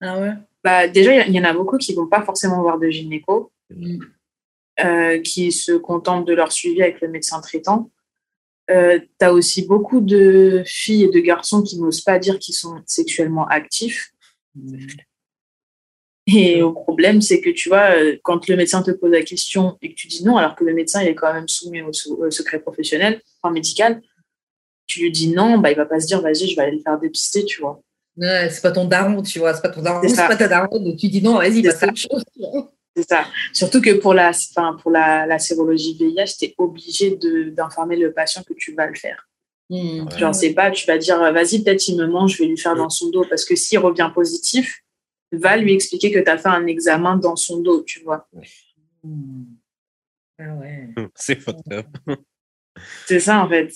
Ah 0.01 0.19
ouais? 0.19 0.33
Bah, 0.63 0.87
déjà, 0.87 1.25
il 1.27 1.33
y- 1.35 1.39
en 1.39 1.43
a 1.43 1.53
beaucoup 1.53 1.77
qui 1.77 1.93
vont 1.93 2.07
pas 2.07 2.23
forcément 2.23 2.61
voir 2.61 2.79
de 2.79 2.89
gynéco, 2.89 3.51
euh, 4.79 5.19
qui 5.21 5.51
se 5.51 5.73
contentent 5.73 6.25
de 6.27 6.33
leur 6.33 6.51
suivi 6.51 6.81
avec 6.81 7.01
le 7.01 7.07
médecin 7.09 7.39
traitant. 7.41 7.91
Euh, 8.71 8.99
tu 9.19 9.25
as 9.25 9.33
aussi 9.33 9.67
beaucoup 9.67 10.01
de 10.01 10.63
filles 10.65 11.03
et 11.03 11.09
de 11.11 11.19
garçons 11.19 11.61
qui 11.61 11.79
n'osent 11.79 12.01
pas 12.01 12.17
dire 12.17 12.39
qu'ils 12.39 12.55
sont 12.55 12.81
sexuellement 12.87 13.45
actifs. 13.47 14.11
Et 16.27 16.59
le 16.59 16.71
problème, 16.71 17.21
c'est 17.21 17.41
que 17.41 17.49
tu 17.49 17.69
vois, 17.69 17.95
euh, 17.95 18.17
quand 18.23 18.47
le 18.47 18.55
médecin 18.55 18.83
te 18.83 18.91
pose 18.91 19.11
la 19.11 19.23
question 19.23 19.77
et 19.81 19.89
que 19.89 19.95
tu 19.95 20.07
dis 20.07 20.23
non, 20.23 20.37
alors 20.37 20.55
que 20.55 20.63
le 20.63 20.73
médecin 20.73 21.01
il 21.01 21.07
est 21.07 21.15
quand 21.15 21.33
même 21.33 21.47
soumis 21.47 21.81
au, 21.81 21.91
secret 22.29 22.59
professionnel, 22.59 23.21
enfin 23.41 23.51
médical, 23.51 24.01
tu 24.85 25.01
lui 25.01 25.11
dis 25.11 25.29
non, 25.29 25.57
bah, 25.57 25.71
il 25.71 25.77
va 25.77 25.85
pas 25.85 25.99
se 25.99 26.05
dire 26.05 26.21
vas-y, 26.21 26.47
je 26.47 26.55
vais 26.55 26.61
aller 26.61 26.77
le 26.77 26.81
faire 26.83 26.99
dépister, 26.99 27.43
tu 27.45 27.61
vois. 27.61 27.81
Ouais, 28.17 28.49
c'est 28.51 28.61
pas 28.61 28.71
ton 28.71 28.85
daron, 28.85 29.23
tu 29.23 29.39
vois, 29.39 29.53
c'est 29.53 29.61
pas 29.61 29.69
ton 29.69 29.81
daron, 29.81 30.07
C'est 30.07 30.15
pas 30.15 30.35
ta 30.35 30.47
daronne, 30.47 30.83
donc 30.83 30.97
tu 30.97 31.07
dis 31.07 31.21
non, 31.23 31.35
vas-y, 31.35 31.55
C'est 31.55 31.61
bah, 31.63 31.71
ça. 31.71 31.79
c'est 31.79 32.13
autre 32.13 32.31
chose. 32.35 32.65
C'est 32.95 33.07
ça. 33.07 33.25
Surtout 33.53 33.81
que 33.81 33.91
pour 33.91 34.13
la, 34.13 34.29
enfin, 34.29 34.77
pour 34.81 34.91
la, 34.91 35.25
la 35.25 35.39
sérologie 35.39 35.97
VIH, 35.97 36.37
tu 36.37 36.45
es 36.45 36.55
obligé 36.57 37.15
de- 37.15 37.49
d'informer 37.49 37.95
le 37.95 38.11
patient 38.11 38.43
que 38.43 38.53
tu 38.53 38.75
vas 38.75 38.85
le 38.85 38.95
faire. 38.95 39.29
Ouais. 39.69 40.01
Genre, 40.17 40.35
c'est 40.35 40.53
pas, 40.53 40.69
tu 40.71 40.85
vas 40.85 40.97
dire, 40.97 41.17
vas-y, 41.17 41.63
peut-être 41.63 41.87
il 41.87 41.95
me 41.95 42.05
ment, 42.05 42.27
je 42.27 42.37
vais 42.37 42.45
lui 42.45 42.57
faire 42.57 42.75
dans 42.75 42.89
son 42.89 43.09
dos. 43.09 43.25
Parce 43.29 43.45
que 43.45 43.55
s'il 43.55 43.79
revient 43.79 44.11
positif, 44.13 44.83
va 45.31 45.57
lui 45.57 45.73
expliquer 45.73 46.11
que 46.11 46.19
tu 46.19 46.29
as 46.29 46.37
fait 46.37 46.49
un 46.49 46.67
examen 46.67 47.17
dans 47.17 47.35
son 47.35 47.61
dos, 47.61 47.83
tu 47.83 48.01
vois. 48.01 48.27
Ah 50.39 50.55
ouais. 50.55 50.89
C'est 51.15 51.39
fucked 51.39 51.71
up. 51.71 51.87
C'est 53.05 53.19
ça, 53.19 53.43
en 53.43 53.49
fait. 53.49 53.71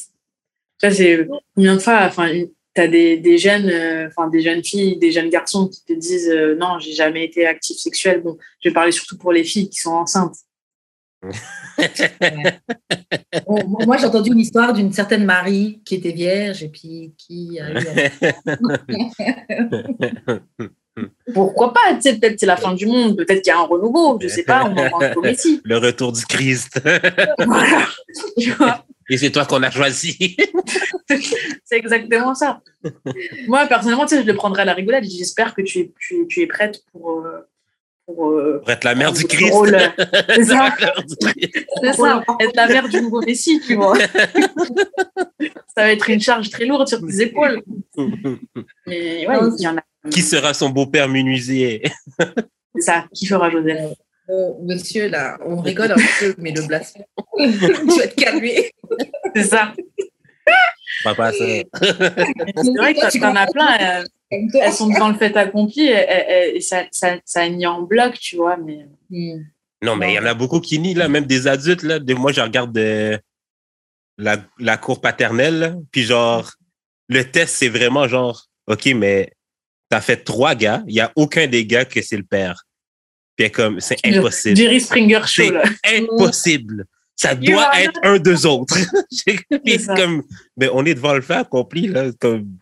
Ça, 0.77 0.91
c'est 0.91 1.27
combien 1.55 1.75
de 1.75 1.79
fois, 1.79 2.05
enfin, 2.05 2.29
tu 2.75 2.81
as 2.81 2.87
des, 2.87 3.17
des 3.17 3.37
jeunes, 3.37 3.69
euh, 3.69 4.07
enfin, 4.07 4.27
des 4.27 4.41
jeunes 4.41 4.63
filles, 4.63 4.97
des 4.97 5.11
jeunes 5.11 5.29
garçons 5.29 5.69
qui 5.69 5.83
te 5.85 5.93
disent, 5.93 6.29
euh, 6.29 6.55
non, 6.55 6.79
j'ai 6.79 6.91
jamais 6.91 7.25
été 7.25 7.45
actif 7.45 7.77
sexuel. 7.77 8.21
Bon, 8.21 8.37
je 8.61 8.69
vais 8.69 8.73
parler 8.73 8.91
surtout 8.91 9.17
pour 9.17 9.31
les 9.31 9.43
filles 9.43 9.69
qui 9.69 9.79
sont 9.79 9.93
enceintes. 9.93 10.35
Bon, 13.47 13.57
moi, 13.85 13.97
j'ai 13.97 14.05
entendu 14.05 14.31
une 14.31 14.39
histoire 14.39 14.73
d'une 14.73 14.93
certaine 14.93 15.25
Marie 15.25 15.81
qui 15.85 15.95
était 15.95 16.11
vierge 16.11 16.63
et 16.63 16.69
puis 16.69 17.13
qui 17.17 17.59
a 17.59 17.71
eu 17.71 17.85
Pourquoi 21.33 21.73
pas 21.73 21.93
Tu 21.95 22.01
sais, 22.01 22.17
peut-être 22.17 22.39
c'est 22.39 22.45
la 22.45 22.55
fin 22.55 22.73
du 22.73 22.85
monde, 22.85 23.17
peut-être 23.17 23.41
qu'il 23.41 23.51
y 23.51 23.55
a 23.55 23.59
un 23.59 23.63
renouveau, 23.63 24.17
je 24.21 24.29
sais 24.29 24.43
pas, 24.43 24.63
on 24.63 24.73
parle 24.73 25.13
comme 25.13 25.25
ici. 25.25 25.59
Le 25.65 25.77
retour 25.77 26.13
du 26.13 26.25
Christ. 26.25 26.79
Voilà. 27.45 27.85
Tu 28.39 28.51
vois, 28.51 28.85
Et 29.09 29.17
c'est 29.17 29.31
toi 29.31 29.45
qu'on 29.45 29.61
a 29.63 29.69
choisi. 29.69 30.37
c'est 31.09 31.77
exactement 31.77 32.33
ça. 32.33 32.61
Moi, 33.47 33.65
personnellement, 33.67 34.05
tu 34.05 34.15
sais, 34.15 34.21
je 34.21 34.27
le 34.27 34.35
prendrais 34.35 34.61
à 34.61 34.65
la 34.65 34.73
rigolade. 34.73 35.03
J'espère 35.03 35.53
que 35.53 35.61
tu 35.61 35.79
es, 35.79 35.93
tu, 35.99 36.27
tu 36.27 36.41
es 36.41 36.47
prête 36.47 36.81
pour, 36.91 37.25
euh, 37.25 37.41
pour, 38.05 38.29
euh, 38.29 38.59
Pour 38.59 38.71
être 38.71 38.83
la 38.83 38.95
mère 38.95 39.11
du 39.13 39.23
Christ. 39.25 39.53
C'est 40.35 40.43
ça, 40.43 40.75
c'est 41.81 41.93
ça, 41.93 42.23
être 42.39 42.55
la 42.55 42.67
mère 42.67 42.87
du 42.87 43.01
nouveau 43.01 43.21
Messie, 43.21 43.61
tu 43.65 43.75
vois. 43.75 43.97
ça 45.75 45.83
va 45.83 45.91
être 45.91 46.09
une 46.09 46.21
charge 46.21 46.49
très 46.49 46.65
lourde 46.65 46.87
sur 46.87 46.99
tes 46.99 47.21
épaules. 47.21 47.61
Mais 48.87 49.27
ouais, 49.27 49.37
il 49.57 49.63
y 49.63 49.67
en 49.67 49.77
a. 49.77 49.81
Qui 50.09 50.21
sera 50.21 50.53
son 50.53 50.69
beau-père 50.69 51.09
menuisier? 51.09 51.81
C'est 52.75 52.81
ça, 52.81 53.05
qui 53.13 53.25
fera 53.25 53.49
Joseph? 53.49 53.93
Bon, 54.27 54.57
monsieur, 54.63 55.07
là, 55.07 55.37
on 55.45 55.61
rigole 55.61 55.91
un 55.91 55.95
peu, 56.19 56.33
mais 56.39 56.51
le 56.51 56.61
blasphème. 56.63 57.05
tu 57.37 57.47
vas 57.47 58.07
te 58.07 58.15
calmer. 58.15 58.71
C'est 59.35 59.43
ça. 59.43 59.73
Papa, 61.03 61.31
ça. 61.31 61.45
C'est 61.45 62.77
vrai 62.77 62.93
que 62.95 63.11
Tu 63.11 63.19
t'en 63.19 63.35
as 63.35 63.45
plein. 63.47 64.03
Elles 64.31 64.73
sont 64.73 64.87
devant 64.89 65.09
le 65.09 65.15
fait 65.17 65.35
accompli 65.37 65.87
et, 65.87 65.91
et- 65.93 66.57
et 66.57 66.61
ça, 66.61 66.85
ça, 66.91 67.17
ça 67.25 67.47
nie 67.49 67.65
en 67.67 67.81
bloc, 67.83 68.17
tu 68.19 68.35
vois. 68.37 68.57
Mais 68.57 68.87
Hmm. 69.09 69.43
Non, 69.83 69.95
mais 69.95 70.13
il 70.13 70.15
y 70.15 70.19
en 70.19 70.25
a 70.25 70.33
beaucoup 70.33 70.59
qui 70.59 70.79
nient, 70.79 70.95
là, 70.95 71.07
même 71.07 71.25
des 71.25 71.45
adultes. 71.47 71.83
Là. 71.83 71.99
Moi, 72.17 72.31
je 72.31 72.41
regarde 72.41 72.75
la, 74.17 74.37
la 74.59 74.77
cour 74.77 74.99
paternelle, 75.01 75.59
là, 75.59 75.75
puis 75.91 76.03
genre, 76.03 76.49
le 77.09 77.23
test, 77.29 77.55
c'est 77.57 77.69
vraiment 77.69 78.07
genre, 78.07 78.45
OK, 78.67 78.85
mais 78.95 79.31
t'as 79.89 80.01
fait 80.01 80.17
trois 80.23 80.55
gars, 80.55 80.83
il 80.87 80.93
n'y 80.95 81.01
a 81.01 81.11
aucun 81.15 81.45
des 81.47 81.65
gars 81.65 81.85
que 81.85 82.01
c'est 82.01 82.17
le 82.17 82.23
père. 82.23 82.63
Puis 83.35 83.51
comme, 83.51 83.79
c'est 83.81 83.97
impossible. 84.05 84.55
Jerry 84.55 84.79
Springer 84.81 85.21
Show, 85.27 85.51
là. 85.51 85.63
impossible. 85.85 86.85
Ça 87.17 87.35
doit 87.35 87.79
être 87.81 87.99
un 88.03 88.17
d'eux 88.17 88.45
autres. 88.45 88.75
Puis 89.65 89.85
comme, 89.85 90.23
mais 90.57 90.69
on 90.73 90.85
est 90.85 90.95
devant 90.95 91.13
le 91.13 91.21
fait 91.21 91.35
accompli, 91.35 91.87
là. 91.87 92.11
Comme, 92.19 92.57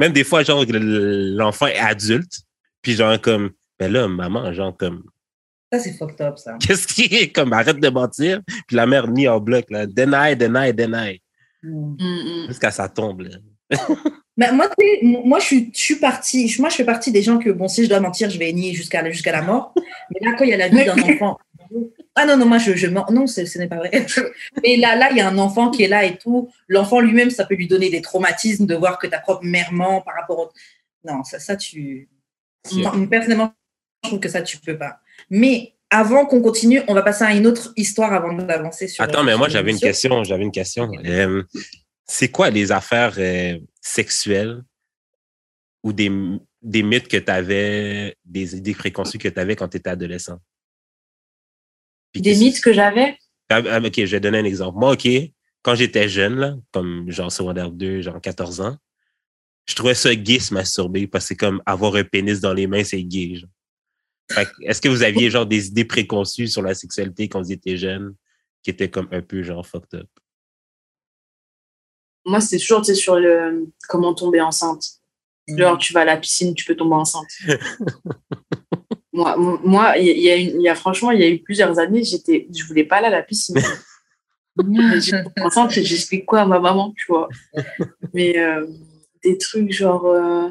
même 0.00 0.12
des 0.12 0.24
fois, 0.24 0.42
genre, 0.42 0.64
le- 0.64 1.36
l'enfant 1.36 1.66
est 1.66 1.78
adulte, 1.78 2.40
puis 2.82 2.94
genre, 2.94 3.20
comme, 3.20 3.50
ben 3.78 3.92
là, 3.92 4.08
maman, 4.08 4.52
genre, 4.52 4.76
comme, 4.76 5.04
Ça, 5.72 5.78
c'est 5.78 5.92
fucked 5.92 6.20
up, 6.20 6.38
ça. 6.38 6.56
Qu'est-ce 6.58 6.86
qui 6.88 7.04
est 7.14 7.30
comme 7.30 7.52
arrête 7.52 7.78
de 7.78 7.88
mentir? 7.90 8.40
Puis 8.66 8.76
la 8.76 8.86
mère 8.86 9.06
nie 9.06 9.28
en 9.28 9.38
bloc, 9.38 9.66
là. 9.70 9.86
Deny, 9.86 10.34
deny, 10.36 10.72
deny. 10.72 11.20
Hmm. 11.62 11.94
Mm, 11.98 12.44
mm. 12.44 12.46
Jusqu'à 12.48 12.70
ça 12.72 12.88
tombe, 12.88 13.20
là. 13.20 13.36
Mais 14.36 14.50
moi, 14.52 14.68
tu 14.68 14.86
sais, 14.86 14.98
moi, 15.02 15.38
je 15.38 15.44
suis, 15.44 15.70
je 15.74 15.78
suis 15.80 15.96
partie. 15.96 16.56
Moi, 16.58 16.70
je 16.70 16.76
fais 16.76 16.84
partie 16.84 17.12
des 17.12 17.22
gens 17.22 17.38
que, 17.38 17.50
bon, 17.50 17.68
si 17.68 17.84
je 17.84 17.88
dois 17.90 18.00
mentir, 18.00 18.30
je 18.30 18.38
vais 18.38 18.50
nier 18.52 18.72
jusqu'à 18.72 19.08
jusqu'à 19.10 19.32
la 19.32 19.42
mort. 19.42 19.74
Mais 20.10 20.26
là, 20.26 20.34
quand 20.36 20.44
il 20.44 20.50
y 20.50 20.54
a 20.54 20.56
la 20.56 20.68
vie 20.68 20.84
d'un 20.84 20.98
enfant. 20.98 21.38
Ah 22.16 22.26
non, 22.26 22.36
non, 22.36 22.46
moi, 22.46 22.58
je, 22.58 22.74
je 22.74 22.86
mens. 22.86 23.06
Non, 23.10 23.26
ce 23.26 23.58
n'est 23.58 23.68
pas 23.68 23.76
vrai. 23.76 23.90
Mais 24.62 24.76
là, 24.76 24.96
là, 24.96 25.08
il 25.10 25.16
y 25.16 25.20
a 25.20 25.28
un 25.28 25.38
enfant 25.38 25.70
qui 25.70 25.84
est 25.84 25.88
là 25.88 26.04
et 26.04 26.16
tout. 26.18 26.50
L'enfant 26.68 27.00
lui-même, 27.00 27.30
ça 27.30 27.44
peut 27.44 27.54
lui 27.54 27.68
donner 27.68 27.88
des 27.88 28.02
traumatismes 28.02 28.66
de 28.66 28.74
voir 28.74 28.98
que 28.98 29.06
ta 29.06 29.20
propre 29.20 29.44
mère 29.44 29.72
ment 29.72 30.00
par 30.00 30.14
rapport 30.14 30.38
au. 30.38 30.50
Non, 31.04 31.22
ça, 31.24 31.38
ça 31.38 31.56
tu. 31.56 32.08
Personnellement, 33.10 33.54
je 34.02 34.08
trouve 34.08 34.20
que 34.20 34.28
ça, 34.28 34.42
tu 34.42 34.58
peux 34.58 34.76
pas. 34.76 34.98
Mais 35.30 35.74
avant 35.88 36.26
qu'on 36.26 36.42
continue, 36.42 36.82
on 36.88 36.94
va 36.94 37.02
passer 37.02 37.24
à 37.24 37.32
une 37.32 37.46
autre 37.46 37.72
histoire 37.76 38.12
avant 38.12 38.32
d'avancer 38.32 38.88
sur. 38.88 39.02
Attends, 39.02 39.24
mais 39.24 39.36
moi, 39.36 39.48
j'avais 39.48 39.70
une 39.70 39.80
question. 39.80 40.24
J'avais 40.24 40.44
une 40.44 40.52
question. 40.52 40.90
Euh, 41.04 41.44
c'est 42.06 42.28
quoi 42.28 42.50
les 42.50 42.72
affaires 42.72 43.14
euh, 43.18 43.56
sexuelles 43.80 44.62
ou 45.84 45.92
des, 45.92 46.10
des 46.60 46.82
mythes 46.82 47.08
que 47.08 47.16
tu 47.16 47.30
avais, 47.30 48.16
des 48.24 48.56
idées 48.56 48.74
préconçues 48.74 49.18
que 49.18 49.28
tu 49.28 49.40
avais 49.40 49.54
quand 49.54 49.68
tu 49.68 49.76
étais 49.76 49.90
adolescent? 49.90 50.38
Puis 52.12 52.22
Des 52.22 52.36
mythes 52.36 52.60
que 52.60 52.72
j'avais? 52.72 53.18
Ah, 53.48 53.62
ah, 53.68 53.80
OK, 53.80 53.94
je 53.96 54.04
vais 54.04 54.20
donner 54.20 54.38
un 54.38 54.44
exemple. 54.44 54.78
Moi, 54.78 54.92
OK, 54.92 55.08
quand 55.62 55.74
j'étais 55.74 56.08
jeune, 56.08 56.36
là, 56.36 56.56
comme 56.72 57.10
genre 57.10 57.30
secondaire 57.30 57.70
2, 57.70 58.02
genre 58.02 58.20
14 58.20 58.60
ans, 58.60 58.76
je 59.68 59.74
trouvais 59.74 59.94
ça 59.94 60.14
gay 60.14 60.38
se 60.38 60.52
masturber 60.54 61.06
parce 61.06 61.24
que 61.24 61.28
c'est 61.28 61.36
comme 61.36 61.62
avoir 61.66 61.94
un 61.94 62.04
pénis 62.04 62.40
dans 62.40 62.52
les 62.52 62.66
mains, 62.66 62.84
c'est 62.84 63.02
gay. 63.02 63.36
genre. 63.36 63.50
Fait 64.32 64.46
que, 64.46 64.50
Est-ce 64.62 64.80
que 64.80 64.88
vous 64.88 65.02
aviez 65.02 65.30
genre 65.30 65.46
des 65.46 65.68
idées 65.68 65.84
préconçues 65.84 66.48
sur 66.48 66.62
la 66.62 66.74
sexualité 66.74 67.28
quand 67.28 67.40
vous 67.40 67.52
étiez 67.52 67.76
jeune 67.76 68.14
qui 68.62 68.70
étaient 68.70 68.90
comme 68.90 69.08
un 69.10 69.22
peu 69.22 69.42
genre 69.42 69.66
fucked 69.66 69.94
up? 69.94 70.08
Moi, 72.24 72.40
c'était 72.40 72.58
toujours 72.58 72.84
sur 72.84 73.18
le 73.18 73.72
comment 73.88 74.14
tomber 74.14 74.40
enceinte. 74.40 74.84
Genre, 75.48 75.78
tu 75.78 75.92
vas 75.92 76.02
à 76.02 76.04
la 76.04 76.16
piscine, 76.16 76.54
tu 76.54 76.64
peux 76.64 76.76
tomber 76.76 76.94
enceinte. 76.94 77.30
moi, 79.64 79.96
il 79.98 80.06
y, 80.06 80.10
a- 80.10 80.14
il 80.14 80.22
y 80.22 80.30
a 80.30 80.36
une- 80.36 80.60
il 80.60 80.62
y 80.62 80.68
a 80.68 80.74
franchement, 80.74 81.10
il 81.10 81.20
y 81.20 81.24
a 81.24 81.28
eu 81.28 81.38
plusieurs 81.40 81.78
années, 81.78 82.02
j'étais, 82.04 82.46
je 82.56 82.64
voulais 82.64 82.84
pas 82.84 82.96
aller 82.96 83.06
à 83.08 83.10
la 83.10 83.22
piscine. 83.22 83.54
Et 85.76 85.84
j'explique 85.84 86.26
quoi 86.26 86.40
à 86.40 86.46
ma 86.46 86.58
maman, 86.60 86.92
tu 86.96 87.06
vois. 87.08 87.28
Mais 88.12 88.38
euh, 88.38 88.66
des 89.24 89.38
trucs 89.38 89.72
genre. 89.72 90.04
euh, 90.06 90.48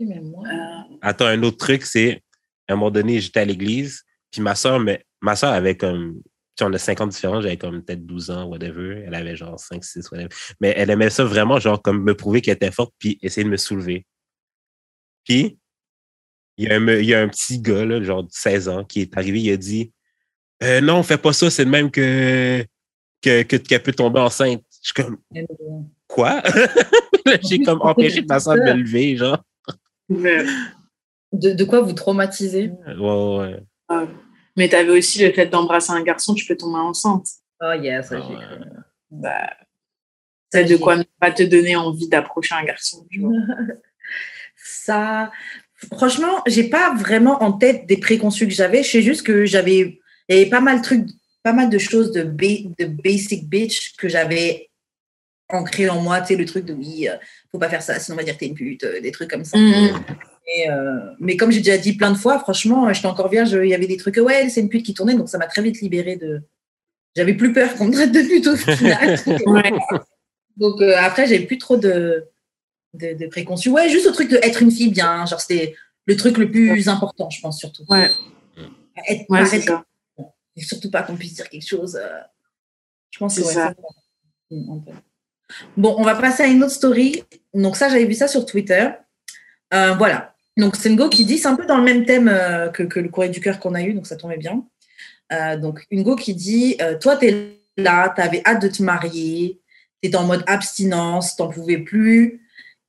euh, 0.00 0.96
Attends, 1.02 1.26
un 1.26 1.42
autre 1.42 1.58
truc, 1.58 1.84
c'est 1.84 2.22
à 2.68 2.72
un 2.72 2.76
moment 2.76 2.90
donné, 2.90 3.20
j'étais 3.20 3.40
à 3.40 3.44
l'église, 3.44 4.02
puis 4.30 4.40
ma 4.40 4.54
soeur, 4.54 4.80
mais 4.80 5.04
ma 5.20 5.36
soeur 5.36 5.52
avait 5.52 5.76
comme, 5.76 6.20
tu 6.56 6.64
on 6.64 6.72
a 6.72 6.78
5 6.78 7.00
ans 7.00 7.06
de 7.06 7.12
différence, 7.12 7.42
j'avais 7.42 7.56
comme 7.58 7.82
peut-être 7.82 8.04
12 8.06 8.30
ans, 8.30 8.44
whatever. 8.46 9.04
Elle 9.06 9.14
avait 9.14 9.36
genre 9.36 9.58
5, 9.60 9.84
6, 9.84 10.10
whatever. 10.10 10.28
Mais 10.60 10.72
elle 10.76 10.90
aimait 10.90 11.10
ça 11.10 11.24
vraiment, 11.24 11.58
genre, 11.60 11.80
comme 11.80 12.02
me 12.02 12.14
prouver 12.14 12.40
qu'elle 12.40 12.54
était 12.56 12.70
forte, 12.72 12.92
puis 12.98 13.18
essayer 13.22 13.44
de 13.44 13.50
me 13.50 13.56
soulever. 13.56 14.06
Puis, 15.24 15.58
il 16.60 16.68
y, 16.68 16.72
a 16.72 16.76
un, 16.76 16.80
me- 16.80 17.00
il 17.00 17.06
y 17.08 17.14
a 17.14 17.20
un 17.22 17.28
petit 17.28 17.58
gars, 17.60 17.84
là, 17.84 18.02
genre 18.02 18.22
de 18.24 18.28
16 18.30 18.68
ans, 18.68 18.84
qui 18.84 19.00
est 19.02 19.16
arrivé, 19.16 19.40
il 19.40 19.52
a 19.52 19.56
dit 19.56 19.92
Euh, 20.62 20.80
Non, 20.80 21.02
fais 21.02 21.18
pas 21.18 21.32
ça, 21.32 21.50
c'est 21.50 21.64
de 21.64 21.70
même 21.70 21.90
que, 21.90 22.64
que, 23.22 23.42
que, 23.42 23.56
qu'elle 23.56 23.82
peut 23.82 23.92
tomber 23.92 24.20
enceinte. 24.20 24.62
Je 24.82 24.90
suis 24.92 24.94
comme 24.94 25.18
Quoi? 26.08 26.42
J'ai 27.48 27.62
comme 27.62 27.80
empêché 27.82 28.22
ma 28.22 28.40
soeur 28.40 28.56
de 28.56 28.60
me 28.60 28.72
lever, 28.74 29.16
genre. 29.16 29.42
De, 31.32 31.52
de 31.52 31.64
quoi 31.64 31.80
vous 31.80 31.92
traumatiser 31.92 32.72
Ouais, 32.86 32.96
ouais, 32.96 33.62
ouais. 33.90 34.06
mais 34.56 34.68
t'avais 34.68 34.90
aussi 34.90 35.24
le 35.24 35.32
fait 35.32 35.46
d'embrasser 35.46 35.92
un 35.92 36.02
garçon, 36.02 36.34
tu 36.34 36.44
peux 36.44 36.56
tomber 36.56 36.78
enceinte. 36.80 37.26
Oh 37.62 37.72
yes, 37.80 38.08
ça, 38.08 38.16
Ah 38.18 38.26
j'ai 38.28 38.34
ouais. 38.34 38.66
Bah, 39.12 39.50
c'est 40.52 40.64
de 40.64 40.76
quoi 40.76 40.96
ne 40.96 41.04
pas 41.20 41.30
te 41.30 41.44
donner 41.44 41.76
envie 41.76 42.08
d'approcher 42.08 42.54
un 42.56 42.64
garçon. 42.64 43.06
Tu 43.10 43.20
vois. 43.20 43.30
Ça, 44.56 45.30
franchement, 45.94 46.42
j'ai 46.46 46.64
pas 46.64 46.94
vraiment 46.94 47.42
en 47.42 47.52
tête 47.52 47.86
des 47.86 47.96
préconçus 47.96 48.46
que 48.46 48.54
j'avais. 48.54 48.82
Je 48.82 48.90
sais 48.90 49.02
juste 49.02 49.22
que 49.22 49.46
j'avais, 49.46 50.00
il 50.28 50.36
y 50.36 50.40
avait 50.40 50.50
pas 50.50 50.60
mal 50.60 50.78
de 50.78 50.82
trucs, 50.82 51.06
pas 51.42 51.52
mal 51.52 51.70
de 51.70 51.78
choses 51.78 52.12
de, 52.12 52.22
ba- 52.22 52.68
de 52.78 52.84
basic 52.86 53.48
bitch 53.48 53.96
que 53.96 54.08
j'avais 54.08 54.68
ancré 55.48 55.88
en 55.88 56.00
moi. 56.00 56.20
Tu 56.20 56.28
sais, 56.28 56.36
le 56.36 56.44
truc 56.44 56.64
de 56.64 56.74
oui, 56.74 57.08
euh, 57.08 57.16
faut 57.50 57.58
pas 57.58 57.68
faire 57.68 57.82
ça, 57.82 57.98
sinon 57.98 58.16
on 58.16 58.18
va 58.18 58.24
dire 58.24 58.34
que 58.34 58.40
t'es 58.40 58.46
une 58.46 58.54
pute, 58.54 58.84
euh, 58.84 59.00
des 59.00 59.10
trucs 59.10 59.30
comme 59.30 59.44
ça. 59.44 59.58
Mhm. 59.58 59.98
Et, 60.56 60.70
euh, 60.70 60.98
mais 61.20 61.36
comme 61.36 61.52
j'ai 61.52 61.60
déjà 61.60 61.78
dit 61.78 61.94
plein 61.96 62.10
de 62.10 62.16
fois, 62.18 62.38
franchement, 62.40 62.92
j'étais 62.92 63.06
encore 63.06 63.28
vierge, 63.28 63.52
il 63.52 63.68
y 63.68 63.74
avait 63.74 63.86
des 63.86 63.96
trucs, 63.96 64.16
ouais, 64.16 64.48
c'est 64.48 64.60
une 64.60 64.68
pute 64.68 64.84
qui 64.84 64.94
tournait, 64.94 65.14
donc 65.14 65.28
ça 65.28 65.38
m'a 65.38 65.46
très 65.46 65.62
vite 65.62 65.80
libérée 65.80 66.16
de. 66.16 66.42
J'avais 67.16 67.34
plus 67.34 67.52
peur 67.52 67.74
qu'on 67.74 67.86
me 67.86 67.92
traite 67.92 68.12
de 68.12 68.22
pute 68.22 68.46
au 68.46 68.56
final. 68.56 69.18
Ouais. 69.46 69.72
Donc 70.56 70.80
après, 70.82 71.26
j'avais 71.26 71.46
plus 71.46 71.58
trop 71.58 71.76
de, 71.76 72.24
de, 72.94 73.14
de 73.14 73.26
préconçus. 73.26 73.68
Ouais, 73.70 73.88
juste 73.88 74.06
le 74.06 74.12
truc 74.12 74.30
de 74.30 74.38
être 74.42 74.62
une 74.62 74.70
fille 74.70 74.90
bien. 74.90 75.26
Genre, 75.26 75.40
c'était 75.40 75.74
le 76.06 76.16
truc 76.16 76.38
le 76.38 76.50
plus 76.50 76.88
important, 76.88 77.30
je 77.30 77.40
pense, 77.40 77.58
surtout. 77.58 77.84
Ouais, 77.88 78.10
Être, 79.08 79.24
ouais 79.28 79.46
c'est 79.46 79.60
ça. 79.60 79.84
et 80.56 80.62
surtout 80.62 80.90
pas 80.90 81.02
qu'on 81.02 81.16
puisse 81.16 81.34
dire 81.34 81.48
quelque 81.48 81.66
chose. 81.66 81.96
euh, 81.96 82.08
je 83.10 83.18
pense 83.18 83.36
que 83.36 83.42
ouais, 83.42 83.52
ça. 83.52 83.74
peu. 84.48 84.56
Bon, 85.76 85.94
on 85.98 86.02
va 86.02 86.14
passer 86.14 86.44
à 86.44 86.46
une 86.46 86.62
autre 86.62 86.72
story. 86.72 87.22
Donc 87.54 87.76
ça, 87.76 87.88
j'avais 87.88 88.04
vu 88.06 88.14
ça 88.14 88.28
sur 88.28 88.46
Twitter. 88.46 88.88
Euh, 89.74 89.94
voilà. 89.94 90.34
Donc 90.56 90.76
c'est 90.76 90.90
Ngo 90.90 91.08
qui 91.08 91.24
dit, 91.24 91.38
c'est 91.38 91.48
un 91.48 91.56
peu 91.56 91.66
dans 91.66 91.76
le 91.78 91.84
même 91.84 92.04
thème 92.04 92.28
euh, 92.28 92.68
que, 92.68 92.82
que 92.82 93.00
le 93.00 93.08
courrier 93.08 93.30
du 93.30 93.40
cœur 93.40 93.58
qu'on 93.60 93.74
a 93.74 93.82
eu, 93.82 93.94
donc 93.94 94.06
ça 94.06 94.16
tombait 94.16 94.36
bien. 94.36 94.64
Donc 95.58 95.86
Ngo 95.92 96.16
qui 96.16 96.34
dit, 96.34 96.76
toi, 97.00 97.16
tu 97.16 97.26
es 97.26 97.60
là, 97.76 98.12
tu 98.14 98.20
avais 98.20 98.42
hâte 98.44 98.60
de 98.62 98.66
te 98.68 98.82
marier, 98.82 99.60
tu 100.02 100.10
es 100.10 100.16
en 100.16 100.24
mode 100.24 100.42
abstinence, 100.48 101.36
tu 101.36 101.42
n'en 101.42 101.48
pouvais 101.48 101.78
plus. 101.78 102.40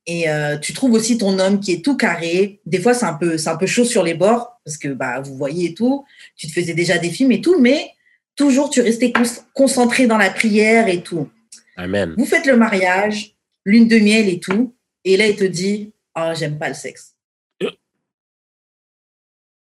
Et 0.06 0.28
euh, 0.28 0.58
tu 0.58 0.72
trouves 0.72 0.92
aussi 0.94 1.16
ton 1.18 1.38
homme 1.38 1.60
qui 1.60 1.72
est 1.72 1.84
tout 1.84 1.96
carré. 1.96 2.60
Des 2.66 2.80
fois, 2.80 2.92
c'est 2.94 3.06
un 3.06 3.14
peu, 3.14 3.38
c'est 3.38 3.50
un 3.50 3.56
peu 3.56 3.66
chaud 3.66 3.84
sur 3.84 4.02
les 4.02 4.14
bords 4.14 4.60
parce 4.64 4.76
que 4.76 4.88
bah, 4.88 5.20
vous 5.20 5.36
voyez 5.36 5.70
et 5.70 5.74
tout. 5.74 6.04
Tu 6.36 6.46
te 6.48 6.52
faisais 6.52 6.74
déjà 6.74 6.98
des 6.98 7.10
films 7.10 7.30
et 7.32 7.40
tout, 7.40 7.60
mais 7.60 7.90
toujours 8.34 8.68
tu 8.70 8.80
restais 8.80 9.12
con- 9.12 9.22
concentré 9.54 10.06
dans 10.08 10.18
la 10.18 10.30
prière 10.30 10.88
et 10.88 11.02
tout. 11.02 11.28
Amen. 11.76 12.14
Vous 12.18 12.26
faites 12.26 12.46
le 12.46 12.56
mariage, 12.56 13.36
lune 13.64 13.86
de 13.86 13.98
miel 13.98 14.28
et 14.28 14.40
tout, 14.40 14.74
et 15.04 15.16
là 15.16 15.26
il 15.28 15.36
te 15.36 15.44
dit 15.44 15.92
oh, 16.18 16.32
j'aime 16.34 16.58
pas 16.58 16.68
le 16.68 16.74
sexe. 16.74 17.14
Euh. 17.62 17.70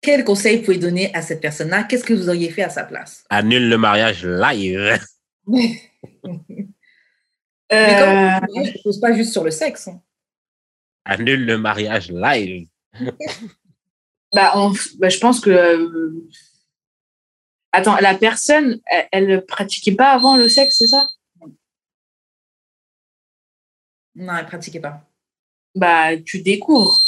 Quel 0.01 0.23
conseil 0.25 0.57
vous 0.57 0.63
pouvez 0.63 0.77
donner 0.77 1.13
à 1.15 1.21
cette 1.21 1.41
personne-là? 1.41 1.83
Qu'est-ce 1.83 2.03
que 2.03 2.13
vous 2.13 2.27
auriez 2.29 2.49
fait 2.49 2.63
à 2.63 2.69
sa 2.69 2.83
place? 2.83 3.23
Annule 3.29 3.69
le 3.69 3.77
mariage 3.77 4.25
live. 4.25 4.99
Mais 5.47 5.79
Euh, 7.73 8.39
comment 8.47 8.63
je 8.65 8.71
ne 8.71 8.83
pose 8.83 8.99
pas 8.99 9.13
juste 9.13 9.31
sur 9.31 9.43
le 9.43 9.51
sexe. 9.51 9.89
Annule 11.05 11.45
le 11.45 11.57
mariage 11.57 12.11
live. 12.11 12.67
bah, 14.33 14.51
on- 14.55 14.73
bah, 14.99 15.09
je 15.09 15.19
pense 15.19 15.39
que. 15.39 15.49
euh, 15.49 16.11
Attends, 17.71 17.97
la 17.97 18.15
personne, 18.15 18.79
elle, 19.11 19.27
ne 19.27 19.37
pratiquait 19.37 19.95
pas 19.95 20.11
avant 20.11 20.37
le 20.37 20.47
sexe, 20.47 20.77
c'est 20.77 20.87
ça? 20.87 21.07
Non, 24.15 24.33
elle 24.35 24.43
ne 24.45 24.47
pratiquait 24.47 24.79
pas. 24.79 25.01
Bah, 25.75 26.15
tu 26.17 26.41
découvres. 26.41 27.01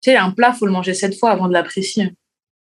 Tu 0.00 0.10
sais, 0.12 0.16
un 0.16 0.30
plat, 0.30 0.52
faut 0.52 0.66
le 0.66 0.72
manger 0.72 0.94
sept 0.94 1.18
fois 1.18 1.32
avant 1.32 1.48
de 1.48 1.52
l'apprécier. 1.52 2.14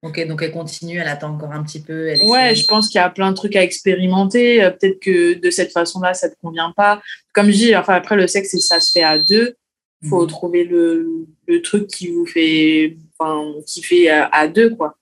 Ok, 0.03 0.25
donc 0.27 0.41
elle 0.41 0.53
continue, 0.53 0.99
elle 0.99 1.07
attend 1.07 1.33
encore 1.35 1.51
un 1.51 1.63
petit 1.63 1.81
peu. 1.81 2.07
Elle 2.07 2.21
Ouais, 2.21 2.53
essaie. 2.53 2.61
je 2.61 2.67
pense 2.67 2.87
qu'il 2.87 2.99
y 2.99 3.03
a 3.03 3.09
plein 3.09 3.31
de 3.31 3.35
trucs 3.35 3.55
à 3.57 3.63
expérimenter. 3.63 4.63
Euh, 4.63 4.69
Peut-être 4.71 4.99
que 5.01 5.33
de 5.33 5.49
cette 5.49 5.73
façon-là, 5.73 6.13
ça 6.13 6.29
te 6.29 6.35
convient 6.41 6.71
pas. 6.77 7.01
Comme 7.33 7.47
je 7.47 7.57
dis, 7.57 7.75
enfin 7.75 7.95
après 7.95 8.15
le 8.15 8.27
sexe, 8.27 8.51
c'est- 8.51 8.59
ça 8.59 8.79
se 8.79 8.91
fait 8.91 9.03
à 9.03 9.19
deux. 9.19 9.57
Faut 10.09 10.21
Mhm. 10.23 10.27
trouver 10.27 10.63
le, 10.63 11.25
le 11.47 11.61
truc 11.63 11.87
qui 11.87 12.09
vous 12.11 12.25
fait, 12.27 12.97
enfin, 13.17 13.51
qui 13.65 13.81
fait 13.81 14.09
à, 14.09 14.27
à 14.27 14.47
deux 14.47 14.75
quoi. 14.75 14.95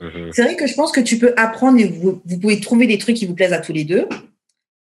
Mhm. 0.00 0.30
C'est 0.32 0.42
vrai 0.42 0.56
que 0.56 0.66
je 0.66 0.74
pense 0.74 0.92
que 0.92 1.00
tu 1.00 1.18
peux 1.18 1.32
apprendre 1.36 1.78
et 1.78 1.84
vous, 1.88 2.20
vous 2.24 2.38
pouvez 2.38 2.60
trouver 2.60 2.86
des 2.86 2.98
trucs 2.98 3.16
qui 3.16 3.24
vous 3.26 3.34
plaisent 3.34 3.52
à 3.52 3.60
tous 3.60 3.72
les 3.72 3.84
deux. 3.84 4.06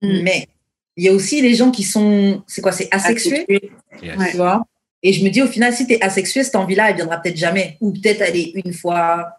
Mm. 0.01 0.21
Mais 0.23 0.47
il 0.95 1.03
y 1.03 1.09
a 1.09 1.13
aussi 1.13 1.41
les 1.41 1.53
gens 1.53 1.71
qui 1.71 1.83
sont, 1.83 2.43
c'est 2.47 2.61
quoi, 2.61 2.71
c'est 2.71 2.87
asexués, 2.93 3.43
Asexué. 3.49 3.71
Yes. 4.01 4.17
Ouais. 4.17 4.31
tu 4.31 4.37
vois. 4.37 4.63
Et 5.03 5.11
je 5.13 5.23
me 5.23 5.29
dis 5.29 5.41
au 5.41 5.47
final, 5.47 5.73
si 5.73 5.87
tu 5.87 5.93
es 5.93 6.01
asexué, 6.03 6.43
cette 6.43 6.55
envie-là, 6.55 6.89
elle 6.89 6.95
viendra 6.97 7.17
peut-être 7.17 7.37
jamais. 7.37 7.77
Ou 7.81 7.91
peut-être 7.93 8.21
elle 8.21 8.35
est 8.37 8.51
une 8.63 8.71
fois 8.73 9.29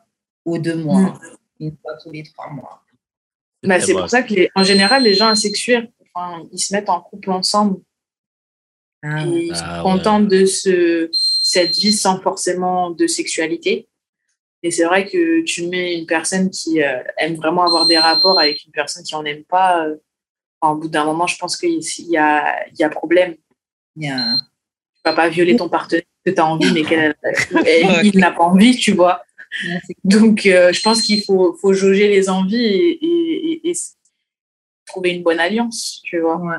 aux 0.45 0.59
deux 0.59 0.77
mois, 0.77 1.01
Mm. 1.01 1.21
une 1.61 1.77
fois 1.81 1.93
tous 2.03 2.11
les 2.11 2.23
trois 2.25 2.51
mois. 2.51 2.83
Bah, 3.63 3.79
c'est 3.81 3.93
bon. 3.93 4.01
pour 4.01 4.11
ça 4.11 4.23
que 4.23 4.35
les, 4.35 4.51
en 4.55 4.65
général, 4.65 5.03
les 5.05 5.15
gens 5.15 5.29
asexués, 5.29 5.89
enfin, 6.15 6.43
ils 6.53 6.59
se 6.59 6.75
mettent 6.75 6.89
en 6.89 7.01
couple 7.01 7.31
ensemble 7.31 7.79
Ah, 9.03 9.25
et 9.27 9.47
ils 9.47 9.53
Ah, 9.55 9.77
sont 9.79 9.83
contents 9.83 10.21
de 10.21 10.45
ce, 10.45 11.09
cette 11.13 11.75
vie 11.77 11.93
sans 11.93 12.21
forcément 12.21 12.91
de 12.91 13.07
sexualité. 13.07 13.89
Et 14.63 14.71
c'est 14.71 14.85
vrai 14.85 15.07
que 15.09 15.43
tu 15.43 15.67
mets 15.69 15.99
une 15.99 16.05
personne 16.07 16.51
qui 16.51 16.83
euh, 16.83 17.03
aime 17.17 17.35
vraiment 17.37 17.65
avoir 17.65 17.87
des 17.87 17.97
rapports 17.99 18.39
avec 18.39 18.65
une 18.67 18.73
personne 18.73 19.03
qui 19.03 19.15
en 19.15 19.25
aime 19.25 19.45
pas. 19.45 19.87
euh, 19.87 19.97
enfin, 20.61 20.75
au 20.75 20.79
bout 20.79 20.89
d'un 20.89 21.05
moment, 21.05 21.27
je 21.27 21.39
pense 21.39 21.57
qu'il 21.57 21.81
y 22.09 22.17
a, 22.19 22.69
il 22.69 22.79
y 22.79 22.83
a 22.85 22.91
problème. 22.91 23.37
il 23.97 24.05
y 24.05 24.11
a- 24.11 24.37
Tu 24.37 25.01
vas 25.07 25.15
pas 25.15 25.29
violer 25.31 25.57
ton 25.57 25.71
partenaire 25.71 26.03
que 26.27 26.31
tu 26.31 26.39
as 26.41 26.47
envie, 26.47 26.71
mais 26.75 26.85
qu'elle, 26.85 27.15
elle- 27.65 28.05
il 28.05 28.19
n'a 28.19 28.33
pas 28.33 28.43
envie, 28.45 28.77
tu 28.77 28.93
vois. 28.93 29.25
Donc, 30.05 30.45
euh, 30.45 30.73
je 30.75 30.83
pense 30.83 31.01
qu'il 31.01 31.23
faut, 31.25 31.55
faut 31.55 31.73
jauger 31.73 32.09
les 32.09 32.29
envies 32.29 32.63
et, 32.63 33.05
et- 33.05 33.53
et- 33.53 33.71
et 33.71 33.73
trouver 34.87 35.11
une 35.11 35.23
bonne 35.23 35.41
alliance, 35.41 36.01
tu 36.05 36.19
vois. 36.21 36.37
Ouais, 36.37 36.57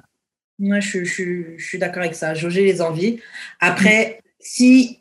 je, 0.61 1.03
je- 1.03 1.57
je 1.57 1.65
suis 1.65 1.77
d'accord 1.79 2.03
avec 2.03 2.15
ça. 2.15 2.33
Jauger 2.33 2.63
les 2.63 2.81
envies. 2.81 3.19
Après, 3.59 4.21
si 4.39 4.99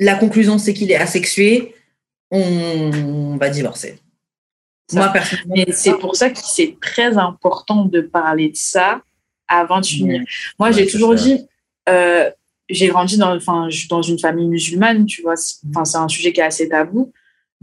la 0.00 0.14
conclusion 0.16 0.58
c'est 0.58 0.72
qu'il 0.74 0.90
est 0.90 0.96
asexué, 0.96 1.74
on 2.30 3.36
va 3.38 3.48
divorcer. 3.50 3.98
Ça. 4.88 4.98
Moi, 4.98 5.08
personnellement, 5.08 5.64
c'est 5.72 5.94
pour 5.98 6.14
ça 6.16 6.30
que 6.30 6.38
c'est 6.38 6.76
très 6.80 7.16
important 7.16 7.84
de 7.86 8.00
parler 8.00 8.50
de 8.50 8.56
ça 8.56 9.02
avant 9.48 9.80
de 9.80 9.86
finir. 9.86 10.22
Moi, 10.58 10.68
Ouais, 10.68 10.74
j'ai 10.74 10.86
toujours 10.86 11.16
ça. 11.18 11.24
dit, 11.24 11.46
euh, 11.88 12.30
j'ai 12.68 12.88
grandi 12.88 13.16
dans, 13.18 13.38
dans 13.88 14.02
une 14.02 14.18
famille 14.18 14.48
musulmane, 14.48 15.06
tu 15.06 15.22
vois. 15.22 15.36
c'est 15.36 15.96
un 15.96 16.08
sujet 16.08 16.32
qui 16.32 16.40
est 16.40 16.44
assez 16.44 16.68
tabou. 16.68 17.12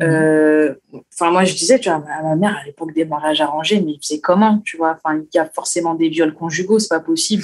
Euh, 0.01 0.75
Enfin, 1.13 1.31
moi, 1.31 1.43
je 1.43 1.53
disais, 1.53 1.79
tu 1.79 1.89
vois, 1.89 1.99
ma 1.99 2.21
ma 2.23 2.35
mère 2.35 2.57
à 2.57 2.65
l'époque 2.65 2.93
des 2.93 3.05
mariages 3.05 3.41
arrangés, 3.41 3.81
mais 3.81 3.93
c'est 4.01 4.19
comment, 4.19 4.59
tu 4.59 4.77
vois? 4.77 4.97
Enfin, 5.03 5.19
il 5.19 5.35
y 5.35 5.39
a 5.39 5.45
forcément 5.45 5.93
des 5.93 6.09
viols 6.09 6.33
conjugaux, 6.33 6.79
c'est 6.79 6.89
pas 6.89 6.99
possible. 6.99 7.43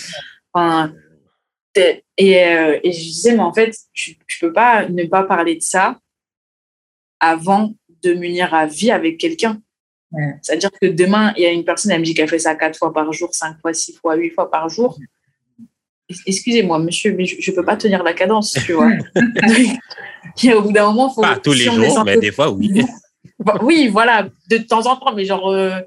Enfin, 0.53 0.93
et, 1.75 2.03
euh, 2.43 2.79
et 2.83 2.91
je 2.91 2.99
disais, 2.99 3.33
mais 3.33 3.41
en 3.41 3.53
fait, 3.53 3.75
tu, 3.93 4.17
tu 4.27 4.39
peux 4.39 4.51
pas 4.51 4.89
ne 4.89 5.03
pas 5.05 5.23
parler 5.23 5.55
de 5.55 5.61
ça 5.61 5.99
avant 7.19 7.73
de 8.03 8.13
m'unir 8.13 8.53
à 8.53 8.65
vie 8.65 8.91
avec 8.91 9.17
quelqu'un. 9.19 9.61
Ouais. 10.11 10.35
C'est-à-dire 10.41 10.71
que 10.71 10.87
demain, 10.87 11.33
il 11.35 11.43
y 11.43 11.45
a 11.45 11.51
une 11.51 11.65
personne, 11.65 11.91
elle 11.91 11.99
me 11.99 12.05
dit 12.05 12.13
qu'elle 12.13 12.29
fait 12.29 12.39
ça 12.39 12.55
quatre 12.55 12.77
fois 12.77 12.93
par 12.93 13.11
jour, 13.13 13.33
cinq 13.35 13.59
fois, 13.59 13.73
six 13.73 13.93
fois, 13.93 14.15
huit 14.15 14.31
fois 14.31 14.49
par 14.49 14.69
jour. 14.69 14.97
Excusez-moi, 16.25 16.79
monsieur, 16.79 17.13
mais 17.13 17.25
je 17.25 17.51
ne 17.51 17.55
peux 17.55 17.65
pas 17.65 17.75
tenir 17.75 18.01
la 18.03 18.13
cadence, 18.13 18.57
tu 18.65 18.73
vois. 18.73 18.91
Et 20.43 20.53
au 20.53 20.61
bout 20.61 20.71
d'un 20.71 20.85
moment, 20.87 21.09
faut. 21.09 21.21
Pas 21.21 21.37
tous 21.37 21.53
les 21.53 21.69
si 21.69 21.71
jours, 21.71 22.03
mais 22.05 22.17
des 22.17 22.31
fois, 22.31 22.51
oui. 22.51 22.83
Bah, 23.39 23.59
oui, 23.61 23.87
voilà, 23.87 24.27
de 24.49 24.57
temps 24.57 24.87
en 24.87 24.95
temps, 24.95 25.13
mais 25.13 25.23
genre 25.23 25.51
euh, 25.51 25.79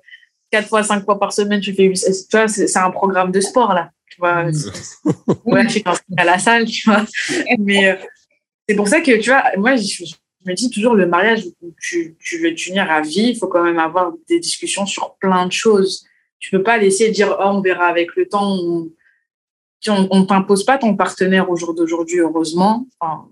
quatre 0.53 0.69
fois, 0.69 0.85
cinq 0.85 1.05
fois 1.05 1.19
par 1.19 1.33
semaine, 1.33 1.61
tu 1.61 1.75
fais. 1.75 1.93
Tu 1.93 2.37
vois, 2.37 2.47
c'est 2.47 2.77
un 2.77 2.91
programme 2.93 3.33
de 3.33 3.41
sport, 3.41 3.75
là. 3.75 3.91
Tu 4.09 4.21
vois, 4.21 4.45
Mm. 4.45 4.53
ouais, 5.45 5.65
je 5.65 5.69
suis 5.69 5.85
à 6.17 6.25
la 6.25 6.39
salle, 6.39 6.67
tu 6.67 6.89
vois. 6.89 7.05
Mais 7.59 7.89
euh, 7.89 7.97
c'est 8.69 8.77
pour 8.77 8.89
ça 8.89 9.01
que, 9.01 9.19
tu 9.19 9.31
vois, 9.31 9.45
moi, 9.57 9.75
je, 9.77 10.05
je 10.05 10.15
me 10.47 10.55
dis 10.55 10.71
toujours, 10.71 10.95
le 10.95 11.07
mariage, 11.07 11.45
où 11.61 11.75
tu, 11.81 12.17
tu 12.21 12.39
veux 12.39 12.55
t'unir 12.55 12.91
à 12.91 13.01
vie, 13.01 13.31
il 13.31 13.37
faut 13.37 13.49
quand 13.49 13.65
même 13.65 13.79
avoir 13.79 14.13
des 14.29 14.39
discussions 14.39 14.87
sur 14.87 15.17
plein 15.17 15.47
de 15.47 15.53
choses. 15.53 16.05
Tu 16.39 16.51
peux 16.51 16.63
pas 16.63 16.79
laisser 16.79 17.11
dire, 17.11 17.37
oh, 17.39 17.45
on 17.47 17.61
verra 17.61 17.87
avec 17.87 18.15
le 18.17 18.27
temps. 18.27 18.49
On 18.49 18.91
on 19.89 20.21
ne 20.21 20.25
t'impose 20.25 20.65
pas 20.65 20.79
ton 20.79 20.97
partenaire 20.97 21.51
au 21.51 21.57
jour 21.57 21.75
d'aujourd'hui, 21.75 22.19
heureusement. 22.21 22.87
Enfin, 22.99 23.29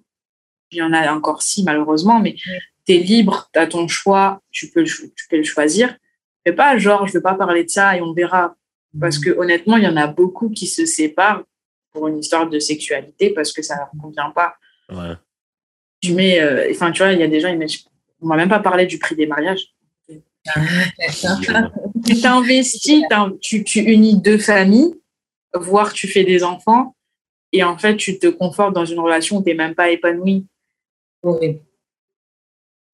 il 0.70 0.78
y 0.78 0.82
en 0.82 0.92
a 0.92 1.12
encore 1.12 1.42
si, 1.42 1.62
malheureusement, 1.62 2.20
mais 2.20 2.34
tu 2.86 2.94
es 2.94 2.99
libre, 2.99 3.49
tu 3.53 3.59
as 3.59 3.66
ton 3.66 3.88
choix, 3.88 4.40
tu 4.51 4.68
peux, 4.70 4.84
tu 4.84 5.11
peux 5.28 5.36
le 5.36 5.44
choisir. 5.44 5.96
Mais 6.46 6.53
pas 6.53 6.78
genre, 6.78 7.07
je 7.07 7.12
ne 7.12 7.14
veux 7.18 7.22
pas 7.22 7.34
parler 7.34 7.64
de 7.64 7.70
ça 7.70 7.96
et 7.96 8.01
on 8.01 8.12
verra. 8.12 8.55
Parce 8.99 9.18
que 9.18 9.30
honnêtement, 9.30 9.76
il 9.76 9.84
y 9.84 9.86
en 9.88 9.96
a 9.96 10.07
beaucoup 10.07 10.49
qui 10.49 10.66
se 10.66 10.86
séparent 10.86 11.42
pour 11.92 12.09
une 12.09 12.18
histoire 12.18 12.49
de 12.49 12.59
sexualité 12.59 13.30
parce 13.30 13.53
que 13.53 13.61
ça 13.62 13.74
ne 13.74 13.80
leur 13.80 13.90
convient 14.01 14.30
pas. 14.30 14.55
Ouais. 14.90 15.14
Tu 16.01 16.14
mets, 16.14 16.40
euh, 16.40 16.68
enfin, 16.70 16.90
tu 16.92 17.03
vois, 17.03 17.12
il 17.12 17.20
y 17.20 17.22
a 17.22 17.28
des 17.28 17.40
gens, 17.40 17.49
ils 17.49 17.59
mettent, 17.59 17.84
on 18.22 18.26
m'a 18.28 18.36
même 18.36 18.49
pas 18.49 18.61
parlé 18.61 18.86
du 18.86 18.99
prix 18.99 19.14
des 19.14 19.26
mariages. 19.26 19.74
Tu 22.07 22.20
t'investis, 22.20 23.03
t'in- 23.11 23.32
tu, 23.40 23.64
tu 23.64 23.80
unis 23.80 24.16
deux 24.20 24.38
familles, 24.38 24.94
voire 25.55 25.92
tu 25.92 26.09
fais 26.09 26.24
des 26.24 26.44
enfants, 26.44 26.94
et 27.53 27.62
en 27.64 27.78
fait, 27.78 27.96
tu 27.96 28.18
te 28.18 28.26
confortes 28.26 28.74
dans 28.74 28.84
une 28.84 29.01
relation 29.01 29.38
où 29.38 29.42
tu 29.42 29.49
n'es 29.49 29.55
même 29.55 29.74
pas 29.74 29.90
épanoui. 29.90 30.46
Horrible. 31.22 31.61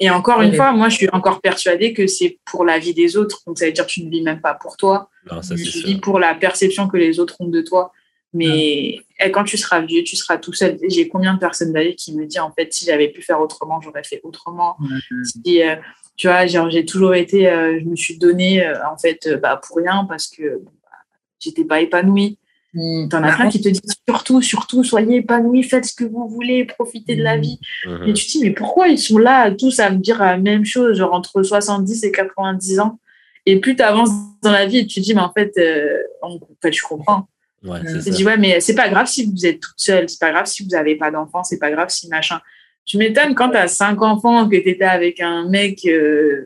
Et 0.01 0.11
encore 0.11 0.43
une 0.43 0.55
fois, 0.55 0.73
moi, 0.73 0.89
je 0.89 0.97
suis 0.97 1.09
encore 1.11 1.41
persuadée 1.41 1.93
que 1.93 2.07
c'est 2.07 2.39
pour 2.45 2.65
la 2.65 2.79
vie 2.79 2.95
des 2.95 3.17
autres. 3.17 3.43
Donc, 3.47 3.59
ça 3.59 3.67
veut 3.67 3.73
dire 3.73 3.87
que 3.87 3.91
tu 3.91 4.05
ne 4.05 4.11
vis 4.11 4.23
même 4.23 4.41
pas 4.41 4.55
pour 4.55 4.77
toi. 4.77 5.09
Non, 5.31 5.41
ça, 5.41 5.57
c'est 5.57 5.63
tu 5.63 5.71
sûr. 5.71 5.87
vis 5.87 6.01
pour 6.01 6.19
la 6.19 6.35
perception 6.35 6.89
que 6.89 6.97
les 6.97 7.21
autres 7.21 7.37
ont 7.41 7.49
de 7.49 7.61
toi. 7.61 7.93
Mais 8.33 9.01
eh, 9.21 9.31
quand 9.31 9.45
tu 9.45 9.57
seras 9.57 9.81
vieux, 9.81 10.03
tu 10.03 10.17
seras 10.17 10.39
tout 10.39 10.53
seul. 10.53 10.79
J'ai 10.89 11.09
combien 11.09 11.35
de 11.35 11.39
personnes 11.39 11.73
d'ailleurs 11.73 11.95
qui 11.97 12.15
me 12.17 12.27
disent, 12.27 12.41
en 12.41 12.53
fait, 12.53 12.73
si 12.73 12.85
j'avais 12.85 13.09
pu 13.09 13.23
faire 13.23 13.41
autrement, 13.41 13.81
j'aurais 13.81 14.03
fait 14.03 14.21
autrement. 14.25 14.77
Si, 15.23 15.63
euh, 15.63 15.77
tu 16.17 16.27
vois, 16.27 16.47
genre, 16.47 16.69
j'ai 16.71 16.85
toujours 16.85 17.15
été, 17.15 17.49
euh, 17.49 17.79
je 17.81 17.85
me 17.85 17.97
suis 17.97 18.19
donnée, 18.19 18.65
euh, 18.65 18.75
en 18.89 18.99
fait, 18.99 19.27
euh, 19.27 19.37
bah, 19.37 19.61
pour 19.65 19.77
rien 19.77 20.05
parce 20.09 20.29
que 20.29 20.59
bah, 20.65 20.91
j'étais 21.39 21.65
pas 21.65 21.81
épanouie. 21.81 22.39
Mm. 22.75 23.09
T'en 23.09 23.23
as 23.23 23.37
plein 23.37 23.49
qui 23.49 23.61
te 23.61 23.69
disent 23.69 23.95
surtout, 24.09 24.43
surtout, 24.43 24.83
soyez 24.85 25.19
épanouis, 25.19 25.63
faites 25.63 25.85
ce 25.85 25.95
que 25.95 26.05
vous 26.05 26.29
voulez, 26.29 26.65
profitez 26.65 27.15
de 27.17 27.23
la 27.23 27.37
vie. 27.37 27.59
Mhm. 27.87 28.09
Et 28.09 28.13
tu 28.13 28.27
te 28.27 28.31
dis, 28.33 28.41
mais 28.43 28.51
pourquoi 28.51 28.89
ils 28.89 28.99
sont 28.99 29.19
là 29.19 29.51
tous 29.53 29.79
à 29.81 29.91
me 29.91 29.99
dire 29.99 30.19
la 30.19 30.37
même 30.37 30.65
chose, 30.65 30.99
genre 30.99 31.13
entre 31.15 31.43
70 31.43 32.03
et 32.05 32.11
90 32.13 32.81
ans? 32.81 32.99
Et 33.47 33.61
plus 33.61 33.77
tu 33.77 33.83
avances 33.83 34.11
dans 34.43 34.51
la 34.53 34.67
vie, 34.67 34.87
tu 34.87 35.01
te 35.01 35.05
dis, 35.05 35.15
mais 35.15 35.21
en 35.21 35.33
fait, 35.33 35.53
euh, 35.59 35.99
en 36.23 36.39
fait 36.63 36.73
je 36.73 36.83
comprends. 36.83 37.29
Ouais, 37.63 37.81
Tu 37.81 37.99
te 38.05 38.11
dis, 38.11 38.25
ouais, 38.25 38.37
mais 38.37 38.61
c'est 38.61 38.75
pas 38.75 38.89
grave 38.89 39.07
si 39.07 39.25
vous 39.25 39.47
êtes 39.47 39.61
toute 39.61 39.79
seule, 39.79 40.09
c'est 40.09 40.21
pas 40.21 40.31
grave 40.33 40.47
si 40.47 40.63
vous 40.65 40.71
n'avez 40.71 40.97
pas 40.97 41.11
d'enfants, 41.11 41.45
c'est 41.45 41.59
pas 41.59 41.71
grave 41.71 41.89
si 41.91 42.09
machin. 42.09 42.41
Tu 42.85 42.99
m'étonnes 42.99 43.35
quand 43.35 43.51
tu 43.51 43.57
as 43.57 43.69
cinq 43.69 44.03
enfants, 44.03 44.47
que 44.49 44.57
tu 44.57 44.69
étais 44.69 44.85
avec 44.85 45.21
un 45.21 45.49
mec 45.49 45.87
euh, 45.87 46.45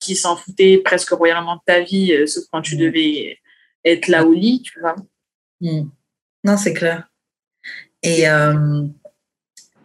qui 0.00 0.14
s'en 0.16 0.36
foutait 0.36 0.78
presque 0.84 1.10
royalement 1.10 1.54
de 1.56 1.60
ta 1.64 1.80
vie, 1.80 2.12
euh, 2.12 2.26
sauf 2.26 2.44
quand 2.52 2.60
tu 2.60 2.74
Mhm. 2.76 2.80
devais 2.82 3.38
être 3.84 4.08
là 4.08 4.26
au 4.26 4.32
lit, 4.34 4.60
tu 4.62 4.78
vois. 4.80 4.96
Mm. 5.60 5.88
Non, 6.44 6.56
c'est 6.56 6.72
clair. 6.72 7.10
Et, 8.02 8.28
euh, 8.28 8.84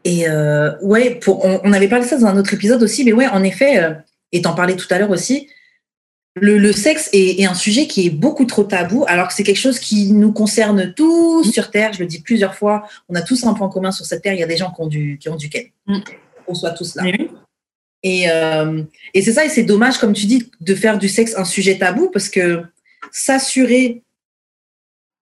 et 0.04 0.30
euh, 0.30 0.78
ouais, 0.82 1.16
pour, 1.16 1.44
on, 1.46 1.62
on 1.64 1.74
avait 1.74 1.88
parlé 1.88 2.06
de 2.06 2.10
ça 2.10 2.18
dans 2.18 2.28
un 2.28 2.38
autre 2.38 2.54
épisode 2.54 2.84
aussi, 2.84 3.04
mais 3.04 3.14
ouais, 3.14 3.28
en 3.28 3.44
effet, 3.44 3.84
euh, 3.84 3.94
et 4.32 4.42
t'en 4.42 4.54
parlais 4.54 4.76
tout 4.76 4.88
à 4.92 5.00
l'heure 5.00 5.10
aussi, 5.10 5.50
le, 6.36 6.58
le 6.58 6.72
sexe 6.72 7.10
est, 7.14 7.42
est 7.42 7.46
un 7.46 7.54
sujet 7.54 7.88
qui 7.88 8.06
est 8.06 8.10
beaucoup 8.10 8.46
trop 8.46 8.64
tabou, 8.64 9.06
alors 9.08 9.28
que 9.28 9.34
c'est 9.34 9.44
quelque 9.44 9.60
chose 9.60 9.80
qui 9.80 10.12
nous 10.12 10.32
concerne 10.32 10.94
tous 10.94 11.52
sur 11.52 11.72
Terre. 11.72 11.94
Je 11.94 12.00
le 12.00 12.06
dis 12.06 12.22
plusieurs 12.22 12.56
fois, 12.56 12.88
on 13.10 13.16
a 13.16 13.22
tous 13.22 13.46
un 13.46 13.54
point 13.54 13.70
commun 13.70 13.92
sur 13.92 14.06
cette 14.06 14.22
Terre. 14.22 14.34
Il 14.34 14.40
y 14.40 14.44
a 14.44 14.48
des 14.48 14.58
gens 14.58 14.72
qui 14.72 14.82
ont 14.82 14.88
du, 14.88 15.18
qui 15.20 15.30
ont 15.30 15.36
du 15.36 15.50
ken. 15.50 15.66
Mm. 15.88 16.00
On 16.48 16.54
soit 16.54 16.72
tous 16.72 16.96
là. 16.96 17.04
Et, 18.04 18.26
et 19.14 19.22
c'est 19.22 19.32
ça, 19.32 19.46
et 19.46 19.50
c'est 19.50 19.64
dommage, 19.64 19.98
comme 19.98 20.14
tu 20.14 20.26
dis, 20.26 20.52
de 20.60 20.76
faire 20.76 20.98
du 20.98 21.08
sexe 21.08 21.36
un 21.38 21.46
sujet 21.46 21.78
tabou, 21.78 22.10
parce 22.12 22.30
que 22.30 22.64
s'assurer 23.12 24.03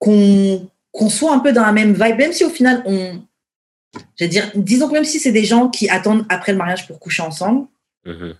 qu'on 0.01 1.09
soit 1.09 1.33
un 1.33 1.39
peu 1.39 1.53
dans 1.53 1.61
la 1.65 1.71
même 1.71 1.93
vibe, 1.93 2.17
même 2.17 2.33
si 2.33 2.43
au 2.43 2.49
final, 2.49 2.81
on. 2.85 3.21
Je 4.17 4.23
veux 4.25 4.29
dire, 4.29 4.49
disons 4.55 4.87
que 4.87 4.93
même 4.93 5.05
si 5.05 5.19
c'est 5.19 5.31
des 5.33 5.43
gens 5.45 5.67
qui 5.69 5.89
attendent 5.89 6.25
après 6.29 6.51
le 6.53 6.57
mariage 6.57 6.87
pour 6.87 6.99
coucher 6.99 7.21
ensemble, 7.23 7.67
Mhm. 8.05 8.33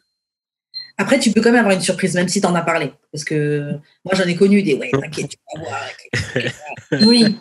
après, 0.98 1.20
tu 1.20 1.32
peux 1.32 1.40
quand 1.42 1.52
même 1.52 1.60
avoir 1.60 1.76
une 1.76 1.82
surprise, 1.82 2.16
même 2.16 2.28
si 2.30 2.42
tu 2.42 2.48
en 2.48 2.56
as 2.56 2.62
parlé. 2.64 2.92
Parce 3.12 3.24
que 3.24 3.74
moi, 4.04 4.16
j'en 4.16 4.24
ai 4.26 4.36
connu 4.36 4.64
des, 4.64 4.74
ouais, 4.76 4.90
t'inquiète, 4.92 5.30
tu 5.30 5.38
vas 5.56 5.62
voir. 5.62 5.82
Oui. 7.08 7.38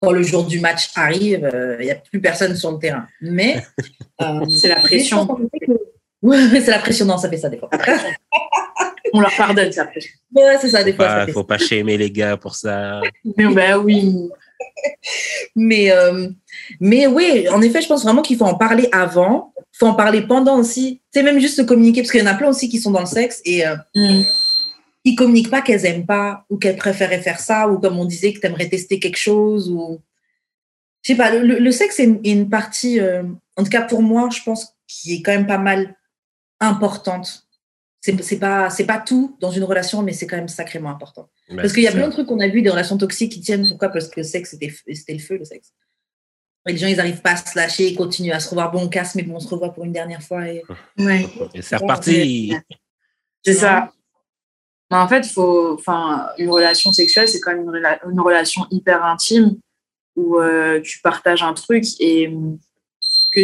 Quand 0.00 0.12
le 0.12 0.22
jour 0.22 0.44
du 0.44 0.60
match 0.60 0.90
arrive, 0.94 1.44
euh, 1.52 1.76
il 1.80 1.86
n'y 1.86 1.90
a 1.90 1.96
plus 1.96 2.20
personne 2.20 2.54
sur 2.54 2.70
le 2.70 2.78
terrain. 2.78 3.08
Mais. 3.20 3.64
euh, 4.22 4.46
C'est 4.48 4.68
la 4.68 4.76
pression. 4.80 5.26
Ouais, 6.20 6.48
c'est 6.60 6.72
la 6.72 6.80
pression, 6.80 7.06
non, 7.06 7.16
ça 7.16 7.28
fait 7.30 7.36
ça 7.38 7.48
des 7.48 7.58
fois. 7.58 7.70
On 9.12 9.20
leur 9.20 9.34
pardonne 9.36 9.72
ça. 9.72 9.88
Ouais, 10.34 10.56
c'est 10.60 10.68
ça, 10.70 10.82
des 10.84 10.92
fois, 10.92 11.26
fait 11.26 11.32
faut 11.32 11.44
pas 11.44 11.58
shamer 11.58 11.96
les 11.96 12.10
gars 12.10 12.36
pour 12.36 12.54
ça. 12.54 13.00
Mais 13.36 13.46
bah 13.54 13.78
oui. 13.78 14.28
mais, 15.56 15.90
euh, 15.92 16.28
mais 16.80 17.06
oui, 17.06 17.48
en 17.48 17.60
effet, 17.62 17.80
je 17.80 17.86
pense 17.88 18.02
vraiment 18.04 18.22
qu'il 18.22 18.36
faut 18.36 18.44
en 18.44 18.56
parler 18.56 18.88
avant. 18.92 19.52
Il 19.58 19.78
faut 19.78 19.86
en 19.86 19.94
parler 19.94 20.22
pendant 20.22 20.58
aussi. 20.58 21.00
C'est 21.12 21.22
même 21.22 21.38
juste 21.38 21.56
se 21.56 21.62
communiquer, 21.62 22.02
parce 22.02 22.10
qu'il 22.10 22.20
y 22.20 22.22
en 22.22 22.26
a 22.30 22.34
plein 22.34 22.48
aussi 22.48 22.68
qui 22.68 22.78
sont 22.80 22.90
dans 22.90 23.00
le 23.00 23.06
sexe 23.06 23.40
et 23.44 23.66
euh, 23.66 23.76
Mm. 23.94 24.22
qui 25.04 25.14
communiquent 25.14 25.50
pas 25.50 25.62
qu'elles 25.62 25.86
aiment 25.86 26.06
pas 26.06 26.44
ou 26.50 26.58
qu'elles 26.58 26.76
préféraient 26.76 27.20
faire 27.22 27.40
ça 27.40 27.68
ou 27.68 27.78
comme 27.78 27.98
on 27.98 28.04
disait 28.04 28.32
que 28.32 28.40
tu 28.40 28.46
aimerais 28.46 28.68
tester 28.68 28.98
quelque 28.98 29.16
chose 29.18 29.70
ou 29.70 30.00
je 31.02 31.12
sais 31.12 31.16
pas 31.16 31.30
le, 31.30 31.40
le- 31.46 31.58
le 31.60 31.70
sexe 31.70 32.00
est 32.00 32.04
une, 32.04 32.20
est 32.24 32.32
une 32.32 32.50
partie 32.50 33.00
euh, 33.00 33.22
en 33.56 33.62
tout 33.64 33.70
cas 33.70 33.82
pour 33.82 34.02
moi 34.02 34.28
je 34.30 34.42
pense 34.42 34.74
qui 34.86 35.14
est 35.14 35.22
quand 35.22 35.32
même 35.32 35.46
pas 35.46 35.56
mal 35.58 35.96
importante 36.60 37.44
c'est 38.22 38.38
pas 38.38 38.70
c'est 38.70 38.86
pas 38.86 38.98
tout 38.98 39.36
dans 39.40 39.50
une 39.50 39.64
relation 39.64 40.02
mais 40.02 40.12
c'est 40.12 40.26
quand 40.26 40.36
même 40.36 40.48
sacrément 40.48 40.90
important. 40.90 41.28
Ben, 41.48 41.56
parce 41.56 41.72
qu'il 41.72 41.82
y 41.82 41.88
a 41.88 41.92
plein 41.92 42.06
de 42.08 42.12
trucs 42.12 42.26
qu'on 42.26 42.40
a 42.40 42.48
vu 42.48 42.62
des 42.62 42.70
relations 42.70 42.98
toxiques 42.98 43.32
qui 43.32 43.40
tiennent. 43.40 43.66
Pourquoi? 43.68 43.88
Parce 43.88 44.08
que 44.08 44.20
le 44.20 44.24
sexe 44.24 44.50
c'était 44.50 44.72
c'était 44.94 45.14
le 45.14 45.18
feu 45.18 45.36
le 45.38 45.44
sexe. 45.44 45.72
Et 46.66 46.72
les 46.72 46.78
gens 46.78 46.86
ils 46.88 47.00
arrivent 47.00 47.22
pas 47.22 47.32
à 47.32 47.36
se 47.36 47.56
lâcher 47.56 47.88
ils 47.88 47.96
continuent 47.96 48.32
à 48.32 48.40
se 48.40 48.48
revoir. 48.48 48.70
Bon 48.70 48.82
on 48.82 48.88
casse 48.88 49.14
mais 49.14 49.22
bon 49.22 49.36
on 49.36 49.40
se 49.40 49.48
revoit 49.48 49.72
pour 49.72 49.84
une 49.84 49.92
dernière 49.92 50.22
fois 50.22 50.48
et 50.48 50.62
Ouais. 50.98 51.26
Et 51.54 51.62
C'est 51.62 51.76
reparti. 51.76 52.54
C'est 53.44 53.54
ça. 53.54 53.92
Mais 54.90 54.96
en 54.96 55.06
fait, 55.06 55.26
faut, 55.26 55.74
enfin, 55.74 56.28
une 56.38 56.48
relation 56.48 56.92
sexuelle, 56.92 57.28
c'est 57.28 57.40
quand 57.40 57.52
même 57.52 57.62
une, 57.62 57.70
rela- 57.70 58.00
une 58.10 58.20
relation 58.20 58.66
hyper 58.70 59.04
intime 59.04 59.58
où 60.16 60.38
euh, 60.38 60.80
tu 60.80 61.00
partages 61.00 61.42
un 61.42 61.52
truc 61.52 61.84
et 62.00 62.32
que 63.32 63.40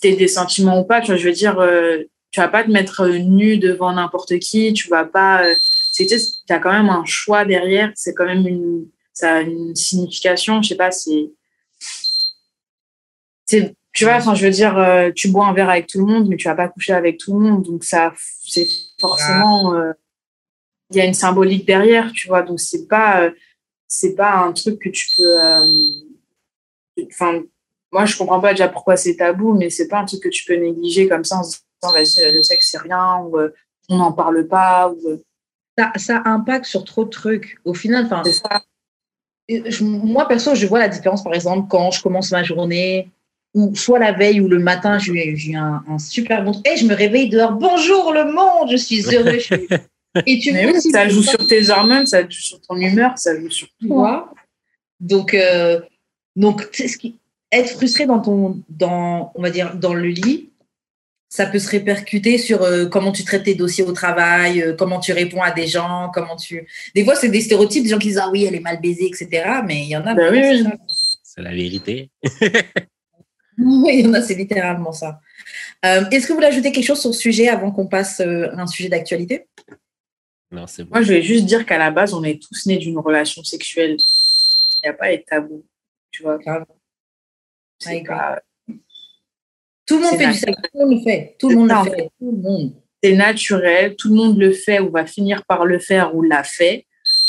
tu 0.00 0.08
aies 0.08 0.16
des 0.16 0.26
sentiments 0.28 0.80
ou 0.80 0.84
pas, 0.84 1.00
tu 1.00 1.08
vois, 1.08 1.16
je 1.16 1.26
veux 1.28 1.32
dire, 1.34 1.58
euh, 1.60 2.02
tu 2.34 2.40
vas 2.40 2.48
pas 2.48 2.64
te 2.64 2.70
mettre 2.70 3.02
euh, 3.02 3.18
nu 3.18 3.58
devant 3.58 3.92
n'importe 3.92 4.40
qui, 4.40 4.72
tu 4.72 4.88
vas 4.88 5.04
pas. 5.04 5.44
Euh, 5.44 5.54
tu 5.94 6.04
as 6.48 6.58
quand 6.58 6.72
même 6.72 6.88
un 6.88 7.04
choix 7.04 7.44
derrière, 7.44 7.92
c'est 7.94 8.12
quand 8.12 8.24
même 8.24 8.44
une, 8.44 8.88
ça 9.12 9.36
a 9.36 9.40
une 9.42 9.76
signification, 9.76 10.60
je 10.60 10.70
sais 10.70 10.74
pas, 10.74 10.90
c'est. 10.90 11.30
tu 13.46 14.04
vois, 14.04 14.16
enfin, 14.16 14.34
je 14.34 14.44
veux 14.44 14.50
dire, 14.50 14.76
euh, 14.76 15.12
tu 15.14 15.28
bois 15.28 15.46
un 15.46 15.52
verre 15.52 15.70
avec 15.70 15.86
tout 15.86 16.00
le 16.00 16.12
monde, 16.12 16.26
mais 16.28 16.36
tu 16.36 16.48
vas 16.48 16.56
pas 16.56 16.66
coucher 16.68 16.94
avec 16.94 17.18
tout 17.18 17.34
le 17.34 17.38
monde, 17.38 17.62
donc 17.62 17.84
ça, 17.84 18.12
c'est 18.44 18.66
forcément, 19.00 19.76
euh, 19.76 19.92
il 20.90 20.96
y 20.96 21.00
a 21.00 21.04
une 21.04 21.14
symbolique 21.14 21.64
derrière, 21.64 22.10
tu 22.10 22.26
vois, 22.26 22.42
donc 22.42 22.58
c'est 22.58 22.88
pas, 22.88 23.30
c'est 23.86 24.16
pas 24.16 24.38
un 24.38 24.52
truc 24.52 24.80
que 24.80 24.88
tu 24.88 25.10
peux, 25.16 25.40
euh, 25.40 25.64
enfin, 27.12 27.42
moi 27.92 28.06
je 28.06 28.16
comprends 28.16 28.40
pas 28.40 28.54
déjà 28.54 28.66
pourquoi 28.66 28.96
c'est 28.96 29.14
tabou, 29.14 29.54
mais 29.54 29.70
c'est 29.70 29.86
pas 29.86 30.00
un 30.00 30.04
truc 30.04 30.20
que 30.20 30.28
tu 30.28 30.44
peux 30.44 30.56
négliger 30.56 31.06
comme 31.06 31.22
ça 31.22 31.36
en 31.36 31.44
se 31.44 31.58
disant, 31.58 31.63
vas-y, 31.92 32.32
le 32.32 32.42
sexe 32.42 32.68
c'est 32.70 32.78
rien, 32.78 33.18
ou 33.18 33.38
euh, 33.38 33.50
on 33.88 33.96
n'en 33.98 34.12
parle 34.12 34.46
pas, 34.46 34.88
ou 34.90 34.98
euh, 35.08 35.22
ça, 35.78 35.92
ça 35.96 36.22
impacte 36.24 36.66
sur 36.66 36.84
trop 36.84 37.04
de 37.04 37.10
trucs 37.10 37.58
au 37.64 37.74
final 37.74 38.06
enfin 38.06 38.22
moi, 39.82 40.26
perso, 40.26 40.54
je 40.54 40.66
vois 40.66 40.78
la 40.78 40.88
différence, 40.88 41.22
par 41.22 41.34
exemple, 41.34 41.68
quand 41.68 41.90
je 41.90 42.02
commence 42.02 42.30
ma 42.32 42.42
journée, 42.42 43.10
ou 43.52 43.74
soit 43.76 43.98
la 43.98 44.12
veille 44.12 44.40
ou 44.40 44.48
le 44.48 44.58
matin, 44.58 44.98
j'ai 44.98 45.12
eu 45.28 45.54
un, 45.56 45.84
un 45.88 45.98
super 45.98 46.42
bon 46.42 46.52
truc. 46.52 46.66
Et 46.66 46.76
je 46.76 46.86
me 46.86 46.94
réveille 46.94 47.28
dehors, 47.28 47.52
bonjour 47.52 48.12
le 48.12 48.24
monde, 48.32 48.70
je 48.70 48.76
suis 48.76 49.02
heureux. 49.14 49.32
je 49.34 49.38
suis- 49.40 49.68
Et 50.26 50.38
tu 50.38 50.52
Mais 50.52 50.62
vois, 50.64 50.74
oui, 50.74 50.80
si 50.80 50.92
ça 50.92 51.08
joue 51.08 51.22
sur 51.22 51.44
tes 51.46 51.70
hormones, 51.70 52.06
ça 52.06 52.22
joue 52.22 52.30
sur 52.30 52.60
ton 52.60 52.76
humeur, 52.76 53.18
ça 53.18 53.38
joue 53.38 53.50
sur 53.50 53.66
tout. 53.80 53.88
vois. 53.88 54.32
Donc, 55.00 55.34
euh, 55.34 55.80
donc 56.36 56.68
c'est 56.72 56.86
ce 56.86 56.96
qui, 56.98 57.16
être 57.50 57.70
frustré 57.70 58.06
dans 58.06 58.20
ton, 58.20 58.60
dans, 58.68 59.32
on 59.34 59.42
va 59.42 59.50
dire, 59.50 59.74
dans 59.74 59.92
le 59.92 60.06
lit, 60.06 60.50
ça 61.34 61.46
peut 61.46 61.58
se 61.58 61.68
répercuter 61.68 62.38
sur 62.38 62.62
euh, 62.62 62.86
comment 62.86 63.10
tu 63.10 63.24
traites 63.24 63.42
tes 63.42 63.56
dossiers 63.56 63.82
au 63.82 63.90
travail, 63.90 64.62
euh, 64.62 64.72
comment 64.76 65.00
tu 65.00 65.12
réponds 65.12 65.42
à 65.42 65.50
des 65.50 65.66
gens, 65.66 66.08
comment 66.14 66.36
tu. 66.36 66.64
Des 66.94 67.04
fois, 67.04 67.16
c'est 67.16 67.28
des 67.28 67.40
stéréotypes, 67.40 67.82
des 67.82 67.88
gens 67.88 67.98
qui 67.98 68.06
disent 68.06 68.18
ah 68.22 68.30
oui, 68.30 68.44
elle 68.44 68.54
est 68.54 68.60
mal 68.60 68.80
baisée, 68.80 69.06
etc. 69.06 69.28
Mais 69.66 69.80
il 69.82 69.88
y 69.88 69.96
en 69.96 70.06
a. 70.06 70.14
Ben 70.14 70.32
oui, 70.32 70.38
oui. 70.40 70.58
c'est 70.58 70.62
ça. 70.62 70.76
C'est 71.24 71.42
la 71.42 71.50
vérité. 71.50 72.10
Oui, 73.56 74.00
il 74.00 74.06
y 74.06 74.08
en 74.08 74.14
a, 74.14 74.20
c'est 74.20 74.34
littéralement 74.34 74.90
ça. 74.90 75.20
Euh, 75.86 76.04
Est-ce 76.10 76.26
que 76.26 76.32
vous 76.32 76.38
voulez 76.38 76.48
ajouter 76.48 76.72
quelque 76.72 76.86
chose 76.86 77.00
sur 77.00 77.10
le 77.10 77.14
sujet 77.14 77.48
avant 77.48 77.70
qu'on 77.70 77.86
passe 77.86 78.18
euh, 78.18 78.48
à 78.50 78.60
un 78.62 78.66
sujet 78.66 78.88
d'actualité? 78.88 79.46
Non, 80.50 80.66
c'est 80.66 80.82
bon. 80.82 80.90
Moi, 80.90 81.02
je 81.02 81.12
vais 81.12 81.22
juste 81.22 81.44
dire 81.46 81.64
qu'à 81.64 81.78
la 81.78 81.92
base, 81.92 82.14
on 82.14 82.24
est 82.24 82.42
tous 82.42 82.66
nés 82.66 82.78
d'une 82.78 82.98
relation 82.98 83.44
sexuelle. 83.44 83.96
Il 83.98 84.80
n'y 84.84 84.88
a 84.90 84.92
pas 84.92 85.16
de 85.16 85.22
tabou, 85.24 85.64
tu 86.10 86.24
vois. 86.24 86.36
Grave. 86.38 86.64
C'est 87.78 88.02
pas- 88.02 88.42
Tout 89.86 89.98
le 89.98 90.02
monde 90.04 90.16
fait 90.18 90.26
du 90.26 90.34
sexe, 90.34 90.56
tout 90.62 90.78
le 90.78 90.86
monde 90.86 90.98
le 90.98 91.02
fait. 91.04 91.36
Tout 91.38 91.48
le 91.48 91.54
C'est 91.54 91.58
monde 91.58 91.68
le 91.68 91.74
en 91.74 91.84
fait. 91.84 92.10
Tout 92.18 92.30
le 92.30 92.42
monde. 92.42 92.72
c'est 93.02 93.12
naturel, 93.12 93.96
tout 93.96 94.08
le 94.08 94.14
monde 94.14 94.38
le 94.38 94.52
fait 94.52 94.80
ou 94.80 94.90
va 94.90 95.06
finir 95.06 95.44
par 95.46 95.66
le 95.66 95.78
faire 95.78 96.14
ou 96.14 96.22
l'a 96.22 96.42
fait. 96.42 96.86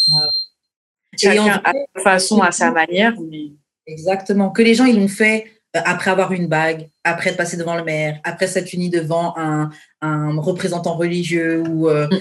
Et 0.07 0.13
en 0.13 1.45
Chacun 1.45 1.61
à 1.63 1.71
vrai, 1.71 1.85
sa 1.95 2.01
façon, 2.01 2.41
à 2.41 2.51
sa 2.51 2.71
manière. 2.71 3.13
Mais... 3.29 3.51
Exactement. 3.87 4.51
Que 4.51 4.61
les 4.61 4.73
gens, 4.73 4.85
ils 4.85 4.99
l'ont 4.99 5.07
fait 5.07 5.45
euh, 5.75 5.81
après 5.85 6.11
avoir 6.11 6.31
une 6.31 6.47
bague, 6.47 6.89
après 7.03 7.31
être 7.31 7.37
passé 7.37 7.57
devant 7.57 7.75
le 7.75 7.83
maire, 7.83 8.19
après 8.23 8.47
s'être 8.47 8.73
uni 8.73 8.89
devant 8.89 9.33
un, 9.37 9.69
un 10.01 10.39
représentant 10.39 10.95
religieux 10.95 11.61
ou 11.67 11.89
euh, 11.89 12.07
Mm. 12.07 12.17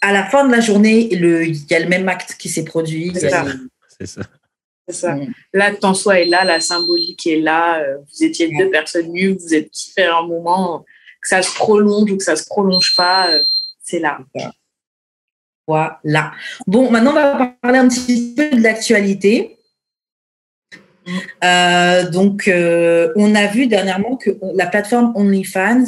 à 0.00 0.12
la 0.12 0.24
fin 0.26 0.46
de 0.46 0.52
la 0.52 0.60
journée, 0.60 1.08
il 1.12 1.66
y 1.70 1.74
a 1.74 1.80
le 1.80 1.88
même 1.88 2.08
acte 2.08 2.36
qui 2.38 2.48
s'est 2.48 2.64
produit. 2.64 3.12
C'est 3.14 3.30
ça. 4.06 4.22
Ça. 4.88 5.14
Mm. 5.14 5.32
L'acte 5.52 5.84
en 5.84 5.94
soi 5.94 6.20
est 6.20 6.26
là, 6.26 6.44
la 6.44 6.60
symbolique 6.60 7.26
est 7.26 7.40
là. 7.40 7.80
euh, 7.80 7.98
Vous 7.98 8.24
étiez 8.24 8.50
deux 8.56 8.70
personnes 8.70 9.12
nues, 9.12 9.36
vous 9.38 9.54
êtes 9.54 9.70
kiffé 9.70 10.04
un 10.04 10.22
moment, 10.22 10.84
que 11.22 11.28
ça 11.28 11.42
se 11.42 11.54
prolonge 11.54 12.10
ou 12.10 12.16
que 12.16 12.24
ça 12.24 12.36
se 12.36 12.46
prolonge 12.46 12.94
pas, 12.96 13.30
euh, 13.30 13.42
c'est 13.82 13.98
là. 13.98 14.18
Voilà. 15.66 16.32
Bon, 16.66 16.90
maintenant, 16.90 17.10
on 17.10 17.14
va 17.14 17.56
parler 17.60 17.78
un 17.78 17.88
petit 17.88 18.34
peu 18.36 18.50
de 18.50 18.62
l'actualité. 18.62 19.58
Mm. 21.06 21.18
Euh, 21.44 22.10
donc, 22.10 22.48
euh, 22.48 23.12
on 23.16 23.34
a 23.34 23.46
vu 23.46 23.66
dernièrement 23.66 24.16
que 24.16 24.30
la 24.54 24.66
plateforme 24.66 25.12
OnlyFans, 25.16 25.84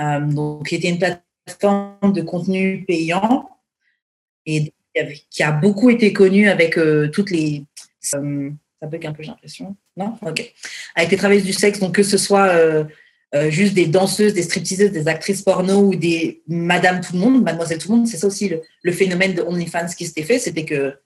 euh, 0.00 0.20
donc, 0.20 0.66
qui 0.68 0.76
était 0.76 0.88
une 0.88 0.98
plateforme 0.98 2.12
de 2.12 2.22
contenu 2.22 2.84
payant 2.86 3.48
et 4.46 4.72
qui 5.30 5.42
a 5.42 5.52
beaucoup 5.52 5.88
été 5.90 6.12
connue 6.12 6.48
avec 6.48 6.78
toutes 7.12 7.30
les. 7.30 7.64
Euh, 8.14 8.50
ça 8.80 8.86
bug 8.86 9.06
un 9.06 9.12
peu, 9.12 9.22
j'ai 9.22 9.28
l'impression. 9.28 9.76
Non? 9.96 10.16
Ok. 10.22 10.52
Avec 10.94 11.10
les 11.10 11.16
travailleuses 11.16 11.44
du 11.44 11.52
sexe, 11.52 11.80
donc 11.80 11.94
que 11.94 12.02
ce 12.02 12.16
soit 12.16 12.48
euh, 12.48 12.84
euh, 13.34 13.50
juste 13.50 13.74
des 13.74 13.86
danseuses, 13.86 14.34
des 14.34 14.42
stripteaseuses, 14.42 14.92
des 14.92 15.06
actrices 15.06 15.42
porno 15.42 15.88
ou 15.88 15.94
des 15.94 16.42
Madame 16.48 17.00
Tout 17.00 17.12
le 17.14 17.18
Monde, 17.20 17.42
Mademoiselle 17.42 17.78
Tout 17.78 17.92
le 17.92 17.98
Monde, 17.98 18.08
c'est 18.08 18.16
ça 18.16 18.26
aussi 18.26 18.48
le, 18.48 18.62
le 18.82 18.92
phénomène 18.92 19.34
de 19.34 19.42
OnlyFans 19.42 19.86
qui 19.96 20.06
s'était 20.06 20.22
fait, 20.22 20.38
c'était 20.38 20.64
que 20.64 20.96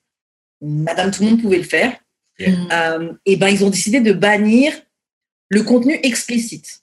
Madame 0.60 1.10
Tout 1.10 1.24
le 1.24 1.30
Monde 1.30 1.42
pouvait 1.42 1.58
le 1.58 1.64
faire. 1.64 1.98
Euh, 2.40 3.12
et 3.26 3.36
ben 3.36 3.48
ils 3.48 3.64
ont 3.64 3.70
décidé 3.70 4.00
de 4.00 4.12
bannir 4.12 4.72
le 5.50 5.62
contenu 5.62 5.98
explicite. 6.02 6.80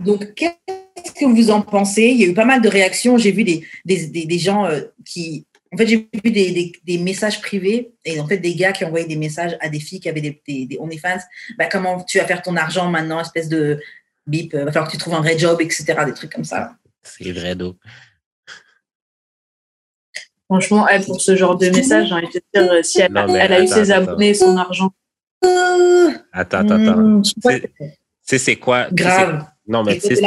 Donc 0.00 0.32
qu'est-ce 0.34 1.12
que 1.12 1.26
vous 1.26 1.50
en 1.50 1.60
pensez? 1.60 2.04
Il 2.04 2.16
y 2.18 2.24
a 2.24 2.28
eu 2.28 2.34
pas 2.34 2.46
mal 2.46 2.62
de 2.62 2.68
réactions. 2.68 3.18
J'ai 3.18 3.32
vu 3.32 3.44
des, 3.44 3.66
des, 3.84 4.06
des, 4.06 4.24
des 4.24 4.38
gens 4.38 4.64
euh, 4.64 4.82
qui, 5.04 5.46
en 5.72 5.76
fait, 5.76 5.86
j'ai 5.86 6.08
vu 6.24 6.30
des, 6.30 6.50
des, 6.52 6.72
des 6.84 6.98
messages 6.98 7.40
privés 7.40 7.92
et 8.04 8.20
en 8.20 8.26
fait 8.26 8.38
des 8.38 8.54
gars 8.54 8.72
qui 8.72 8.84
envoyaient 8.84 9.06
des 9.06 9.16
messages 9.16 9.56
à 9.60 9.68
des 9.68 9.80
filles 9.80 10.00
qui 10.00 10.08
avaient 10.08 10.20
des, 10.20 10.40
des, 10.46 10.66
des 10.66 10.78
OnlyFans. 10.78 11.18
Bah, 11.58 11.66
comment 11.70 12.02
tu 12.04 12.18
vas 12.18 12.24
faire 12.26 12.42
ton 12.42 12.56
argent 12.56 12.90
maintenant, 12.90 13.20
espèce 13.20 13.48
de 13.48 13.80
bip, 14.26 14.54
euh, 14.54 14.64
va 14.64 14.72
falloir 14.72 14.88
que 14.88 14.92
tu 14.92 14.98
trouves 14.98 15.14
un 15.14 15.20
vrai 15.20 15.38
job, 15.38 15.60
etc. 15.60 15.84
Des 16.06 16.14
trucs 16.14 16.32
comme 16.32 16.44
ça. 16.44 16.76
C'est 17.02 17.32
vrai, 17.32 17.54
d'eau. 17.54 17.76
Franchement, 20.46 20.88
elle, 20.88 21.04
pour 21.04 21.20
ce 21.20 21.36
genre 21.36 21.56
de 21.56 21.68
message, 21.68 22.08
j'ai 22.08 22.14
envie 22.14 22.26
de 22.26 22.32
te 22.32 22.38
dire, 22.54 22.72
euh, 22.72 22.82
si 22.82 23.00
elle, 23.00 23.12
Non, 23.12 23.26
mais 23.26 23.38
elle 23.38 23.52
a 23.52 23.62
eu 23.62 23.66
ses 23.66 23.90
attends. 23.90 24.12
abonnés, 24.12 24.32
son 24.32 24.56
argent. 24.56 24.90
Attends, 26.32 26.58
attends, 26.58 26.70
attends. 26.70 26.96
hmm. 26.96 27.22
Tu 27.22 27.32
sais, 28.22 28.38
c'est 28.38 28.56
quoi? 28.56 28.88
Grave. 28.90 29.44
Non, 29.66 29.84
mais 29.84 29.94
tu 29.98 30.14
sais, 30.14 30.16
tu 30.16 30.22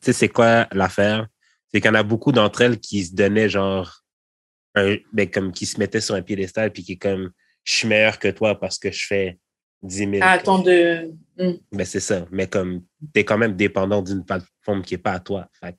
sais, 0.00 0.12
c'est 0.12 0.28
quoi 0.28 0.66
l'affaire? 0.72 1.26
C'est 1.72 1.80
qu'il 1.80 1.88
y 1.88 1.90
en 1.90 1.94
a 1.94 2.02
beaucoup 2.02 2.32
d'entre 2.32 2.62
elles 2.62 2.78
qui 2.80 3.04
se 3.04 3.14
donnaient 3.14 3.48
genre, 3.48 4.02
un- 4.74 4.96
ben, 5.12 5.28
comme 5.30 5.52
qui 5.52 5.66
se 5.66 5.78
mettaient 5.78 6.00
sur 6.00 6.14
un 6.14 6.22
piédestal 6.22 6.72
puis 6.72 6.82
qui 6.82 6.92
est 6.92 6.96
comme, 6.96 7.30
je 7.64 7.72
suis 7.74 7.88
meilleur 7.88 8.18
que 8.18 8.28
toi 8.28 8.58
parce 8.58 8.78
que 8.78 8.90
je 8.90 9.06
fais 9.06 9.38
10 9.82 9.96
000. 9.98 10.12
Ah, 10.22 10.32
attends 10.32 10.58
de. 10.60 11.12
Hmm. 11.36 11.52
Ben, 11.72 11.84
c'est 11.84 12.00
ça. 12.00 12.26
Mais 12.30 12.46
comme, 12.46 12.84
t'es 13.12 13.24
quand 13.24 13.38
même 13.38 13.54
dépendant 13.54 14.02
d'une 14.02 14.24
plateforme 14.24 14.82
qui 14.82 14.94
n'est 14.94 14.98
pas 14.98 15.12
à 15.12 15.20
toi. 15.20 15.48
Fait 15.60 15.76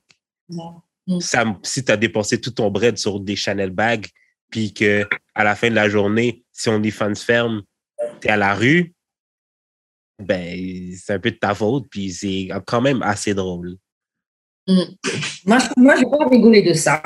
Non. 0.48 0.80
ça, 1.20 1.44
si 1.62 1.84
tu 1.84 1.90
as 1.92 1.96
dépensé 1.96 2.40
tout 2.40 2.52
ton 2.52 2.70
bread 2.70 2.96
sur 2.96 3.20
des 3.20 3.36
Chanel 3.36 3.70
bags, 3.70 4.06
puis 4.50 4.72
que 4.72 5.06
à 5.34 5.44
la 5.44 5.54
fin 5.56 5.70
de 5.70 5.74
la 5.74 5.88
journée, 5.88 6.44
si 6.52 6.68
on 6.68 6.82
est 6.82 6.90
fans 6.90 7.14
ferme, 7.14 7.62
tu 8.20 8.28
es 8.28 8.30
à 8.30 8.36
la 8.36 8.54
rue, 8.54 8.94
ben, 10.18 10.92
c'est 10.96 11.14
un 11.14 11.18
peu 11.18 11.30
de 11.30 11.36
ta 11.36 11.54
faute, 11.54 11.86
puis 11.90 12.12
c'est 12.12 12.48
quand 12.66 12.80
même 12.80 13.02
assez 13.02 13.34
drôle. 13.34 13.76
Moi, 15.46 15.58
je- 15.58 15.68
moi, 15.80 15.94
je 15.96 16.00
vais 16.00 16.10
pas 16.18 16.28
rigoler 16.28 16.62
de 16.62 16.72
ça. 16.74 17.02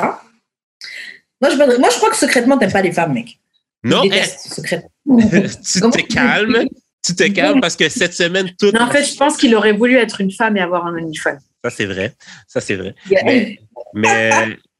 Moi, 1.40 1.50
je, 1.50 1.56
moi, 1.56 1.88
je 1.90 1.96
crois 1.96 2.10
que 2.10 2.16
secrètement, 2.16 2.58
t'aimes 2.58 2.72
pas 2.72 2.82
les 2.82 2.92
femmes, 2.92 3.12
mec. 3.14 3.38
Non, 3.82 4.02
Je 4.04 4.08
secrètement. 4.54 4.90
tu 5.06 5.80
te 5.80 6.12
calmes, 6.14 6.64
tu 7.04 7.14
te 7.14 7.28
calmes 7.30 7.60
parce 7.60 7.76
que 7.76 7.88
cette 7.88 8.14
semaine, 8.14 8.50
tout. 8.58 8.70
Non, 8.72 8.82
en 8.82 8.90
fait, 8.90 9.04
je 9.04 9.14
pense 9.16 9.36
qu'il 9.36 9.54
aurait 9.54 9.72
voulu 9.72 9.96
être 9.96 10.20
une 10.22 10.30
femme 10.30 10.56
et 10.56 10.60
avoir 10.60 10.86
un 10.86 10.94
OnlyFans. 10.96 11.36
Ça, 11.62 11.70
c'est 11.70 11.84
vrai. 11.86 12.14
Ça, 12.48 12.60
c'est 12.60 12.76
vrai. 12.76 12.94
Mais, 13.24 13.58
mais 13.94 14.30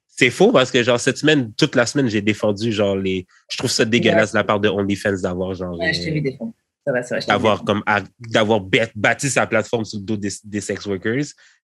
c'est 0.09 0.30
faux 0.30 0.53
parce 0.53 0.70
que, 0.70 0.82
genre, 0.82 0.99
cette 1.01 1.18
semaine, 1.18 1.53
toute 1.55 1.74
la 1.74 1.85
semaine, 1.87 2.09
j'ai 2.09 2.22
défendu, 2.22 2.72
genre, 2.72 2.97
les. 2.97 3.26
Je 3.51 3.59
trouve 3.59 3.70
ça 3.70 3.85
dégueulasse 3.85 4.32
de 4.32 4.39
la 4.39 4.45
part 4.45 4.61
de 4.61 4.68
OnlyFans 4.68 5.20
d'avoir, 5.22 5.53
genre. 5.55 5.78
Ouais, 5.78 5.93
je 5.93 6.03
t'ai 6.03 6.11
vu 6.12 6.20
défendre. 6.22 6.53
Ça 6.87 6.93
va, 6.93 7.03
ça 7.03 7.14
va. 7.18 7.20
d'avoir 7.26 7.64
comme 7.64 7.82
à- 7.87 8.03
d'avoir 8.18 8.61
bâti 8.95 9.30
sa 9.30 9.47
plateforme 9.47 9.87
sur 9.87 9.99
le 9.99 10.05
dos 10.05 10.16
des, 10.18 10.28
des 10.45 10.61
sex 10.61 10.85
workers, 10.85 11.24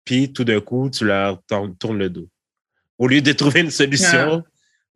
puis 0.08 0.32
tout 0.32 0.42
d'un 0.42 0.62
coup, 0.62 0.88
tu 0.88 1.04
leur 1.04 1.42
tournes, 1.78 1.98
le 1.98 2.08
dos. 2.08 2.30
Au 2.96 3.06
lieu 3.06 3.20
de 3.20 3.32
trouver 3.32 3.60
une 3.60 3.70
solution, 3.70 4.42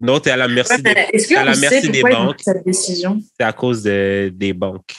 non, 0.00 0.18
tu 0.18 0.30
es 0.30 0.32
à 0.32 0.38
la 0.38 0.48
merci 0.48 0.72
Ouais, 0.72 1.10
des, 1.12 1.34
à 1.36 1.44
la 1.44 1.54
merci 1.54 1.90
des 1.90 2.00
banques. 2.00 2.36
pris 2.36 2.44
cette 2.44 2.64
décision? 2.64 3.20
C'est 3.38 3.44
à 3.44 3.52
cause 3.52 3.82
de, 3.82 4.32
des 4.34 4.54
banques, 4.54 4.94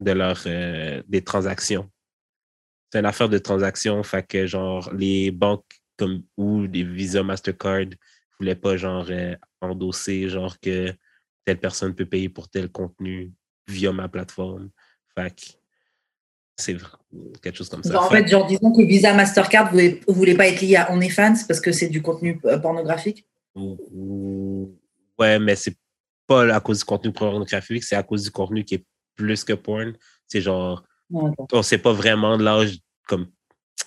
de 0.00 0.12
leur, 0.12 0.42
euh, 0.46 1.02
des 1.06 1.22
transactions. 1.22 1.90
C'est 2.90 3.00
une 3.00 3.04
affaire 3.04 3.28
de 3.28 3.36
transactions, 3.36 4.02
fait 4.02 4.26
que 4.26 4.46
genre 4.46 4.90
les 4.94 5.30
banques 5.30 5.66
comme 5.98 6.22
ou 6.38 6.62
les 6.62 6.82
Visa, 6.82 7.22
Mastercard 7.22 7.84
voulaient 8.40 8.54
pas 8.56 8.78
genre 8.78 9.06
euh, 9.10 9.36
endosser 9.60 10.26
genre 10.30 10.58
que 10.58 10.90
telle 11.44 11.60
personne 11.60 11.94
peut 11.94 12.06
payer 12.06 12.30
pour 12.30 12.48
tel 12.48 12.70
contenu 12.70 13.30
via 13.68 13.92
ma 13.92 14.08
plateforme. 14.08 14.70
Fait 15.14 15.30
que 15.36 15.42
c'est 16.56 16.76
quelque 17.42 17.56
chose 17.56 17.68
comme 17.68 17.82
ça. 17.82 18.00
En 18.02 18.08
Fait 18.10 18.26
genre, 18.28 18.46
disons 18.46 18.72
que 18.72 18.82
Visa, 18.82 19.12
Mastercard, 19.14 19.72
vous 19.72 19.80
vous 20.06 20.14
voulez 20.14 20.34
pas 20.36 20.46
être 20.48 20.60
lié 20.60 20.76
à 20.76 20.92
OnlyFans 20.92 21.34
parce 21.48 21.60
que 21.60 21.72
c'est 21.72 21.88
du 21.88 22.00
contenu 22.02 22.40
euh, 22.44 22.58
pornographique? 22.58 23.26
Ou- 23.54 23.76
ou- 23.92 24.78
Ouais, 25.18 25.38
mais 25.38 25.54
c'est 25.56 25.76
pas 26.26 26.54
à 26.54 26.60
cause 26.60 26.78
du 26.80 26.84
contenu 26.84 27.12
pornographique, 27.12 27.84
c'est 27.84 27.96
à 27.96 28.02
cause 28.02 28.24
du 28.24 28.30
contenu 28.30 28.64
qui 28.64 28.76
est 28.76 28.84
plus 29.14 29.44
que 29.44 29.52
porn. 29.52 29.92
C'est 30.26 30.40
genre, 30.40 30.82
Ouais, 31.10 31.30
d'accord. 31.30 31.46
on 31.52 31.62
sait 31.62 31.78
pas 31.78 31.92
vraiment 31.92 32.36
l'âge, 32.36 32.78
comme, 33.06 33.26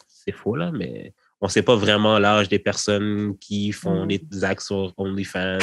c'est 0.07 0.32
faux 0.32 0.55
là, 0.55 0.72
mais 0.72 1.13
on 1.41 1.47
sait 1.49 1.63
pas 1.63 1.76
vraiment 1.76 2.18
l'âge 2.20 2.47
des 2.49 2.59
personnes 2.59 3.38
qui 3.39 3.72
font 3.72 4.05
des 4.05 4.22
actes 4.43 4.61
sur 4.63 4.93
OnlyFans. 4.97 5.57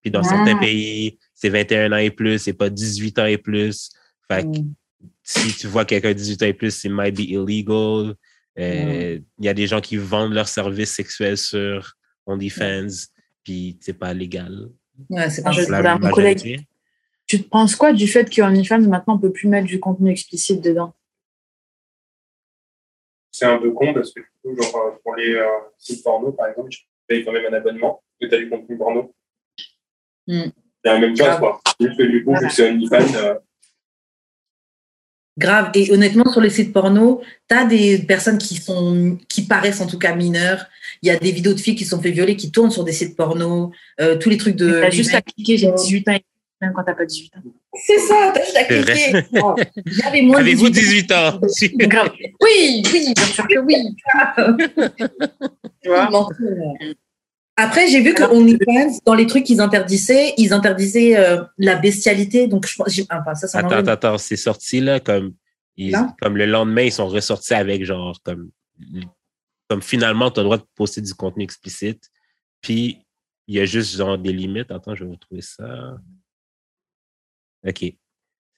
Puis 0.00 0.10
dans 0.10 0.20
Ah. 0.20 0.28
certains 0.28 0.58
pays, 0.58 1.18
c'est 1.34 1.48
21 1.50 1.92
ans 1.92 1.96
et 1.96 2.10
plus, 2.10 2.38
c'est 2.38 2.52
pas 2.54 2.70
18 2.70 3.18
ans 3.18 3.26
et 3.26 3.38
plus. 3.38 3.90
Fait. 4.30 4.46
Si 5.22 5.56
tu 5.56 5.66
vois 5.66 5.84
quelqu'un 5.84 6.10
de 6.10 6.14
18 6.14 6.42
ans 6.42 6.46
et 6.46 6.52
plus, 6.52 6.84
it 6.84 6.90
might 6.90 7.14
be 7.14 7.20
illegal. 7.20 8.14
Euh, 8.58 9.18
Il 9.38 9.44
y 9.44 9.48
a 9.48 9.54
des 9.54 9.66
gens 9.66 9.80
qui 9.80 9.96
vendent 9.96 10.34
leurs 10.34 10.48
services 10.48 10.92
sexuels 10.92 11.38
sur 11.38 11.94
OnlyFans, 12.26 13.08
puis 13.44 13.78
c'est 13.80 13.98
pas 13.98 14.12
légal. 14.12 14.68
Ouais, 15.10 15.30
c'est 15.30 15.42
pas. 15.42 15.52
La 15.68 15.98
mon 15.98 16.10
collègue. 16.10 16.66
Tu 17.26 17.42
te 17.42 17.48
penses 17.48 17.76
quoi 17.76 17.92
du 17.92 18.06
fait 18.06 18.28
qu'OnlyFans, 18.34 18.80
maintenant, 18.80 19.14
on 19.14 19.18
peut 19.18 19.32
plus 19.32 19.48
mettre 19.48 19.66
du 19.66 19.80
contenu 19.80 20.10
explicite 20.10 20.60
dedans? 20.60 20.94
C'est 23.30 23.46
un 23.46 23.58
peu 23.58 23.70
con 23.72 23.94
parce 23.94 24.12
que 24.12 24.20
du 24.20 24.26
coup, 24.42 24.62
genre, 24.62 24.76
euh, 24.76 24.90
pour 25.02 25.14
les 25.16 25.34
euh, 25.34 25.46
sites 25.78 26.04
porno, 26.04 26.32
par 26.32 26.48
exemple, 26.48 26.68
tu 26.68 26.80
payes 27.06 27.24
quand 27.24 27.32
même 27.32 27.46
un 27.50 27.56
abonnement 27.56 28.02
et 28.20 28.28
tu 28.28 28.34
as 28.34 28.38
du 28.38 28.50
contenu 28.50 28.76
porno. 28.76 29.14
C'est 30.28 30.52
la 30.84 30.98
même 30.98 31.16
chose, 31.16 31.38
quoi. 31.38 31.60
Juste 31.80 31.96
que 31.96 32.02
du 32.02 32.24
coup, 32.24 32.34
vu 32.34 32.46
que 32.46 32.52
c'est 32.52 32.68
OnlyFans, 32.68 33.14
euh, 33.14 33.34
Grave. 35.38 35.70
Et 35.74 35.90
honnêtement, 35.90 36.30
sur 36.30 36.40
les 36.40 36.50
sites 36.50 36.72
porno, 36.72 37.22
tu 37.48 37.56
as 37.56 37.64
des 37.64 37.98
personnes 37.98 38.38
qui, 38.38 38.56
sont, 38.56 39.18
qui 39.28 39.42
paraissent 39.42 39.80
en 39.80 39.86
tout 39.86 39.98
cas 39.98 40.14
mineures. 40.14 40.66
Il 41.00 41.08
y 41.08 41.10
a 41.10 41.16
des 41.16 41.32
vidéos 41.32 41.54
de 41.54 41.60
filles 41.60 41.74
qui 41.74 41.86
sont 41.86 42.00
fait 42.00 42.10
violer, 42.10 42.36
qui 42.36 42.50
tournent 42.50 42.70
sur 42.70 42.84
des 42.84 42.92
sites 42.92 43.16
porno. 43.16 43.72
Euh, 44.00 44.16
tous 44.16 44.28
les 44.28 44.36
trucs 44.36 44.56
de. 44.56 44.80
T'as 44.80 44.90
juste 44.90 45.14
à 45.14 45.22
cliquer, 45.22 45.56
j'ai 45.56 45.72
18 45.72 46.08
ans, 46.08 46.18
même 46.60 46.72
quand 46.74 46.84
t'as 46.84 46.94
pas 46.94 47.06
18 47.06 47.36
ans. 47.36 47.40
C'est 47.74 47.98
ça, 47.98 48.32
t'as 48.34 48.44
juste 48.44 48.56
à 48.56 48.64
cliquer. 48.64 49.26
Oh, 49.42 49.56
J'avais 49.86 50.20
moins 50.20 50.36
de 50.36 50.42
Avez-vous 50.42 50.68
18 50.68 51.12
ans? 51.12 51.40
18 51.42 51.72
ans? 51.72 51.88
Grave. 51.88 52.10
Oui, 52.42 52.82
oui, 52.92 53.12
bien 53.16 53.24
sûr 53.24 53.48
que 53.48 53.58
oui. 53.60 53.96
tu 55.82 55.88
vois? 55.88 56.10
Après, 57.56 57.86
j'ai 57.88 58.00
vu 58.00 58.14
que 58.14 58.22
OnlyFans, 58.22 58.98
dans 59.04 59.14
les 59.14 59.26
trucs 59.26 59.44
qu'ils 59.44 59.60
interdisaient, 59.60 60.34
ils 60.38 60.52
interdisaient 60.52 61.16
euh, 61.18 61.44
la 61.58 61.76
bestialité. 61.76 62.48
Donc, 62.48 62.66
je 62.66 62.74
pense, 62.76 62.98
enfin, 63.10 63.34
ça, 63.34 63.58
en 63.58 63.66
Attends, 63.66 63.76
attends, 63.76 63.90
attends, 63.92 64.18
c'est 64.18 64.36
sorti 64.36 64.80
là, 64.80 65.00
comme, 65.00 65.34
ils- 65.76 65.92
comme 66.20 66.36
le 66.36 66.46
lendemain, 66.46 66.82
ils 66.82 66.92
sont 66.92 67.06
ressortis 67.08 67.54
avec 67.54 67.84
genre, 67.84 68.18
comme, 68.24 68.50
comme 69.68 69.82
finalement, 69.82 70.30
tu 70.30 70.40
as 70.40 70.42
le 70.42 70.46
droit 70.46 70.58
de 70.58 70.64
poster 70.74 71.02
du 71.02 71.12
contenu 71.14 71.44
explicite. 71.44 72.10
Puis, 72.62 72.98
il 73.46 73.56
y 73.56 73.60
a 73.60 73.64
juste 73.66 73.96
genre 73.96 74.16
des 74.16 74.32
limites. 74.32 74.70
Attends, 74.70 74.94
je 74.94 75.04
vais 75.04 75.10
retrouver 75.10 75.42
ça. 75.42 75.98
OK. 77.66 77.84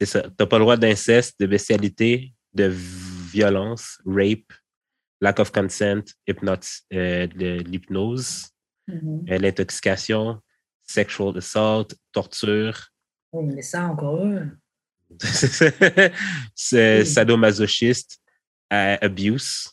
C'est 0.01 0.07
ça. 0.07 0.23
Tu 0.23 0.29
n'as 0.39 0.47
pas 0.47 0.59
le 0.59 0.65
droit 0.65 0.77
d'inceste, 0.77 1.39
de 1.41 1.47
bestialité, 1.47 2.33
de 2.53 2.71
violence, 2.73 3.99
rape, 4.07 4.53
lack 5.21 5.39
of 5.41 5.51
consent, 5.51 6.03
euh, 6.29 7.27
de 7.27 7.63
l'hypnose, 7.65 8.49
Mhm. 8.89 9.25
euh, 9.31 9.39
l'intoxication, 9.39 10.41
sexual 10.87 11.37
assault, 11.39 11.89
torture. 12.13 12.89
Oui, 13.33 13.47
mais 13.55 13.63
ça, 13.63 13.85
encore 13.87 14.19
eux. 14.27 14.47
Oui. 16.73 17.07
sadomasochiste, 17.07 18.19
euh, 18.73 18.97
abuse, 19.01 19.71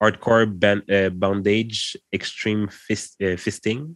hardcore 0.00 0.46
ban- 0.46 0.82
euh, 0.90 1.10
bondage, 1.10 1.98
extreme 2.10 2.68
fist- 2.70 3.16
fisting, 3.36 3.94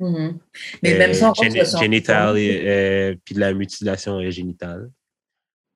Mhm. 0.00 0.40
Mais 0.82 0.94
euh, 0.94 0.98
même 0.98 1.22
en- 1.22 1.32
génital 1.80 2.36
et, 2.38 3.16
puis 3.24 3.34
de 3.36 3.40
la 3.40 3.52
mutilation 3.54 4.18
génitale. 4.30 4.90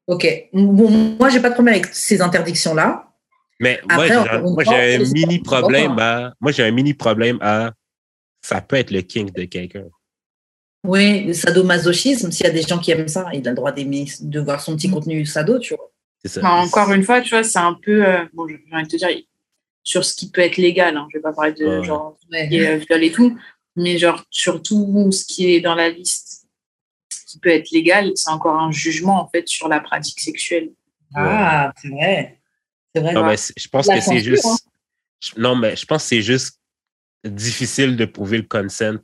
Ok. 0.09 0.49
Bon, 0.53 0.91
moi, 1.19 1.29
j'ai 1.29 1.39
pas 1.41 1.51
de 1.51 1.55
problème 1.55 1.75
avec 1.75 1.87
ces 1.95 2.21
interdictions-là. 2.21 3.09
Mais 3.61 3.81
Après, 3.89 4.09
moi, 4.41 4.65
j'ai 4.65 4.97
un- 4.97 4.99
mini 5.13 5.39
problème 5.41 5.97
à. 5.99 6.35
Moi, 6.41 6.51
j'ai 6.53 6.65
un 6.65 6.71
mini 6.73 6.93
problème 6.95 7.39
à. 7.41 7.73
Ça 8.47 8.61
peut 8.61 8.77
être 8.77 8.93
le 8.93 9.01
kink 9.03 9.35
de 9.35 9.45
quelqu'un. 9.45 9.87
Oui, 10.85 11.25
le 11.25 11.33
sadomasochisme, 11.33 12.31
s'il 12.31 12.47
y 12.47 12.49
a 12.49 12.53
des 12.53 12.63
gens 12.63 12.79
qui 12.79 12.93
aiment 12.93 13.09
ça, 13.09 13.29
il 13.35 13.45
a 13.49 13.51
le 13.51 13.57
droit 13.57 13.73
d'aimer, 13.73 14.07
de 14.21 14.39
voir 14.41 14.61
son 14.61 14.77
petit 14.77 14.89
contenu 14.89 15.27
sado, 15.27 15.59
tu 15.59 15.75
vois. 15.75 15.91
C'est 16.23 16.29
ça. 16.29 16.41
Enfin, 16.41 16.63
encore 16.65 16.93
une 16.93 17.03
fois, 17.03 17.21
tu 17.23 17.31
vois, 17.31 17.43
c'est 17.43 17.59
un 17.59 17.75
peu. 17.75 18.07
euh, 18.07 18.25
bon, 18.35 18.47
j'ai 18.47 18.63
envie 18.73 18.85
de 18.85 18.89
te 18.89 18.97
dire, 18.97 19.09
sur 19.83 20.05
ce 20.05 20.15
qui 20.15 20.31
peut 20.31 20.43
être 20.43 20.59
légal, 20.59 20.97
hein, 20.97 21.09
je 21.13 21.19
vais 21.19 21.23
pas 21.23 21.33
parler 21.33 21.55
de 21.55 21.67
Ouais. 21.67 21.85
genre 21.85 22.17
Ouais. 22.31 22.49
est, 22.55 22.69
euh, 22.69 22.77
viol 22.77 23.03
et 23.03 23.11
tout, 23.11 23.37
mais 23.75 23.99
genre, 23.99 24.25
surtout 24.31 25.11
ce 25.11 25.25
qui 25.25 25.53
est 25.53 25.61
dans 25.61 25.75
la 25.75 25.89
liste 25.91 26.47
qui 27.27 27.41
peut 27.41 27.49
être 27.51 27.71
légal, 27.73 28.13
c'est 28.15 28.31
encore 28.31 28.55
un 28.55 28.71
jugement, 28.71 29.21
en 29.21 29.29
fait, 29.29 29.49
sur 29.49 29.69
la 29.69 29.81
pratique 29.81 30.21
sexuelle. 30.21 30.71
Ah, 31.17 31.73
c'est 31.83 31.89
vrai. 31.89 32.39
C'est 32.95 33.01
vrai. 33.03 33.13
Non, 33.13 33.27
mais 33.27 33.37
je 33.57 33.69
pense 33.69 33.87
La 33.89 33.97
que 33.97 34.01
c'est 34.01 34.21
juste. 34.21 34.47
hein. 34.47 34.57
Non, 35.37 35.57
mais 35.57 35.75
je 35.75 35.85
pense 35.85 36.05
que 36.05 36.09
c'est 36.11 36.23
juste 36.23 36.61
difficile 37.29 37.97
de 37.97 38.05
prouver 38.05 38.39
le 38.39 38.45
consent 38.45 38.99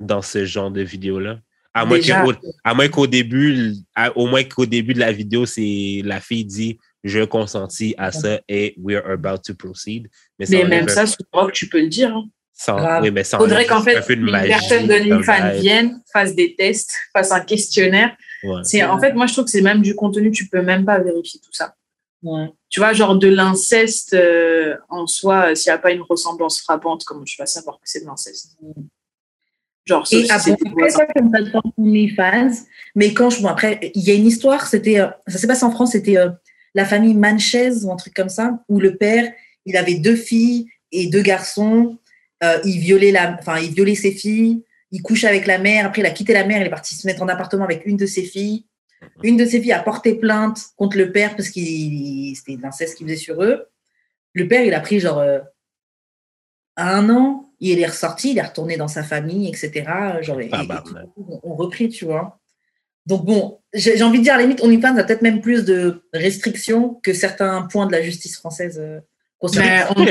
dans 0.00 0.22
ce 0.22 0.44
genre 0.44 0.70
de 0.70 0.82
vidéo-là. 0.82 1.38
À 1.74 1.84
moins 1.84 1.98
qu'au 2.00 2.32
à 2.64 2.74
moins 2.74 2.88
qu'au 2.88 3.06
début, 3.06 3.74
à- 3.94 4.16
au 4.16 4.26
moins 4.26 4.44
qu'au 4.44 4.64
début 4.64 4.94
de 4.94 4.98
la 5.00 5.12
vidéo, 5.12 5.44
c'est 5.44 6.00
la 6.04 6.20
fille 6.20 6.44
dit 6.44 6.78
je 7.04 7.22
consentis 7.24 7.94
à 7.98 8.10
ça 8.12 8.40
et 8.48 8.74
we 8.78 8.96
are 8.96 9.10
about 9.10 9.38
to 9.44 9.54
proceed. 9.54 10.08
Mais, 10.38 10.64
même 10.64 10.88
ça, 10.88 11.06
sur 11.06 11.18
Rock, 11.32 11.52
tu 11.52 11.68
peux 11.68 11.80
le 11.80 11.88
dire. 11.88 12.14
hein. 12.16 12.24
ça, 12.52 12.72
Grave. 12.72 13.02
oui, 13.02 13.10
mais 13.10 13.22
ça 13.22 13.36
Faudrait 13.38 13.66
qu'en 13.66 13.82
fait, 13.82 13.94
de 13.94 14.14
une 14.14 14.30
magie 14.30 14.48
personne 14.48 14.86
d'OnlyFans 14.86 15.50
vibe. 15.52 15.60
vienne, 15.60 16.00
fasse 16.10 16.34
des 16.34 16.54
tests, 16.56 16.96
fasse 17.12 17.30
un 17.30 17.40
questionnaire. 17.40 18.16
Ouais. 18.42 18.60
C'est, 18.64 18.82
en 18.82 18.98
fait, 18.98 19.12
moi, 19.12 19.26
je 19.26 19.34
trouve 19.34 19.44
que 19.44 19.50
c'est 19.50 19.60
même 19.60 19.82
du 19.82 19.94
contenu, 19.94 20.30
tu 20.30 20.48
peux 20.48 20.62
même 20.62 20.84
pas 20.86 20.98
vérifier 20.98 21.38
tout 21.40 21.52
ça. 21.52 21.74
Ouais. 22.22 22.48
Tu 22.68 22.80
vois, 22.80 22.92
genre 22.92 23.16
de 23.16 23.28
l'inceste 23.28 24.14
euh, 24.14 24.76
en 24.88 25.06
soi, 25.06 25.50
euh, 25.50 25.54
s'il 25.54 25.70
n'y 25.70 25.74
a 25.74 25.78
pas 25.78 25.92
une 25.92 26.02
ressemblance 26.02 26.60
frappante, 26.60 27.04
comment 27.04 27.24
tu 27.24 27.36
vas 27.38 27.46
savoir 27.46 27.76
que 27.76 27.88
c'est 27.88 28.00
de 28.00 28.06
l'inceste? 28.06 28.56
Genre, 29.84 30.04
Et 30.10 30.28
après, 30.30 30.90
ça, 30.90 31.06
comme 31.06 31.30
OnlyFans, 31.78 32.50
mais 32.94 33.14
quand 33.14 33.30
je. 33.30 33.40
Bon, 33.40 33.48
après, 33.48 33.92
il 33.94 34.02
y 34.02 34.10
a 34.10 34.14
une 34.14 34.26
histoire, 34.26 34.66
c'était. 34.66 34.98
euh, 34.98 35.08
ça 35.28 35.38
s'est 35.38 35.46
passé 35.46 35.64
en 35.64 35.70
France, 35.70 35.92
c'était 35.92 36.16
euh, 36.16 36.30
la 36.74 36.84
famille 36.84 37.14
Manchez 37.14 37.84
ou 37.84 37.92
un 37.92 37.96
truc 37.96 38.14
comme 38.14 38.28
ça, 38.28 38.64
où 38.68 38.80
le 38.80 38.96
père, 38.96 39.30
il 39.64 39.76
avait 39.76 39.94
deux 39.94 40.16
filles 40.16 40.66
et 40.92 41.06
deux 41.06 41.22
garçons. 41.22 41.98
Il, 42.64 42.78
violait 42.80 43.12
la, 43.12 43.36
enfin, 43.38 43.58
il 43.58 43.72
violait 43.72 43.96
ses 43.96 44.12
filles, 44.12 44.62
il 44.92 45.02
couchait 45.02 45.26
avec 45.26 45.46
la 45.46 45.58
mère, 45.58 45.86
après, 45.86 46.02
il 46.02 46.06
a 46.06 46.10
quitté 46.10 46.32
la 46.32 46.44
mère, 46.44 46.60
il 46.60 46.66
est 46.66 46.70
parti 46.70 46.94
se 46.94 47.06
mettre 47.06 47.22
en 47.22 47.28
appartement 47.28 47.64
avec 47.64 47.84
une 47.86 47.96
de 47.96 48.06
ses 48.06 48.22
filles. 48.22 48.66
Une 49.22 49.36
de 49.36 49.44
ses 49.44 49.60
filles 49.60 49.72
a 49.72 49.82
porté 49.82 50.14
plainte 50.14 50.58
contre 50.76 50.96
le 50.96 51.12
père 51.12 51.36
parce 51.36 51.48
qu'il 51.50 52.34
c'était 52.36 52.56
de 52.56 52.62
l'inceste 52.62 52.96
qu'il 52.96 53.06
faisait 53.06 53.16
sur 53.18 53.42
eux. 53.42 53.66
Le 54.32 54.46
père, 54.48 54.62
il 54.64 54.74
a 54.74 54.80
pris 54.80 55.00
genre 55.00 55.18
euh, 55.18 55.38
un 56.76 57.08
an, 57.10 57.50
il 57.60 57.78
est 57.80 57.86
ressorti, 57.86 58.32
il 58.32 58.38
est 58.38 58.42
retourné 58.42 58.76
dans 58.76 58.88
sa 58.88 59.02
famille, 59.02 59.48
etc. 59.48 59.84
Genre, 60.20 60.40
et- 60.40 60.46
et 60.46 60.50
Tabarnak. 60.50 61.04
tout, 61.14 61.26
on, 61.28 61.40
on 61.42 61.54
repris, 61.54 61.88
tu 61.88 62.04
vois. 62.04 62.38
Donc 63.06 63.24
bon, 63.24 63.60
j'ai 63.72 64.02
envie 64.02 64.18
de 64.18 64.24
dire, 64.24 64.34
à 64.34 64.36
la 64.36 64.42
limite, 64.42 64.60
OnlyFans 64.62 64.96
a 64.96 65.04
peut-être 65.04 65.22
même 65.22 65.40
plus 65.40 65.64
de 65.64 66.02
restrictions 66.12 66.94
que 67.02 67.12
certains 67.14 67.62
points 67.62 67.86
de 67.86 67.92
la 67.92 68.02
justice 68.02 68.36
française 68.36 68.78
euh, 68.80 69.00
Mais 69.56 69.82
on- 69.96 70.04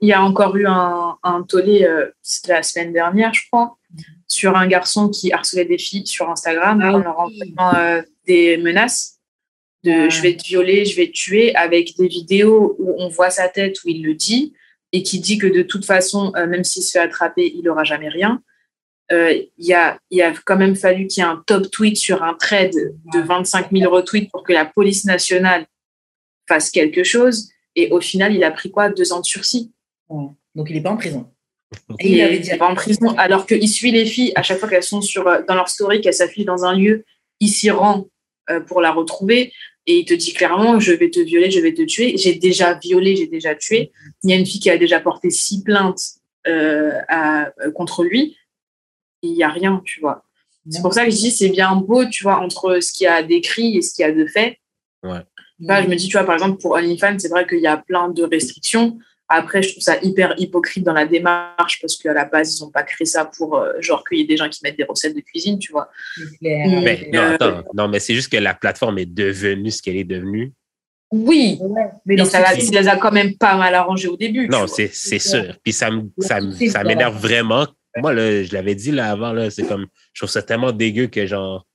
il 0.00 0.08
y 0.08 0.12
a 0.12 0.22
encore 0.22 0.56
eu 0.56 0.66
un, 0.66 1.16
un 1.22 1.42
tollé, 1.42 1.84
euh, 1.84 2.06
c'était 2.22 2.52
la 2.52 2.62
semaine 2.62 2.92
dernière, 2.92 3.34
je 3.34 3.42
crois, 3.50 3.76
sur 4.28 4.56
un 4.56 4.66
garçon 4.66 5.08
qui 5.08 5.32
harcelait 5.32 5.64
des 5.64 5.78
filles 5.78 6.06
sur 6.06 6.30
Instagram 6.30 6.80
Ah 6.82 6.92
en 6.92 6.98
leur 6.98 7.18
envoyant 7.18 7.74
euh, 7.74 8.02
des 8.26 8.56
menaces 8.58 9.18
de 9.84 10.06
Ah. 10.06 10.08
je 10.08 10.22
vais 10.22 10.36
te 10.36 10.44
violer, 10.44 10.84
je 10.84 10.96
vais 10.96 11.08
te 11.08 11.12
tuer, 11.12 11.54
avec 11.56 11.96
des 11.96 12.08
vidéos 12.08 12.76
où 12.78 12.94
on 12.98 13.08
voit 13.08 13.30
sa 13.30 13.48
tête, 13.48 13.82
où 13.84 13.88
il 13.88 14.04
le 14.04 14.14
dit, 14.14 14.54
et 14.92 15.02
qui 15.02 15.18
dit 15.18 15.38
que 15.38 15.46
de 15.46 15.62
toute 15.62 15.84
façon, 15.84 16.32
euh, 16.36 16.46
même 16.46 16.64
s'il 16.64 16.82
se 16.82 16.92
fait 16.92 16.98
attraper, 17.00 17.52
il 17.54 17.62
n'aura 17.62 17.84
jamais 17.84 18.08
rien. 18.08 18.42
Il 19.10 19.48
y, 19.56 19.72
a, 19.72 19.98
il 20.10 20.20
a 20.20 20.34
quand 20.44 20.58
même 20.58 20.76
fallu 20.76 21.06
qu'il 21.06 21.22
y 21.22 21.26
ait 21.26 21.30
un 21.30 21.42
top 21.46 21.70
tweet 21.70 21.96
sur 21.96 22.22
un 22.22 22.34
trade 22.34 22.74
de 22.74 23.20
25 23.20 23.70
000 23.72 23.90
retweets 23.90 24.30
pour 24.30 24.42
que 24.42 24.52
la 24.52 24.66
police 24.66 25.06
nationale 25.06 25.64
fasse 26.46 26.70
quelque 26.70 27.04
chose. 27.04 27.48
Et 27.74 27.90
au 27.90 28.02
final, 28.02 28.34
il 28.34 28.44
a 28.44 28.50
pris 28.50 28.70
quoi? 28.70 28.90
Deux 28.90 29.14
ans 29.14 29.20
de 29.20 29.24
sursis. 29.24 29.72
Donc, 30.54 30.70
il 30.70 30.74
n'est 30.76 30.82
pas 30.82 30.90
en 30.90 30.96
prison. 30.96 31.30
Et 32.00 32.12
il 32.12 32.20
avait 32.22 32.38
dit 32.38 32.50
pas 32.56 32.68
en 32.70 32.74
prison, 32.74 33.14
alors 33.18 33.46
qu'il 33.46 33.68
suit 33.68 33.90
les 33.90 34.06
filles 34.06 34.32
à 34.34 34.42
chaque 34.42 34.58
fois 34.58 34.68
qu'elles 34.68 34.82
sont 34.82 35.02
sur, 35.02 35.28
euh, 35.28 35.42
dans 35.46 35.54
leur 35.54 35.68
story, 35.68 36.00
qu'elles 36.00 36.14
s'affichent 36.14 36.46
dans 36.46 36.64
un 36.64 36.74
lieu, 36.74 37.04
il 37.40 37.48
s'y 37.48 37.70
rend 37.70 38.08
euh, 38.50 38.60
pour 38.60 38.80
la 38.80 38.90
retrouver. 38.90 39.52
Et 39.86 39.98
il 40.00 40.04
te 40.04 40.14
dit 40.14 40.32
clairement, 40.32 40.80
je 40.80 40.92
vais 40.92 41.10
te 41.10 41.20
violer, 41.20 41.50
je 41.50 41.60
vais 41.60 41.72
te 41.74 41.82
tuer. 41.82 42.16
J'ai 42.16 42.34
déjà 42.34 42.74
violé, 42.74 43.16
j'ai 43.16 43.26
déjà 43.26 43.54
tué. 43.54 43.90
Il 44.22 44.30
y 44.30 44.32
a 44.32 44.36
une 44.36 44.46
fille 44.46 44.60
qui 44.60 44.70
a 44.70 44.76
déjà 44.78 45.00
porté 45.00 45.30
six 45.30 45.62
plaintes 45.62 46.00
euh, 46.46 46.92
à- 47.08 47.50
euh, 47.60 47.70
contre 47.70 48.02
lui. 48.04 48.36
Il 49.22 49.32
n'y 49.32 49.42
a 49.42 49.48
rien, 49.48 49.82
tu 49.84 50.00
vois. 50.00 50.24
C'est 50.70 50.82
pour 50.82 50.92
ça 50.92 51.04
que 51.06 51.10
je 51.10 51.16
dis, 51.16 51.30
c'est 51.30 51.48
bien 51.48 51.74
beau, 51.76 52.04
tu 52.06 52.22
vois, 52.22 52.38
entre 52.40 52.80
ce 52.80 52.92
qu'il 52.92 53.04
y 53.04 53.08
a 53.08 53.22
d'écrit 53.22 53.78
et 53.78 53.82
ce 53.82 53.94
qu'il 53.94 54.02
y 54.02 54.04
a 54.08 54.12
de 54.12 54.26
fait. 54.26 54.58
Ouais. 55.02 55.20
Bah, 55.60 55.82
je 55.82 55.88
me 55.88 55.96
dis, 55.96 56.06
tu 56.08 56.12
vois, 56.12 56.24
par 56.24 56.34
exemple, 56.34 56.58
pour 56.60 56.72
OnlyFans, 56.72 57.18
c'est 57.18 57.28
vrai 57.28 57.46
qu'il 57.46 57.60
y 57.60 57.66
a 57.66 57.78
plein 57.78 58.10
de 58.10 58.22
restrictions. 58.22 58.98
Après, 59.28 59.62
je 59.62 59.72
trouve 59.72 59.82
ça 59.82 59.96
hyper 60.02 60.34
hypocrite 60.38 60.84
dans 60.84 60.94
la 60.94 61.04
démarche 61.06 61.80
parce 61.82 61.96
qu'à 61.96 62.14
la 62.14 62.24
base, 62.24 62.56
ils 62.56 62.62
n'ont 62.62 62.70
pas 62.70 62.82
créé 62.82 63.04
ça 63.04 63.24
pour, 63.26 63.56
euh, 63.56 63.72
genre, 63.80 64.02
qu'il 64.06 64.18
y 64.18 64.20
ait 64.22 64.26
des 64.26 64.36
gens 64.38 64.48
qui 64.48 64.60
mettent 64.62 64.78
des 64.78 64.84
recettes 64.84 65.14
de 65.14 65.20
cuisine, 65.20 65.58
tu 65.58 65.70
vois. 65.72 65.90
Mm. 66.40 66.84
Ben, 66.84 67.10
non, 67.12 67.20
Euh, 67.20 67.34
attends. 67.34 67.62
Non, 67.74 67.88
mais 67.88 68.00
c'est 68.00 68.14
juste 68.14 68.32
que 68.32 68.38
la 68.38 68.54
plateforme 68.54 68.98
est 68.98 69.06
devenue 69.06 69.70
ce 69.70 69.82
qu'elle 69.82 69.96
est 69.96 70.04
devenue. 70.04 70.52
Oui, 71.10 71.56
Ouais. 71.60 71.86
mais 72.06 72.22
ça, 72.24 72.40
la- 72.40 72.54
ce- 72.54 72.66
ça 72.66 72.80
les 72.80 72.88
a 72.88 72.96
quand 72.96 73.12
même 73.12 73.36
pas 73.36 73.56
mal 73.56 73.74
arrangés 73.74 74.08
au 74.08 74.16
début. 74.16 74.48
Non, 74.48 74.66
c'est 74.66 74.88
sûr. 74.92 75.56
Puis 75.62 75.72
ça 75.72 75.90
me- 75.90 76.10
ça 76.18 76.38
ça 76.70 76.80
vrai. 76.80 76.84
m'énerve 76.84 77.16
vraiment. 77.20 77.66
Moi, 77.98 78.12
là, 78.14 78.42
je 78.42 78.52
l'avais 78.52 78.74
dit 78.74 78.92
là 78.92 79.10
avant, 79.10 79.32
là, 79.32 79.50
c'est 79.50 79.66
comme, 79.66 79.86
je 80.12 80.20
trouve 80.20 80.30
ça 80.30 80.42
tellement 80.42 80.70
dégueu 80.72 81.06
que 81.08 81.26
genre, 81.26 81.66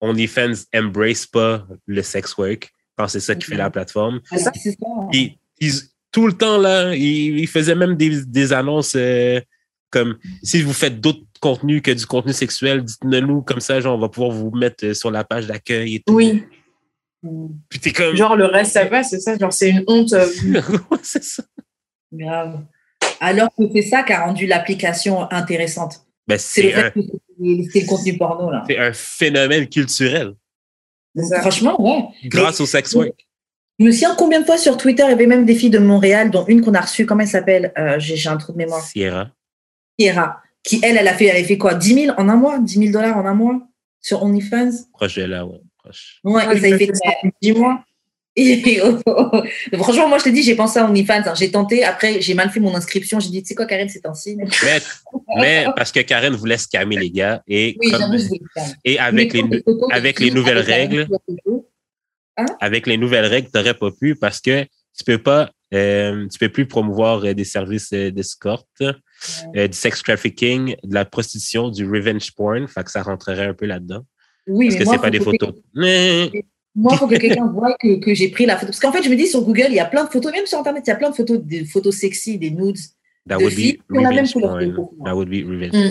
OnlyFans 0.00 0.52
embrace 0.74 1.26
pas 1.26 1.66
le 1.86 2.02
sex 2.02 2.36
work 2.36 2.70
quand 2.96 3.08
c'est 3.08 3.20
ça 3.20 3.34
qui 3.34 3.46
fait 3.46 3.56
la 3.56 3.70
plateforme. 3.70 4.20
C'est 4.30 4.38
ça. 4.38 4.52
C'est 4.54 4.70
ça. 4.72 4.86
Puis, 5.10 5.38
ils- 5.60 5.72
tout 6.16 6.26
le 6.26 6.32
temps, 6.32 6.56
là, 6.56 6.94
ils 6.94 7.46
faisaient 7.46 7.74
même 7.74 7.94
des, 7.94 8.24
des 8.24 8.54
annonces 8.54 8.94
euh, 8.96 9.38
comme 9.90 10.16
si 10.42 10.62
vous 10.62 10.72
faites 10.72 10.98
d'autres 10.98 11.20
contenus 11.42 11.82
que 11.82 11.90
du 11.90 12.06
contenu 12.06 12.32
sexuel, 12.32 12.82
dites-le 12.82 13.20
nous, 13.20 13.42
comme 13.42 13.60
ça, 13.60 13.80
genre, 13.80 13.98
on 13.98 14.00
va 14.00 14.08
pouvoir 14.08 14.30
vous 14.30 14.50
mettre 14.50 14.86
euh, 14.86 14.94
sur 14.94 15.10
la 15.10 15.24
page 15.24 15.46
d'accueil 15.46 15.96
et 15.96 16.00
tout. 16.00 16.14
Oui. 16.14 16.42
Puis 17.68 17.80
t'es 17.80 17.92
comme. 17.92 18.16
genre 18.16 18.34
le 18.34 18.46
reste, 18.46 18.72
ça 18.72 18.86
va, 18.86 19.02
c'est 19.02 19.20
ça. 19.20 19.36
Genre, 19.36 19.52
c'est 19.52 19.68
une 19.68 19.84
honte. 19.88 20.14
euh, 20.14 20.26
c'est 21.02 21.22
ça. 21.22 21.42
Grave. 22.10 22.64
Alors 23.20 23.50
que 23.54 23.64
c'est 23.74 23.82
ça 23.82 24.02
qui 24.02 24.14
a 24.14 24.24
rendu 24.24 24.46
l'application 24.46 25.30
intéressante. 25.30 26.00
Ben, 26.26 26.38
C'est 26.38 26.72
un, 26.72 26.90
fait 26.92 26.92
que 26.92 27.00
c'est- 27.02 27.68
c'est 27.74 27.80
le 27.82 27.86
contenu 27.88 28.16
porno, 28.16 28.50
là. 28.50 28.64
c'est 28.66 28.78
un 28.78 28.92
phénomène 28.94 29.68
culturel 29.68 30.32
ça. 31.22 31.40
Franchement, 31.40 31.78
ouais. 31.78 32.28
grâce 32.28 32.58
au 32.60 32.66
sex 32.66 32.94
work. 32.94 33.25
Je 33.78 33.84
me 33.84 33.90
souviens 33.92 34.14
combien 34.16 34.40
de 34.40 34.46
fois 34.46 34.56
sur 34.58 34.76
Twitter, 34.76 35.02
il 35.06 35.10
y 35.10 35.12
avait 35.12 35.26
même 35.26 35.44
des 35.44 35.54
filles 35.54 35.70
de 35.70 35.78
Montréal, 35.78 36.30
dont 36.30 36.44
une 36.46 36.62
qu'on 36.62 36.74
a 36.74 36.80
reçue, 36.80 37.04
comment 37.06 37.20
elle 37.22 37.28
s'appelle 37.28 37.72
Euh, 37.78 37.98
J'ai 37.98 38.16
j'ai 38.16 38.28
un 38.28 38.36
trou 38.38 38.52
de 38.52 38.58
mémoire. 38.58 38.82
Sierra. 38.82 39.30
Sierra, 39.98 40.40
qui 40.62 40.80
elle, 40.82 40.96
elle 40.96 41.08
a 41.08 41.14
fait, 41.14 41.26
elle 41.26 41.42
a 41.42 41.46
fait 41.46 41.58
quoi 41.58 41.74
10 41.74 41.94
000 42.06 42.14
en 42.18 42.28
un 42.28 42.36
mois? 42.36 42.58
10 42.58 42.78
000 42.78 42.90
dollars 42.92 43.16
en 43.18 43.26
un 43.26 43.34
mois 43.34 43.60
sur 44.00 44.22
OnlyFans? 44.22 44.70
Proche 44.92 45.16
de 45.16 45.24
là, 45.24 45.44
ouais. 45.46 45.60
Proche. 45.78 46.20
Ouais, 46.24 46.42
Ah, 46.46 46.54
et 46.54 46.60
ça 46.60 46.68
je 46.68 46.74
a 46.74 46.78
fait 46.78 46.86
fais 46.86 46.92
ça. 46.94 47.10
Dis-moi. 47.42 47.82
Et- 48.38 48.80
oh, 48.84 48.98
oh, 49.06 49.28
oh. 49.32 49.42
Franchement, 49.78 50.08
moi, 50.08 50.18
je 50.18 50.24
te 50.24 50.28
dis, 50.28 50.42
j'ai 50.42 50.54
pensé 50.54 50.78
à 50.78 50.84
OnlyFans. 50.84 51.22
hein. 51.26 51.34
J'ai 51.34 51.50
tenté. 51.50 51.84
Après, 51.84 52.20
j'ai 52.20 52.34
mal 52.34 52.50
fait 52.50 52.60
mon 52.60 52.74
inscription. 52.74 53.18
J'ai 53.20 53.30
dit, 53.30 53.42
tu 53.42 53.48
sais 53.48 53.54
quoi, 53.54 53.64
Karen, 53.66 53.88
c'est 53.88 54.04
un 54.06 54.12
signe. 54.14 54.44
Mais, 54.64 54.78
mais 55.40 55.66
parce 55.74 55.90
que 55.92 56.00
Karen 56.00 56.34
voulait 56.34 56.58
scammer 56.58 56.96
les 56.98 57.10
gars 57.10 57.42
et, 57.48 57.76
Oui, 57.80 57.90
comme- 57.92 58.14
et 58.84 58.98
avec, 58.98 59.32
Mais 59.32 59.40
les, 59.42 59.64
avec 59.90 60.20
les 60.20 60.30
nouvelles 60.30 60.58
avec 60.58 61.08
photo, 62.38 62.54
avec 62.60 62.86
les 62.86 62.96
nouvelles 62.96 63.26
règles, 63.26 63.48
tu 63.52 63.58
n'aurais 63.58 63.74
pas 63.74 63.90
pu 63.90 64.14
parce 64.16 64.40
que 64.40 64.62
tu 64.64 65.04
peux 65.04 65.18
pas, 65.18 65.50
euh, 65.74 66.26
tu 66.28 66.38
peux 66.38 66.48
plus 66.48 66.66
promouvoir 66.66 67.24
euh, 67.24 67.34
des 67.34 67.44
services 67.44 67.92
euh, 67.92 68.10
d'escorte, 68.10 68.66
du 68.80 69.68
sex 69.72 70.02
trafficking, 70.02 70.76
de 70.84 70.94
la 70.94 71.04
prostitution, 71.04 71.68
du 71.70 71.88
revenge 71.88 72.32
porn. 72.34 72.66
Fait 72.68 72.84
que 72.84 72.90
ça 72.90 73.02
rentrerait 73.02 73.46
un 73.46 73.54
peu 73.54 73.66
là-dedans. 73.66 74.02
Oui, 74.46 74.68
Parce 74.68 74.78
mais 74.78 74.84
que 74.84 74.90
c'est 74.92 75.00
pas 75.02 75.10
des 75.10 75.20
photos. 75.20 75.54
Mais- 75.74 76.30
Moi, 76.74 76.92
il 76.94 76.98
faut 76.98 77.06
que 77.08 77.16
quelqu'un 77.16 77.46
voit 77.46 77.74
que, 77.80 77.98
que 77.98 78.14
j'ai 78.14 78.28
pris 78.28 78.46
la 78.46 78.54
photo. 78.56 78.66
Parce 78.66 78.80
qu'en 78.80 78.92
fait, 78.92 79.02
je 79.02 79.08
me 79.08 79.16
dis 79.16 79.26
sur 79.26 79.42
Google, 79.42 79.66
il 79.70 79.74
y 79.76 79.80
a 79.80 79.86
plein 79.86 80.04
de 80.04 80.10
photos, 80.10 80.30
même 80.32 80.46
sur 80.46 80.58
Internet, 80.58 80.84
il 80.86 80.90
y 80.90 80.92
a 80.92 80.96
plein 80.96 81.10
de 81.10 81.14
photos, 81.14 81.40
des 81.42 81.64
photos 81.64 81.96
sexy, 81.96 82.38
des 82.38 82.50
nudes. 82.50 82.76
That 83.28 83.38
De 83.38 83.42
would 83.44 83.54
filles 83.54 83.78
be 83.88 83.96
ont 83.96 84.00
la 84.02 84.10
même 84.10 84.18
revenge 84.26 84.32
couleur. 84.34 84.58
That 85.04 85.14
would 85.14 85.28
be 85.28 85.42
revenge 85.44 85.74
Mm. 85.74 85.90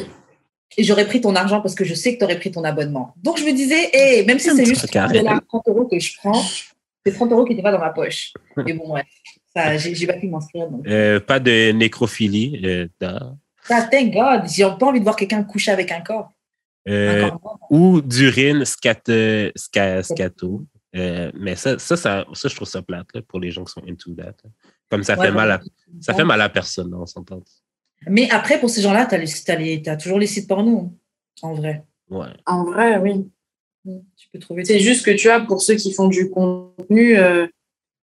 Et 0.78 0.84
j'aurais 0.84 1.06
pris 1.08 1.22
ton 1.22 1.36
argent 1.36 1.62
parce 1.62 1.76
que 1.76 1.86
je 1.86 1.94
sais 1.94 2.14
que 2.14 2.20
tu 2.20 2.26
aurais 2.26 2.38
pris 2.40 2.52
ton 2.52 2.64
abonnement. 2.64 3.14
Donc, 3.24 3.38
je 3.40 3.46
me 3.46 3.52
disais, 3.54 3.90
hey, 3.94 4.26
même 4.26 4.40
si 4.40 4.50
c'est 4.56 4.66
juste 4.66 4.82
30, 4.82 4.92
Carré. 4.92 5.20
dollars, 5.20 5.42
30 5.48 5.64
euros 5.68 5.86
que 5.86 5.98
je 6.00 6.18
prends, 6.18 6.42
c'est 7.06 7.14
30 7.14 7.32
euros 7.32 7.46
qui 7.46 7.52
n'étaient 7.52 7.64
pas 7.64 7.72
dans 7.72 7.80
ma 7.80 7.92
poche. 7.92 8.34
Mais 8.58 8.74
bon, 8.74 8.94
ouais. 8.94 9.04
Ça, 9.56 9.78
j'ai 9.78 9.96
j'ai 9.96 10.06
pas 10.06 10.14
pu 10.18 10.28
m'inscrire. 10.28 10.68
donc. 10.70 10.86
Euh, 10.88 11.20
pas 11.22 11.40
de 11.40 11.72
nécrophilie. 11.72 12.60
euh. 12.66 12.88
Ah, 13.70 13.82
thank 13.90 14.12
God. 14.14 14.50
J'ai 14.50 14.64
pas 14.80 14.86
envie 14.88 15.00
de 15.00 15.04
voir 15.06 15.16
quelqu'un 15.16 15.44
coucher 15.44 15.72
avec 15.72 15.92
un 15.92 16.02
corps. 16.02 16.30
Euh, 16.90 17.26
Un 17.28 17.30
corps. 17.30 17.58
ou 17.70 18.02
d'urine 18.02 18.66
scat, 18.66 19.02
euh, 19.10 19.52
sca- 19.58 20.04
scato. 20.04 20.66
Euh, 20.96 21.32
mais 21.40 21.56
ça, 21.56 21.80
ça, 21.80 21.96
ça, 21.98 22.26
ça, 22.34 22.48
je 22.50 22.56
trouve 22.56 22.68
ça 22.68 22.82
plate 22.82 23.08
là, 23.14 23.22
pour 23.28 23.40
les 23.40 23.50
gens 23.52 23.64
qui 23.64 23.72
sont 23.74 23.82
into 23.88 24.14
that. 24.16 24.26
là. 24.44 24.50
Comme 24.90 25.04
ça 25.04 25.18
Ouais, 25.18 25.26
fait 25.28 25.32
mal 25.32 25.52
à, 25.52 25.60
ça 26.02 26.14
fait 26.14 26.24
mal 26.26 26.42
à 26.42 26.50
personne, 26.50 26.94
on 26.94 27.06
s'entend. 27.06 27.42
Mais 28.08 28.30
après, 28.30 28.60
pour 28.60 28.70
ces 28.70 28.82
gens-là, 28.82 29.08
tu 29.08 29.90
as, 29.90 29.98
toujours 29.98 30.20
les 30.20 30.28
sites 30.28 30.48
porno, 30.48 30.92
en 31.42 31.54
vrai. 31.54 31.84
Ouais. 32.10 32.28
En 32.46 32.64
vrai, 32.66 32.98
oui. 32.98 33.28
Tu 34.18 34.30
peux 34.32 34.40
trouver. 34.40 34.66
C'est 34.66 34.80
juste 34.80 35.06
que 35.06 35.12
tu 35.12 35.28
vois, 35.28 35.42
pour 35.42 35.62
ceux 35.62 35.76
qui 35.76 35.94
font 35.94 36.08
du 36.08 36.30
contenu, 36.30 37.18
euh, 37.18 37.48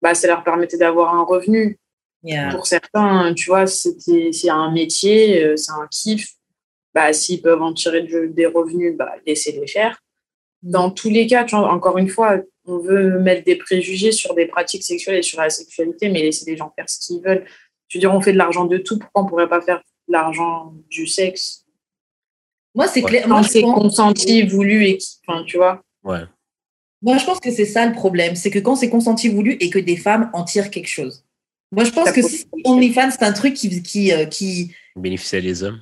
bah, 0.00 0.14
ça 0.14 0.26
leur 0.26 0.42
permettait 0.44 0.78
d'avoir 0.78 1.14
un 1.14 1.24
revenu. 1.24 1.78
Yeah. 2.22 2.50
Pour 2.50 2.66
certains, 2.66 3.32
tu 3.34 3.46
vois, 3.46 3.66
c'était 3.66 4.30
c'est 4.32 4.50
un 4.50 4.70
métier, 4.72 5.42
euh, 5.44 5.56
c'est 5.56 5.72
un 5.72 5.86
kiff. 5.90 6.34
Bah, 6.94 7.12
S'ils 7.12 7.42
peuvent 7.42 7.62
en 7.62 7.74
tirer 7.74 8.02
de- 8.02 8.26
des 8.26 8.46
revenus, 8.46 8.96
bah, 8.96 9.12
laissez-les 9.26 9.66
faire. 9.66 10.02
Dans 10.62 10.90
tous 10.90 11.10
les 11.10 11.26
cas, 11.26 11.44
tu 11.44 11.54
vois, 11.54 11.70
encore 11.70 11.98
une 11.98 12.08
fois, 12.08 12.38
on 12.64 12.78
veut 12.78 13.18
mettre 13.20 13.44
des 13.44 13.56
préjugés 13.56 14.10
sur 14.10 14.34
des 14.34 14.46
pratiques 14.46 14.82
sexuelles 14.82 15.18
et 15.18 15.22
sur 15.22 15.40
la 15.40 15.50
sexualité, 15.50 16.08
mais 16.08 16.22
laisser 16.22 16.50
les 16.50 16.56
gens 16.56 16.72
faire 16.74 16.88
ce 16.88 16.98
qu'ils 16.98 17.22
veulent. 17.22 17.46
Je 17.88 17.98
veux 17.98 18.00
dire, 18.00 18.12
on 18.14 18.20
fait 18.20 18.32
de 18.32 18.38
l'argent 18.38 18.64
de 18.66 18.78
tout, 18.78 18.98
pourquoi 18.98 19.22
on 19.22 19.24
ne 19.24 19.28
pourrait 19.30 19.48
pas 19.48 19.60
faire 19.60 19.78
de 20.08 20.12
l'argent 20.12 20.74
du 20.90 21.06
sexe? 21.06 21.64
Moi, 22.74 22.86
c'est 22.86 23.02
Ouais. 23.02 23.22
c'est 23.48 23.60
pense, 23.62 23.74
consenti, 23.74 24.42
voulu, 24.46 24.84
et 24.86 24.98
enfin, 25.26 25.42
tu 25.44 25.56
vois. 25.56 25.82
Ouais. 26.04 26.20
moi, 27.02 27.16
je 27.18 27.24
pense 27.24 27.40
que 27.40 27.50
c'est 27.50 27.64
ça 27.64 27.86
le 27.86 27.92
problème. 27.92 28.36
C'est 28.36 28.50
que 28.50 28.58
quand 28.58 28.76
c'est 28.76 28.90
consenti 28.90 29.28
voulu 29.28 29.56
et 29.60 29.70
que 29.70 29.78
des 29.78 29.96
femmes 29.96 30.30
en 30.34 30.44
tirent 30.44 30.70
quelque 30.70 30.88
chose. 30.88 31.24
Moi, 31.72 31.84
je 31.84 31.90
pense 31.90 32.06
Ça 32.06 32.12
que 32.12 32.22
si 32.22 32.46
OnlyFans, 32.64 33.10
c'est 33.10 33.22
un 33.24 33.32
truc 33.32 33.54
qui, 33.54 33.82
qui, 33.82 34.12
euh, 34.12 34.26
qui, 34.26 34.74
Bénéficier 34.96 35.40
des 35.42 35.62
hommes. 35.62 35.80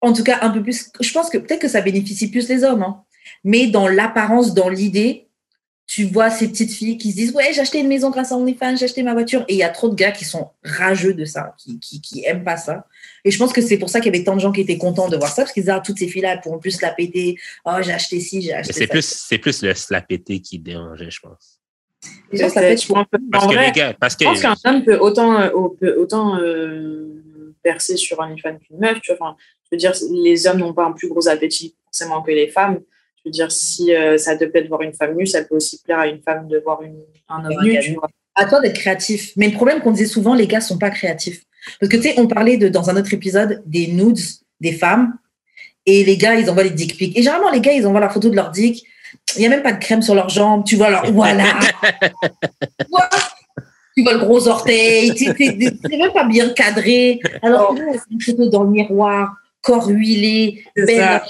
en 0.00 0.12
tout 0.12 0.24
cas, 0.24 0.38
un 0.42 0.50
peu 0.50 0.62
plus. 0.62 0.90
Je 1.00 1.12
pense 1.12 1.30
que 1.30 1.38
peut-être 1.38 1.60
que 1.60 1.68
ça 1.68 1.80
bénéficie 1.80 2.30
plus 2.30 2.48
les 2.48 2.64
hommes. 2.64 2.82
hein. 2.82 3.02
Mais 3.42 3.66
dans 3.66 3.88
l'apparence, 3.88 4.54
dans 4.54 4.68
l'idée, 4.68 5.23
tu 5.86 6.04
vois 6.04 6.30
ces 6.30 6.48
petites 6.48 6.72
filles 6.72 6.96
qui 6.96 7.10
se 7.10 7.16
disent 7.16 7.34
Ouais, 7.34 7.52
j'ai 7.52 7.60
acheté 7.60 7.78
une 7.78 7.88
maison 7.88 8.10
grâce 8.10 8.32
à 8.32 8.36
OnlyFans, 8.36 8.76
j'ai 8.76 8.86
acheté 8.86 9.02
ma 9.02 9.12
voiture. 9.12 9.44
Et 9.48 9.54
il 9.54 9.58
y 9.58 9.62
a 9.62 9.68
trop 9.68 9.88
de 9.88 9.94
gars 9.94 10.12
qui 10.12 10.24
sont 10.24 10.50
rageux 10.62 11.12
de 11.12 11.24
ça, 11.24 11.54
qui, 11.58 11.78
qui, 11.78 12.00
qui 12.00 12.24
aiment 12.24 12.44
pas 12.44 12.56
ça. 12.56 12.86
Et 13.24 13.30
je 13.30 13.38
pense 13.38 13.52
que 13.52 13.60
c'est 13.60 13.76
pour 13.76 13.90
ça 13.90 14.00
qu'il 14.00 14.12
y 14.12 14.16
avait 14.16 14.24
tant 14.24 14.34
de 14.34 14.40
gens 14.40 14.52
qui 14.52 14.62
étaient 14.62 14.78
contents 14.78 15.08
de 15.08 15.16
voir 15.16 15.30
ça, 15.30 15.42
parce 15.42 15.52
qu'ils 15.52 15.64
disaient 15.64 15.72
Ah, 15.72 15.82
toutes 15.84 15.98
ces 15.98 16.08
filles-là, 16.08 16.34
elles 16.34 16.40
pourront 16.40 16.58
plus 16.58 16.80
la 16.80 16.90
péter. 16.90 17.38
Oh, 17.66 17.72
j'ai 17.82 17.92
acheté 17.92 18.20
ci, 18.20 18.40
j'ai 18.40 18.54
acheté 18.54 18.72
c'est 18.72 18.86
ça. 18.86 18.92
plus, 18.92 19.04
c'est 19.04 19.38
plus 19.38 19.62
le 19.62 19.74
slapété 19.74 20.40
qui 20.40 20.58
dérangeait, 20.58 21.10
je 21.10 21.20
pense. 21.20 21.60
Les 22.32 22.38
gens, 22.38 22.48
ça 22.48 22.60
pète 22.60 22.82
je 22.82 22.88
pense 22.88 23.06
Parce 23.30 23.44
en 23.44 23.48
que 23.48 23.54
vrai, 23.54 23.66
les 23.66 23.72
gars, 23.72 23.94
parce 23.98 24.16
que 24.16 24.24
Je 24.24 24.30
pense 24.30 24.40
qu'un 24.40 24.56
homme 24.64 24.84
peut 24.84 24.98
autant, 24.98 25.40
euh, 25.40 25.50
peut 25.80 25.96
autant 25.98 26.38
euh, 26.38 27.52
percer 27.62 27.96
sur 27.96 28.18
OnlyFans 28.18 28.56
qu'une 28.58 28.78
meuf. 28.78 29.00
Tu 29.02 29.14
vois. 29.14 29.28
Enfin, 29.28 29.36
je 29.64 29.68
veux 29.72 29.78
dire, 29.78 29.92
les 30.10 30.46
hommes 30.46 30.58
n'ont 30.58 30.74
pas 30.74 30.84
un 30.86 30.92
plus 30.92 31.08
gros 31.08 31.28
appétit 31.28 31.74
forcément 31.84 32.22
que 32.22 32.30
les 32.30 32.48
femmes. 32.48 32.80
Je 33.24 33.30
veux 33.30 33.32
dire, 33.32 33.50
si 33.50 33.94
euh, 33.94 34.18
ça 34.18 34.36
te 34.36 34.44
plaît 34.44 34.62
de 34.62 34.68
voir 34.68 34.82
une 34.82 34.92
femme 34.92 35.14
nue, 35.16 35.26
ça 35.26 35.42
peut 35.42 35.56
aussi 35.56 35.80
plaire 35.82 36.00
à 36.00 36.06
une 36.06 36.20
femme 36.20 36.46
de 36.46 36.58
voir 36.58 36.82
une, 36.82 37.00
un 37.28 37.44
homme 37.44 37.64
nu. 37.64 37.78
Tu 37.80 37.94
vois. 37.94 38.08
à 38.34 38.44
toi 38.44 38.60
d'être 38.60 38.78
créatif. 38.78 39.32
Mais 39.36 39.48
le 39.48 39.54
problème 39.54 39.80
qu'on 39.80 39.92
disait 39.92 40.06
souvent, 40.06 40.34
les 40.34 40.46
gars 40.46 40.60
sont 40.60 40.78
pas 40.78 40.90
créatifs. 40.90 41.42
Parce 41.80 41.90
que 41.90 41.96
tu 41.96 42.02
sais, 42.02 42.14
on 42.18 42.26
parlait 42.26 42.58
de, 42.58 42.68
dans 42.68 42.90
un 42.90 42.96
autre 42.96 43.14
épisode 43.14 43.62
des 43.64 43.86
nudes 43.86 44.18
des 44.60 44.72
femmes 44.72 45.16
et 45.86 46.04
les 46.04 46.16
gars, 46.16 46.34
ils 46.34 46.48
envoient 46.50 46.62
les 46.62 46.70
dick 46.70 46.96
pics. 46.96 47.16
Et 47.16 47.22
généralement, 47.22 47.50
les 47.50 47.60
gars, 47.60 47.72
ils 47.72 47.86
envoient 47.86 48.00
la 48.00 48.08
photo 48.08 48.30
de 48.30 48.36
leur 48.36 48.50
dick. 48.50 48.84
Il 49.36 49.40
n'y 49.40 49.46
a 49.46 49.50
même 49.50 49.62
pas 49.62 49.72
de 49.72 49.78
crème 49.78 50.02
sur 50.02 50.14
leurs 50.14 50.28
jambes. 50.28 50.64
Tu 50.64 50.76
vois, 50.76 50.86
alors 50.88 51.10
voilà. 51.12 51.44
Tu 52.80 52.86
vois 52.90 53.08
tu 53.96 54.02
vois 54.02 54.14
le 54.14 54.18
gros 54.18 54.48
orteil. 54.48 55.12
C'est 55.16 55.96
même 55.96 56.12
pas 56.12 56.24
bien 56.24 56.48
cadré. 56.50 57.20
Alors, 57.42 57.76
c'est 57.76 58.10
une 58.10 58.20
photo 58.20 58.48
dans 58.48 58.64
le 58.64 58.70
miroir, 58.70 59.36
corps 59.60 59.86
huilé, 59.86 60.64
belle. 60.76 61.22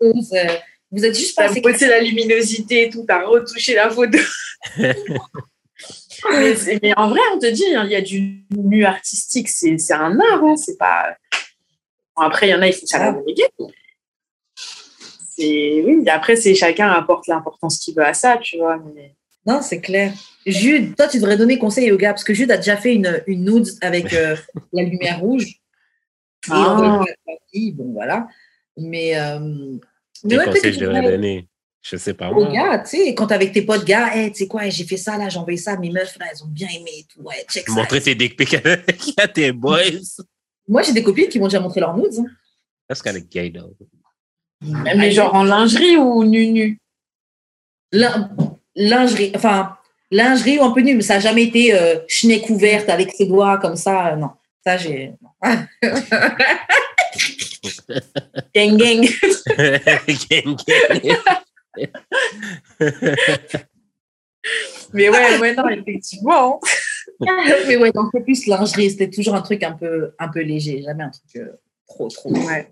chose, 0.00 0.34
Vous 0.90 1.04
êtes 1.04 1.16
juste 1.16 1.36
pas 1.36 1.44
assez 1.44 1.86
la 1.86 2.00
luminosité 2.00 2.84
et 2.84 2.90
tout, 2.90 3.04
t'as 3.06 3.24
retouché 3.24 3.74
la 3.74 3.90
photo. 3.90 4.18
mais, 4.78 4.94
en 6.96 7.08
vrai, 7.08 7.20
on 7.34 7.38
te 7.38 7.50
dit, 7.50 7.74
hein, 7.74 7.84
il 7.84 7.92
y 7.92 7.96
a 7.96 8.00
du 8.00 8.44
nu 8.56 8.84
artistique, 8.84 9.48
c'est 9.48 9.76
un 9.92 10.18
art, 10.18 10.44
hein, 10.44 10.56
c'est 10.56 10.78
pas. 10.78 11.16
Bon, 12.16 12.22
après, 12.22 12.48
il 12.48 12.50
y 12.50 12.54
en 12.54 12.62
a, 12.62 12.68
ils 12.68 12.72
font 12.72 12.86
ça 12.86 12.98
la 12.98 13.12
oui. 15.84 16.08
Après, 16.08 16.36
c'est 16.36 16.54
chacun 16.54 16.90
apporte 16.90 17.26
l'importance 17.26 17.78
qu'il 17.78 17.94
veut 17.94 18.04
à 18.04 18.14
ça, 18.14 18.38
tu 18.38 18.58
vois. 18.58 18.78
Mais... 18.94 19.14
Non, 19.46 19.62
c'est 19.62 19.80
clair. 19.80 20.12
Jude, 20.46 20.96
toi, 20.96 21.08
tu 21.08 21.18
devrais 21.18 21.36
donner 21.36 21.58
conseil 21.58 21.92
au 21.92 21.96
gars, 21.96 22.12
parce 22.12 22.24
que 22.24 22.34
Jude 22.34 22.50
a 22.50 22.56
déjà 22.56 22.76
fait 22.76 22.94
une, 22.94 23.22
une 23.26 23.44
nude 23.44 23.68
avec 23.80 24.12
euh, 24.14 24.36
la 24.72 24.82
lumière 24.82 25.20
rouge. 25.20 25.44
Et 25.44 26.50
il 26.50 26.54
a 26.54 27.04
Ah. 27.04 27.04
bon, 27.74 27.92
voilà. 27.92 28.28
Mais, 28.76 29.18
euh, 29.18 29.38
mais 29.40 29.80
Quel 30.28 30.38
ouais, 30.38 30.44
conseil 30.46 30.62
que 30.62 30.72
je 30.72 30.78
devrais 30.80 31.02
donner? 31.02 31.48
Je 31.82 31.96
sais 31.96 32.12
pas 32.14 32.30
moi. 32.32 32.48
gars, 32.52 32.78
tu 32.80 32.96
sais, 32.96 33.14
quand 33.14 33.28
t'es 33.28 33.34
avec 33.34 33.52
tes 33.52 33.62
potes, 33.62 33.84
gars, 33.84 34.14
hey, 34.14 34.32
tu 34.32 34.38
sais 34.38 34.48
quoi, 34.48 34.68
j'ai 34.68 34.84
fait 34.84 34.96
ça, 34.96 35.16
là, 35.16 35.28
j'ai 35.28 35.38
envoyé 35.38 35.56
ça 35.56 35.72
à 35.72 35.76
mes 35.76 35.90
meufs, 35.90 36.18
là, 36.18 36.26
elles 36.30 36.42
ont 36.42 36.48
bien 36.48 36.68
aimé 36.68 36.90
et 36.98 37.04
tout, 37.04 37.22
ouais, 37.22 37.44
check 37.48 37.66
ça. 37.68 37.72
Montrer 37.74 38.00
tes 38.00 38.14
dick 38.16 38.36
pics 38.36 38.56
à 39.16 39.28
tes 39.28 39.52
boys. 39.52 39.78
Moi, 40.66 40.82
j'ai 40.82 40.92
des 40.92 41.02
copines 41.02 41.28
qui 41.28 41.38
m'ont 41.38 41.46
déjà 41.46 41.60
montré 41.60 41.80
leurs 41.80 41.96
nudes. 41.96 42.12
hein. 42.18 42.26
That's 42.88 43.00
kind 43.00 43.16
of 43.16 43.28
gay, 43.28 43.50
though. 43.52 43.74
mais 44.60 45.12
genre 45.12 45.32
en 45.34 45.44
lingerie 45.44 45.96
ou 45.96 46.24
nu-nu 46.24 46.80
Lin- 47.92 48.28
lingerie, 48.74 49.32
enfin, 49.36 49.76
lingerie 50.10 50.58
ou 50.58 50.64
un 50.64 50.72
peu 50.72 50.80
nu, 50.80 50.94
mais 50.96 51.02
ça 51.02 51.14
n'a 51.14 51.20
jamais 51.20 51.44
été 51.44 51.72
euh, 51.74 52.00
schneck 52.08 52.50
ouverte 52.50 52.88
avec 52.88 53.12
ses 53.12 53.26
doigts 53.26 53.56
comme 53.58 53.76
ça, 53.76 54.08
euh, 54.08 54.16
non. 54.16 54.30
Ça, 54.66 54.76
j'ai. 54.76 55.12
Gang, 58.54 58.76
gang. 58.76 59.06
Gang, 60.30 60.56
gang. 60.66 61.16
Mais 64.94 65.08
ouais, 65.10 65.38
ouais, 65.38 65.54
non, 65.54 65.68
effectivement. 65.68 66.60
mais 67.66 67.76
ouais, 67.76 67.92
donc 67.92 68.10
peu 68.12 68.22
plus 68.22 68.46
lingerie, 68.46 68.90
c'était 68.90 69.10
toujours 69.10 69.34
un 69.34 69.42
truc 69.42 69.62
un 69.62 69.72
peu, 69.72 70.12
un 70.18 70.28
peu 70.28 70.40
léger, 70.40 70.82
jamais 70.82 71.04
un 71.04 71.10
truc 71.10 71.36
euh, 71.36 71.52
trop, 71.86 72.08
trop. 72.08 72.32
Ouais. 72.32 72.68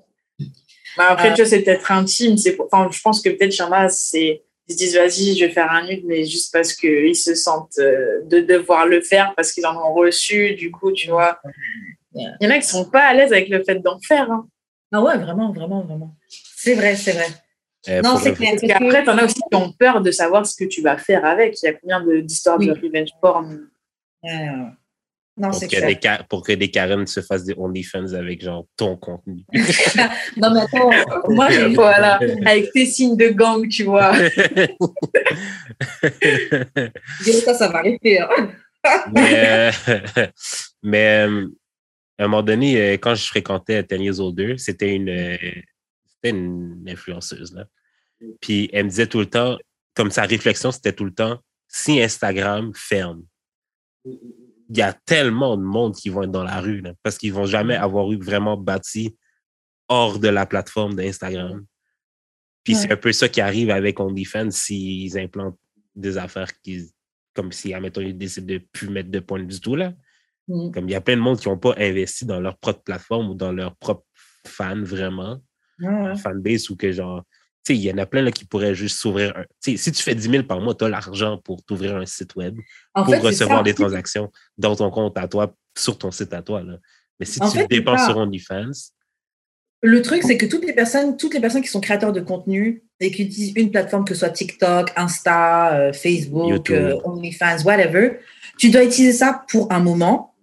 Bah, 0.96 1.08
après, 1.10 1.30
Euh, 1.30 1.34
tu 1.34 1.42
vois, 1.42 1.50
c'est 1.50 1.62
peut-être 1.62 1.92
intime. 1.92 2.38
C'est 2.38 2.52
pour- 2.56 2.66
Enfin, 2.72 2.88
je 2.90 3.00
pense 3.02 3.20
que 3.20 3.28
peut-être 3.28 3.54
il 3.54 3.58
y 3.58 3.62
en 3.62 3.72
a, 3.72 3.88
c'est 3.90 4.42
ils 4.68 4.72
se 4.72 4.78
disent 4.78 4.96
vas-y, 4.96 5.36
je 5.36 5.44
vais 5.44 5.52
faire 5.52 5.70
un 5.70 5.86
nude, 5.86 6.04
mais 6.06 6.24
juste 6.24 6.52
parce 6.52 6.72
qu'ils 6.72 7.14
se 7.16 7.34
sentent 7.34 7.78
euh, 7.78 8.22
de 8.24 8.40
devoir 8.40 8.86
le 8.86 9.00
faire 9.02 9.32
parce 9.36 9.52
qu'ils 9.52 9.66
en 9.66 9.76
ont 9.76 9.92
reçu. 9.92 10.54
Du 10.54 10.70
coup, 10.70 10.92
tu 10.92 11.08
vois, 11.10 11.38
il 12.14 12.36
y 12.40 12.46
en 12.46 12.50
a 12.50 12.58
qui 12.58 12.66
sont 12.66 12.88
pas 12.88 13.02
à 13.04 13.12
l'aise 13.14 13.32
avec 13.32 13.48
le 13.50 13.62
fait 13.62 13.76
d'en 13.80 14.00
faire. 14.00 14.30
hein. 14.30 14.46
Ah 14.92 15.02
ouais, 15.02 15.18
vraiment, 15.18 15.52
vraiment, 15.52 15.82
vraiment. 15.82 16.14
C'est 16.28 16.74
vrai, 16.74 16.96
c'est 16.96 17.12
vrai. 17.12 17.26
Euh, 17.88 18.00
Non, 18.02 18.16
c'est 18.16 18.32
clair. 18.34 18.52
Parce 18.58 18.62
qu'après, 18.72 19.04
t'en 19.04 19.16
as 19.18 19.24
aussi 19.24 19.34
qui 19.50 19.54
ont 19.56 19.72
peur 19.72 20.00
de 20.00 20.10
savoir 20.10 20.44
ce 20.46 20.56
que 20.56 20.68
tu 20.68 20.82
vas 20.82 20.96
faire 20.96 21.24
avec. 21.24 21.60
Il 21.62 21.66
y 21.66 21.68
a 21.68 21.74
combien 21.74 22.00
de- 22.02 22.20
d'histoires 22.20 22.58
de 22.58 22.72
Oui. 22.72 22.80
revenge 22.82 23.10
porn? 23.20 23.68
Non, 25.38 25.50
Pour 25.50 25.58
c'est 25.58 25.68
que, 25.68 25.76
clair. 25.76 26.18
des 26.18 26.24
pour 26.30 26.42
que 26.42 26.52
des 26.52 26.70
Karen 26.70 27.06
se 27.06 27.20
fassent 27.20 27.44
des 27.44 27.52
OnlyFans 27.58 28.14
avec 28.14 28.42
genre 28.42 28.64
ton 28.74 28.96
contenu. 28.96 29.44
Non, 30.38 30.50
mais 30.54 30.60
attends, 30.62 30.90
moi, 31.28 31.50
j'ai 31.50 31.66
Voilà, 31.74 32.18
avec 32.46 32.72
tes 32.72 32.86
signes 32.86 33.16
de 33.18 33.28
gang, 33.28 33.68
tu 33.68 33.84
vois. 33.84 34.14
ça, 37.44 37.54
ça 37.54 37.68
va 37.68 37.78
arrêter. 37.80 38.18
hein. 38.20 38.48
mais 39.12 39.44
euh, 39.46 39.70
mais, 40.82 41.26
euh, 41.28 41.46
à 42.18 42.24
un 42.24 42.28
moment 42.28 42.42
donné, 42.42 42.80
euh, 42.80 42.92
quand 42.94 43.14
je 43.14 43.26
fréquentais 43.26 43.82
Ten 43.84 44.02
Years 44.02 44.20
Older, 44.20 44.56
c'était 44.58 44.94
une, 44.94 45.08
euh, 45.08 45.36
une 46.22 46.84
influenceuse. 46.88 47.54
Là. 47.54 47.66
Puis 48.40 48.68
elle 48.72 48.86
me 48.86 48.90
disait 48.90 49.06
tout 49.06 49.20
le 49.20 49.26
temps, 49.26 49.58
comme 49.94 50.10
sa 50.10 50.22
réflexion, 50.22 50.72
c'était 50.72 50.92
tout 50.92 51.04
le 51.04 51.14
temps, 51.14 51.40
si 51.68 52.00
Instagram 52.00 52.72
ferme, 52.74 53.24
il 54.04 54.76
y 54.76 54.82
a 54.82 54.92
tellement 54.92 55.56
de 55.56 55.62
monde 55.62 55.94
qui 55.94 56.08
vont 56.08 56.22
être 56.22 56.30
dans 56.30 56.44
la 56.44 56.60
rue, 56.60 56.80
là, 56.80 56.94
parce 57.02 57.18
qu'ils 57.18 57.32
vont 57.32 57.46
jamais 57.46 57.76
avoir 57.76 58.10
eu 58.12 58.18
vraiment 58.18 58.56
bâti 58.56 59.16
hors 59.88 60.18
de 60.18 60.28
la 60.28 60.46
plateforme 60.46 60.94
d'Instagram. 60.94 61.64
Puis 62.64 62.74
Ouais. 62.74 62.80
c'est 62.80 62.92
un 62.92 62.96
peu 62.96 63.12
ça 63.12 63.28
qui 63.28 63.40
arrive 63.40 63.70
avec 63.70 64.00
OnlyFans 64.00 64.50
s'ils 64.50 65.16
implantent 65.18 65.58
des 65.94 66.18
affaires 66.18 66.52
qui, 66.60 66.90
comme 67.32 67.52
si, 67.52 67.72
admettons, 67.72 68.00
ils 68.00 68.16
décident 68.16 68.46
de 68.46 68.58
plus 68.58 68.88
mettre 68.88 69.10
de 69.10 69.20
points 69.20 69.42
du 69.44 69.60
tout, 69.60 69.76
là. 69.76 69.92
Mm. 70.48 70.70
Comme 70.70 70.88
il 70.88 70.92
y 70.92 70.94
a 70.94 71.00
plein 71.00 71.16
de 71.16 71.22
monde 71.22 71.38
qui 71.38 71.48
n'ont 71.48 71.58
pas 71.58 71.74
investi 71.78 72.24
dans 72.24 72.40
leur 72.40 72.56
propre 72.56 72.82
plateforme 72.82 73.30
ou 73.30 73.34
dans 73.34 73.52
leur 73.52 73.76
propre 73.76 74.04
fan 74.46 74.84
vraiment, 74.84 75.40
fanbase 76.16 76.70
ou 76.70 76.76
que 76.76 76.92
genre, 76.92 77.24
tu 77.64 77.74
sais, 77.74 77.78
il 77.78 77.82
y 77.82 77.92
en 77.92 77.98
a 77.98 78.06
plein 78.06 78.22
là, 78.22 78.30
qui 78.30 78.44
pourraient 78.44 78.74
juste 78.74 78.98
s'ouvrir 78.98 79.36
un. 79.36 79.42
Tu 79.60 79.72
sais, 79.72 79.76
si 79.76 79.92
tu 79.92 80.02
fais 80.02 80.14
10 80.14 80.30
000 80.30 80.42
par 80.44 80.60
mois, 80.60 80.74
tu 80.74 80.84
as 80.84 80.88
l'argent 80.88 81.38
pour 81.38 81.64
t'ouvrir 81.64 81.96
un 81.96 82.06
site 82.06 82.36
web, 82.36 82.56
En 82.94 83.02
pour 83.02 83.14
fait, 83.14 83.20
recevoir 83.20 83.62
des 83.62 83.74
transactions 83.74 84.30
dans 84.56 84.76
ton 84.76 84.90
compte 84.90 85.18
à 85.18 85.26
toi, 85.26 85.52
sur 85.76 85.98
ton 85.98 86.10
site 86.12 86.32
à 86.32 86.42
toi. 86.42 86.62
Là. 86.62 86.78
Mais 87.18 87.26
si 87.26 87.42
En 87.42 87.50
tu 87.50 87.58
fait, 87.58 87.66
dépenses 87.66 88.04
sur 88.04 88.16
OnlyFans, 88.16 88.70
Le 89.82 90.00
truc, 90.00 90.22
c'est 90.22 90.36
que 90.36 90.46
toutes 90.46 90.64
les 90.64 90.72
personnes, 90.74 91.16
toutes 91.16 91.34
les 91.34 91.40
personnes 91.40 91.62
qui 91.62 91.68
sont 91.68 91.80
créateurs 91.80 92.12
de 92.12 92.20
contenu 92.20 92.84
et 93.00 93.10
qui 93.10 93.24
utilisent 93.24 93.52
une 93.56 93.70
plateforme, 93.70 94.04
que 94.04 94.14
ce 94.14 94.20
soit 94.20 94.30
TikTok, 94.30 94.92
Insta, 94.96 95.76
euh, 95.76 95.92
Facebook, 95.92 96.70
euh, 96.70 96.98
OnlyFans, 97.04 97.62
whatever, 97.64 98.20
tu 98.58 98.70
dois 98.70 98.84
utiliser 98.84 99.12
ça 99.12 99.44
pour 99.48 99.70
un 99.72 99.80
moment, 99.80 100.35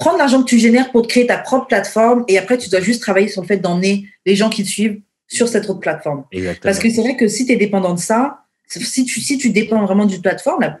prendre 0.00 0.18
l'argent 0.18 0.42
que 0.42 0.48
tu 0.48 0.58
génères 0.58 0.90
pour 0.90 1.02
te 1.02 1.08
créer 1.08 1.26
ta 1.26 1.38
propre 1.38 1.66
plateforme 1.68 2.24
et 2.26 2.36
après, 2.38 2.58
tu 2.58 2.68
dois 2.68 2.80
juste 2.80 3.00
travailler 3.02 3.28
sur 3.28 3.42
le 3.42 3.46
fait 3.46 3.58
d'emmener 3.58 4.08
les 4.26 4.34
gens 4.34 4.50
qui 4.50 4.64
te 4.64 4.68
suivent 4.68 5.00
sur 5.28 5.46
cette 5.48 5.68
autre 5.70 5.78
plateforme. 5.80 6.24
exactement. 6.32 6.62
Parce 6.72 6.78
que 6.82 6.90
c'est 6.90 7.00
vrai 7.02 7.16
que 7.16 7.28
si 7.28 7.46
tu 7.46 7.52
es 7.52 7.56
dépendant 7.56 7.94
de 7.94 8.00
ça, 8.00 8.44
si 8.66 9.04
tu, 9.04 9.20
si 9.20 9.38
tu 9.38 9.50
dépends 9.50 9.84
vraiment 9.84 10.06
d'une 10.06 10.20
plateforme, 10.22 10.62
là, 10.62 10.78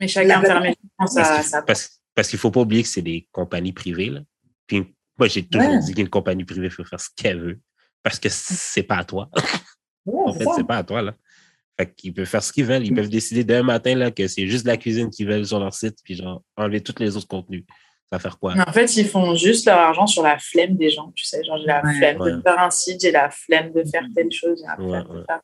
Mais 0.00 0.08
chacun 0.08 0.28
La- 0.28 0.40
permet 0.40 0.74
Parce 0.98 1.14
ça, 1.48 1.62
parce, 1.62 2.00
parce 2.14 2.28
qu'il 2.28 2.38
faut 2.38 2.50
pas 2.50 2.60
oublier 2.60 2.82
que 2.82 2.88
c'est 2.88 3.02
des 3.02 3.28
compagnies 3.32 3.72
privées. 3.72 4.08
Là. 4.10 4.20
Puis 4.66 4.84
moi, 5.18 5.28
j'ai 5.28 5.42
toujours 5.46 5.68
Ouais. 5.70 5.78
dit 5.80 5.94
qu'une 5.94 6.08
compagnie 6.08 6.44
privée 6.44 6.70
peut 6.70 6.84
faire 6.84 6.98
ce 7.00 7.08
qu'elle 7.14 7.40
veut 7.40 7.60
parce 8.02 8.18
que 8.18 8.28
c'est 8.30 8.82
pas 8.82 8.96
à 8.96 9.04
toi. 9.04 9.28
ouais, 10.06 10.22
En 10.26 10.32
fait, 10.32 10.46
c'est 10.56 10.66
pas 10.66 10.78
à 10.78 10.82
toi, 10.84 11.02
là. 11.02 11.14
Fait 11.78 11.92
qu'ils 11.94 12.12
peuvent 12.14 12.26
faire 12.26 12.42
ce 12.42 12.52
qu'ils 12.52 12.64
veulent. 12.64 12.84
Ils 12.86 12.94
peuvent 12.94 13.08
décider 13.10 13.44
d'un 13.44 13.62
matin, 13.62 13.94
là, 13.94 14.10
que 14.10 14.26
c'est 14.26 14.46
juste 14.46 14.66
la 14.66 14.76
cuisine 14.76 15.10
qu'ils 15.10 15.26
veulent 15.28 15.46
sur 15.46 15.58
leur 15.60 15.74
site, 15.74 15.96
puis 16.04 16.14
genre, 16.16 16.42
enlever 16.56 16.80
tous 16.82 16.94
les 16.98 17.16
autres 17.16 17.28
contenus. 17.28 17.64
Ça 18.10 18.16
va 18.16 18.18
faire 18.18 18.38
quoi? 18.38 18.54
En 18.66 18.72
fait, 18.72 18.96
ils 18.96 19.06
font 19.06 19.34
juste 19.36 19.66
leur 19.66 19.78
argent 19.78 20.06
sur 20.06 20.22
la 20.24 20.36
flemme 20.38 20.76
des 20.76 20.90
gens, 20.90 21.12
tu 21.14 21.24
sais. 21.24 21.44
Genre, 21.44 21.58
j'ai 21.58 21.66
la 21.66 21.82
Ouais. 21.84 21.94
flemme 21.96 22.20
Ouais. 22.20 22.32
de 22.32 22.40
faire 22.42 22.58
un 22.58 22.70
site, 22.70 23.00
j'ai 23.00 23.12
la 23.12 23.30
flemme 23.30 23.72
de 23.72 23.84
faire 23.84 24.04
telle 24.14 24.32
chose, 24.32 24.64
la 24.66 24.74
flemme 24.74 25.06
de 25.16 25.24
faire-. 25.24 25.40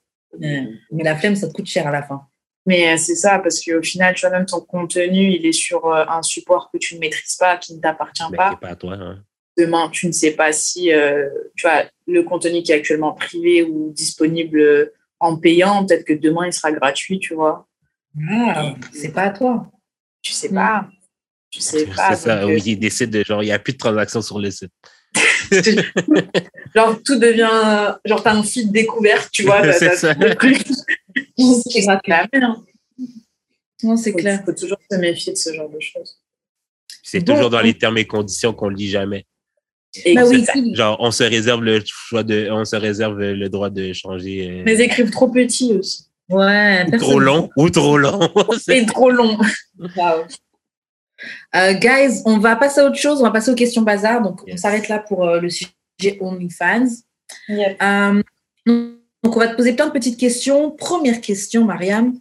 Mais 0.91 1.05
la 1.05 1.17
flemme, 1.17 1.37
ça 1.37 1.47
te 1.49 1.53
coûte 1.53 1.67
cher 1.67 1.87
à 1.87 1.91
la 1.93 2.03
fin. 2.03 2.23
Mais 2.67 2.93
euh, 2.93 2.97
c'est 2.97 3.15
ça, 3.15 3.39
parce 3.39 3.65
qu'au 3.65 3.81
final, 3.83 4.15
tu 4.15 4.23
vois, 4.23 4.31
même 4.37 4.47
ton 4.47 4.61
contenu, 4.61 5.33
il 5.33 5.47
est 5.47 5.53
sur 5.53 5.87
euh, 5.87 6.05
un 6.09 6.23
support 6.23 6.69
que 6.73 6.79
tu 6.79 6.97
ne 6.97 7.01
maîtrises 7.01 7.37
pas, 7.37 7.57
qui 7.57 7.75
ne 7.77 7.81
t'appartient 7.81 8.25
pas. 8.37 8.51
c'est 8.51 8.61
pas 8.61 8.73
à 8.73 8.77
toi, 8.77 8.95
hein. 8.95 9.23
Demain, 9.57 9.89
tu 9.89 10.09
ne 10.09 10.13
sais 10.13 10.33
pas 10.33 10.53
si 10.53 10.93
euh, 10.93 11.29
tu 11.57 11.67
vois, 11.67 11.85
le 12.09 12.25
contenu 12.25 12.63
qui 12.63 12.73
est 12.73 12.75
actuellement 12.75 13.13
privé 13.15 13.63
ou 13.63 13.91
disponible 13.93 14.93
en 15.21 15.37
payant, 15.39 15.87
peut-être 15.87 16.05
que 16.05 16.13
demain, 16.13 16.47
il 16.47 16.53
sera 16.53 16.73
gratuit, 16.73 17.21
tu 17.21 17.35
vois. 17.35 17.67
Ah, 18.29 18.75
c'est 18.93 19.13
pas 19.13 19.23
à 19.23 19.31
toi. 19.31 19.71
Tu 20.21 20.33
sais 20.33 20.49
Mm. 20.51 20.55
pas. 20.55 20.89
Tu 21.57 21.63
sais 21.63 21.87
C'est 22.11 22.17
ça, 22.17 22.41
donc, 22.43 22.51
oui, 22.51 22.57
euh, 22.57 22.61
ils 22.67 22.79
décident 22.79 23.19
de 23.19 23.25
genre, 23.25 23.43
il 23.43 23.47
n'y 23.47 23.53
a 23.53 23.59
plus 23.59 23.73
de 23.73 23.79
transactions 23.79 24.21
sur 24.21 24.39
le 24.39 24.51
site. 24.51 24.71
genre, 26.75 27.01
tout 27.03 27.19
devient. 27.19 27.95
Genre, 28.05 28.23
t'as 28.23 28.35
un 28.35 28.43
feed 28.43 28.71
découvert, 28.71 29.31
tu 29.31 29.45
vois. 29.45 29.73
C'est 29.79 29.97
ça. 29.97 30.15
C'est 31.39 31.81
la 31.87 32.01
merde. 32.07 32.57
Non, 33.83 33.97
c'est 33.97 34.13
faut, 34.13 34.19
clair. 34.19 34.43
faut 34.45 34.53
toujours 34.53 34.77
se 34.91 34.97
méfier 34.99 35.33
de 35.33 35.39
ce 35.39 35.53
genre 35.55 35.69
de 35.71 35.81
choses. 35.81 36.19
C'est 37.03 37.21
Bon, 37.21 37.35
toujours 37.35 37.49
dans 37.51 37.61
les 37.61 37.73
termes 37.75 37.97
et 37.99 38.07
conditions 38.07 38.53
qu'on 38.53 38.69
lit 38.71 38.89
jamais. 38.91 39.25
Bah 40.15 40.23
oui, 40.27 40.41
Exact. 40.41 40.53
si. 40.59 40.75
Genre, 40.75 40.97
on 41.01 41.11
se 41.11 41.23
réserve 41.25 41.63
le 41.63 41.83
choix 41.87 42.23
de, 42.23 42.49
on 42.51 42.65
se 42.67 42.77
réserve 42.77 43.19
le 43.19 43.49
droit 43.49 43.71
de 43.71 43.93
changer. 43.95 44.51
euh, 44.51 44.63
Mais 44.67 44.75
ils 44.75 44.81
écrivent 44.83 45.11
trop 45.11 45.29
petit 45.29 45.73
aussi. 45.75 46.05
Ouais, 46.29 46.85
ou 46.93 46.97
trop 46.99 47.19
long, 47.21 47.49
ou 47.57 47.71
trop 47.71 47.97
long. 47.97 48.19
C'est- 48.53 48.81
C'est 48.81 48.87
trop 48.87 49.11
long. 49.11 49.39
Wow. 49.79 50.25
Euh, 51.55 51.73
guys, 51.75 52.23
on 52.27 52.39
va 52.39 52.57
passer 52.57 52.81
à 52.81 52.87
autre 52.87 52.97
chose. 52.99 53.21
On 53.21 53.25
va 53.25 53.31
passer 53.31 53.51
aux 53.51 53.55
questions 53.55 53.83
bazar. 53.83 54.23
Donc, 54.23 54.43
on 54.43 54.47
Yes. 54.49 54.61
s'arrête 54.61 54.89
là 54.89 54.99
pour 54.99 55.27
euh, 55.27 55.41
le 55.41 55.49
sujet 55.51 56.19
OnlyFans. 56.21 56.87
Euh, 57.49 58.23
donc, 58.67 59.37
on 59.37 59.39
va 59.39 59.49
te 59.49 59.57
poser 59.57 59.73
plein 59.75 59.87
de 59.87 59.93
petites 59.93 60.19
questions. 60.21 60.71
Première 60.71 61.21
question, 61.21 61.65
Mariam. 61.65 62.19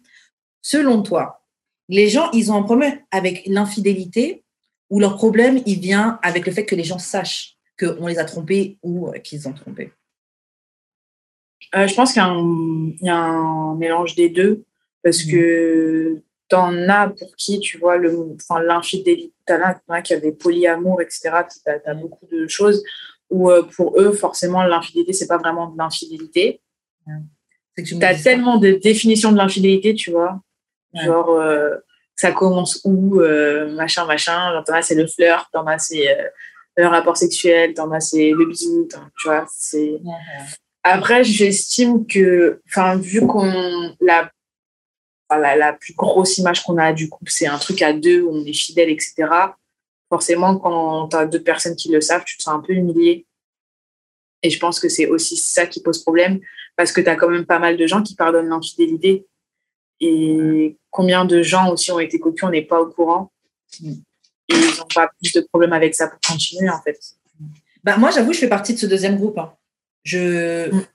Selon 0.61 1.01
toi, 1.03 1.43
les 1.89 2.07
gens, 2.09 2.31
ils 2.31 2.51
ont 2.51 2.55
un 2.55 2.63
problème 2.63 2.99
avec 3.11 3.43
l'infidélité 3.45 4.43
ou 4.89 4.99
leur 4.99 5.15
problème, 5.17 5.61
il 5.65 5.79
vient 5.79 6.19
avec 6.23 6.45
le 6.45 6.51
fait 6.51 6.65
que 6.65 6.75
les 6.75 6.83
gens 6.83 6.99
sachent 6.99 7.57
qu'on 7.79 8.07
les 8.07 8.17
a 8.19 8.25
trompés 8.25 8.77
ou 8.81 9.09
euh, 9.09 9.17
qu'ils 9.19 9.47
ont 9.47 9.53
trompés 9.53 9.91
Euh, 11.73 11.87
je 11.87 11.95
pense 11.95 12.13
qu'il 12.13 12.21
y, 12.21 12.25
a 12.25 12.29
un- 12.29 12.91
il 13.01 13.05
y 13.05 13.09
a 13.09 13.17
un 13.17 13.75
mélange 13.75 14.15
des 14.15 14.29
deux 14.29 14.63
parce 15.03 15.25
Mhm. 15.25 15.31
que 15.31 16.21
t'en 16.47 16.89
as 16.89 17.09
pour 17.09 17.35
qui, 17.35 17.59
tu 17.59 17.77
vois, 17.77 17.97
le, 17.97 18.35
enfin, 18.35 18.61
l'infidélité, 18.61 19.33
t'en 19.45 19.59
as, 19.89 20.01
qui 20.01 20.13
avaient 20.13 20.31
polyamour, 20.31 21.01
etc. 21.01 21.31
T'as 21.63 21.79
as 21.85 21.93
beaucoup 21.93 22.25
de 22.31 22.47
choses 22.47 22.83
où 23.29 23.49
euh, 23.49 23.63
pour 23.63 23.99
eux, 23.99 24.11
forcément, 24.11 24.63
l'infidélité, 24.63 25.13
c'est 25.13 25.27
pas 25.27 25.37
vraiment 25.37 25.69
de 25.69 25.77
l'infidélité. 25.77 26.61
Que 27.75 27.81
tu 27.81 27.97
tellement 28.23 28.57
de 28.57 28.71
définitions 28.71 29.31
de 29.31 29.37
l'infidélité, 29.37 29.93
tu 29.95 30.11
vois. 30.11 30.39
Ouais. 30.93 31.03
Genre, 31.03 31.29
euh, 31.31 31.75
ça 32.15 32.31
commence 32.31 32.81
où, 32.85 33.19
euh, 33.19 33.73
machin, 33.75 34.05
machin. 34.05 34.63
T'en 34.65 34.73
as, 34.73 34.83
c'est 34.83 34.95
le 34.95 35.07
flirt, 35.07 35.49
t'en 35.51 35.65
as, 35.67 35.79
c'est 35.79 36.07
le 36.77 36.87
rapport 36.87 37.17
sexuel, 37.17 37.73
t'en 37.73 37.91
as, 37.91 37.99
c'est 37.99 38.31
le 38.31 38.45
bisou, 38.45 38.87
tu 39.19 39.27
vois. 39.27 39.45
C'est... 39.51 39.99
Après, 40.83 41.23
j'estime 41.23 42.05
que, 42.05 42.61
enfin, 42.67 42.95
vu 42.95 43.25
qu'on 43.25 43.95
la, 43.99 44.29
la, 45.29 45.55
la 45.55 45.73
plus 45.73 45.93
grosse 45.93 46.37
image 46.37 46.63
qu'on 46.63 46.77
a 46.77 46.93
du 46.93 47.09
couple, 47.09 47.31
c'est 47.31 47.47
un 47.47 47.57
truc 47.57 47.81
à 47.81 47.93
deux 47.93 48.21
où 48.21 48.31
on 48.31 48.45
est 48.45 48.53
fidèle, 48.53 48.89
etc. 48.89 49.27
Forcément, 50.09 50.57
quand 50.57 51.09
tu 51.09 51.15
as 51.17 51.25
deux 51.25 51.41
personnes 51.41 51.75
qui 51.75 51.89
le 51.91 52.01
savent, 52.01 52.23
tu 52.25 52.37
te 52.37 52.43
sens 52.43 52.53
un 52.53 52.59
peu 52.59 52.73
humilié. 52.73 53.25
Et 54.43 54.49
je 54.49 54.59
pense 54.59 54.79
que 54.79 54.89
c'est 54.89 55.07
aussi 55.07 55.37
ça 55.37 55.65
qui 55.65 55.81
pose 55.81 56.03
problème, 56.03 56.39
parce 56.75 56.91
que 56.91 57.01
tu 57.01 57.09
as 57.09 57.15
quand 57.15 57.29
même 57.29 57.45
pas 57.45 57.59
mal 57.59 57.77
de 57.77 57.87
gens 57.87 58.03
qui 58.03 58.15
pardonnent 58.15 58.49
l'infidélité. 58.49 59.25
Et 59.99 60.77
combien 60.91 61.25
de 61.25 61.41
gens 61.41 61.71
aussi 61.71 61.91
ont 61.91 61.99
été 61.99 62.19
copus, 62.19 62.43
on 62.43 62.49
n'est 62.49 62.61
pas 62.61 62.79
au 62.81 62.87
courant. 62.87 63.31
Et 63.83 63.95
ils 64.49 64.77
n'ont 64.77 64.85
pas 64.93 65.09
plus 65.19 65.33
de 65.33 65.41
problèmes 65.41 65.73
avec 65.73 65.95
ça 65.95 66.07
pour 66.07 66.19
continuer, 66.19 66.69
en 66.69 66.81
fait. 66.81 66.99
Bah, 67.83 67.97
moi, 67.97 68.11
j'avoue, 68.11 68.33
je 68.33 68.39
fais 68.39 68.49
partie 68.49 68.73
de 68.73 68.79
ce 68.79 68.85
deuxième 68.85 69.17
groupe. 69.17 69.37
hein. 69.37 69.53
Je... 70.03 70.69
Mm. 70.69 70.85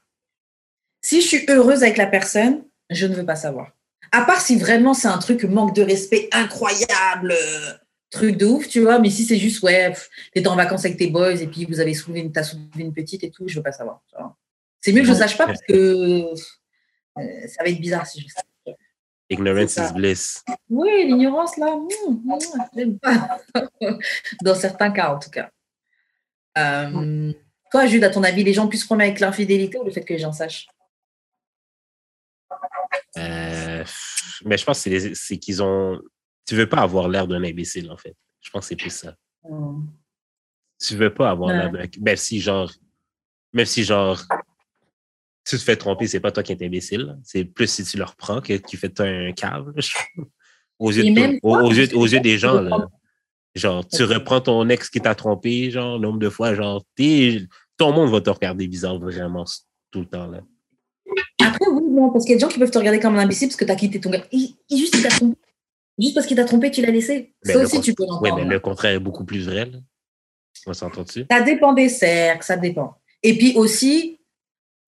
Si 1.03 1.21
je 1.21 1.27
suis 1.27 1.45
heureuse 1.49 1.83
avec 1.83 1.97
la 1.97 2.07
personne, 2.07 2.63
je 2.91 3.07
ne 3.07 3.15
veux 3.15 3.25
pas 3.25 3.37
savoir. 3.37 3.73
À 4.13 4.25
part 4.25 4.41
si 4.41 4.59
vraiment 4.59 4.95
c'est 4.95 5.09
un 5.09 5.19
truc 5.19 5.45
manque 5.45 5.75
de 5.75 5.83
respect 5.83 6.29
incroyable, 6.33 7.33
euh, 7.33 7.73
truc 8.11 8.37
de 8.37 8.47
ouf, 8.47 8.69
tu 8.69 8.81
vois. 8.81 8.99
Mais 8.99 9.11
si 9.11 9.25
c'est 9.25 9.37
juste, 9.37 9.63
ouais, 9.63 9.93
t'es 10.35 10.47
en 10.47 10.57
vacances 10.57 10.85
avec 10.85 10.99
tes 10.99 11.09
boys 11.09 11.41
et 11.41 11.47
puis 11.47 11.65
vous 11.65 11.81
avez 11.81 11.95
soulevé 11.95 12.21
une, 12.21 12.33
t'as 12.33 12.43
soulevé 12.43 12.69
une 12.79 12.93
petite 12.93 13.23
et 13.25 13.31
tout, 13.31 13.47
je 13.47 13.57
veux 13.57 13.63
pas 13.63 13.73
savoir. 13.73 14.03
tu 14.09 14.17
vois. 14.17 14.37
C'est 14.81 14.93
mieux 14.93 15.01
que 15.03 15.07
je 15.07 15.13
ne 15.13 15.19
sache 15.19 15.37
pas 15.37 15.47
parce 15.47 15.63
que 15.63 15.73
euh, 15.73 16.35
ça 17.49 17.63
va 17.63 17.71
être 17.71 17.81
bizarre 17.81 18.07
si 18.07 18.21
je 18.21 18.27
sais. 18.29 18.77
Ignorance 19.31 19.77
is 19.77 19.93
bliss. 19.95 20.45
Oui, 20.69 21.07
l'ignorance, 21.07 21.57
là, 21.57 21.77
mm, 21.77 22.13
mm, 22.13 22.39
j'aime 22.77 22.99
pas. 22.99 23.39
Dans 24.43 24.57
certains 24.57 24.91
cas, 24.91 25.15
en 25.15 25.21
tout 25.21 25.31
cas. 25.31 25.51
Euh, 26.59 27.33
toi, 27.71 27.87
Jude, 27.87 28.03
à 28.03 28.11
ton 28.11 28.25
avis, 28.25 28.43
les 28.43 28.53
gens 28.53 28.67
puissent 28.67 28.85
prendre 28.85 29.03
avec 29.03 29.21
l'infidélité 29.21 29.79
ou 29.79 29.85
le 29.85 29.93
fait 29.93 30.03
que 30.03 30.13
les 30.13 30.19
gens 30.19 30.33
sachent? 30.33 30.67
Euh, 33.19 33.85
mais 34.45 34.57
je 34.57 34.65
pense 34.65 34.85
que 34.85 35.15
c'est 35.15 35.39
qu'ils 35.39 35.63
ont. 35.63 36.01
Tu 36.47 36.55
veux 36.55 36.69
pas 36.69 36.81
avoir 36.83 37.09
l'air 37.09 37.27
d'un 37.27 37.43
imbécile, 37.43 37.91
en 37.91 37.97
fait. 37.97 38.17
Je 38.41 38.51
pense 38.51 38.63
que 38.63 38.69
c'est 38.69 38.77
plus 38.77 38.95
ça. 38.95 39.15
Mm. 39.49 39.87
Tu 40.79 40.97
veux 40.97 41.13
pas 41.13 41.31
avoir 41.31 41.51
Ouais. 41.51 41.59
l'air 41.59 41.71
d'un. 41.71 41.85
Même 42.01 42.17
si, 42.17 42.41
genre. 42.41 42.73
Même 43.53 43.67
si, 43.67 43.85
genre. 43.85 44.21
Tu 45.45 45.57
te 45.57 45.63
fais 45.63 45.77
tromper, 45.77 46.07
c'est 46.07 46.21
pas 46.21 46.31
toi 46.31 46.43
qui 46.43 46.53
es 46.53 46.65
imbécile. 46.65 47.19
C'est 47.25 47.45
plus 47.45 47.69
si 47.69 47.85
tu 47.85 47.97
le 47.97 48.05
reprends 48.05 48.41
que 48.41 48.53
de 48.89 48.95
toi 48.95 49.07
un 49.07 49.33
trouve. 49.91 50.27
Aux 50.79 50.93
yeux, 50.93 51.03
de 51.05 51.39
aux, 51.43 51.73
yeux, 51.73 51.95
aux 51.95 52.07
des 52.21 52.21
tu 52.21 52.39
gens, 52.39 52.61
là. 52.61 52.89
Genre, 53.55 53.87
tu 53.87 54.05
reprends 54.05 54.41
ton 54.41 54.69
ex 54.69 54.89
qui 54.89 55.01
t'a 55.01 55.15
trompé, 55.15 55.71
genre, 55.71 55.99
nombre 55.99 56.19
de 56.19 56.29
fois, 56.29 56.55
genre, 56.55 56.85
ton 57.77 57.93
monde 57.93 58.11
va 58.11 58.21
te 58.21 58.31
regarder 58.31 58.69
bizarre 58.69 58.99
vraiment 58.99 59.45
tout 59.91 60.01
le 60.01 60.07
temps, 60.07 60.27
là. 60.27 60.41
Après, 61.47 61.67
oui, 61.71 61.83
non, 61.91 62.11
parce 62.11 62.25
qu'il 62.25 62.33
y 62.33 62.35
a 62.35 62.37
des 62.37 62.41
gens 62.41 62.49
qui 62.49 62.59
peuvent 62.59 62.71
te 62.71 62.79
regarder 62.79 63.01
comme 63.01 63.17
un 63.17 63.23
imbécile 63.23 63.49
parce 63.49 63.57
que 63.57 63.65
tu 63.65 63.71
as 63.73 63.77
quitté 63.77 64.01
ton 64.01 64.11
gars. 64.11 64.25
Il, 64.33 64.57
il- 64.69 64.79
juste, 64.79 64.95
il 64.97 65.03
t'a 65.03 65.09
trompé. 65.11 65.37
Juste 65.99 66.15
parce 66.15 66.27
qu'il 66.27 66.37
t'a 66.37 66.45
trompé, 66.45 66.71
tu 66.71 66.83
l'as 66.83 66.91
laissé. 66.91 67.35
Ça 67.43 67.59
aussi, 67.59 67.77
con- 67.77 67.83
tu 67.83 67.95
peux 67.95 68.05
Oui, 68.05 68.09
l'entendre. 68.11 68.37
mais 68.37 68.45
le 68.55 68.61
contraire 68.61 68.93
est 68.95 68.99
beaucoup 69.01 69.25
plus 69.25 69.47
vrai, 69.47 69.67
là. 69.67 69.79
On 70.67 70.73
s'entend 70.73 71.03
dessus. 71.03 71.27
Ça 71.31 71.41
dépend 71.43 71.73
des 71.73 71.89
cercles, 71.89 72.45
ça 72.45 72.57
dépend. 72.57 72.95
Et 73.23 73.37
puis 73.37 73.55
aussi, 73.57 74.19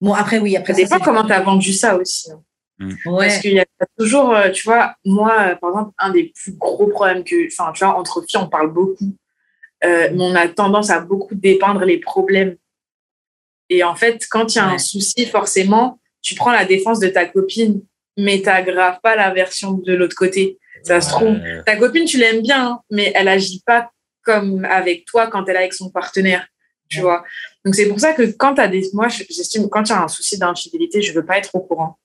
bon, 0.01 0.13
après, 0.13 0.39
oui, 0.39 0.55
après 0.55 0.73
Ça 0.73 0.81
dépend 0.83 0.97
c'est- 0.97 1.03
comment 1.03 1.23
tu 1.25 1.31
as 1.33 1.41
vendu 1.41 1.73
ça 1.73 1.95
aussi. 1.97 2.31
hein. 2.31 2.41
Ouais. 3.05 3.27
Parce 3.27 3.39
qu'il 3.39 3.53
y 3.53 3.59
a 3.59 3.65
toujours, 3.97 4.33
euh, 4.35 4.49
tu 4.49 4.63
vois, 4.63 4.95
moi, 5.05 5.31
euh, 5.51 5.55
par 5.55 5.69
exemple, 5.69 5.91
un 5.99 6.09
des 6.11 6.33
plus 6.35 6.53
gros 6.53 6.87
problèmes 6.87 7.23
que, 7.23 7.47
enfin, 7.47 7.71
tu 7.71 7.83
vois, 7.85 7.95
entre 7.97 8.23
filles, 8.27 8.41
on 8.43 8.49
parle 8.49 8.73
beaucoup, 8.73 9.15
euh, 9.85 10.09
mais 10.11 10.23
on 10.23 10.35
a 10.35 10.47
tendance 10.47 10.89
à 10.89 10.99
beaucoup 10.99 11.35
dépeindre 11.35 11.85
les 11.85 11.99
problèmes. 11.99 12.57
Et 13.69 13.83
en 13.83 13.95
fait, 13.95 14.25
quand 14.29 14.53
il 14.53 14.57
y 14.57 14.61
a 14.61 14.67
Ouais. 14.67 14.73
un 14.73 14.77
souci, 14.79 15.25
forcément, 15.27 15.99
tu 16.23 16.33
prends 16.33 16.51
la 16.51 16.65
défense 16.65 16.99
de 16.99 17.07
ta 17.09 17.25
copine, 17.25 17.81
mais 18.17 18.39
tu 18.39 18.45
n'aggraves 18.45 18.99
pas 19.03 19.15
la 19.15 19.31
version 19.31 19.73
de 19.73 19.93
l'autre 19.93 20.15
côté. 20.15 20.57
Ça 20.83 20.99
se 21.01 21.09
trouve, 21.09 21.37
ta 21.65 21.75
copine, 21.77 22.05
tu 22.05 22.17
l'aimes 22.17 22.41
bien, 22.41 22.65
hein, 22.67 22.79
mais 22.89 23.11
elle 23.15 23.27
agit 23.27 23.61
pas 23.65 23.91
comme 24.23 24.65
avec 24.65 25.05
toi 25.05 25.27
quand 25.27 25.47
elle 25.47 25.55
est 25.55 25.59
avec 25.59 25.73
son 25.73 25.89
partenaire, 25.91 26.47
tu 26.89 26.97
Ouais. 26.97 27.03
vois. 27.03 27.23
Donc 27.63 27.75
c'est 27.75 27.87
pour 27.87 27.99
ça 27.99 28.13
que 28.13 28.23
quand 28.23 28.55
tu 28.55 28.61
as 28.61 28.67
des, 28.67 28.89
moi, 28.93 29.07
j'estime 29.09 29.63
que 29.63 29.69
quand 29.69 29.83
il 29.87 29.91
y 29.91 29.95
a 29.95 30.03
un 30.03 30.07
souci 30.07 30.37
d'infidélité, 30.39 31.01
je 31.01 31.13
veux 31.13 31.25
pas 31.25 31.37
être 31.37 31.53
au 31.53 31.59
courant 31.59 31.97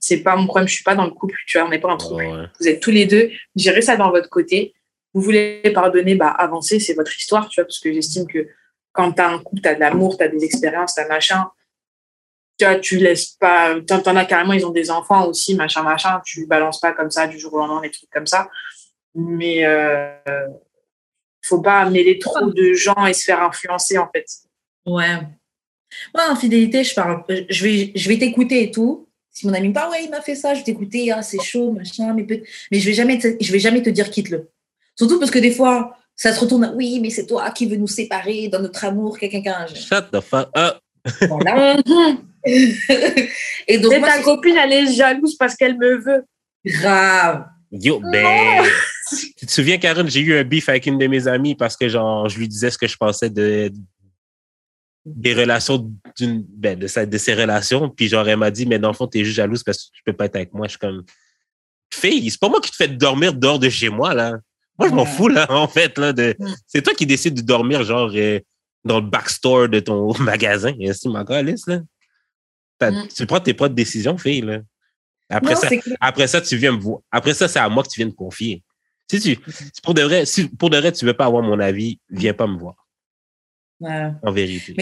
c'est 0.00 0.18
pas 0.18 0.36
mon 0.36 0.46
problème, 0.46 0.68
je 0.68 0.74
suis 0.74 0.84
pas 0.84 0.94
dans 0.94 1.04
le 1.06 1.12
couple, 1.12 1.34
tu 1.46 1.56
vois, 1.58 1.66
on 1.66 1.70
n'est 1.70 1.78
pas 1.78 1.88
en 1.88 1.96
couple. 1.96 2.24
ouais. 2.24 2.44
Vous 2.60 2.68
êtes 2.68 2.80
tous 2.80 2.90
les 2.90 3.06
deux, 3.06 3.30
gérez 3.56 3.80
ça 3.80 3.96
dans 3.96 4.10
votre 4.10 4.28
côté. 4.28 4.74
Vous 5.14 5.22
voulez 5.22 5.62
pardonner, 5.74 6.14
bah 6.14 6.28
avancez, 6.28 6.78
c'est 6.78 6.94
votre 6.94 7.16
histoire, 7.16 7.48
tu 7.48 7.60
vois, 7.60 7.64
parce 7.64 7.78
que 7.78 7.90
j'estime 7.92 8.26
que 8.26 8.46
quand 8.92 9.12
tu 9.12 9.22
as 9.22 9.28
un 9.30 9.38
couple, 9.38 9.62
tu 9.62 9.68
as 9.70 9.74
de 9.74 9.80
l'amour, 9.80 10.18
tu 10.18 10.24
as 10.24 10.28
des 10.28 10.44
expériences, 10.44 10.94
tu 10.94 11.00
as 11.00 11.08
machin. 11.08 11.46
Tu 12.82 12.96
laisses 12.98 13.30
pas. 13.38 13.80
T'en 13.86 14.00
t'en 14.00 14.16
as 14.16 14.24
carrément, 14.24 14.52
ils 14.52 14.64
ont 14.66 14.70
des 14.70 14.90
enfants 14.90 15.26
aussi, 15.26 15.54
machin, 15.54 15.82
machin. 15.82 16.20
Tu 16.24 16.46
balances 16.46 16.80
pas 16.80 16.92
comme 16.92 17.10
ça 17.10 17.26
du 17.26 17.38
jour 17.38 17.54
au 17.54 17.58
lendemain, 17.58 17.80
des 17.82 17.90
trucs 17.90 18.10
comme 18.10 18.26
ça. 18.26 18.48
Mais 19.14 19.64
euh, 19.64 20.14
faut 21.42 21.60
pas 21.60 21.88
mêler 21.88 22.18
trop 22.18 22.50
de 22.50 22.72
gens 22.74 23.06
et 23.06 23.12
se 23.12 23.24
faire 23.24 23.42
influencer, 23.42 23.98
en 23.98 24.08
fait. 24.14 24.26
Ouais. 24.86 25.16
Moi, 26.14 26.24
infidélité, 26.28 26.84
je 26.84 26.94
parle, 26.94 27.24
je 27.48 27.64
vais, 27.64 27.92
je 27.94 28.08
vais 28.08 28.18
t'écouter 28.18 28.62
et 28.62 28.70
tout. 28.70 29.08
Si 29.32 29.46
mon 29.46 29.54
ami 29.54 29.68
me 29.68 29.74
parle, 29.74 29.90
ouais, 29.92 30.04
il 30.04 30.10
m'a 30.10 30.20
fait 30.20 30.34
ça, 30.34 30.54
je 30.54 30.58
vais 30.60 30.64
t'écouter, 30.64 31.10
ah, 31.12 31.22
c'est 31.22 31.40
chaud, 31.42 31.72
machin, 31.72 32.12
mais, 32.14 32.24
peut- 32.24 32.42
mais 32.70 32.78
je 32.78 32.86
vais 32.86 32.92
jamais, 32.94 33.18
te- 33.18 33.36
je 33.42 33.52
vais 33.52 33.58
jamais 33.58 33.82
te 33.82 33.90
dire 33.90 34.10
quitte-le. 34.10 34.50
Surtout 34.96 35.18
parce 35.18 35.30
que 35.30 35.38
des 35.38 35.50
fois, 35.52 35.96
ça 36.14 36.32
se 36.32 36.40
retourne, 36.40 36.64
à, 36.64 36.72
oui, 36.72 37.00
mais 37.00 37.10
c'est 37.10 37.26
toi 37.26 37.50
qui 37.50 37.66
veux 37.66 37.76
nous 37.76 37.86
séparer 37.86 38.48
dans 38.48 38.60
notre 38.60 38.84
amour, 38.84 39.18
quelqu'un, 39.18 39.40
quelqu'un. 39.40 39.66
Shut 39.74 40.10
the 40.12 40.20
fuck 40.20 40.50
up. 40.56 40.78
Voilà. 41.28 41.76
et 43.66 43.78
donc, 43.78 43.92
Et 43.92 43.98
moi, 43.98 44.08
ta 44.08 44.16
c'est 44.16 44.22
copine, 44.22 44.56
elle 44.56 44.72
est 44.72 44.92
jalouse 44.94 45.36
parce 45.36 45.54
qu'elle 45.56 45.76
me 45.78 45.96
veut. 45.96 46.24
grave. 46.66 47.46
Yo, 47.72 48.00
ben. 48.00 48.64
Tu 49.38 49.46
te 49.46 49.50
souviens, 49.50 49.78
Karen, 49.78 50.08
j'ai 50.08 50.20
eu 50.20 50.36
un 50.36 50.44
beef 50.44 50.68
avec 50.68 50.86
une 50.86 50.98
de 50.98 51.06
mes 51.06 51.26
amies 51.28 51.54
parce 51.54 51.76
que, 51.76 51.88
genre, 51.88 52.28
je 52.28 52.38
lui 52.38 52.48
disais 52.48 52.70
ce 52.70 52.78
que 52.78 52.86
je 52.88 52.96
pensais 52.96 53.30
de 53.30 53.70
des 55.06 55.34
relations 55.34 55.90
d'une 56.18 56.44
ben, 56.46 56.78
de, 56.78 56.86
sa, 56.86 57.06
de 57.06 57.16
ses 57.18 57.32
relations 57.34 57.88
puis 57.88 58.06
genre 58.06 58.28
elle 58.28 58.36
m'a 58.36 58.50
dit 58.50 58.66
mais 58.66 58.78
dans 58.78 58.88
le 58.88 58.94
fond 58.94 59.06
t'es 59.06 59.24
juste 59.24 59.36
jalouse 59.38 59.62
parce 59.64 59.78
que 59.78 59.96
tu 59.96 60.02
peux 60.04 60.12
pas 60.12 60.26
être 60.26 60.36
avec 60.36 60.52
moi 60.52 60.66
je 60.66 60.72
suis 60.72 60.78
comme 60.78 61.04
fille 61.92 62.30
c'est 62.30 62.38
pas 62.38 62.50
moi 62.50 62.60
qui 62.60 62.70
te 62.70 62.76
fais 62.76 62.86
dormir 62.86 63.32
dehors 63.32 63.58
de 63.58 63.70
chez 63.70 63.88
moi 63.88 64.12
là 64.12 64.38
moi 64.78 64.88
je 64.90 64.94
m'en 64.94 65.04
Ouais. 65.04 65.08
fous 65.08 65.28
là 65.28 65.50
en 65.50 65.66
fait 65.68 65.96
là 65.96 66.12
de 66.12 66.36
Mm. 66.38 66.54
c'est 66.66 66.82
toi 66.82 66.92
qui 66.92 67.06
décides 67.06 67.32
de 67.34 67.40
dormir 67.40 67.82
genre 67.82 68.12
euh, 68.14 68.40
dans 68.84 69.00
le 69.00 69.06
backstore 69.06 69.70
de 69.70 69.80
ton 69.80 70.12
magasin 70.20 70.74
ainsi 70.86 71.08
ma 71.08 71.20
Alice, 71.20 71.66
là? 71.66 71.80
Mm. 72.80 73.08
tu 73.14 73.26
prends 73.26 73.40
tes 73.40 73.52
propres 73.52 73.74
décisions 73.74 74.16
fille 74.16 74.40
là 74.40 74.60
après 75.28 75.54
Non, 75.54 75.60
ça 75.60 75.68
après 76.00 76.26
ça, 76.26 76.40
tu 76.40 76.56
viens 76.56 76.72
me 76.72 76.78
voir. 76.80 77.00
Après 77.12 77.34
ça, 77.34 77.46
c'est 77.46 77.58
à 77.60 77.68
moi 77.68 77.82
que 77.84 77.88
tu 77.88 78.00
viens 78.00 78.06
me 78.06 78.12
confier. 78.12 78.62
Si 79.08 79.20
tu, 79.20 79.38
pour 79.82 79.94
de 79.94 80.02
vrai, 80.02 80.24
si 80.26 80.48
pour 80.48 80.70
de 80.70 80.78
vrai, 80.78 80.90
tu 80.92 81.04
veux 81.04 81.12
pas 81.14 81.26
avoir 81.26 81.42
mon 81.42 81.60
avis, 81.60 82.00
viens 82.10 82.34
pas 82.34 82.46
me 82.48 82.56
voir. 82.58 82.74
En 83.80 84.32
vérité. 84.32 84.74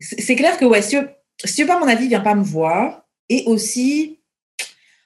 C'est- 0.00 0.36
clair 0.36 0.56
que, 0.58 0.64
ouais, 0.64 0.82
si 0.82 0.96
si 1.44 1.54
tu 1.54 1.62
veux 1.62 1.68
pas 1.68 1.78
mon 1.78 1.88
avis, 1.88 2.08
viens 2.08 2.20
pas 2.20 2.34
me 2.34 2.42
voir. 2.44 3.02
Et 3.30 3.44
aussi, 3.46 4.20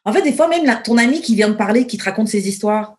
en 0.05 0.13
fait, 0.13 0.23
des 0.23 0.33
fois, 0.33 0.49
même 0.49 0.65
la- 0.67 0.77
ton 0.77 0.99
ami 0.99 1.21
qui 1.23 1.35
vient 1.37 1.49
me 1.49 1.57
parler, 1.57 1.87
qui 1.87 1.97
te 1.97 2.05
raconte 2.05 2.29
ses 2.29 2.49
histoires 2.49 2.97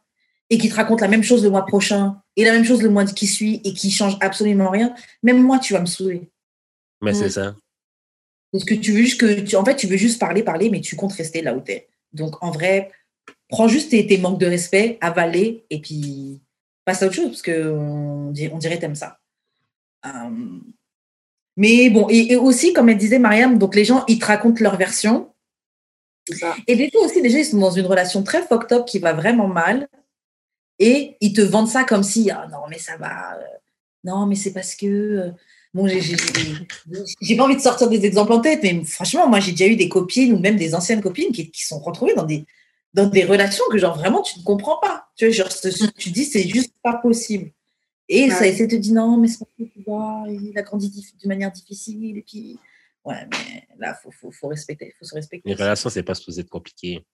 et 0.50 0.58
qui 0.58 0.70
te 0.70 0.76
raconte 0.76 1.02
la 1.02 1.08
même 1.10 1.24
chose 1.24 1.44
le 1.44 1.50
mois 1.50 1.66
prochain 1.66 2.22
et 2.38 2.46
la 2.46 2.54
même 2.54 2.64
chose 2.66 2.82
le 2.82 2.90
mois 2.90 3.06
qui 3.06 3.28
suit 3.28 3.62
et 3.66 3.74
qui 3.74 3.92
change 3.92 4.18
absolument 4.22 4.70
rien, 4.70 4.96
même 5.24 5.42
moi, 5.44 5.60
tu 5.60 5.74
vas 5.74 5.82
me 5.82 5.86
saouler. 5.86 6.32
Mais 7.02 7.14
c'est 7.14 7.28
Mm. 7.28 7.32
ça. 7.32 7.56
Parce 8.52 8.64
que 8.64 8.74
tu 8.74 8.92
veux 8.92 9.02
juste 9.02 9.20
que, 9.20 9.42
tu, 9.42 9.56
en 9.56 9.64
fait, 9.64 9.76
tu 9.76 9.88
veux 9.88 9.98
juste 9.98 10.20
parler, 10.20 10.44
parler, 10.44 10.70
mais 10.70 10.82
tu 10.82 10.96
comptes 10.96 11.14
rester 11.14 11.42
là 11.42 11.54
où 11.54 11.62
tu 11.62 11.72
es. 11.74 11.88
Donc, 12.14 12.42
en 12.44 12.52
vrai, 12.52 12.92
prends 13.48 13.68
juste 13.68 13.92
tes, 13.92 14.06
tes 14.08 14.18
manques 14.18 14.40
de 14.40 14.48
respect, 14.48 14.98
avaler, 15.02 15.66
et 15.70 15.80
puis 15.80 16.42
passe 16.86 17.04
à 17.04 17.08
autre 17.08 17.16
chose, 17.16 17.30
parce 17.30 17.42
qu'on 17.44 18.34
on 18.34 18.58
dirait 18.58 18.80
t'aimes 18.80 18.96
ça. 18.96 19.20
Euh, 20.06 20.60
mais 21.58 21.90
bon, 21.90 22.08
et, 22.10 22.34
et 22.34 22.36
aussi, 22.38 22.74
comme 22.74 22.90
elle 22.90 22.98
disait, 22.98 23.20
Mariam, 23.20 23.60
donc 23.60 23.76
les 23.76 23.86
gens, 23.86 24.06
ils 24.08 24.18
te 24.18 24.26
racontent 24.26 24.64
leur 24.64 24.78
version. 24.78 25.32
Ça. 26.32 26.56
Et 26.68 26.76
des 26.76 26.90
fois 26.92 27.06
aussi, 27.06 27.22
déjà, 27.22 27.40
ils 27.40 27.46
sont 27.46 27.58
dans 27.58 27.72
une 27.72 27.86
relation 27.86 28.24
très 28.24 28.42
fucked 28.44 28.72
up 28.72 28.86
qui 28.86 29.00
va 29.00 29.14
vraiment 29.14 29.48
mal. 29.48 29.88
Et 30.80 31.18
ils 31.20 31.34
te 31.34 31.42
vendent 31.42 31.68
ça 31.68 31.84
comme 31.84 32.04
si, 32.04 32.32
ah 32.32 32.48
non, 32.52 32.68
mais 32.70 32.78
ça 32.80 32.96
va. 32.98 33.38
euh, 33.38 33.44
non, 34.04 34.26
mais 34.26 34.36
c'est 34.36 34.54
parce 34.54 34.76
que. 34.76 35.32
Bon, 35.74 35.88
j'ai- 35.88 36.02
j'ai 36.02 36.16
j'ai- 36.18 37.04
j'ai 37.22 37.36
pas 37.38 37.44
envie 37.44 37.56
de 37.56 37.62
sortir 37.62 37.90
des 37.90 38.06
exemples 38.06 38.34
en 38.34 38.40
tête, 38.42 38.62
mais 38.64 38.84
franchement, 38.86 39.28
moi, 39.28 39.40
j'ai 39.40 39.52
déjà 39.52 39.68
eu 39.68 39.76
des 39.76 39.90
copines 39.90 40.34
ou 40.34 40.40
même 40.40 40.56
des 40.58 40.74
anciennes 40.76 41.02
copines 41.02 41.32
qui, 41.32 41.50
qui 41.52 41.64
sont 41.66 41.80
retrouvées 41.80 42.14
dans 42.16 42.26
des, 42.26 42.46
dans 42.94 43.08
des 43.08 43.24
relations 43.24 43.64
que, 43.72 43.78
genre, 43.78 43.98
vraiment, 43.98 44.22
tu 44.22 44.40
ne 44.40 44.44
comprends 44.44 44.78
pas. 44.80 45.08
Tu 45.16 45.26
vois, 45.26 45.34
genre, 45.34 45.52
ce- 45.52 45.88
tu 45.98 46.10
dis, 46.12 46.26
c'est 46.26 46.48
juste 46.48 46.74
pas 46.84 46.94
possible. 46.96 47.52
Et 48.08 48.30
ça 48.32 48.48
essaie 48.48 48.66
de 48.66 48.72
te 48.76 48.82
dire, 48.82 48.94
non, 48.96 49.18
mais 49.18 49.28
c'est 49.28 49.46
tu 49.56 49.70
vois, 49.86 50.24
il 50.28 50.58
a 50.58 50.64
grandi 50.64 50.90
d'une 50.90 51.28
manière 51.30 51.52
difficile. 51.52 52.18
Et 52.18 52.22
puis, 52.28 52.58
ouais, 53.06 53.28
mais 53.32 53.68
là, 53.78 53.96
il 53.96 54.02
faut, 54.02 54.10
faut, 54.12 54.32
faut 54.32 54.48
respecter, 54.48 54.96
faut 54.98 55.06
se 55.06 55.14
respecter. 55.14 55.48
Les 55.48 55.56
relations, 55.56 55.90
c'est 55.92 56.02
pas 56.04 56.16
supposé 56.16 56.42
être 56.42 56.50
compliqué. 56.50 57.06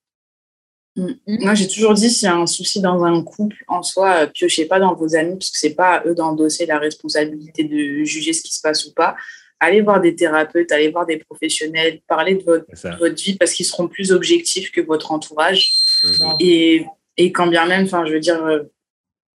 Mm. 0.96 1.12
Moi, 1.26 1.54
j'ai 1.54 1.68
toujours 1.68 1.94
dit, 1.94 2.10
s'il 2.10 2.26
y 2.26 2.30
a 2.30 2.36
un 2.36 2.46
souci 2.46 2.80
dans 2.80 3.04
un 3.04 3.22
couple, 3.22 3.56
en 3.68 3.82
soi, 3.82 4.22
euh, 4.22 4.26
piochez 4.26 4.64
pas 4.64 4.80
dans 4.80 4.94
vos 4.94 5.14
amis, 5.14 5.36
parce 5.36 5.50
que 5.50 5.58
c'est 5.58 5.74
pas 5.74 5.96
à 5.96 6.06
eux 6.06 6.14
d'endosser 6.14 6.66
la 6.66 6.78
responsabilité 6.78 7.64
de 7.64 8.04
juger 8.04 8.32
ce 8.32 8.42
qui 8.42 8.54
se 8.54 8.60
passe 8.60 8.86
ou 8.86 8.94
pas. 8.94 9.16
Allez 9.60 9.80
voir 9.80 10.00
des 10.00 10.14
thérapeutes, 10.14 10.72
allez 10.72 10.90
voir 10.90 11.06
des 11.06 11.18
professionnels, 11.18 12.00
parlez 12.06 12.36
de 12.36 12.42
votre, 12.42 12.66
votre 12.98 13.22
vie, 13.22 13.36
parce 13.36 13.52
qu'ils 13.52 13.66
seront 13.66 13.88
plus 13.88 14.12
objectifs 14.12 14.70
que 14.70 14.80
votre 14.80 15.12
entourage. 15.12 15.72
Mm-hmm. 16.02 16.36
Et, 16.40 16.86
et, 17.16 17.32
quand 17.32 17.46
bien 17.46 17.66
même, 17.66 17.84
enfin, 17.84 18.04
je 18.06 18.12
veux 18.12 18.20
dire, 18.20 18.42
euh, 18.44 18.62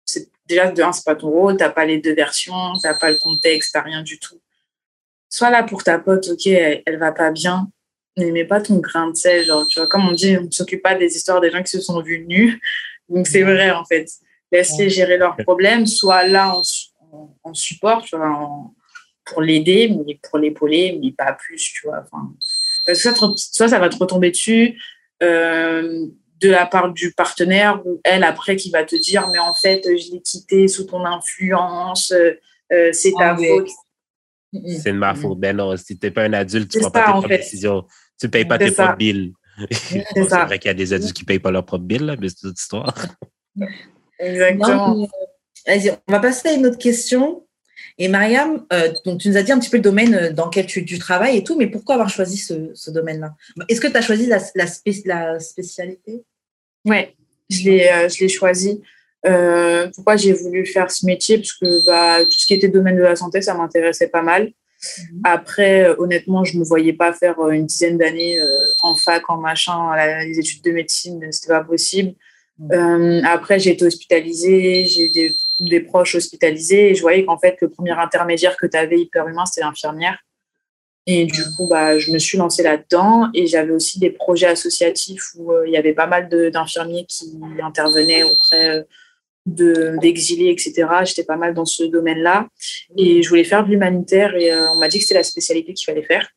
c'est 0.06 0.30
déjà 0.48 0.72
de 0.72 0.82
un, 0.82 0.92
c'est 0.92 1.06
pas 1.06 1.16
ton 1.16 1.30
rôle, 1.30 1.58
t'as 1.58 1.70
pas 1.70 1.86
les 1.86 2.00
deux 2.00 2.14
versions, 2.14 2.74
t'as 2.82 2.98
pas 2.98 3.12
le 3.12 3.18
contexte, 3.18 3.74
t'as 3.74 3.82
rien 3.82 4.02
du 4.02 4.20
tout. 4.20 4.40
Sois 5.30 5.52
là 5.52 5.64
pour 5.64 5.84
ta 5.84 6.00
pote, 6.00 6.28
ok, 6.30 6.48
elle, 6.48 6.82
elle 6.86 6.98
va 6.98 7.12
pas 7.12 7.32
bien, 7.32 7.70
n'aimais 8.20 8.46
pas 8.46 8.62
ton 8.62 8.78
grain 8.78 9.10
de 9.10 9.16
sel. 9.16 9.46
Genre, 9.46 9.66
tu 9.68 9.80
vois, 9.80 9.88
comme 9.88 10.08
on 10.08 10.12
dit, 10.12 10.38
on 10.38 10.46
ne 10.46 10.52
s'occupe 10.52 10.82
pas 10.82 10.96
des 10.96 11.16
histoires 11.16 11.42
des 11.42 11.52
gens 11.52 11.64
qui 11.64 11.72
se 11.72 11.82
sont 11.82 12.02
vus 12.02 12.26
nus. 12.28 12.62
Donc, 13.08 13.28
c'est 13.28 13.44
vrai, 13.44 13.72
en 13.72 13.86
fait. 13.86 14.10
Laisse-les 14.52 14.90
gérer 14.90 15.18
leurs 15.18 15.38
problèmes, 15.38 15.86
soit 15.86 16.28
là 16.28 16.56
en, 17.44 17.54
support, 17.54 18.04
tu 18.04 18.16
vois, 18.16 18.50
pour 19.26 19.42
l'aider, 19.42 19.90
mais 19.90 20.20
pour 20.24 20.40
l'épauler, 20.40 21.00
mais 21.02 21.12
pas 21.12 21.34
plus, 21.34 21.58
tu 21.58 21.88
vois. 21.88 22.04
Enfin, 22.04 22.34
parce 22.86 23.04
que 23.04 23.10
soit, 23.36 23.68
ça 23.68 23.80
va 23.80 23.90
te 23.90 23.98
retomber 23.98 24.32
dessus 24.32 24.80
euh, 25.22 26.08
de 26.40 26.50
la 26.50 26.66
part 26.66 26.92
du 26.94 27.12
partenaire 27.12 27.86
ou 27.86 28.00
elle, 28.04 28.24
après, 28.24 28.56
qui 28.56 28.72
va 28.72 28.84
te 28.84 28.96
dire, 28.96 29.28
mais 29.32 29.40
en 29.40 29.54
fait, 29.54 29.82
je 29.86 30.14
l'ai 30.14 30.22
quitté 30.22 30.68
sous 30.68 30.86
ton 30.86 31.06
influence, 31.06 32.12
euh, 32.12 32.90
c'est 32.92 33.12
ta 33.12 33.32
ah, 33.32 33.38
faute. 33.38 33.70
C'est 34.82 34.94
de 34.94 34.98
ma 34.98 35.14
faute. 35.14 35.40
Ben 35.40 35.56
non, 35.56 35.76
si 35.78 35.98
tu 35.98 36.06
n'es 36.06 36.12
pas 36.12 36.24
un 36.24 36.34
adulte, 36.34 36.72
tu 36.72 36.80
ne 36.80 36.84
prends 36.84 37.22
pas 37.22 37.28
tes 37.28 37.38
décisions. 37.38 37.86
Tu 38.20 38.26
ne 38.26 38.32
payes 38.32 38.46
pas 38.46 38.58
tes 38.58 38.72
propres 38.72 38.98
billes. 38.98 39.34
C'est 39.72 40.04
vrai 40.24 40.60
qu'il 40.60 40.70
y 40.70 40.72
a 40.72 40.74
des 40.74 40.94
adultes 40.94 41.14
qui 41.14 41.24
ne 41.24 41.28
payent 41.28 41.40
pas 41.40 41.52
leurs 41.52 41.66
propres 41.66 41.84
billes, 41.84 42.16
mais 42.20 42.30
c'est 42.30 42.42
toute 42.42 42.60
histoire. 42.60 42.94
Exactement. 44.20 45.08
Vas-y, 45.68 45.92
on 46.08 46.12
va 46.12 46.20
passer 46.20 46.50
à 46.50 46.54
une 46.54 46.66
autre 46.66 46.78
question. 46.78 47.46
Et 47.98 48.08
Mariam, 48.08 48.66
euh, 48.72 48.94
donc 49.06 49.20
tu 49.20 49.30
nous 49.30 49.38
as 49.38 49.44
dit 49.44 49.52
un 49.52 49.60
petit 49.60 49.70
peu 49.70 49.78
le 49.78 49.84
domaine 49.84 50.16
euh, 50.16 50.32
dans 50.32 50.46
lequel 50.46 50.66
tu, 50.66 51.00
travailles 51.00 51.38
et 51.38 51.44
tout, 51.44 51.58
mais 51.58 51.68
pourquoi 51.68 51.96
avoir 51.96 52.10
choisi 52.10 52.38
ce, 52.38 52.92
domaine-là? 52.92 53.36
Est-ce 53.68 53.82
que 53.82 53.88
tu 53.88 53.98
as 53.98 54.02
choisi 54.02 54.26
la, 54.26 54.40
la, 54.56 54.66
la 55.06 55.40
spécialité? 55.40 56.24
Oui, 56.86 57.08
je 57.50 57.64
l'ai 57.66 57.90
euh, 57.90 58.30
choisi. 58.30 58.82
pourquoi 59.94 60.16
j'ai 60.16 60.34
voulu 60.34 60.66
faire 60.66 60.90
ce 60.92 61.06
métier? 61.06 61.38
Parce 61.38 61.54
que 61.54 61.86
bah, 61.86 62.24
tout 62.24 62.32
ce 62.40 62.48
qui 62.48 62.54
était 62.54 62.70
domaine 62.70 62.96
de 62.96 63.02
la 63.02 63.18
santé, 63.18 63.42
ça 63.42 63.54
m'intéressait 63.54 64.08
pas 64.08 64.22
mal. 64.22 64.52
Mhm. 64.82 65.22
Après, 65.24 65.90
euh, 65.90 65.96
honnêtement, 65.98 66.44
je 66.44 66.56
ne 66.56 66.60
me 66.60 66.66
voyais 66.66 66.94
pas 66.94 67.14
faire 67.14 67.40
euh, 67.40 67.52
une 67.52 67.66
dizaine 67.66 67.98
d'années 67.98 68.40
euh, 68.40 68.48
en 68.82 68.96
fac, 68.96 69.30
en 69.30 69.38
machin, 69.38 69.96
les 70.26 70.40
études 70.40 70.64
de 70.64 70.72
médecine, 70.72 71.20
c'était 71.32 71.54
pas 71.54 71.64
possible. 71.64 72.14
Mhm. 72.62 73.24
après, 73.24 73.58
j'ai 73.58 73.72
été 73.72 73.86
hospitalisée, 73.86 74.86
j'ai 74.86 75.06
eu 75.06 75.12
des, 75.12 75.36
des, 75.62 75.80
proches 75.80 76.16
hospitalisés 76.16 76.90
et 76.90 76.96
je 76.96 77.00
voyais 77.00 77.24
qu'en 77.24 77.38
fait, 77.38 77.56
le 77.62 77.70
premier 77.70 77.92
intermédiaire 77.92 78.58
que 78.58 78.68
tu 78.68 78.76
avais 78.76 79.00
hyper 79.00 79.30
humain, 79.30 79.46
c'était 79.46 79.62
l'infirmière. 79.62 80.18
Et 81.06 81.26
du 81.26 81.42
coup, 81.56 81.70
bah, 81.70 81.98
je 81.98 82.12
me 82.12 82.20
suis 82.20 82.38
lancée 82.38 82.62
là-dedans 82.62 83.30
et 83.34 83.48
j'avais 83.48 83.72
aussi 83.72 83.98
des 83.98 84.10
projets 84.10 84.48
associatifs 84.48 85.24
où 85.38 85.54
il 85.66 85.72
y 85.72 85.78
avait 85.78 85.94
pas 85.94 86.06
mal 86.06 86.28
d'infirmiers 86.52 87.06
qui 87.08 87.40
intervenaient 87.64 88.24
auprès 88.24 88.86
d'exilés, 89.50 90.50
etc. 90.50 90.88
J'étais 91.06 91.24
pas 91.24 91.38
mal 91.38 91.54
dans 91.54 91.66
ce 91.66 91.84
domaine-là. 91.84 92.48
Et 92.98 93.24
je 93.24 93.30
voulais 93.30 93.44
faire 93.44 93.66
de 93.66 93.70
l'humanitaire 93.70 94.36
et 94.36 94.52
euh, 94.52 94.72
on 94.72 94.80
m'a 94.80 94.88
dit 94.88 95.00
que 95.00 95.04
c'était 95.04 95.16
la 95.16 95.24
spécialité 95.24 95.74
qu'il 95.74 95.86
fallait 95.86 96.04
faire. 96.04 96.30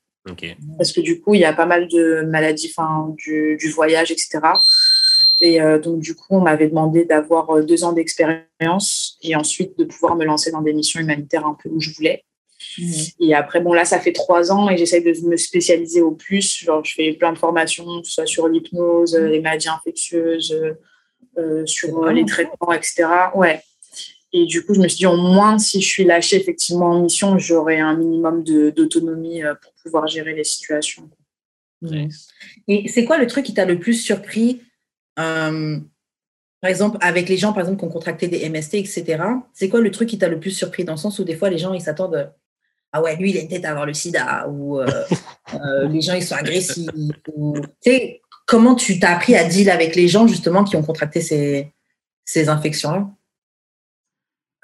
Parce 0.78 0.92
que 0.92 1.00
du 1.00 1.20
coup, 1.20 1.34
il 1.34 1.40
y 1.40 1.44
a 1.44 1.52
pas 1.52 1.66
mal 1.66 1.88
de 1.88 2.22
maladies, 2.22 2.72
enfin, 2.76 3.12
du, 3.16 3.56
du, 3.58 3.70
voyage, 3.70 4.12
etc. 4.12 4.38
Et 5.40 5.60
euh, 5.60 5.80
donc, 5.80 6.00
du 6.00 6.14
coup, 6.14 6.36
on 6.36 6.40
m'avait 6.40 6.68
demandé 6.68 7.04
d'avoir 7.04 7.50
euh, 7.50 7.62
deux 7.62 7.82
ans 7.82 7.92
d'expérience 7.92 9.18
et 9.22 9.34
ensuite 9.34 9.76
de 9.78 9.84
pouvoir 9.84 10.14
me 10.14 10.24
lancer 10.24 10.52
dans 10.52 10.62
des 10.62 10.72
missions 10.72 11.00
humanitaires 11.00 11.44
un 11.44 11.56
peu 11.60 11.68
où 11.68 11.80
je 11.80 11.90
voulais. 11.90 12.24
Mmh. 12.78 12.92
Et 13.18 13.34
après, 13.34 13.60
bon, 13.60 13.72
là, 13.72 13.84
ça 13.84 13.98
fait 13.98 14.12
trois 14.12 14.52
ans 14.52 14.70
et 14.70 14.76
j'essaye 14.76 15.02
de 15.02 15.12
me 15.26 15.36
spécialiser 15.36 16.00
au 16.00 16.12
plus. 16.12 16.58
Genre, 16.62 16.84
je 16.84 16.94
fais 16.94 17.12
plein 17.14 17.32
de 17.32 17.38
formations, 17.38 18.00
que 18.00 18.06
ce 18.06 18.12
soit 18.12 18.26
sur 18.26 18.46
l'hypnose, 18.46 19.16
les 19.16 19.40
maladies 19.40 19.68
infectieuses, 19.68 20.56
euh, 21.38 21.64
sur 21.64 22.04
euh, 22.04 22.12
les 22.12 22.26
traitements, 22.26 22.72
etc. 22.74 23.04
Ouais. 23.34 23.62
Et 24.34 24.44
du 24.44 24.66
coup, 24.66 24.74
je 24.74 24.80
me 24.80 24.88
suis 24.88 24.98
dit, 24.98 25.06
au 25.06 25.16
moins, 25.16 25.58
si 25.58 25.80
je 25.80 25.86
suis 25.86 26.04
lâchée 26.04 26.36
effectivement 26.36 26.90
en 26.90 27.02
mission, 27.02 27.38
j'aurai 27.38 27.80
un 27.80 27.96
minimum 27.96 28.44
d'autonomie 28.44 29.42
euh, 29.42 29.54
pour 29.54 29.72
pouvoir 29.82 30.06
gérer 30.08 30.34
les 30.34 30.44
situations. 30.44 31.08
Et 32.68 32.86
c'est 32.88 33.06
quoi 33.06 33.16
le 33.16 33.26
truc 33.26 33.46
qui 33.46 33.54
t'a 33.54 33.64
le 33.64 33.78
plus 33.78 33.94
surpris 33.94 34.60
par 35.16 36.70
exemple, 36.70 36.96
avec 37.00 37.28
les 37.28 37.36
gens, 37.36 37.52
par 37.52 37.62
exemple, 37.62 37.80
qui 37.80 37.84
ont 37.86 37.90
contracté 37.90 38.28
des 38.28 38.48
MST, 38.48 38.74
etc., 38.74 39.20
c'est 39.52 39.68
quoi 39.68 39.80
le 39.80 39.90
truc 39.90 40.08
qui 40.08 40.16
t'a 40.16 40.28
le 40.28 40.38
plus 40.38 40.52
surpris 40.52 40.84
dans 40.84 40.92
le 40.92 40.98
sens 40.98 41.18
où 41.18 41.24
des 41.24 41.34
fois, 41.34 41.50
les 41.50 41.58
gens, 41.58 41.74
ils 41.74 41.80
s'attendent 41.80 42.32
Ah 42.92 43.02
ouais, 43.02 43.16
lui, 43.16 43.30
il 43.30 43.36
a 43.36 43.40
une 43.40 43.48
tête 43.48 43.64
à 43.64 43.70
avoir 43.70 43.84
le 43.84 43.94
sida, 43.94 44.48
ou 44.48 44.80
les 45.90 46.00
gens, 46.00 46.14
ils 46.14 46.22
sont 46.22 46.36
agressifs, 46.36 46.88
ou... 47.34 47.56
Tu 47.80 47.90
sais, 47.90 48.22
comment 48.52 48.74
tu 48.74 49.00
t'as 49.00 49.14
appris 49.14 49.34
à 49.34 49.44
deal 49.44 49.70
avec 49.70 49.96
les 49.96 50.08
gens 50.08 50.26
justement 50.26 50.62
qui 50.62 50.76
ont 50.76 50.82
contracté 50.82 51.22
ces, 51.22 51.72
ces 52.26 52.50
infections-là? 52.50 53.08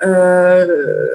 Euh... 0.03 1.09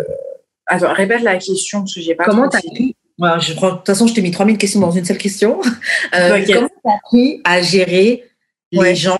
Attends, 0.65 0.91
répète 0.93 1.21
la 1.21 1.37
question 1.37 1.81
parce 1.81 1.93
que 1.93 2.01
j'ai 2.01 2.15
pas. 2.15 2.25
Comment 2.25 2.49
tu 2.49 2.57
as 2.57 2.59
appris? 2.59 2.95
Je 3.19 3.53
De 3.53 3.69
toute 3.69 3.85
façon, 3.85 4.07
je 4.07 4.15
t'ai 4.15 4.23
mis 4.23 4.31
3000 4.31 4.57
questions 4.57 4.79
dans 4.79 4.89
une 4.91 5.05
seule 5.05 5.19
question. 5.19 5.61
Euh, 6.15 6.43
comment 6.45 6.67
tu 6.67 6.89
as 6.89 6.95
appris 6.95 7.41
à 7.43 7.61
gérer 7.61 8.23
les 8.71 8.95
gens 8.95 9.17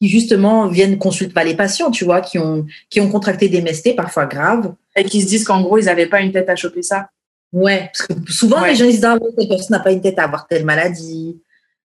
qui 0.00 0.08
justement 0.08 0.68
viennent 0.68 0.98
consulter, 0.98 1.32
pas 1.32 1.44
les 1.44 1.56
patients, 1.56 1.90
tu 1.90 2.04
vois, 2.04 2.20
qui 2.20 2.38
ont, 2.38 2.66
qui 2.90 3.00
ont 3.00 3.08
contracté 3.08 3.48
des 3.48 3.60
MST 3.60 3.96
parfois 3.96 4.26
graves? 4.26 4.74
Et 4.94 5.04
qui 5.04 5.22
se 5.22 5.26
disent 5.26 5.44
qu'en 5.44 5.62
gros, 5.62 5.78
ils 5.78 5.86
n'avaient 5.86 6.06
pas 6.06 6.20
une 6.20 6.32
tête 6.32 6.48
à 6.48 6.56
choper 6.56 6.82
ça? 6.82 7.10
Ouais, 7.52 7.90
parce 7.92 8.06
que 8.06 8.32
souvent, 8.32 8.64
les 8.64 8.76
gens 8.76 8.84
ils 8.84 8.92
se 8.92 8.96
disent, 8.96 9.04
ah, 9.04 9.18
cette 9.38 9.48
personne 9.48 9.76
n'a 9.76 9.82
pas 9.82 9.92
une 9.92 10.00
tête 10.00 10.18
à 10.18 10.24
avoir 10.24 10.46
telle 10.46 10.64
maladie 10.64 11.40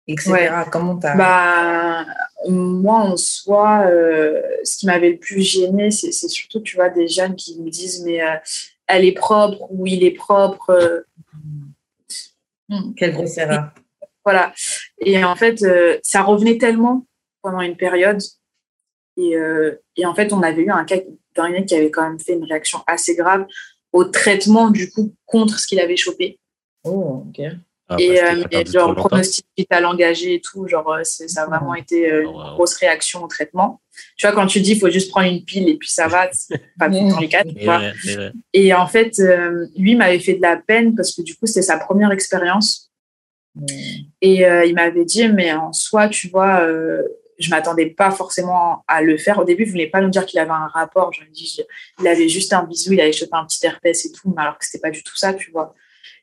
etc. 0.08 0.64
Comment 0.72 0.96
bah, 0.96 2.06
Moi, 2.48 2.96
en 2.96 3.18
soi, 3.18 3.86
euh, 3.88 4.42
ce 4.64 4.78
qui 4.78 4.86
m'avait 4.86 5.12
le 5.12 5.18
plus 5.18 5.42
gêné, 5.42 5.92
c'est 5.92 6.12
surtout, 6.12 6.60
tu 6.60 6.76
vois, 6.76 6.90
des 6.90 7.08
jeunes 7.08 7.36
qui 7.36 7.60
me 7.60 7.70
disent, 7.70 8.04
mais 8.04 8.22
euh, 8.22 8.36
elle 8.88 9.06
est 9.06 9.14
propre 9.14 9.68
ou 9.70 9.88
il 9.88 10.04
est 10.04 10.12
propre. 10.12 10.70
Euh. 10.72 11.02
Hmm, 12.70 12.94
quelle 12.96 13.14
grosse 13.14 13.38
erreur. 13.38 13.72
Voilà. 14.26 14.54
Et 15.00 15.24
en 15.24 15.36
fait, 15.36 15.66
ça 16.02 16.22
revenait 16.22 16.58
tellement 16.58 17.06
pendant 17.42 17.62
une 17.62 17.76
période. 17.76 18.22
Et, 19.18 19.36
et, 19.98 20.06
en 20.06 20.16
fait, 20.16 20.32
on 20.32 20.42
avait 20.42 20.62
eu 20.62 20.72
un 20.72 20.86
cas 20.86 20.96
d'un 21.36 21.64
qui 21.64 21.76
avait 21.76 21.92
quand 21.92 22.04
même 22.04 22.20
fait 22.20 22.34
une 22.34 22.46
réaction 22.46 22.82
assez 22.88 23.16
grave 23.16 23.46
au 23.92 24.06
traitement, 24.06 24.70
du 24.70 24.90
coup, 24.90 25.14
contre 25.26 25.60
ce 25.60 25.68
qu'il 25.68 25.80
avait 25.82 25.98
chopé. 25.98 26.40
Oh, 26.86 27.26
ok. 27.28 27.42
Ah, 27.94 28.02
et, 28.02 28.22
euh, 28.22 28.66
genre 28.66 28.96
pronostic 28.96 29.46
vital 29.58 29.86
engagé 29.86 30.36
et 30.36 30.42
tout, 30.42 30.68
genre 30.68 30.92
euh, 30.92 31.04
ça 31.04 31.44
a 31.44 31.46
vraiment 31.46 31.76
été 31.76 32.12
euh, 32.12 32.24
une 32.24 32.28
oh, 32.28 32.56
grosse 32.56 32.76
réaction 32.76 33.24
au 33.24 33.28
traitement. 33.28 33.82
Tu 34.18 34.26
vois, 34.26 34.36
quand 34.36 34.48
tu 34.48 34.60
dis 34.62 34.72
il 34.72 34.80
faut 34.80 34.90
juste 34.90 35.12
prendre 35.12 35.28
une 35.28 35.44
pile 35.44 35.70
et 35.70 35.78
puis 35.78 35.90
ça 35.90 36.08
va, 36.08 36.30
pas 36.80 36.90
tout 36.90 37.08
dans 37.10 37.20
les 37.20 37.30
cas. 37.30 37.44
Et 38.54 38.74
en 38.74 38.88
fait, 38.88 39.22
lui 39.78 39.96
m'avait 39.96 40.20
fait 40.20 40.34
de 40.34 40.42
la 40.42 40.58
peine 40.58 40.96
parce 40.96 41.16
que 41.16 41.22
du 41.22 41.36
coup, 41.36 41.46
c'était 41.46 41.62
sa 41.62 41.78
première 41.78 42.12
expérience. 42.12 42.92
Et 44.22 44.42
il 44.42 44.74
m'avait 44.74 45.06
dit, 45.06 45.28
mais 45.28 45.54
en 45.54 45.74
soi, 45.74 46.10
tu 46.10 46.28
vois, 46.30 46.68
je 47.38 47.50
m'attendais 47.52 47.88
pas 47.88 48.10
forcément 48.10 48.84
à 48.88 49.04
le 49.04 49.18
faire. 49.18 49.38
Au 49.38 49.44
début, 49.44 49.64
il 49.64 49.70
voulait 49.70 49.90
pas 49.90 50.02
nous 50.02 50.10
dire 50.10 50.26
qu'il 50.26 50.40
avait 50.40 50.50
un 50.50 50.68
rapport. 50.68 51.14
Je 51.14 51.22
me 51.22 51.30
dis, 51.30 51.62
il 52.00 52.08
avait 52.08 52.30
juste 52.30 52.52
un 52.54 52.64
bisou, 52.64 52.94
il 52.94 53.02
avait 53.02 53.14
chopé 53.14 53.32
un 53.34 53.46
petit 53.46 53.64
herpès 53.64 54.06
et 54.06 54.12
tout, 54.12 54.34
alors 54.38 54.58
que 54.58 54.66
c'était 54.66 54.82
pas 54.82 54.92
du 54.92 55.04
tout 55.04 55.16
ça, 55.16 55.36
tu 55.36 55.52
vois. 55.52 55.76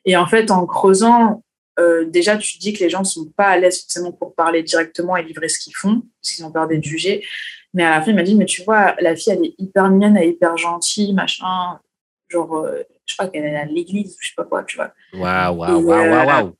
Et 0.05 0.17
en 0.17 0.25
fait, 0.25 0.51
en 0.51 0.65
creusant, 0.65 1.43
euh, 1.79 2.05
déjà, 2.05 2.37
tu 2.37 2.57
dis 2.57 2.73
que 2.73 2.83
les 2.83 2.89
gens 2.89 2.99
ne 2.99 3.05
sont 3.05 3.25
pas 3.25 3.47
à 3.47 3.57
l'aise 3.57 3.81
forcément 3.81 4.11
pour 4.11 4.35
parler 4.35 4.63
directement 4.63 5.15
et 5.15 5.23
livrer 5.23 5.49
ce 5.49 5.59
qu'ils 5.59 5.75
font, 5.75 6.03
parce 6.21 6.33
qu'ils 6.33 6.45
ont 6.45 6.51
peur 6.51 6.67
d'être 6.67 6.83
jugés. 6.83 7.25
Mais 7.73 7.83
à 7.83 7.91
la 7.91 8.01
fin, 8.01 8.11
il 8.11 8.15
m'a 8.15 8.23
dit, 8.23 8.35
mais 8.35 8.45
tu 8.45 8.63
vois, 8.63 8.95
la 8.99 9.15
fille, 9.15 9.33
elle 9.33 9.45
est 9.45 9.55
hyper 9.57 9.89
mignonne, 9.89 10.17
elle 10.17 10.23
est 10.23 10.29
hyper 10.31 10.57
gentille, 10.57 11.13
machin. 11.13 11.79
Genre, 12.27 12.57
euh, 12.57 12.83
je 13.05 13.15
crois 13.15 13.27
qu'elle 13.27 13.45
est 13.45 13.55
à 13.55 13.65
l'église, 13.65 14.17
je 14.19 14.27
sais 14.27 14.33
pas 14.35 14.43
quoi, 14.43 14.63
tu 14.63 14.77
vois. 14.77 14.93
Waouh, 15.13 15.57
waouh, 15.57 15.81
waouh, 15.81 16.27
waouh. 16.27 16.55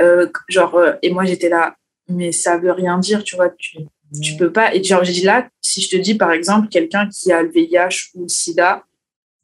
Euh, 0.00 0.28
genre, 0.48 0.78
et 1.02 1.10
moi, 1.10 1.24
j'étais 1.24 1.48
là, 1.48 1.76
mais 2.08 2.32
ça 2.32 2.58
veut 2.58 2.72
rien 2.72 2.98
dire, 2.98 3.24
tu 3.24 3.36
vois. 3.36 3.50
Tu, 3.50 3.78
tu 4.22 4.36
peux 4.36 4.52
pas. 4.52 4.74
Et 4.74 4.82
genre, 4.82 5.04
j'ai 5.04 5.12
dit 5.12 5.22
là, 5.22 5.48
si 5.60 5.80
je 5.80 5.90
te 5.90 5.96
dis, 5.96 6.14
par 6.14 6.32
exemple, 6.32 6.68
quelqu'un 6.68 7.08
qui 7.08 7.32
a 7.32 7.42
le 7.42 7.50
VIH 7.50 8.10
ou 8.14 8.22
le 8.22 8.28
sida, 8.28 8.84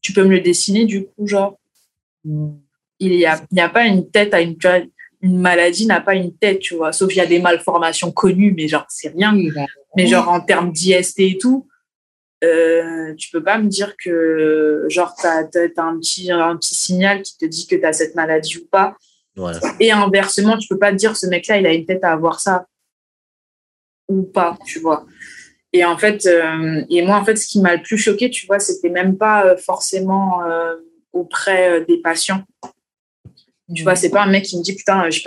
tu 0.02 0.12
peux 0.12 0.24
me 0.24 0.30
le 0.30 0.40
dessiner, 0.40 0.84
du 0.84 1.06
coup, 1.06 1.26
genre. 1.26 1.58
Mm 2.24 2.56
il 2.98 3.10
n'y 3.10 3.27
a, 3.27 3.40
a, 3.59 3.68
pas 3.68 3.85
une 3.85 4.10
tête 4.10 4.35
à 4.35 4.40
une, 4.40 4.56
une 5.23 5.40
maladie 5.40 5.86
n'a 5.86 6.01
pas 6.01 6.14
une 6.14 6.35
tête, 6.36 6.60
tu 6.60 6.74
vois. 6.74 6.93
Sauf 6.93 7.09
qu'il 7.09 7.18
y 7.18 7.20
a 7.20 7.27
des 7.27 7.40
malformations 7.40 8.12
connues, 8.12 8.55
mais 8.56 8.68
genre, 8.68 8.86
c'est 8.89 9.09
rien. 9.09 9.35
Bah, 9.55 9.66
mais 9.97 10.06
genre, 10.06 10.28
en 10.28 10.40
termes 10.40 10.73
d'IST 10.73 11.20
et 11.20 11.39
tout, 11.39 11.68
euh, 12.44 13.14
tu 13.16 13.31
peux 13.31 13.43
pas 13.43 13.59
me 13.59 13.68
dire 13.68 13.97
que, 13.97 14.86
genre, 14.89 15.14
tu 15.18 15.27
as, 15.27 15.39
un, 15.39 15.98
petit, 15.98 16.31
un 16.31 16.56
petit 16.56 16.74
signal 16.74 17.23
qui 17.23 17.36
te 17.36 17.44
dit 17.47 17.66
que 17.66 17.77
tu 17.77 17.85
as 17.85 17.93
cette 17.93 18.14
maladie 18.14 18.59
ou 18.59 18.66
pas. 18.70 18.97
Et 19.81 19.93
inversement, 19.93 20.56
tu 20.56 20.68
peux 20.68 20.78
pas 20.78 20.93
te 20.93 20.97
dire, 20.97 21.16
ce 21.16 21.27
mec-là, 21.27 21.59
il 21.59 21.66
a 21.66 21.73
une 21.73 21.85
tête 21.85 22.05
à 22.05 22.12
avoir 22.12 22.40
ça. 22.40 22.66
ou 24.09 24.23
pas, 24.23 24.56
tu 24.66 24.78
vois. 24.78 25.06
Et 25.73 25.85
en 25.85 25.98
fait, 25.98 26.24
euh, 26.27 26.82
et 26.89 27.02
moi, 27.02 27.16
en 27.16 27.24
fait, 27.24 27.36
ce 27.36 27.47
qui 27.47 27.60
m'a 27.60 27.77
le 27.77 27.82
plus 27.82 27.98
choqué, 27.98 28.31
tu 28.31 28.47
vois, 28.47 28.59
c'était 28.59 28.89
même 28.89 29.18
pas 29.18 29.44
euh, 29.44 29.56
forcément 29.59 30.43
euh, 30.44 30.74
auprès 31.12 31.85
des 31.85 31.98
patients. 31.98 32.44
Tu 33.74 33.82
vois, 33.82 33.97
c'est 33.97 34.10
pas 34.10 34.22
un 34.22 34.30
mec 34.30 34.44
qui 34.44 34.56
me 34.59 34.62
dit 34.62 34.74
putain, 34.74 35.10
je, 35.10 35.20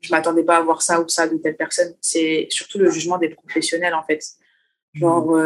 je 0.00 0.10
m'attendais 0.10 0.42
pas 0.42 0.58
à 0.58 0.60
voir 0.60 0.82
ça 0.82 1.00
ou 1.00 1.08
ça 1.08 1.26
de 1.26 1.36
telle 1.36 1.56
personne. 1.56 1.94
C'est 2.00 2.46
surtout 2.50 2.78
le 2.78 2.90
jugement 2.90 3.18
des 3.18 3.30
professionnels, 3.30 3.94
en 3.94 4.02
fait. 4.02 4.22
Genre, 4.94 5.38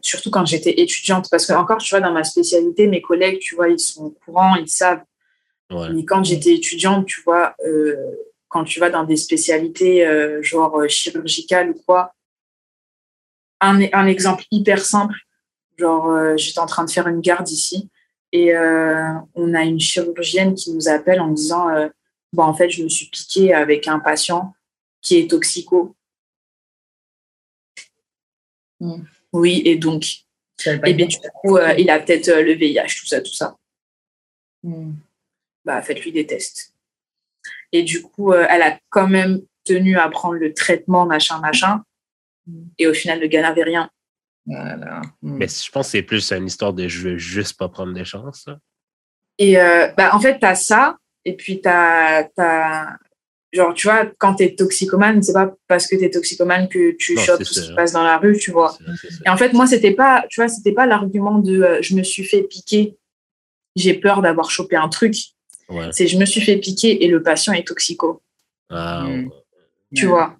surtout 0.00 0.30
quand 0.30 0.46
j'étais 0.46 0.80
étudiante, 0.80 1.28
parce 1.30 1.46
que 1.46 1.52
encore, 1.52 1.78
tu 1.78 1.90
vois, 1.90 2.00
dans 2.00 2.12
ma 2.12 2.24
spécialité, 2.24 2.86
mes 2.86 3.02
collègues, 3.02 3.38
tu 3.38 3.54
vois, 3.54 3.68
ils 3.68 3.78
sont 3.78 4.06
au 4.06 4.10
courant, 4.10 4.56
ils 4.56 4.68
savent. 4.68 5.02
Mais 5.70 6.04
quand 6.04 6.24
j'étais 6.24 6.54
étudiante, 6.54 7.06
tu 7.06 7.20
vois, 7.22 7.54
quand 8.48 8.64
tu 8.64 8.80
vas 8.80 8.90
dans 8.90 9.04
des 9.04 9.16
spécialités 9.16 10.04
genre 10.42 10.88
chirurgicales 10.88 11.70
ou 11.70 11.82
quoi, 11.86 12.14
un, 13.60 13.80
un 13.92 14.06
exemple 14.06 14.44
hyper 14.50 14.84
simple. 14.84 15.16
Genre, 15.78 16.10
euh, 16.10 16.36
j'étais 16.36 16.58
en 16.58 16.66
train 16.66 16.84
de 16.84 16.90
faire 16.90 17.06
une 17.06 17.20
garde 17.20 17.48
ici 17.50 17.88
et 18.36 18.54
euh, 18.54 19.14
on 19.34 19.54
a 19.54 19.64
une 19.64 19.80
chirurgienne 19.80 20.54
qui 20.54 20.70
nous 20.70 20.88
appelle 20.88 21.22
en 21.22 21.28
disant 21.28 21.70
euh, 21.70 21.88
bon, 22.34 22.42
en 22.42 22.52
fait, 22.52 22.68
je 22.68 22.82
me 22.82 22.88
suis 22.90 23.06
piqué 23.06 23.54
avec 23.54 23.88
un 23.88 23.98
patient 23.98 24.54
qui 25.00 25.16
est 25.16 25.30
toxico. 25.30 25.96
Hmm. 28.78 29.04
Oui, 29.32 29.62
et 29.64 29.76
donc, 29.76 30.04
et 30.66 30.92
bien, 30.92 31.06
du 31.06 31.16
coup, 31.40 31.56
il 31.78 31.88
a 31.88 31.98
peut-être 31.98 32.30
le 32.30 32.52
VIH, 32.52 33.00
tout 33.00 33.06
ça, 33.06 33.22
tout 33.22 33.32
ça. 33.32 33.56
Hmm. 34.62 34.92
Bah, 35.64 35.80
faites-lui 35.80 36.12
des 36.12 36.26
tests. 36.26 36.74
Et 37.72 37.84
du 37.84 38.02
coup, 38.02 38.34
elle 38.34 38.62
a 38.62 38.78
quand 38.90 39.08
même 39.08 39.40
tenu 39.64 39.96
à 39.96 40.10
prendre 40.10 40.34
le 40.34 40.52
traitement, 40.52 41.06
machin, 41.06 41.40
machin. 41.40 41.82
Et 42.78 42.86
au 42.86 42.92
final, 42.92 43.18
le 43.18 43.28
gars 43.28 43.42
n'avait 43.42 43.64
rien. 43.64 43.90
Voilà. 44.46 45.02
Hmm. 45.22 45.36
Mais 45.38 45.48
je 45.48 45.70
pense 45.70 45.86
que 45.86 45.90
c'est 45.92 46.02
plus 46.02 46.32
une 46.32 46.46
histoire 46.46 46.72
de 46.72 46.86
je 46.88 47.08
veux 47.08 47.18
juste 47.18 47.58
pas 47.58 47.68
prendre 47.68 47.92
des 47.92 48.04
chances. 48.04 48.46
Et 49.38 49.58
euh, 49.58 49.88
bah, 49.96 50.14
en 50.14 50.20
fait, 50.20 50.38
tu 50.38 50.46
as 50.46 50.54
ça, 50.54 50.96
et 51.24 51.36
puis 51.36 51.60
tu 51.60 51.68
as, 51.68 52.28
Genre, 53.52 53.72
tu 53.72 53.86
vois, 53.86 54.04
quand 54.18 54.34
tu 54.34 54.42
es 54.42 54.54
toxicomane, 54.54 55.22
c'est 55.22 55.32
pas 55.32 55.54
parce 55.66 55.86
que 55.86 55.96
tu 55.96 56.04
es 56.04 56.10
toxicomane 56.10 56.68
que 56.68 56.90
tu 56.96 57.16
chopes 57.16 57.38
tout 57.38 57.54
ce 57.54 57.68
qui 57.68 57.74
passe 57.74 57.92
dans 57.92 58.02
la 58.02 58.18
rue, 58.18 58.36
tu 58.36 58.50
vois. 58.50 58.76
et 59.24 59.28
en 59.30 59.36
fait, 59.36 59.52
moi, 59.52 59.66
c'était 59.66 59.92
pas, 59.92 60.24
tu 60.28 60.40
vois, 60.40 60.48
c'était 60.48 60.72
pas 60.72 60.84
l'argument 60.84 61.38
de 61.38 61.62
euh, 61.62 61.78
je 61.80 61.94
me 61.94 62.02
suis 62.02 62.24
fait 62.24 62.42
piquer, 62.42 62.96
j'ai 63.74 63.94
peur 63.94 64.20
d'avoir 64.20 64.50
chopé 64.50 64.76
un 64.76 64.88
truc. 64.88 65.14
C'est 65.90 66.06
je 66.06 66.18
me 66.18 66.24
suis 66.24 66.40
fait 66.40 66.58
piquer 66.58 67.04
et 67.04 67.08
le 67.08 67.22
patient 67.22 67.52
est 67.52 67.66
toxico. 67.66 68.22
Ah, 68.68 69.06
hmm. 69.08 69.30
Tu 69.94 70.06
vois. 70.06 70.36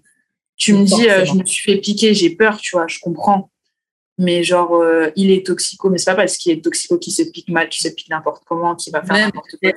Tu 0.56 0.72
me 0.72 0.84
dis, 0.84 1.08
euh, 1.08 1.24
je 1.24 1.34
me 1.34 1.44
suis 1.44 1.72
fait 1.72 1.80
piquer, 1.80 2.12
j'ai 2.12 2.30
peur, 2.30 2.58
tu 2.58 2.76
vois, 2.76 2.86
je 2.86 2.98
comprends. 2.98 3.50
Mais 4.18 4.42
genre, 4.42 4.74
euh, 4.76 5.10
il 5.14 5.30
est 5.30 5.44
toxico, 5.44 5.90
mais 5.90 5.98
c'est 5.98 6.10
pas 6.10 6.14
parce 6.14 6.38
qu'il 6.38 6.52
est 6.52 6.64
toxico 6.64 6.96
qu'il 6.98 7.12
se 7.12 7.22
pique 7.22 7.50
mal, 7.50 7.68
qu'il 7.68 7.82
se 7.82 7.94
pique 7.94 8.08
n'importe 8.08 8.44
comment, 8.46 8.74
qu'il 8.74 8.92
va 8.92 9.02
faire 9.02 9.16
n'importe 9.16 9.50
quoi. 9.62 9.72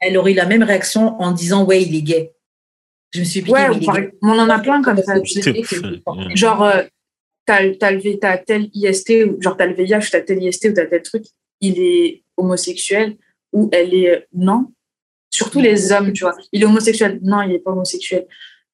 Elle, 0.00 0.18
aurait, 0.18 0.32
eu 0.32 0.34
la 0.34 0.46
même 0.46 0.64
réaction 0.64 1.20
en 1.20 1.30
disant, 1.30 1.64
ouais, 1.64 1.82
il 1.82 1.94
est 1.94 2.02
gay. 2.02 2.32
Je 3.12 3.20
me 3.20 3.24
suis 3.24 3.42
piqué. 3.42 3.52
Ouais, 3.52 4.10
on 4.22 4.38
en 4.38 4.48
a 4.48 4.58
plein 4.58 4.82
comme 4.82 4.98
ça. 4.98 5.14
genre, 6.34 6.64
euh, 6.64 6.82
t'as 7.46 7.62
as, 7.82 8.38
tel 8.38 8.70
IST, 8.74 9.40
genre 9.40 9.56
t'as 9.56 9.66
le 9.66 9.74
VIH, 9.74 10.10
t'as 10.10 10.20
tel 10.20 10.42
IST 10.42 10.70
ou 10.70 10.72
t'as 10.72 10.86
tel 10.86 11.02
truc, 11.02 11.24
il 11.60 11.78
est 11.80 12.24
homosexuel 12.36 13.16
ou 13.52 13.68
elle 13.72 13.94
est 13.94 14.26
non. 14.32 14.72
Surtout 15.30 15.60
les 15.60 15.92
hommes, 15.92 16.12
tu 16.12 16.24
vois. 16.24 16.34
Il 16.52 16.62
est 16.62 16.66
homosexuel. 16.66 17.20
Non, 17.22 17.42
il 17.42 17.50
n'est 17.50 17.58
pas 17.58 17.70
homosexuel 17.70 18.26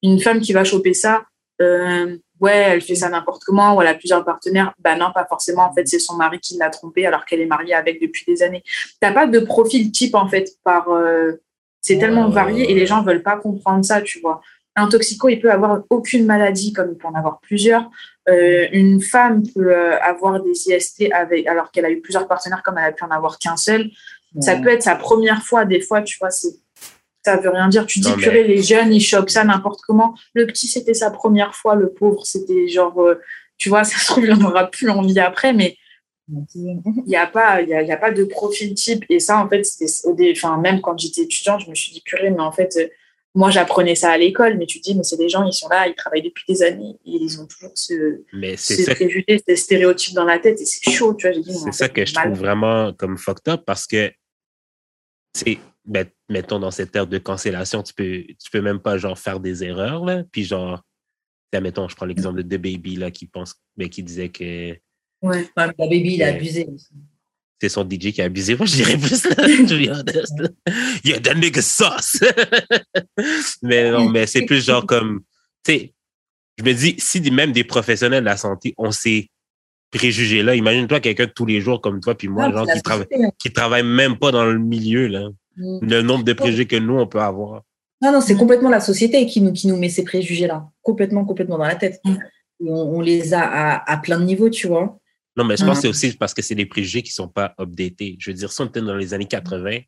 une 0.03 0.19
femme 0.19 0.41
qui 0.41 0.53
va 0.53 0.63
choper 0.63 0.93
ça, 0.93 1.25
euh, 1.61 2.17
ouais, 2.39 2.55
elle 2.71 2.81
fait 2.81 2.95
ça 2.95 3.09
n'importe 3.09 3.43
comment, 3.43 3.75
ou 3.75 3.81
elle 3.81 3.87
a 3.87 3.95
plusieurs 3.95 4.23
partenaires. 4.23 4.73
Bah 4.79 4.95
non, 4.95 5.11
pas 5.13 5.25
forcément. 5.25 5.63
En 5.63 5.73
fait, 5.73 5.87
c'est 5.87 5.99
son 5.99 6.15
mari 6.15 6.39
qui 6.39 6.57
l'a 6.57 6.69
trompée 6.69 7.05
alors 7.05 7.25
qu'elle 7.25 7.41
est 7.41 7.45
mariée 7.45 7.73
avec 7.73 8.01
depuis 8.01 8.23
des 8.27 8.43
années. 8.43 8.63
T'as 8.99 9.11
pas 9.11 9.27
de 9.27 9.39
profil 9.39 9.91
type, 9.91 10.15
en 10.15 10.27
fait, 10.27 10.49
par. 10.63 10.89
Euh, 10.89 11.33
c'est 11.81 11.97
tellement 11.97 12.27
varié 12.29 12.69
et 12.69 12.75
les 12.75 12.85
gens 12.85 13.01
veulent 13.03 13.23
pas 13.23 13.37
comprendre 13.37 13.85
ça, 13.85 14.01
tu 14.01 14.19
vois. 14.19 14.41
Un 14.75 14.89
toxico, 14.89 15.29
il 15.29 15.39
peut 15.39 15.51
avoir 15.51 15.83
aucune 15.89 16.25
maladie, 16.25 16.73
comme 16.73 16.91
il 16.91 16.97
peut 16.97 17.07
en 17.07 17.15
avoir 17.15 17.39
plusieurs. 17.39 17.89
Euh, 18.27 18.67
une 18.73 19.01
femme 19.01 19.43
peut 19.55 19.73
avoir 20.01 20.41
des 20.43 20.69
IST 20.69 21.09
avec, 21.13 21.47
alors 21.47 21.71
qu'elle 21.71 21.85
a 21.85 21.89
eu 21.89 22.01
plusieurs 22.01 22.27
partenaires, 22.27 22.63
comme 22.63 22.77
elle 22.77 22.85
a 22.85 22.91
pu 22.91 23.03
en 23.05 23.11
avoir 23.11 23.39
qu'un 23.39 23.55
seul. 23.55 23.89
Ça 24.41 24.57
peut 24.57 24.69
être 24.69 24.83
sa 24.83 24.95
première 24.95 25.41
fois, 25.41 25.65
des 25.65 25.81
fois, 25.81 26.01
tu 26.01 26.17
vois, 26.19 26.29
c'est 26.29 26.53
ça 27.35 27.41
veut 27.41 27.49
rien 27.49 27.67
dire. 27.67 27.85
Tu 27.85 27.99
dis, 27.99 28.11
purée, 28.13 28.43
les 28.43 28.61
jeunes, 28.61 28.93
ils 28.93 29.01
chopent 29.01 29.29
ça 29.29 29.43
n'importe 29.43 29.81
comment. 29.81 30.15
Le 30.33 30.47
petit, 30.47 30.67
c'était 30.67 30.93
sa 30.93 31.11
première 31.11 31.55
fois, 31.55 31.75
le 31.75 31.89
pauvre, 31.89 32.25
c'était 32.25 32.67
genre, 32.67 32.99
euh, 33.01 33.19
tu 33.57 33.69
vois, 33.69 33.83
ça 33.85 33.97
se 33.97 34.07
trouve, 34.07 34.25
il 34.25 34.31
n'en 34.31 34.49
aura 34.49 34.69
plus 34.69 34.89
envie 34.89 35.19
après, 35.19 35.53
mais 35.53 35.77
il 36.53 36.81
n'y 37.07 37.15
a, 37.15 37.25
pas, 37.25 37.61
il 37.61 37.69
y 37.69 37.91
a, 37.91 37.97
pas 37.97 38.11
de 38.11 38.23
profil 38.23 38.75
type. 38.75 39.03
Et 39.09 39.19
ça, 39.19 39.39
en 39.39 39.49
fait, 39.49 39.63
c'était, 39.63 40.31
enfin, 40.35 40.57
même 40.57 40.79
quand 40.79 40.97
j'étais 40.97 41.21
étudiante, 41.21 41.61
je 41.65 41.69
me 41.69 41.75
suis 41.75 41.91
dit, 41.91 42.01
purée, 42.01 42.29
mais 42.29 42.41
en 42.41 42.51
fait, 42.51 42.77
euh, 42.77 42.87
moi, 43.35 43.51
j'apprenais 43.51 43.95
ça 43.95 44.11
à 44.11 44.17
l'école, 44.17 44.57
mais 44.57 44.65
tu 44.65 44.79
dis, 44.79 44.95
mais 44.95 45.03
c'est 45.03 45.17
des 45.17 45.29
gens, 45.29 45.45
ils 45.45 45.53
sont 45.53 45.69
là, 45.69 45.87
ils 45.87 45.95
travaillent 45.95 46.23
depuis 46.23 46.43
des 46.47 46.63
années, 46.63 46.95
et 47.05 47.11
ils 47.11 47.39
ont 47.39 47.45
toujours 47.45 47.71
ce, 47.75 48.23
mais 48.33 48.57
ce 48.57 48.89
préjugé, 48.91 49.41
ces 49.47 49.55
stéréotypes 49.55 50.15
dans 50.15 50.25
la 50.25 50.39
tête, 50.39 50.59
et 50.61 50.65
c'est 50.65 50.91
chaud, 50.91 51.13
tu 51.13 51.31
vois. 51.31 51.41
C'est 51.43 51.71
ça 51.71 51.89
que 51.89 52.05
je 52.05 52.13
trouve 52.13 52.33
vraiment 52.33 52.91
comme 52.93 53.17
fucked 53.17 53.47
up, 53.47 53.63
parce 53.65 53.85
que 53.85 54.11
c'est 55.35 55.59
mettons, 56.29 56.59
dans 56.59 56.71
cette 56.71 56.95
ère 56.95 57.07
de 57.07 57.17
cancellation, 57.17 57.83
tu 57.83 57.93
peux, 57.93 58.23
tu 58.23 58.51
peux 58.51 58.61
même 58.61 58.79
pas, 58.79 58.97
genre, 58.97 59.17
faire 59.17 59.39
des 59.39 59.63
erreurs, 59.63 60.05
là. 60.05 60.23
Puis, 60.31 60.45
genre, 60.45 60.83
mettons, 61.53 61.87
je 61.87 61.95
prends 61.95 62.05
l'exemple 62.05 62.43
de 62.43 62.55
The 62.55 62.61
Baby, 62.61 62.95
là, 62.95 63.11
qui 63.11 63.25
pense, 63.25 63.55
mais 63.75 63.85
ben, 63.85 63.89
qui 63.89 64.03
disait 64.03 64.29
que. 64.29 64.77
Ouais, 65.21 65.49
la 65.57 65.73
Baby, 65.73 66.15
il 66.15 66.23
a 66.23 66.27
abusé. 66.27 66.67
C'est 67.61 67.69
son 67.69 67.83
DJ 67.83 68.13
qui 68.13 68.21
a 68.21 68.25
abusé. 68.25 68.55
Moi, 68.55 68.65
je 68.67 68.75
dirais 68.75 68.97
plus, 68.97 69.25
là, 69.25 69.35
to 69.67 69.77
be 69.77 69.89
honest. 69.89 70.33
Yeah, 71.03 71.19
that 71.19 71.35
nigga 71.35 71.61
sauce. 71.61 72.21
mais 73.61 73.91
non, 73.91 74.09
mais 74.09 74.27
c'est 74.27 74.45
plus 74.45 74.63
genre 74.63 74.85
comme, 74.85 75.23
tu 75.65 75.73
sais, 75.73 75.93
je 76.57 76.63
me 76.63 76.73
dis, 76.73 76.95
si 76.97 77.19
même 77.31 77.51
des 77.51 77.63
professionnels 77.63 78.21
de 78.21 78.25
la 78.25 78.37
santé 78.37 78.73
ont 78.77 78.91
ces 78.91 79.29
préjugés-là, 79.91 80.55
imagine-toi 80.55 80.99
quelqu'un 80.99 81.25
de 81.25 81.31
tous 81.31 81.45
les 81.45 81.61
jours 81.61 81.81
comme 81.81 81.99
toi, 81.99 82.15
puis 82.15 82.27
moi, 82.27 82.45
ah, 82.45 82.51
genre, 82.51 82.67
qui, 82.67 82.81
travaille, 82.81 83.07
qui 83.39 83.51
travaille 83.51 83.83
même 83.83 84.17
pas 84.17 84.31
dans 84.31 84.45
le 84.45 84.59
milieu, 84.59 85.07
là. 85.07 85.27
Mm. 85.59 85.79
le 85.81 86.01
nombre 86.01 86.23
de 86.23 86.33
préjugés 86.33 86.65
que 86.65 86.75
nous, 86.75 86.97
on 86.97 87.07
peut 87.07 87.21
avoir. 87.21 87.63
Non, 88.01 88.11
non, 88.11 88.21
c'est 88.21 88.33
mm. 88.33 88.39
complètement 88.39 88.69
la 88.69 88.79
société 88.79 89.25
qui 89.25 89.41
nous, 89.41 89.53
qui 89.53 89.67
nous 89.67 89.77
met 89.77 89.89
ces 89.89 90.03
préjugés-là. 90.03 90.69
Complètement, 90.81 91.25
complètement 91.25 91.57
dans 91.57 91.67
la 91.67 91.75
tête. 91.75 91.99
Mm. 92.05 92.15
On, 92.67 92.99
les 92.99 93.33
a 93.33 93.41
à, 93.41 93.91
à, 93.91 93.97
plein 93.97 94.19
de 94.19 94.25
niveaux, 94.25 94.49
tu 94.49 94.67
vois. 94.67 94.97
Non, 95.37 95.45
mais 95.45 95.55
je 95.55 95.63
pense 95.63 95.77
que 95.77 95.81
c'est 95.83 95.87
aussi 95.87 96.17
parce 96.17 96.33
que 96.33 96.41
c'est 96.41 96.55
des 96.55 96.65
préjugés 96.65 97.01
qui 97.01 97.11
ne 97.11 97.13
sont 97.13 97.29
pas 97.29 97.53
updatés. 97.59 98.17
Je 98.19 98.31
veux 98.31 98.35
dire, 98.35 98.51
si 98.51 98.61
on 98.61 98.65
était 98.65 98.81
dans 98.81 98.95
les 98.95 99.13
années 99.13 99.25
80, 99.25 99.79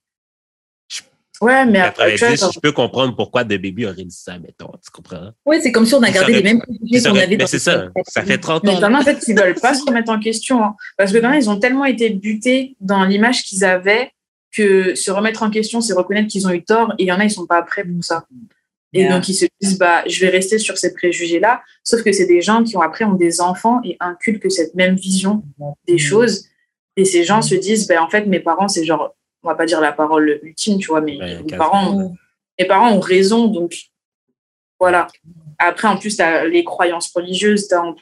Ouais, 1.42 1.66
mais 1.66 1.80
après, 1.80 2.18
je 2.18 2.60
peux 2.60 2.72
comprendre 2.72 3.16
pourquoi 3.16 3.44
des 3.44 3.58
bébés 3.58 3.88
auraient 3.88 4.04
dit 4.04 4.16
ça, 4.16 4.38
mettons, 4.38 4.72
tu 4.84 4.92
comprends? 4.92 5.32
Oui, 5.44 5.58
c'est 5.62 5.72
comme 5.72 5.88
si 5.88 5.96
on 5.96 6.04
a 6.04 6.12
gardé 6.12 6.34
les 6.34 6.44
mêmes 6.44 6.62
préjugés 6.62 7.10
qu'on 7.10 7.16
avait 7.16 7.36
Mais 7.36 7.48
c'est 7.48 7.58
ça, 7.58 7.88
ça 8.08 8.22
fait 8.22 8.38
30 8.38 8.68
ans. 8.68 8.80
Mais 8.80 8.96
en 8.96 9.02
fait, 9.02 9.24
ils 9.28 9.34
ne 9.34 9.42
veulent 9.42 9.56
pas 9.56 9.74
se 9.74 9.84
remettre 9.84 10.12
en 10.12 10.20
question. 10.20 10.64
Hein. 10.64 10.76
parce 10.98 11.12
que 11.12 11.18
maintenant, 11.18 11.36
ils 11.36 11.50
ont 11.50 11.60
tellement 11.60 11.86
été 11.86 12.12
butés 12.12 12.76
dans 12.80 13.04
l'image 13.06 13.44
qu'ils 13.44 13.66
avaient 13.66 14.12
que 14.52 14.96
se 14.96 15.12
remettre 15.12 15.44
en 15.44 15.50
question, 15.50 15.82
c'est 15.82 15.94
reconnaître 15.94 16.28
qu'ils 16.28 16.48
ont 16.48 16.52
eu 16.52 16.64
tort 16.64 16.94
et 16.98 17.04
il 17.04 17.08
y 17.08 17.12
en 17.12 17.20
a, 17.20 17.24
ils 17.24 17.32
sont 17.32 17.46
pas 17.46 17.62
prêts 17.62 17.86
pour 17.86 18.04
ça. 18.04 18.26
Et 18.94 19.08
donc, 19.08 19.30
ils 19.30 19.34
se 19.34 19.46
disent, 19.62 19.78
bah, 19.78 20.04
je 20.06 20.20
vais 20.20 20.30
rester 20.30 20.60
sur 20.60 20.78
ces 20.78 20.94
préjugés-là. 20.94 21.64
Sauf 21.84 22.04
que 22.04 22.12
c'est 22.12 22.26
des 22.26 22.42
gens 22.42 22.64
qui 22.64 22.76
ont 22.76 22.82
après 22.82 23.06
ont 23.06 23.14
des 23.14 23.40
enfants 23.40 23.80
et 23.86 23.96
inculquent 24.02 24.52
cette 24.52 24.76
même 24.76 24.96
vision 24.96 25.44
des 25.88 25.98
choses. 25.98 26.46
Et 26.98 27.06
ces 27.06 27.24
gens 27.24 27.42
se 27.42 27.56
disent, 27.56 27.88
bah, 27.88 28.04
en 28.04 28.10
fait, 28.10 28.26
mes 28.26 28.42
parents, 28.42 28.68
c'est 28.68 28.84
genre, 28.84 29.16
on 29.44 29.48
va 29.48 29.56
pas 29.56 29.66
dire 29.66 29.80
la 29.80 29.94
parole 29.94 30.40
ultime, 30.44 30.78
tu 30.78 30.88
vois, 30.88 31.00
mais 31.00 31.18
mes, 31.18 31.56
parents, 31.56 31.94
ont, 31.94 32.16
mes 32.60 32.66
parents 32.66 32.92
ont 32.92 33.00
raison. 33.00 33.48
Donc, 33.48 33.76
voilà. 34.78 35.08
Après, 35.58 35.88
en 35.88 35.98
plus, 35.98 36.18
tu 36.18 36.22
as 36.22 36.46
les 36.46 36.66
croyances 36.66 37.12
religieuses, 37.16 37.70
tu 37.70 37.76
en, 37.76 37.96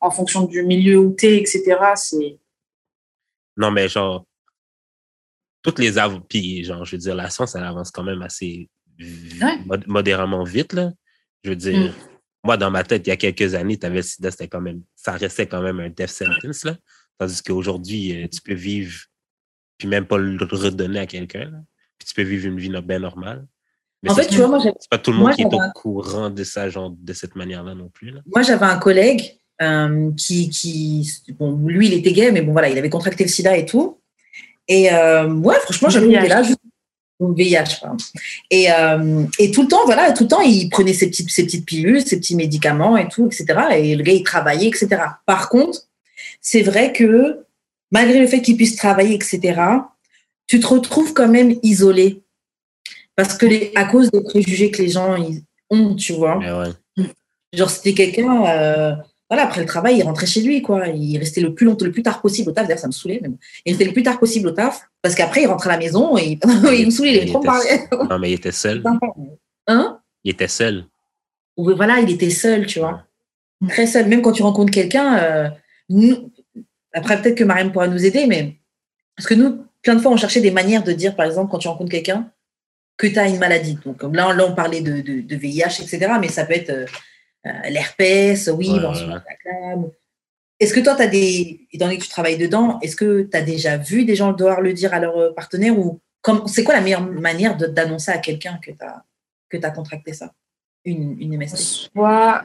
en 0.00 0.10
fonction 0.10 0.42
du 0.42 0.64
milieu 0.64 0.98
où 0.98 1.14
tu 1.16 1.26
es, 1.26 1.36
etc. 1.36 1.76
C'est. 1.94 2.38
Non, 3.56 3.70
mais 3.70 3.88
genre, 3.88 4.24
toutes 5.66 5.80
les 5.80 5.94
puis 6.28 6.62
genre, 6.62 6.84
je 6.84 6.92
veux 6.92 7.00
dire, 7.00 7.14
la 7.16 7.28
science, 7.28 7.56
elle 7.56 7.64
avance 7.64 7.90
quand 7.90 8.04
même 8.04 8.22
assez 8.22 8.68
modérément 9.86 10.44
vite, 10.44 10.72
là. 10.72 10.92
Je 11.42 11.50
veux 11.50 11.56
dire, 11.56 11.90
mm. 11.90 11.92
moi, 12.44 12.56
dans 12.56 12.70
ma 12.70 12.84
tête, 12.84 13.06
il 13.06 13.10
y 13.10 13.12
a 13.12 13.16
quelques 13.16 13.54
années, 13.54 13.76
tu 13.76 13.84
avais 13.84 13.96
le 13.96 14.02
sida, 14.02 14.30
c'était 14.30 14.48
quand 14.48 14.60
même, 14.60 14.82
ça 14.94 15.12
restait 15.12 15.46
quand 15.46 15.60
même 15.60 15.80
un 15.80 15.88
death 15.88 16.08
sentence, 16.08 16.64
là. 16.64 16.76
Tandis 17.18 17.42
qu'aujourd'hui, 17.42 18.22
euh, 18.22 18.28
tu 18.28 18.40
peux 18.40 18.54
vivre, 18.54 18.94
puis 19.76 19.88
même 19.88 20.06
pas 20.06 20.18
le 20.18 20.38
redonner 20.44 21.00
à 21.00 21.06
quelqu'un, 21.06 21.50
Puis 21.98 22.08
tu 22.08 22.14
peux 22.14 22.22
vivre 22.22 22.46
une 22.46 22.58
vie 22.58 22.70
bien 22.82 23.00
normale. 23.00 23.46
Mais 24.02 24.10
en 24.10 24.14
fait, 24.14 24.28
tu 24.28 24.36
vois, 24.36 24.48
moi, 24.48 24.60
c'est 24.60 24.90
pas 24.90 24.98
tout 24.98 25.10
le 25.10 25.18
monde 25.18 25.34
qui 25.34 25.42
est 25.42 25.46
au 25.46 25.72
courant 25.74 26.30
de 26.30 26.44
ça, 26.44 26.68
genre, 26.68 26.94
de 26.96 27.12
cette 27.12 27.34
manière-là 27.34 27.74
non 27.74 27.88
plus. 27.88 28.10
Là. 28.10 28.20
Moi, 28.26 28.42
j'avais 28.42 28.66
un 28.66 28.78
collègue 28.78 29.40
euh, 29.62 30.12
qui, 30.16 30.48
qui, 30.50 31.10
bon, 31.38 31.56
lui, 31.66 31.88
il 31.88 31.94
était 31.94 32.12
gay, 32.12 32.30
mais 32.30 32.42
bon, 32.42 32.52
voilà, 32.52 32.68
il 32.68 32.78
avait 32.78 32.90
contracté 32.90 33.24
le 33.24 33.30
sida 33.30 33.56
et 33.56 33.66
tout. 33.66 34.00
Et 34.68 34.92
euh, 34.92 35.28
ouais, 35.28 35.56
franchement, 35.62 35.88
j'avais 35.88 36.12
été 36.12 36.28
là. 36.28 36.42
ou 37.20 37.32
VIH, 37.32 37.80
pardon. 37.80 37.96
Et, 38.50 38.70
euh, 38.70 39.24
et 39.38 39.50
tout 39.50 39.62
le 39.62 39.68
temps, 39.68 39.84
voilà, 39.84 40.12
tout 40.12 40.24
le 40.24 40.28
temps, 40.28 40.40
il 40.40 40.68
prenait 40.68 40.92
ses 40.92 41.08
petites, 41.08 41.30
ses 41.30 41.44
petites 41.44 41.66
pilules, 41.66 42.06
ses 42.06 42.18
petits 42.18 42.36
médicaments 42.36 42.96
et 42.96 43.08
tout, 43.08 43.26
etc. 43.26 43.46
Et 43.76 43.94
le 43.94 44.02
gars, 44.02 44.12
il 44.12 44.22
travaillait, 44.22 44.68
etc. 44.68 44.88
Par 45.24 45.48
contre, 45.48 45.82
c'est 46.40 46.62
vrai 46.62 46.92
que 46.92 47.46
malgré 47.90 48.20
le 48.20 48.26
fait 48.26 48.42
qu'il 48.42 48.56
puisse 48.56 48.76
travailler, 48.76 49.14
etc., 49.14 49.60
tu 50.46 50.60
te 50.60 50.66
retrouves 50.66 51.12
quand 51.12 51.28
même 51.28 51.56
isolé. 51.62 52.22
Parce 53.16 53.36
que 53.36 53.46
les, 53.46 53.72
à 53.74 53.84
cause 53.84 54.10
des 54.10 54.22
préjugés 54.22 54.70
que 54.70 54.82
les 54.82 54.90
gens 54.90 55.16
ils 55.16 55.42
ont, 55.70 55.94
tu 55.94 56.12
vois. 56.12 56.38
Genre, 57.52 57.70
c'était 57.70 57.94
quelqu'un, 57.94 58.44
euh, 58.46 58.94
voilà, 59.28 59.44
après 59.44 59.60
le 59.60 59.66
travail, 59.66 59.98
il 59.98 60.02
rentrait 60.02 60.26
chez 60.26 60.40
lui, 60.40 60.62
quoi. 60.62 60.86
Il 60.88 61.18
restait 61.18 61.40
le 61.40 61.52
plus 61.52 61.66
longtemps, 61.66 61.84
le 61.84 61.90
plus 61.90 62.02
tard 62.02 62.20
possible 62.20 62.50
au 62.50 62.52
taf. 62.52 62.66
D'ailleurs, 62.66 62.78
ça 62.78 62.86
me 62.86 62.92
saoulait, 62.92 63.20
même. 63.20 63.36
Il 63.64 63.72
restait 63.72 63.84
le 63.84 63.92
plus 63.92 64.04
tard 64.04 64.20
possible 64.20 64.48
au 64.48 64.52
taf, 64.52 64.88
parce 65.02 65.14
qu'après, 65.14 65.42
il 65.42 65.46
rentrait 65.46 65.70
à 65.70 65.72
la 65.72 65.78
maison 65.78 66.16
et 66.16 66.38
il, 66.42 66.86
me 66.86 66.90
saoulait, 66.90 67.24
il, 67.24 67.30
trop 67.30 67.40
parler. 67.40 67.80
Non, 68.10 68.18
mais 68.18 68.30
il 68.30 68.34
était 68.34 68.52
seul. 68.52 68.84
Hein? 69.66 70.00
Il 70.22 70.30
était 70.30 70.48
seul. 70.48 70.84
Oui, 71.56 71.74
voilà, 71.76 71.98
il 72.00 72.10
était 72.10 72.30
seul, 72.30 72.66
tu 72.66 72.78
vois. 72.78 73.04
Très 73.68 73.86
seul. 73.86 74.06
Même 74.06 74.22
quand 74.22 74.32
tu 74.32 74.42
rencontres 74.42 74.72
quelqu'un, 74.72 75.18
euh, 75.18 75.48
nous, 75.88 76.30
après, 76.92 77.20
peut-être 77.20 77.36
que 77.36 77.44
Mariam 77.44 77.72
pourra 77.72 77.88
nous 77.88 78.04
aider, 78.04 78.26
mais 78.26 78.56
parce 79.16 79.26
que 79.26 79.34
nous, 79.34 79.64
plein 79.82 79.94
de 79.94 80.00
fois, 80.00 80.12
on 80.12 80.16
cherchait 80.16 80.40
des 80.40 80.50
manières 80.50 80.84
de 80.84 80.92
dire, 80.92 81.16
par 81.16 81.26
exemple, 81.26 81.50
quand 81.50 81.58
tu 81.58 81.68
rencontres 81.68 81.90
quelqu'un, 81.90 82.30
que 82.96 83.06
tu 83.06 83.18
as 83.18 83.28
une 83.28 83.38
maladie. 83.38 83.78
Donc 83.84 84.02
là, 84.02 84.32
là 84.32 84.46
on 84.46 84.54
parlait 84.54 84.80
de, 84.80 85.00
de, 85.00 85.36
VIH, 85.36 85.82
etc. 85.82 86.12
Mais 86.20 86.28
ça 86.28 86.44
peut 86.44 86.54
être 86.54 86.90
euh, 87.46 87.50
euh, 87.50 87.70
l'herpès, 87.70 88.48
oui, 88.48 88.70
Est-ce 90.58 90.74
que 90.74 90.80
toi, 90.80 90.94
tu 90.94 91.02
as 91.02 91.06
des. 91.06 91.66
Étant 91.72 91.86
donné 91.86 91.98
que 91.98 92.04
tu 92.04 92.08
travailles 92.08 92.38
dedans, 92.38 92.78
est-ce 92.80 92.96
que 92.96 93.22
tu 93.22 93.36
as 93.36 93.42
déjà 93.42 93.76
vu 93.76 94.04
des 94.04 94.16
gens 94.16 94.32
devoir 94.32 94.60
le 94.60 94.72
dire 94.72 94.94
à 94.94 95.00
leur 95.00 95.16
euh, 95.16 95.32
partenaire 95.32 95.78
ou 95.78 96.00
c'est 96.46 96.64
quoi 96.64 96.74
la 96.74 96.80
meilleure 96.80 97.06
manière 97.06 97.56
d'annoncer 97.56 98.10
à 98.10 98.18
quelqu'un 98.18 98.58
que 98.60 98.72
tu 98.72 98.84
as, 98.84 99.04
que 99.48 99.64
as 99.64 99.70
contracté 99.70 100.12
ça? 100.12 100.32
Une, 100.84 101.20
une 101.20 101.36
MST 101.36 101.56
Soit. 101.56 102.44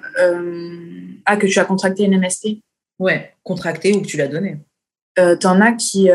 Ah, 1.25 1.37
que 1.37 1.47
tu 1.47 1.59
as 1.59 1.65
contracté 1.65 2.03
une 2.03 2.19
MST 2.19 2.59
Ouais, 2.99 3.33
contracté 3.43 3.93
ou 3.93 4.01
que 4.01 4.07
tu 4.07 4.17
l'as 4.17 4.27
donné. 4.27 4.59
Euh, 5.17 5.35
T'en 5.35 5.59
as 5.61 5.73
qui 5.73 6.09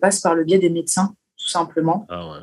passent 0.00 0.20
par 0.20 0.34
le 0.34 0.44
biais 0.44 0.58
des 0.58 0.68
médecins, 0.68 1.14
tout 1.38 1.48
simplement. 1.48 2.06
Ah 2.10 2.28
ouais. 2.28 2.38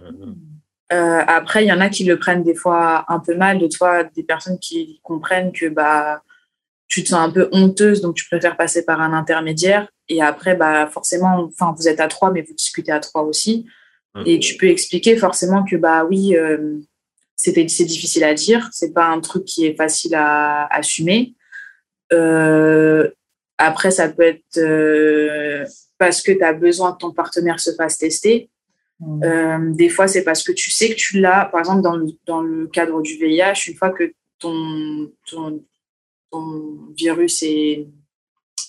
Euh, 0.93 1.21
après, 1.27 1.65
il 1.65 1.67
y 1.67 1.71
en 1.71 1.81
a 1.81 1.89
qui 1.89 2.05
le 2.05 2.17
prennent 2.17 2.43
des 2.43 2.55
fois 2.55 3.05
un 3.09 3.19
peu 3.19 3.35
mal, 3.35 3.59
de 3.59 3.67
toi, 3.67 4.03
des 4.03 4.23
personnes 4.23 4.59
qui 4.59 4.99
comprennent 5.03 5.51
que 5.51 5.67
bah, 5.67 6.21
tu 6.87 7.03
te 7.03 7.09
sens 7.09 7.19
un 7.19 7.29
peu 7.29 7.49
honteuse, 7.51 8.01
donc 8.01 8.15
tu 8.15 8.25
préfères 8.25 8.55
passer 8.55 8.85
par 8.85 9.01
un 9.01 9.13
intermédiaire. 9.13 9.87
Et 10.09 10.21
après, 10.21 10.55
bah, 10.55 10.87
forcément, 10.87 11.49
enfin, 11.49 11.75
vous 11.77 11.87
êtes 11.87 11.99
à 11.99 12.07
trois, 12.07 12.31
mais 12.31 12.41
vous 12.41 12.53
discutez 12.53 12.91
à 12.91 12.99
trois 12.99 13.23
aussi. 13.23 13.65
Et 14.25 14.39
tu 14.39 14.57
peux 14.57 14.67
expliquer 14.67 15.15
forcément 15.15 15.63
que 15.63 15.75
bah 15.75 16.03
oui, 16.05 16.35
euh, 16.35 16.79
c'est 17.35 17.53
difficile 17.53 18.23
à 18.23 18.33
dire, 18.33 18.67
c'est 18.71 18.91
pas 18.91 19.05
un 19.05 19.19
truc 19.19 19.45
qui 19.45 19.65
est 19.65 19.75
facile 19.75 20.15
à, 20.15 20.65
assumer. 20.73 21.35
Euh, 22.13 23.09
après, 23.57 23.91
ça 23.91 24.09
peut 24.09 24.23
être 24.23 24.57
euh, 24.57 25.65
parce 25.97 26.21
que 26.21 26.31
tu 26.31 26.43
as 26.43 26.53
besoin 26.53 26.93
que 26.93 26.99
ton 26.99 27.11
partenaire 27.11 27.59
se 27.59 27.73
fasse 27.75 27.97
tester. 27.97 28.49
Mm. 28.99 29.23
Euh, 29.23 29.73
des 29.73 29.89
fois, 29.89 30.07
c'est 30.07 30.23
parce 30.23 30.43
que 30.43 30.51
tu 30.51 30.71
sais 30.71 30.89
que 30.89 30.95
tu 30.95 31.19
l'as, 31.19 31.45
par 31.45 31.59
exemple, 31.59 31.81
dans 31.81 31.95
le, 31.95 32.07
dans 32.25 32.41
le 32.41 32.67
cadre 32.67 33.01
du 33.01 33.15
VIH, 33.17 33.67
une 33.67 33.75
fois 33.75 33.91
que 33.91 34.11
ton, 34.39 35.11
ton, 35.25 35.63
virus 36.95 37.41
et 37.41 37.87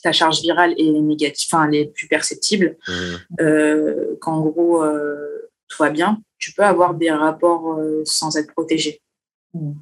ta 0.03 0.13
charge 0.13 0.41
virale 0.41 0.75
est 0.79 0.91
négative, 0.91 1.49
enfin, 1.51 1.69
elle 1.69 1.75
est 1.75 1.93
plus 1.93 2.09
perceptible, 2.09 2.77
mm. 2.87 2.93
euh, 3.41 4.17
qu'en 4.21 4.41
gros, 4.41 4.83
euh, 4.83 5.51
tout 5.69 5.83
va 5.83 5.91
bien, 5.91 6.23
tu 6.39 6.53
peux 6.53 6.63
avoir 6.63 6.95
des 6.95 7.11
rapports 7.11 7.79
sans 8.05 8.37
être 8.37 8.53
protégé. 8.53 9.01
Mm. 9.55 9.73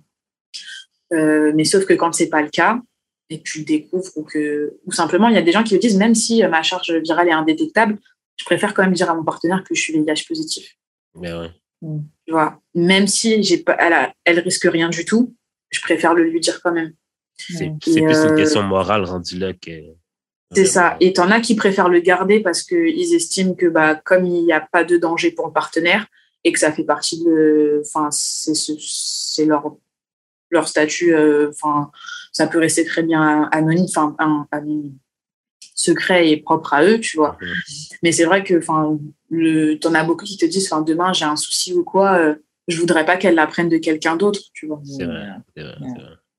mais 1.10 1.64
sauf 1.64 1.84
que 1.84 1.94
quand 1.94 2.12
c'est 2.12 2.28
pas 2.28 2.42
le 2.42 2.50
cas, 2.50 2.80
et 3.28 3.40
que 3.40 3.42
tu 3.42 3.58
le 3.58 3.64
découvres 3.64 4.10
ou 4.14 4.22
que 4.22 4.78
ou 4.86 4.92
simplement 4.92 5.26
il 5.26 5.34
y 5.34 5.38
a 5.38 5.42
des 5.42 5.50
gens 5.50 5.64
qui 5.64 5.74
me 5.74 5.80
disent 5.80 5.96
même 5.96 6.14
si 6.14 6.44
ma 6.44 6.62
charge 6.62 6.92
virale 6.92 7.28
est 7.28 7.32
indétectable 7.32 7.98
je 8.36 8.44
préfère 8.44 8.74
quand 8.74 8.82
même 8.82 8.92
dire 8.92 9.10
à 9.10 9.14
mon 9.14 9.24
partenaire 9.24 9.64
que 9.64 9.74
je 9.74 9.80
suis 9.80 9.92
VIH 9.92 10.24
positif. 10.28 10.76
Mais 11.14 11.32
ouais. 11.32 11.50
Mm. 11.82 12.00
Tu 12.26 12.32
vois, 12.32 12.60
même 12.74 13.06
si 13.06 13.42
j'ai 13.42 13.58
pas, 13.58 13.76
elle, 13.78 13.92
a, 13.92 14.14
elle 14.24 14.40
risque 14.40 14.68
rien 14.70 14.88
du 14.88 15.04
tout, 15.04 15.34
je 15.70 15.80
préfère 15.80 16.14
le 16.14 16.24
lui 16.24 16.40
dire 16.40 16.60
quand 16.62 16.72
même. 16.72 16.92
C'est 17.36 17.70
plus 17.80 17.96
une 17.96 18.08
euh, 18.08 18.34
question 18.34 18.62
morale 18.62 19.04
rendue 19.04 19.38
là 19.38 19.52
que. 19.52 19.70
C'est 20.52 20.64
ça. 20.64 20.96
Et 21.00 21.12
t'en 21.12 21.30
as 21.30 21.40
qui 21.40 21.54
préfèrent 21.54 21.88
le 21.88 22.00
garder 22.00 22.40
parce 22.40 22.62
qu'ils 22.62 23.14
estiment 23.14 23.54
que 23.54 23.66
bah, 23.66 23.96
comme 23.96 24.24
il 24.24 24.44
n'y 24.44 24.52
a 24.52 24.60
pas 24.60 24.84
de 24.84 24.96
danger 24.96 25.32
pour 25.32 25.46
le 25.48 25.52
partenaire 25.52 26.06
et 26.44 26.52
que 26.52 26.58
ça 26.58 26.72
fait 26.72 26.84
partie 26.84 27.22
de. 27.24 27.82
Enfin, 27.84 28.08
c'est 28.10 29.44
leur, 29.44 29.76
leur 30.50 30.68
statut. 30.68 31.14
Euh, 31.14 31.50
enfin, 31.50 31.90
ça 32.32 32.46
peut 32.46 32.58
rester 32.58 32.84
très 32.84 33.02
bien 33.02 33.48
anonyme. 33.52 33.86
Enfin, 33.88 34.16
anonyme 34.50 34.96
secret 35.86 36.30
et 36.30 36.36
propre 36.36 36.74
à 36.74 36.84
eux, 36.84 37.00
tu 37.00 37.16
vois. 37.16 37.38
Mais 38.02 38.12
c'est 38.12 38.24
vrai 38.24 38.44
que, 38.44 38.58
enfin, 38.58 38.98
t'en 39.80 39.94
as 39.94 40.04
beaucoup 40.04 40.24
qui 40.24 40.36
te 40.36 40.46
disent, 40.46 40.70
enfin, 40.70 40.82
demain 40.82 41.12
j'ai 41.12 41.24
un 41.24 41.36
souci 41.36 41.72
ou 41.74 41.84
quoi, 41.84 42.18
euh, 42.18 42.34
je 42.68 42.78
voudrais 42.78 43.04
pas 43.04 43.16
qu'elle 43.16 43.34
l'apprenne 43.34 43.68
de 43.68 43.78
quelqu'un 43.78 44.16
d'autre, 44.16 44.40
tu 44.52 44.66
vois. 44.66 44.80
C'est 44.84 45.04
vrai, 45.04 45.28
c'est 45.56 45.62
vrai, 45.62 45.76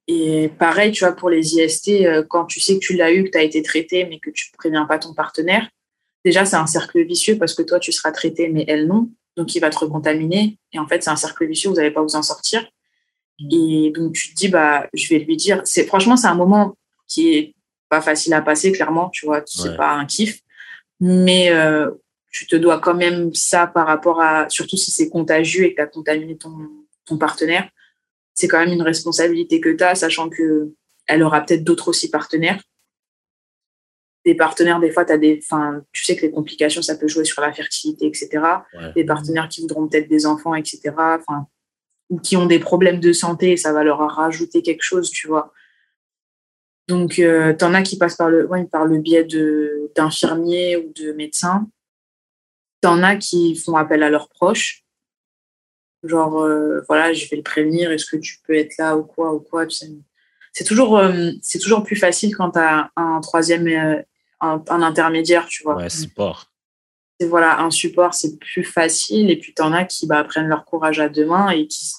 Et 0.08 0.50
pareil, 0.60 0.92
tu 0.92 1.06
vois, 1.06 1.14
pour 1.14 1.30
les 1.30 1.56
IST, 1.56 2.06
euh, 2.06 2.24
quand 2.28 2.46
tu 2.46 2.60
sais 2.60 2.76
que 2.76 2.80
tu 2.80 2.96
l'as 2.96 3.12
eu, 3.14 3.24
que 3.26 3.32
tu 3.32 3.38
as 3.38 3.44
été 3.44 3.62
traité, 3.62 4.06
mais 4.06 4.20
que 4.20 4.30
tu 4.30 4.52
préviens 4.58 4.86
pas 4.86 5.00
ton 5.00 5.14
partenaire, 5.14 5.70
déjà, 6.26 6.46
c'est 6.46 6.58
un 6.58 6.68
cercle 6.68 7.04
vicieux 7.04 7.38
parce 7.38 7.54
que 7.54 7.64
toi, 7.64 7.80
tu 7.80 7.92
seras 7.92 8.12
traité, 8.12 8.50
mais 8.50 8.66
elle 8.68 8.88
non. 8.88 9.10
Donc, 9.38 9.56
il 9.56 9.60
va 9.60 9.70
te 9.70 9.78
recontaminer. 9.78 10.58
Et 10.74 10.80
en 10.80 10.88
fait, 10.88 11.04
c'est 11.04 11.10
un 11.10 11.16
cercle 11.16 11.46
vicieux, 11.46 11.70
vous 11.70 11.76
n'allez 11.76 11.92
pas 11.92 12.02
vous 12.02 12.16
en 12.16 12.24
sortir. 12.24 12.68
Mm. 13.40 13.48
Et 13.52 13.92
donc, 13.92 14.14
tu 14.14 14.30
te 14.32 14.36
dis, 14.36 14.50
bah, 14.50 14.88
je 14.94 15.08
vais 15.10 15.20
lui 15.20 15.38
dire. 15.38 15.62
C'est, 15.64 15.86
franchement, 15.86 16.18
c'est 16.18 16.28
un 16.28 16.36
moment 16.36 16.76
qui 17.08 17.34
est 17.34 17.56
pas 17.90 18.02
facile 18.02 18.34
à 18.34 18.42
passer, 18.42 18.72
clairement, 18.72 19.10
tu 19.10 19.26
vois, 19.26 19.42
c'est 19.46 19.76
pas 19.78 19.92
un 19.92 20.06
kiff. 20.06 20.42
Mais 21.00 21.52
euh, 21.52 21.92
tu 22.32 22.48
te 22.48 22.56
dois 22.56 22.80
quand 22.80 22.96
même 22.96 23.34
ça 23.34 23.68
par 23.68 23.88
rapport 23.88 24.22
à, 24.22 24.50
surtout 24.50 24.78
si 24.78 24.92
c'est 24.92 25.10
contagieux 25.10 25.66
et 25.66 25.72
que 25.72 25.76
tu 25.76 25.82
as 25.82 25.88
contaminé 25.88 26.38
ton, 26.38 26.56
ton 27.06 27.18
partenaire, 27.18 27.70
c'est 28.34 28.48
quand 28.48 28.60
même 28.60 28.74
une 28.74 28.82
responsabilité 28.82 29.60
que 29.60 29.70
tu 29.70 29.84
as, 29.84 29.96
sachant 29.96 30.30
que 30.30 30.74
elle 31.08 31.24
aura 31.24 31.42
peut-être 31.42 31.64
d'autres 31.64 31.88
aussi 31.88 32.10
partenaires. 32.10 32.62
Des 34.26 34.36
partenaires, 34.36 34.80
des 34.80 34.92
fois, 34.92 35.10
as 35.10 35.18
des, 35.18 35.40
tu 35.94 36.04
sais 36.04 36.16
que 36.18 36.22
les 36.22 36.32
complications, 36.32 36.82
ça 36.82 36.98
peut 36.98 37.08
jouer 37.08 37.24
sur 37.24 37.42
la 37.42 37.54
fertilité, 37.54 38.06
etc. 38.06 38.44
Des 38.94 39.06
partenaires 39.06 39.48
qui 39.48 39.62
voudront 39.62 39.88
peut-être 39.88 40.10
des 40.10 40.26
enfants, 40.26 40.54
etc. 40.54 40.94
Enfin, 40.98 41.48
ou 42.10 42.20
qui 42.20 42.36
ont 42.36 42.46
des 42.46 42.60
problèmes 42.60 43.00
de 43.00 43.14
santé, 43.14 43.56
ça 43.56 43.72
va 43.72 43.84
leur 43.84 44.00
rajouter 44.00 44.62
quelque 44.62 44.84
chose, 44.84 45.10
tu 45.10 45.28
vois. 45.28 45.54
Donc, 46.88 47.20
euh, 47.20 47.54
tu 47.54 47.66
en 47.66 47.74
as 47.74 47.82
qui 47.82 47.98
passent 47.98 48.16
par 48.16 48.30
le, 48.30 48.48
ouais, 48.48 48.66
par 48.66 48.86
le 48.86 49.00
biais 49.00 49.28
d'infirmiers 49.96 50.78
ou 50.78 50.94
de 50.94 51.12
médecins. 51.12 51.68
Tu 52.82 52.88
en 52.88 53.04
as 53.04 53.18
qui 53.18 53.56
font 53.56 53.76
appel 53.76 54.04
à 54.04 54.10
leurs 54.10 54.30
proches. 54.30 54.84
Genre, 56.04 56.42
euh, 56.42 56.82
voilà, 56.88 57.12
je 57.12 57.28
vais 57.28 57.38
le 57.38 57.44
prévenir, 57.44 57.92
est-ce 57.92 58.06
que 58.06 58.16
tu 58.16 58.38
peux 58.46 58.56
être 58.56 58.78
là 58.78 58.96
ou 58.96 59.04
quoi 59.04 59.34
ou 59.34 59.40
quoi. 59.40 59.66
C'est 60.54 60.64
toujours, 60.64 60.98
euh, 60.98 61.32
c'est 61.42 61.60
toujours 61.60 61.84
plus 61.84 61.96
facile 61.96 62.36
quand 62.36 62.52
tu 62.52 62.60
as 62.60 62.92
un 62.96 63.20
troisième, 63.20 63.68
un, 64.40 64.64
intermédiaire, 64.70 65.48
tu 65.48 65.64
vois. 65.64 65.76
Ouais, 65.76 65.90
support. 65.90 66.52
Et 67.20 67.26
voilà, 67.26 67.60
un 67.60 67.72
support, 67.72 68.14
c'est 68.14 68.38
plus 68.38 68.64
facile. 68.64 69.30
Et 69.30 69.38
puis, 69.38 69.54
tu 69.54 69.62
en 69.62 69.74
as 69.74 69.84
qui 69.86 70.08
bah, 70.08 70.24
prennent 70.24 70.48
leur 70.48 70.64
courage 70.64 71.00
à 71.00 71.10
deux 71.10 71.26
mains 71.26 71.50
et 71.50 71.68
qui, 71.68 71.92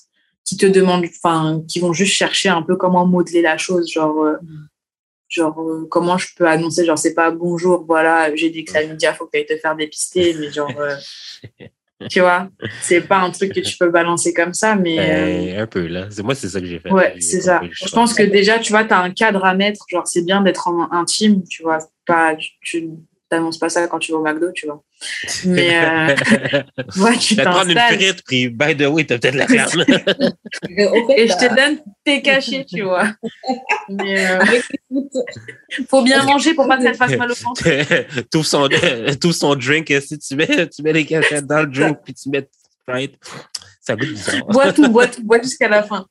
qui 0.45 0.57
te 0.57 0.65
demandent, 0.65 1.05
enfin, 1.05 1.63
qui 1.69 1.81
vont 1.81 1.93
juste 1.93 2.15
chercher 2.15 2.49
un 2.49 2.63
peu 2.63 2.77
comment 2.77 3.05
modeler 3.05 3.43
la 3.43 3.59
chose. 3.59 3.91
Genre, 3.91 4.39
mm 4.41 4.69
genre 5.29 5.61
euh, 5.61 5.87
comment 5.91 6.19
je 6.19 6.29
peux 6.37 6.47
annoncer 6.47 6.85
genre 6.85 6.99
c'est 6.99 7.15
pas 7.15 7.31
bonjour 7.31 7.85
voilà 7.87 8.35
j'ai 8.35 8.51
dit 8.51 8.65
que 8.65 8.73
ça 8.73 8.83
il 8.83 8.97
faut 9.17 9.27
que 9.27 9.33
tu 9.33 9.39
ailles 9.39 9.47
te 9.47 9.57
faire 9.57 9.77
dépister 9.77 10.35
mais 10.39 10.51
genre 10.51 10.73
euh, 10.79 10.95
tu 12.11 12.21
vois 12.21 12.49
c'est 12.81 13.03
pas 13.03 13.19
un 13.19 13.31
truc 13.31 13.53
que 13.53 13.61
tu 13.61 13.77
peux 13.77 13.91
balancer 13.91 14.33
comme 14.33 14.55
ça 14.55 14.75
mais 14.75 14.97
ben, 14.97 15.59
euh, 15.59 15.63
un 15.63 15.67
peu 15.67 15.87
là. 15.87 16.07
C'est 16.11 16.23
moi 16.23 16.35
c'est 16.35 16.49
ça 16.49 16.61
que 16.61 16.67
j'ai 16.67 16.79
fait. 16.79 16.91
Ouais 16.91 17.15
c'est 17.21 17.43
ça. 17.43 17.61
je 17.71 17.91
pense 17.91 18.15
que 18.15 18.23
déjà 18.23 18.59
tu 18.59 18.73
vois 18.73 18.85
tu 18.85 18.95
as 18.95 19.01
un 19.01 19.11
cadre 19.11 19.45
à 19.45 19.55
mettre 19.55 19.85
genre 19.89 20.07
c'est 20.07 20.25
bien 20.25 20.41
d'être 20.41 20.69
intime 20.93 21.43
tu 21.49 21.63
vois 21.63 21.79
pas 22.07 22.35
tu, 22.63 22.89
t'annonces 23.29 23.59
pas 23.59 23.69
ça 23.69 23.87
quand 23.87 23.99
tu 23.99 24.13
vas 24.13 24.19
au 24.19 24.23
McDo, 24.23 24.51
tu 24.53 24.67
vois. 24.67 24.83
Mais 25.45 25.77
euh, 25.77 26.17
ouais, 26.99 27.17
tu 27.19 27.35
vas 27.35 27.45
prendre 27.45 27.71
une 27.71 27.79
frite, 27.79 28.23
puis 28.27 28.49
by 28.49 28.77
the 28.77 28.87
way, 28.87 29.05
t'as 29.05 29.19
peut-être 29.19 29.35
la 29.35 29.47
flamme. 29.47 29.85
Et 31.17 31.29
je 31.29 31.37
te 31.37 31.55
donne 31.55 31.79
tes 32.05 32.23
cachets, 32.23 32.65
tu 32.65 32.83
vois. 32.83 33.13
Mais 33.89 34.31
euh, 34.31 34.45
faut 35.89 36.03
bien 36.03 36.23
manger 36.25 36.55
pour 36.55 36.67
pas 36.67 36.77
que 36.79 36.85
ça 36.85 36.93
te 36.93 36.97
fasse 36.97 37.17
mal 37.17 37.31
au 37.31 37.35
ventre. 37.35 38.23
tout, 38.31 38.45
son, 38.45 38.69
tout 39.21 39.33
son 39.33 39.55
drink, 39.55 39.93
si 40.01 40.19
tu 40.19 40.37
mets, 40.37 40.69
tu 40.69 40.83
mets 40.83 40.93
les 40.93 41.07
cachets 41.07 41.43
dans 41.43 41.61
le 41.61 41.67
drink, 41.67 41.99
puis 42.05 42.15
tu 42.15 42.29
mets 42.31 42.49
Sprite, 42.83 43.17
ça 43.81 43.97
goûte 43.97 44.09
bizarre. 44.09 44.47
bois 44.47 44.73
tout, 44.73 44.89
bois 44.89 45.07
tout, 45.07 45.23
bois 45.23 45.41
jusqu'à 45.43 45.69
la 45.69 45.83
fin. 45.83 46.07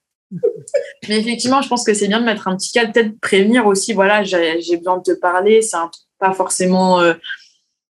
Mais 1.07 1.19
effectivement, 1.19 1.61
je 1.61 1.69
pense 1.69 1.83
que 1.83 1.93
c'est 1.93 2.07
bien 2.07 2.19
de 2.19 2.25
mettre 2.25 2.47
un 2.47 2.55
petit 2.55 2.71
cas, 2.71 2.85
peut-être 2.85 3.19
prévenir 3.19 3.65
aussi, 3.65 3.93
voilà, 3.93 4.23
j'ai 4.23 4.77
besoin 4.77 4.97
de 4.97 5.03
te 5.03 5.19
parler, 5.19 5.61
c'est 5.61 5.77
un 5.77 5.89
pas 6.19 6.33
forcément 6.33 6.99
euh, 7.01 7.13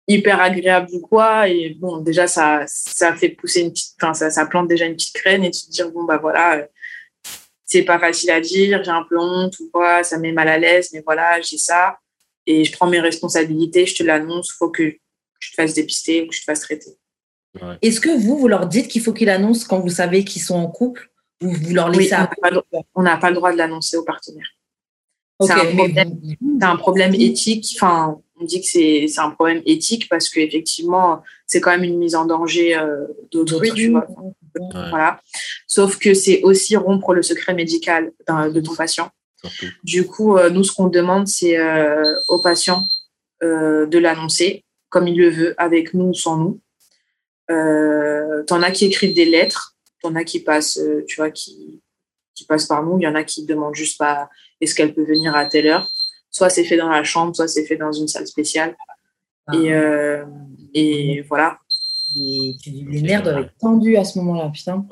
hyper 0.08 0.40
agréable 0.40 0.88
ou 0.92 1.00
quoi. 1.00 1.48
Et 1.48 1.70
bon, 1.78 1.98
déjà, 1.98 2.26
ça, 2.26 2.62
ça 2.66 3.14
fait 3.14 3.30
pousser 3.30 3.60
une 3.62 3.70
petite, 3.72 3.94
enfin, 4.00 4.14
ça, 4.14 4.30
ça 4.30 4.46
plante 4.46 4.68
déjà 4.68 4.86
une 4.86 4.94
petite 4.94 5.14
graine 5.14 5.44
et 5.44 5.50
tu 5.50 5.66
te 5.66 5.70
dis, 5.70 5.82
bon, 5.92 6.04
bah 6.04 6.18
voilà, 6.18 6.56
euh, 6.58 6.66
c'est 7.64 7.82
pas 7.82 7.98
facile 7.98 8.30
à 8.30 8.40
dire, 8.40 8.82
j'ai 8.84 8.90
un 8.90 9.04
peu 9.08 9.18
honte 9.18 9.58
ou 9.60 9.70
quoi, 9.72 10.04
ça 10.04 10.18
met 10.18 10.32
mal 10.32 10.48
à 10.48 10.58
l'aise, 10.58 10.90
mais 10.92 11.02
voilà, 11.04 11.40
j'ai 11.40 11.58
ça. 11.58 11.98
Et 12.46 12.64
je 12.64 12.72
prends 12.72 12.86
mes 12.86 13.00
responsabilités, 13.00 13.86
je 13.86 13.94
te 13.96 14.02
l'annonce, 14.02 14.52
faut 14.52 14.68
que 14.70 14.94
je 15.40 15.50
te 15.50 15.54
fasse 15.54 15.72
dépister 15.74 16.22
ou 16.22 16.28
que 16.28 16.34
je 16.34 16.40
te 16.40 16.44
fasse 16.44 16.60
traiter. 16.60 16.90
Ouais. 17.60 17.78
Est-ce 17.82 18.00
que 18.00 18.10
vous, 18.10 18.36
vous 18.36 18.48
leur 18.48 18.66
dites 18.66 18.88
qu'il 18.88 19.00
faut 19.02 19.12
qu'ils 19.12 19.30
annoncent 19.30 19.66
quand 19.68 19.80
vous 19.80 19.88
savez 19.88 20.24
qu'ils 20.24 20.42
sont 20.42 20.56
en 20.56 20.66
couple 20.68 21.10
ou 21.42 21.52
vous 21.52 21.72
leur 21.74 21.88
Oui, 21.88 21.98
laissez 21.98 22.14
on 22.14 22.18
n'a 22.18 22.24
à 22.24 22.26
pas, 22.40 22.50
le- 22.50 22.62
on 22.94 23.02
n'a 23.02 23.16
pas 23.16 23.30
le 23.30 23.36
droit 23.36 23.52
de 23.52 23.56
l'annoncer 23.58 23.96
aux 23.96 24.04
partenaires. 24.04 24.48
C'est 25.40 25.52
un 25.52 26.76
problème. 26.76 27.10
un 27.10 27.12
éthique. 27.12 27.76
Enfin, 27.76 28.20
on 28.40 28.44
dit 28.44 28.60
que 28.60 28.66
c'est 28.66 29.06
c'est 29.08 29.20
un 29.20 29.30
problème 29.30 29.62
éthique 29.66 30.08
parce 30.08 30.28
qu'effectivement, 30.28 31.22
c'est 31.46 31.60
quand 31.60 31.70
même 31.70 31.84
une 31.84 31.98
mise 31.98 32.14
en 32.14 32.24
danger 32.24 32.76
euh, 32.76 33.06
d'autrui, 33.32 33.72
tu 33.74 33.90
vois. 33.90 34.06
Ouais, 34.08 34.66
Voilà. 34.90 35.20
Sauf 35.66 35.98
que 35.98 36.14
c'est 36.14 36.42
aussi 36.42 36.76
rompre 36.76 37.14
le 37.14 37.22
secret 37.22 37.54
médical 37.54 38.12
de 38.28 38.60
ton 38.60 38.74
patient. 38.74 39.10
surtout. 39.42 39.72
Du 39.82 40.06
coup, 40.06 40.36
euh, 40.36 40.50
nous, 40.50 40.64
ce 40.64 40.72
qu'on 40.72 40.88
demande, 40.88 41.26
c'est 41.26 41.58
euh, 41.58 42.14
au 42.28 42.40
patient 42.40 42.86
euh, 43.42 43.86
de 43.86 43.98
l'annoncer 43.98 44.64
comme 44.94 45.08
il 45.08 45.18
le 45.18 45.28
veut, 45.28 45.54
avec 45.58 45.92
nous 45.92 46.10
ou 46.10 46.14
sans 46.14 46.36
nous. 46.36 46.60
Euh, 47.50 48.44
t'en 48.44 48.62
as 48.62 48.70
qui 48.70 48.84
écrivent 48.84 49.12
des 49.12 49.24
lettres, 49.24 49.74
t'en 50.00 50.14
as 50.14 50.22
qui 50.22 50.38
passent, 50.38 50.78
euh, 50.78 51.04
tu 51.08 51.16
vois, 51.16 51.32
qui, 51.32 51.82
qui 52.36 52.46
passent 52.46 52.66
par 52.66 52.84
nous. 52.84 53.00
Il 53.00 53.02
y 53.02 53.08
en 53.08 53.16
a 53.16 53.24
qui 53.24 53.44
demandent 53.44 53.74
juste 53.74 53.98
pas 53.98 54.30
est-ce 54.64 54.74
qu'elle 54.74 54.94
peut 54.94 55.04
venir 55.04 55.34
à 55.34 55.46
telle 55.46 55.68
heure. 55.68 55.88
Soit 56.30 56.50
c'est 56.50 56.64
fait 56.64 56.76
dans 56.76 56.88
la 56.88 57.04
chambre, 57.04 57.34
soit 57.34 57.48
c'est 57.48 57.64
fait 57.64 57.76
dans 57.76 57.92
une 57.92 58.08
salle 58.08 58.26
spéciale. 58.26 58.76
Ah. 59.46 59.56
Et, 59.56 59.72
euh, 59.72 60.24
et 60.74 61.22
voilà. 61.22 61.58
Et 62.16 62.54
tu 62.62 62.70
dis, 62.70 62.84
les 62.88 63.02
nerfs 63.02 63.22
doivent 63.22 63.44
être 63.44 63.56
tendus 63.60 63.96
à 63.96 64.04
ce 64.04 64.18
moment-là, 64.18 64.50
putain. 64.52 64.84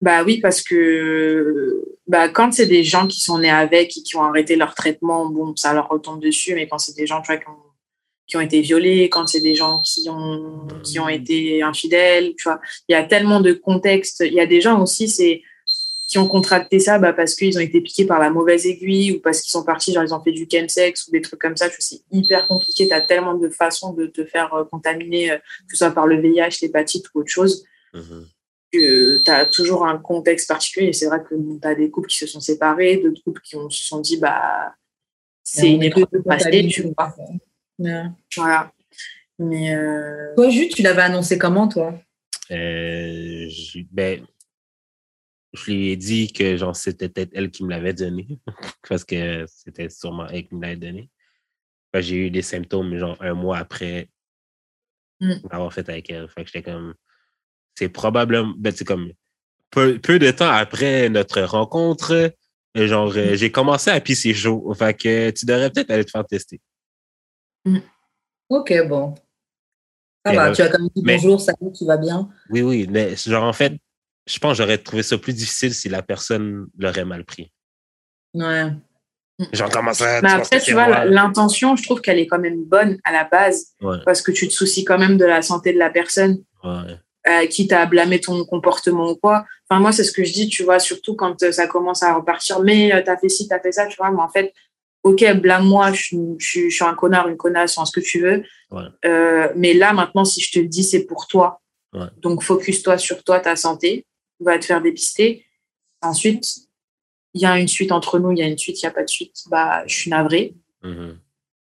Bah 0.00 0.24
oui, 0.24 0.40
parce 0.40 0.62
que 0.62 1.84
bah, 2.06 2.28
quand 2.28 2.52
c'est 2.52 2.66
des 2.66 2.82
gens 2.82 3.06
qui 3.06 3.20
sont 3.20 3.38
nés 3.38 3.50
avec 3.50 3.96
et 3.96 4.02
qui 4.02 4.16
ont 4.16 4.22
arrêté 4.22 4.56
leur 4.56 4.74
traitement, 4.74 5.28
bon, 5.28 5.54
ça 5.56 5.72
leur 5.74 5.88
retombe 5.88 6.20
dessus, 6.20 6.54
mais 6.54 6.66
quand 6.66 6.78
c'est 6.78 6.96
des 6.96 7.06
gens 7.06 7.20
tu 7.20 7.26
vois, 7.26 7.36
qui, 7.36 7.48
ont, 7.48 7.56
qui 8.26 8.36
ont 8.36 8.40
été 8.40 8.60
violés, 8.62 9.08
quand 9.10 9.26
c'est 9.28 9.40
des 9.40 9.54
gens 9.54 9.80
qui 9.80 10.08
ont, 10.08 10.66
qui 10.82 10.98
ont 10.98 11.08
été 11.08 11.62
infidèles, 11.62 12.34
tu 12.36 12.44
vois, 12.44 12.60
il 12.88 12.92
y 12.92 12.94
a 12.94 13.04
tellement 13.04 13.40
de 13.40 13.52
contextes. 13.52 14.24
Il 14.26 14.32
y 14.32 14.40
a 14.40 14.46
des 14.46 14.60
gens 14.60 14.80
aussi 14.82 15.08
c'est, 15.08 15.42
qui 16.10 16.18
ont 16.18 16.26
contracté 16.26 16.80
ça 16.80 16.98
bah, 16.98 17.12
parce 17.12 17.34
qu'ils 17.36 17.56
ont 17.56 17.60
été 17.60 17.80
piqués 17.80 18.04
par 18.04 18.18
la 18.18 18.30
mauvaise 18.30 18.66
aiguille 18.66 19.12
ou 19.12 19.20
parce 19.20 19.40
qu'ils 19.40 19.52
sont 19.52 19.62
partis, 19.64 19.92
genre 19.92 20.02
ils 20.04 20.12
ont 20.12 20.20
fait 20.20 20.32
du 20.32 20.46
chemsex 20.50 21.06
ou 21.06 21.12
des 21.12 21.20
trucs 21.22 21.40
comme 21.40 21.56
ça. 21.56 21.66
Tu 21.68 21.76
vois, 21.76 21.80
C'est 21.80 22.00
hyper 22.10 22.48
compliqué, 22.48 22.88
tu 22.88 22.92
as 22.92 23.00
tellement 23.00 23.34
de 23.34 23.48
façons 23.48 23.92
de 23.92 24.06
te 24.06 24.24
faire 24.24 24.52
euh, 24.54 24.64
contaminer, 24.64 25.30
euh, 25.30 25.36
que 25.38 25.70
ce 25.70 25.76
soit 25.76 25.92
par 25.92 26.06
le 26.08 26.20
VIH, 26.20 26.58
l'hépatite 26.62 27.06
ou 27.14 27.20
autre 27.20 27.30
chose 27.30 27.64
Mhm. 27.94 28.26
que 28.72 29.22
tu 29.24 29.30
as 29.30 29.44
toujours 29.46 29.86
un 29.86 29.98
contexte 29.98 30.48
particulier. 30.48 30.88
Et 30.88 30.92
c'est 30.92 31.06
vrai 31.06 31.22
que 31.22 31.34
tu 31.34 31.66
as 31.68 31.74
des 31.76 31.90
couples 31.90 32.08
qui 32.08 32.18
se 32.18 32.26
sont 32.26 32.40
séparés, 32.40 32.96
d'autres 32.98 33.22
couples 33.22 33.40
qui 33.42 33.54
ont, 33.56 33.70
se 33.70 33.82
sont 33.84 34.00
dit, 34.00 34.16
bah, 34.16 34.74
c'est 35.44 35.70
une 35.70 35.82
épreuve 35.84 36.06
passée, 36.24 36.66
tu 36.68 36.82
vois. 36.82 37.14
Ouais. 37.78 38.02
Voilà. 38.36 38.72
Mais 39.38 39.74
euh, 39.74 40.34
Toi, 40.36 40.50
Jus, 40.50 40.68
tu 40.68 40.82
l'avais 40.82 41.02
annoncé 41.02 41.38
comment, 41.38 41.66
toi? 41.68 41.94
Euh, 42.50 43.46
je- 43.48 43.78
ben, 43.90 44.20
je 45.52 45.70
lui 45.70 45.88
ai 45.90 45.96
dit 45.96 46.32
que 46.32 46.56
genre 46.56 46.76
c'était 46.76 47.08
peut-être 47.08 47.30
elle 47.34 47.50
qui 47.50 47.64
me 47.64 47.70
l'avait 47.70 47.92
donné 47.94 48.26
parce 48.88 49.04
que 49.04 49.44
c'était 49.48 49.88
sûrement 49.88 50.26
elle 50.28 50.46
qui 50.46 50.54
me 50.54 50.62
l'avait 50.62 50.76
donné. 50.76 51.10
Que 51.92 52.00
J'ai 52.00 52.26
eu 52.26 52.30
des 52.30 52.42
symptômes 52.42 52.96
genre 52.96 53.16
un 53.20 53.34
mois 53.34 53.58
après 53.58 54.08
Mm. 55.22 55.34
l'avoir 55.52 55.70
fait 55.72 55.86
avec 55.90 56.08
elle. 56.10 56.28
Fait 56.30 56.44
que 56.44 56.50
j'étais 56.50 56.62
comme 56.70 56.94
c'est 57.74 57.90
probablement 57.90 58.54
ben, 58.56 58.72
c'est 58.74 58.86
comme 58.86 59.12
peu, 59.70 59.98
peu 59.98 60.18
de 60.18 60.30
temps 60.30 60.48
après 60.50 61.08
notre 61.10 61.42
rencontre, 61.42 62.32
euh, 62.76 62.86
genre 62.86 63.12
euh, 63.16 63.34
j'ai 63.36 63.50
commencé 63.52 63.90
à 63.90 64.00
pisser 64.00 64.32
chaud. 64.32 64.72
Fait 64.74 64.94
que 64.94 65.30
tu 65.30 65.44
devrais 65.44 65.70
peut-être 65.70 65.90
aller 65.90 66.04
te 66.06 66.10
faire 66.10 66.26
tester. 66.26 66.60
Ok, 68.48 68.72
bon. 68.88 69.14
Ça 70.24 70.32
Mais 70.32 70.36
va, 70.36 70.48
là- 70.48 70.54
tu 70.56 70.62
as 70.62 70.70
même 70.78 70.88
dit 70.94 71.02
mais- 71.04 71.16
bonjour, 71.16 71.40
salut, 71.40 71.72
tu 71.76 71.84
vas 71.86 71.96
bien? 71.96 72.28
Oui, 72.50 72.62
oui, 72.62 72.86
mais 72.90 73.14
genre 73.16 73.44
en 73.44 73.52
fait, 73.52 73.74
je 74.32 74.38
pense 74.38 74.56
que 74.56 74.62
j'aurais 74.62 74.78
trouvé 74.78 75.02
ça 75.02 75.18
plus 75.18 75.32
difficile 75.32 75.74
si 75.74 75.88
la 75.88 76.02
personne 76.02 76.66
l'aurait 76.78 77.04
mal 77.04 77.24
pris. 77.24 77.52
Ouais. 78.34 78.66
Genre 79.52 79.70
comment 79.70 79.94
ça 79.94 80.20
mais 80.20 80.30
après, 80.30 80.60
tu 80.60 80.72
vois, 80.72 81.04
l'intention, 81.06 81.74
je 81.74 81.82
trouve 81.82 82.00
qu'elle 82.02 82.18
est 82.18 82.26
quand 82.26 82.38
même 82.38 82.62
bonne 82.64 82.98
à 83.04 83.12
la 83.12 83.24
base 83.24 83.68
Ouais, 83.80 83.96
parce 84.04 84.20
que 84.20 84.32
tu 84.32 84.46
te 84.46 84.52
soucies 84.52 84.84
quand 84.84 84.98
même 84.98 85.16
de 85.16 85.24
la 85.24 85.40
santé 85.40 85.72
de 85.72 85.78
la 85.78 85.88
personne. 85.90 86.42
ouais. 86.62 86.96
euh, 87.28 87.46
quitte 87.46 87.72
à 87.72 87.84
blâmer 87.86 88.20
ton 88.20 88.44
comportement 88.44 89.10
ou 89.10 89.16
quoi. 89.16 89.44
Enfin, 89.68 89.80
moi, 89.80 89.92
c'est 89.92 90.04
ce 90.04 90.12
que 90.12 90.24
je 90.24 90.32
dis, 90.32 90.48
tu 90.48 90.62
vois, 90.62 90.78
surtout 90.78 91.14
quand 91.16 91.42
euh, 91.42 91.52
ça 91.52 91.66
commence 91.66 92.02
à 92.02 92.14
repartir. 92.14 92.60
Mais 92.60 92.92
euh, 92.94 93.02
t'as 93.04 93.16
fait 93.16 93.28
ci, 93.30 93.48
t'as 93.48 93.60
fait 93.60 93.72
ça, 93.72 93.86
tu 93.86 93.96
vois. 93.96 94.10
Mais 94.10 94.20
en 94.22 94.28
fait, 94.28 94.52
ok, 95.04 95.24
blâme-moi, 95.40 95.92
je, 95.92 96.02
suis- 96.02 96.18
je, 96.38 96.46
suis- 96.46 96.70
je 96.70 96.74
suis 96.76 96.84
un 96.84 96.94
connard, 96.94 97.28
une 97.28 97.36
connasse, 97.38 97.76
enfin, 97.78 97.86
ce 97.86 97.92
que 97.92 98.04
tu 98.04 98.20
veux. 98.20 98.42
Ouais. 98.70 98.82
Euh, 99.06 99.48
mais 99.56 99.72
là, 99.74 99.92
maintenant, 99.94 100.24
si 100.26 100.40
je 100.42 100.50
te 100.52 100.58
le 100.58 100.66
dis, 100.68 100.82
c'est 100.84 101.04
pour 101.04 101.26
toi. 101.26 101.60
Ouais. 101.94 102.06
Donc, 102.18 102.42
focus-toi 102.42 102.98
sur 102.98 103.22
toi, 103.24 103.40
ta 103.40 103.56
santé. 103.56 104.06
Va 104.40 104.58
te 104.58 104.64
faire 104.64 104.80
dépister. 104.80 105.44
Ensuite, 106.02 106.46
il 107.34 107.42
y 107.42 107.46
a 107.46 107.58
une 107.58 107.68
suite 107.68 107.92
entre 107.92 108.18
nous, 108.18 108.32
il 108.32 108.38
y 108.38 108.42
a 108.42 108.46
une 108.46 108.58
suite, 108.58 108.80
il 108.82 108.86
n'y 108.86 108.90
a 108.90 108.92
pas 108.92 109.04
de 109.04 109.08
suite. 109.08 109.44
Bah, 109.50 109.82
je 109.86 109.94
suis 109.94 110.10
navrée. 110.10 110.54
Mhm. 110.82 111.18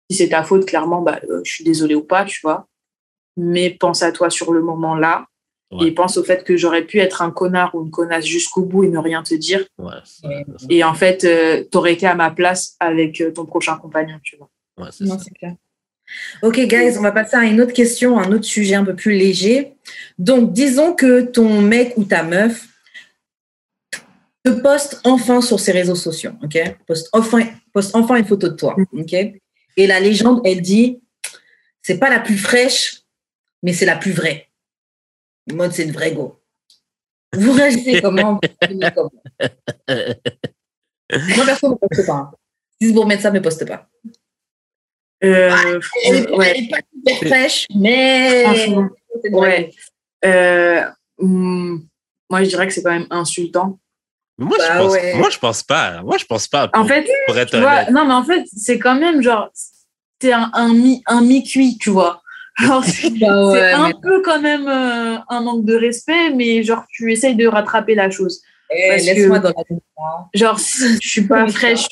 Si 0.10 0.18
c'est 0.18 0.30
ta 0.30 0.43
faute, 0.43 0.65
clairement, 0.65 1.02
bah, 1.02 1.19
euh, 1.30 1.41
je 1.43 1.52
suis 1.52 1.64
désolée 1.64 1.95
ou 1.95 2.03
pas, 2.03 2.26
tu 2.26 2.39
vois. 2.41 2.68
Mais 3.38 3.69
pense 3.69 4.03
à 4.03 4.11
toi 4.11 4.30
sur 4.30 4.52
le 4.53 4.61
moment 4.61 4.95
là. 4.95 5.27
Ouais. 5.72 5.88
Et 5.88 5.91
pense 5.91 6.18
au 6.18 6.23
fait 6.23 6.43
que 6.43 6.57
j'aurais 6.57 6.84
pu 6.84 6.99
être 6.99 7.22
un 7.22 7.31
connard 7.31 7.73
ou 7.76 7.84
une 7.84 7.91
connasse 7.91 8.26
jusqu'au 8.26 8.64
bout 8.64 8.84
et 8.84 8.89
ne 8.89 8.98
rien 8.98 9.23
te 9.23 9.34
dire. 9.34 9.65
Ouais, 9.77 9.93
ça. 10.03 10.27
Et 10.69 10.84
en 10.84 10.93
fait, 10.93 11.23
euh, 11.23 11.64
t'aurais 11.72 11.93
été 11.93 12.06
à 12.06 12.15
ma 12.15 12.30
place 12.30 12.76
avec 12.81 13.22
euh, 13.22 13.31
ton 13.31 13.45
prochain 13.45 13.77
compagnon, 13.77 14.19
tu 14.22 14.35
vois. 14.35 14.49
Ouais, 14.77 14.89
c'est 14.91 15.34
clair. 15.34 15.56
Ok, 16.41 16.59
guys, 16.61 16.97
on 16.97 17.01
va 17.01 17.11
passer 17.11 17.35
à 17.35 17.43
une 17.45 17.61
autre 17.61 17.73
question, 17.73 18.19
un 18.19 18.31
autre 18.31 18.45
sujet 18.45 18.75
un 18.75 18.83
peu 18.85 18.95
plus 18.95 19.13
léger. 19.13 19.73
Donc, 20.17 20.53
disons 20.53 20.93
que 20.93 21.21
ton 21.21 21.61
mec 21.61 21.93
ou 21.97 22.03
ta 22.03 22.23
meuf 22.23 22.67
te 24.43 24.49
poste 24.49 24.99
enfin 25.03 25.41
sur 25.41 25.59
ses 25.59 25.71
réseaux 25.71 25.95
sociaux, 25.95 26.31
ok? 26.43 26.57
Poste 26.88 27.09
enfin, 27.13 27.45
poste 27.73 27.95
enfin 27.95 28.15
une 28.15 28.25
photo 28.25 28.49
de 28.49 28.55
toi, 28.55 28.75
ok? 28.93 29.13
Et 29.77 29.88
la 29.88 29.99
légende, 29.99 30.41
elle 30.43 30.61
dit, 30.61 30.99
c'est 31.81 31.99
pas 31.99 32.09
la 32.09 32.19
plus 32.19 32.38
fraîche, 32.38 33.01
mais 33.63 33.73
c'est 33.73 33.85
la 33.85 33.95
plus 33.97 34.11
vraie. 34.11 34.47
En 35.51 35.55
mode, 35.55 35.71
c'est 35.73 35.83
une 35.83 35.91
vraie 35.91 36.13
go. 36.13 36.39
Vous 37.33 37.53
réagissez 37.53 38.01
comment? 38.01 38.39
Vous 41.13 41.35
Moi, 41.35 41.45
perso, 41.45 41.69
ne 41.69 41.75
poste 41.75 42.05
pas. 42.05 42.13
hein. 42.13 42.31
Si 42.81 42.93
pour 42.93 43.05
mettre 43.05 43.21
ça, 43.21 43.31
ne 43.31 43.39
poste 43.39 43.67
pas. 43.67 43.89
Euh, 45.23 45.80
Elle 46.06 46.31
ouais. 46.31 46.53
elle 46.56 46.64
est 46.64 46.69
pas 46.69 46.77
super 46.93 47.27
fraîche, 47.30 47.68
mais 47.76 48.45
ouais. 49.31 49.72
Euh, 50.26 50.84
hum, 51.19 51.85
moi, 52.30 52.43
je 52.43 52.49
dirais 52.49 52.68
que 52.68 52.73
c'est 52.73 52.81
quand 52.84 52.91
même 52.91 53.07
insultant. 53.10 53.80
Moi, 54.38 54.57
Bah 54.57 54.65
je 54.73 54.77
pense, 54.80 54.91
ouais. 54.93 55.14
moi, 55.15 55.30
je 55.30 55.38
pense 55.38 55.64
pas. 55.64 56.02
Moi, 56.02 56.18
je 56.18 56.26
pense 56.26 56.48
pas. 56.48 56.68
Pour, 56.68 56.81
En 56.81 56.85
fait, 56.88 57.07
pour 57.27 57.38
être 57.38 57.52
tu 57.52 57.60
vois, 57.60 57.73
honnête. 57.73 57.91
non, 57.91 58.06
mais 58.06 58.14
en 58.14 58.23
fait, 58.23 58.43
c'est 58.56 58.80
quand 58.80 58.95
même 58.95 59.22
genre, 59.22 59.49
c'est 60.22 60.34
un, 60.34 60.49
un, 60.53 60.73
mi, 60.73 61.03
un 61.06 61.22
mi-cuit, 61.22 61.77
tu 61.80 61.89
vois. 61.91 62.22
Bah 62.61 62.80
ouais, 62.80 62.85
c'est 62.88 63.23
un 63.73 63.88
mais- 63.88 63.93
peu 64.02 64.22
quand 64.23 64.41
même 64.41 64.68
euh, 64.68 65.18
un 65.30 65.41
manque 65.41 65.65
de 65.65 65.76
respect, 65.76 66.31
mais 66.31 66.64
genre, 66.64 66.84
tu 66.91 67.11
essayes 67.11 67.35
de 67.35 67.48
rattraper 67.48 67.95
la 67.95 68.10
chose. 68.10 68.41
Eh, 68.69 68.89
parce 68.89 69.03
Laisse-moi 69.06 69.39
que- 69.39 69.43
dans 69.43 69.49
la 69.57 69.64
mémoire. 69.69 70.30
Genre, 70.34 70.57
je 70.57 71.07
suis 71.07 71.27
pas 71.27 71.48
fraîche, 71.48 71.88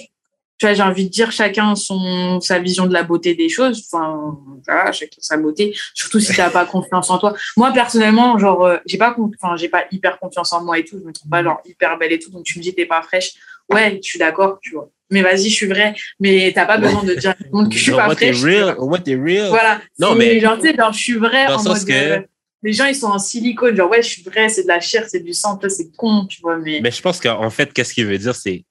tu 0.60 0.66
vois, 0.66 0.74
j'ai 0.76 0.84
envie 0.84 1.06
de 1.06 1.10
dire 1.10 1.32
chacun 1.32 1.74
son, 1.76 2.42
sa 2.42 2.60
vision 2.60 2.86
de 2.86 2.94
la 2.94 3.04
beauté 3.04 3.34
des 3.34 3.48
choses. 3.50 3.82
Enfin, 3.92 4.38
voilà, 4.68 4.92
chacun 4.92 5.18
sa 5.20 5.38
beauté. 5.38 5.74
Surtout 5.94 6.20
si 6.20 6.36
t'as 6.36 6.50
pas 6.50 6.66
confiance 6.66 7.10
en 7.10 7.18
toi. 7.18 7.34
Moi, 7.58 7.72
personnellement, 7.72 8.38
genre, 8.38 8.66
euh, 8.66 8.78
j'ai 8.86 8.98
pas, 8.98 9.16
enfin, 9.42 9.56
j'ai 9.56 9.70
pas 9.70 9.86
hyper 9.92 10.20
confiance 10.20 10.52
en 10.54 10.64
moi 10.64 10.78
et 10.78 10.84
tout. 10.84 11.00
Je 11.02 11.08
me 11.08 11.14
trouve 11.14 11.30
pas, 11.30 11.42
genre, 11.44 11.62
hyper 11.66 11.98
belle 11.98 12.12
et 12.12 12.20
tout. 12.20 12.30
Donc, 12.30 12.44
tu 12.44 12.60
me 12.60 12.64
dis, 12.64 12.76
t'es 12.76 12.86
pas 12.86 13.02
fraîche. 13.02 13.32
Ouais, 13.72 14.00
je 14.04 14.10
suis 14.10 14.20
d'accord, 14.20 14.60
tu 14.62 14.72
vois. 14.74 14.90
Mais 15.12 15.22
vas-y, 15.22 15.50
je 15.50 15.56
suis 15.56 15.68
vraie. 15.68 15.96
Mais 16.20 16.52
t'as 16.54 16.66
pas 16.66 16.78
besoin 16.78 17.04
de 17.04 17.14
dire 17.14 17.36
que 17.38 17.44
je 17.72 17.78
suis 17.80 17.92
pas 17.92 18.08
fraîche. 18.16 18.44
real. 18.44 18.76
Moins, 18.80 19.00
t'es 19.00 19.16
real. 19.16 19.48
Voilà. 19.50 19.80
Non, 19.98 20.14
mais- 20.16 20.40
Genre, 20.40 20.58
tu 20.60 20.68
sais, 20.68 20.76
genre, 20.76 20.92
je 20.92 21.00
suis 21.00 21.14
le 21.14 21.20
en 21.26 21.64
mode. 21.64 21.86
que- 21.86 21.92
euh, 21.94 22.20
les 22.64 22.74
gens, 22.74 22.86
ils 22.86 22.96
sont 22.96 23.08
en 23.08 23.18
silicone. 23.20 23.76
Genre, 23.78 23.90
ouais, 23.90 24.02
je 24.04 24.10
suis 24.10 24.24
vraie, 24.24 24.50
c'est 24.50 24.64
de 24.64 24.68
la 24.68 24.80
chair, 24.82 25.06
c'est 25.08 25.22
du 25.22 25.34
sang. 25.34 25.58
C'est 25.70 25.96
con, 25.96 26.26
tu 26.28 26.42
vois. 26.42 26.58
Mais, 26.58 26.80
Mais 26.84 26.92
je 26.92 27.02
pense 27.02 27.20
qu'en 27.22 27.50
fait, 27.50 27.72
qu'est-ce 27.72 27.94
qu'il 27.94 28.06
veut 28.06 28.18
dire, 28.18 28.36
c'est. 28.36 28.66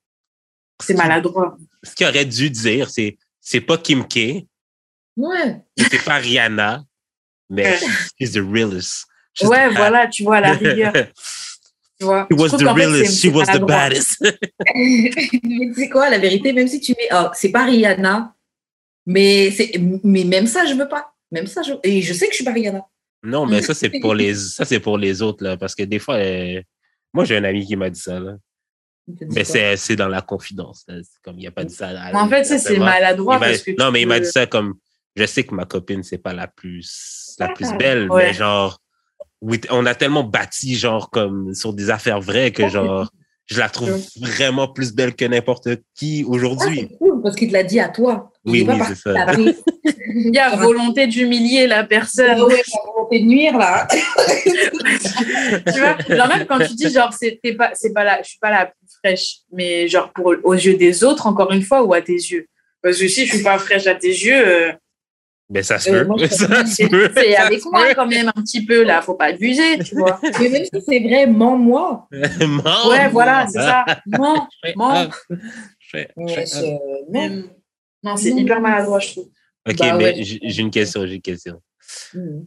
C'est 0.82 0.94
maladroit. 0.94 1.56
Ce 1.82 1.94
qu'il 1.94 2.06
aurait 2.06 2.24
dû 2.24 2.50
dire, 2.50 2.90
c'est 2.90 3.18
c'est 3.40 3.60
pas 3.60 3.78
Kim 3.78 4.04
K, 4.06 4.44
Ouais. 5.16 5.56
c'est 5.90 6.04
pas 6.04 6.16
Rihanna, 6.16 6.84
mais 7.50 7.78
she's 8.20 8.32
the 8.32 8.38
realest. 8.40 9.06
She's 9.34 9.48
Ouais, 9.48 9.68
the 9.70 9.74
voilà, 9.76 10.06
tu 10.06 10.22
vois, 10.24 10.36
à 10.36 10.40
la 10.40 10.52
rigueur. 10.52 10.92
Tu 12.00 12.04
vois. 12.04 12.28
She 12.30 12.38
was 12.38 12.50
the 12.50 12.62
realest. 12.62 13.10
c'est- 13.10 13.28
She 13.28 13.34
was 13.34 13.46
the 13.46 13.58
baddest. 13.60 14.20
mais 14.74 15.10
tu 15.10 15.74
sais 15.74 15.88
quoi, 15.88 16.08
la 16.08 16.18
vérité, 16.18 16.52
même 16.52 16.68
si 16.68 16.78
tu 16.80 16.92
mets. 16.92 17.08
oh, 17.12 17.26
c'est 17.34 17.48
pas 17.50 17.64
Rihanna, 17.64 18.36
mais, 19.06 19.50
c'est, 19.50 19.72
mais 20.04 20.22
même 20.22 20.46
ça, 20.46 20.64
je 20.64 20.74
veux 20.74 20.86
pas. 20.86 21.12
Même 21.32 21.48
ça, 21.48 21.62
je... 21.62 21.72
et 21.82 22.00
je 22.00 22.12
sais 22.12 22.26
que 22.26 22.32
je 22.32 22.36
suis 22.36 22.44
pas 22.44 22.52
Rihanna. 22.52 22.86
Non, 23.24 23.46
mais 23.46 23.62
ça, 23.62 23.74
c'est 23.74 23.90
pour 24.00 24.14
les, 24.14 24.32
ça, 24.34 24.64
c'est 24.64 24.78
pour 24.78 24.96
les 24.96 25.22
autres, 25.22 25.42
là, 25.42 25.56
parce 25.56 25.74
que 25.74 25.82
des 25.82 25.98
fois, 25.98 26.14
euh, 26.18 26.62
moi, 27.12 27.24
j'ai 27.24 27.36
un 27.36 27.42
ami 27.42 27.66
qui 27.66 27.74
m'a 27.74 27.90
dit 27.90 27.98
ça, 27.98 28.20
là. 28.20 28.36
Mais 29.30 29.44
c'est, 29.44 29.76
c'est 29.76 29.96
dans 29.96 30.08
la 30.08 30.20
confidence, 30.22 30.84
comme, 31.22 31.38
il 31.38 31.46
a 31.46 31.50
pas 31.50 31.64
dit 31.64 31.74
ça. 31.74 31.90
En 32.14 32.28
fait, 32.28 32.44
ça, 32.44 32.58
c'est 32.58 32.78
maladroit 32.78 33.38
parce 33.38 33.62
que 33.62 33.72
non, 33.78 33.90
mais 33.90 34.02
il 34.02 34.06
m'a 34.08 34.20
dit 34.20 34.30
ça 34.30 34.46
comme, 34.46 34.74
je 35.16 35.24
sais 35.26 35.44
que 35.44 35.54
ma 35.54 35.64
copine, 35.64 36.02
c'est 36.02 36.18
pas 36.18 36.32
la 36.32 36.46
plus, 36.46 37.34
la 37.38 37.48
plus 37.48 37.72
belle, 37.78 38.10
Ouais. 38.10 38.26
mais 38.26 38.34
genre, 38.34 38.78
oui, 39.40 39.60
on 39.70 39.86
a 39.86 39.94
tellement 39.94 40.24
bâti, 40.24 40.76
genre, 40.76 41.10
comme, 41.10 41.54
sur 41.54 41.72
des 41.72 41.90
affaires 41.90 42.20
vraies 42.20 42.50
que, 42.52 42.68
genre, 42.68 43.10
je 43.46 43.58
la 43.58 43.68
trouve 43.70 43.98
vraiment 44.20 44.68
plus 44.68 44.92
belle 44.92 45.14
que 45.14 45.24
n'importe 45.24 45.68
qui 45.94 46.22
Ah, 46.26 46.30
aujourd'hui. 46.30 46.88
c'est 46.90 46.98
cool 46.98 47.22
parce 47.22 47.34
qu'il 47.34 47.48
te 47.48 47.54
l'a 47.54 47.64
dit 47.64 47.80
à 47.80 47.88
toi. 47.88 48.30
Oui, 48.44 48.66
oui, 48.68 48.78
c'est 48.88 48.94
ça. 48.94 49.14
Il 50.10 50.34
y 50.34 50.38
a 50.38 50.56
volonté 50.56 51.06
d'humilier 51.06 51.66
la 51.66 51.84
personne. 51.84 52.30
Ah 52.30 52.44
ouais, 52.44 52.56
la 52.56 52.92
volonté 52.92 53.20
de 53.20 53.24
nuire 53.26 53.56
là. 53.58 53.86
tu 55.66 55.80
vois 55.80 55.98
genre 56.16 56.28
même 56.28 56.46
quand 56.46 56.58
tu 56.58 56.74
dis 56.74 56.90
genre 56.90 57.12
c'est 57.12 57.38
pas 57.56 57.70
c'est 57.74 57.92
pas 57.92 58.04
la 58.04 58.22
je 58.22 58.28
suis 58.30 58.38
pas 58.38 58.50
la 58.50 58.66
plus 58.66 58.87
fraîche 59.08 59.38
mais 59.52 59.88
genre 59.88 60.12
pour 60.12 60.34
aux 60.44 60.54
yeux 60.54 60.76
des 60.76 61.04
autres 61.04 61.26
encore 61.26 61.50
une 61.52 61.62
fois 61.62 61.82
ou 61.82 61.94
à 61.94 62.00
tes 62.02 62.12
yeux? 62.14 62.46
Parce 62.82 62.98
que 62.98 63.08
si 63.08 63.26
je 63.26 63.34
suis 63.34 63.42
pas 63.42 63.58
fraîche 63.58 63.86
à 63.86 63.94
tes 63.94 64.08
yeux 64.08 64.46
euh, 64.48 64.72
Mais 65.50 65.62
ça 65.62 65.78
se 65.78 65.90
Euh, 65.90 66.00
peut. 66.00 66.06
moi, 66.06 66.16
je 66.20 66.26
Ça 66.34 66.66
se 66.66 66.74
c'est 66.74 66.88
peut. 66.88 67.10
c'est 67.14 67.36
avec 67.36 67.60
se 67.60 67.68
moi 67.68 67.86
peut. 67.88 67.94
quand 67.94 68.06
même 68.06 68.28
un 68.28 68.42
petit 68.42 68.64
peu 68.64 68.82
là 68.84 69.00
faut 69.02 69.14
pas 69.14 69.26
abuser 69.26 69.78
tu 69.80 69.94
vois 69.96 70.20
Mais 70.40 70.48
même 70.48 70.64
si 70.64 70.80
c'est 70.86 71.00
vraiment 71.00 71.56
moi. 71.56 72.08
Mens. 72.12 72.88
ouais 72.90 73.08
voilà 73.08 73.46
c'est 73.46 73.58
ça 73.60 73.84
Mens. 74.06 74.46
je 75.80 75.98
je- 76.18 77.48
non. 78.04 78.16
c'est 78.16 78.30
hyper 78.30 78.60
maladroit 78.60 78.98
je 79.00 79.10
trouve 79.12 79.30
Ok, 79.68 79.76
Bah 79.78 79.96
mais 79.98 80.04
ouais. 80.16 80.22
j'ai 80.22 80.62
une 80.62 80.70
question, 80.70 81.06
j'ai 81.06 81.16
une 81.16 81.20
question. 81.20 81.60
Mhm. 82.14 82.46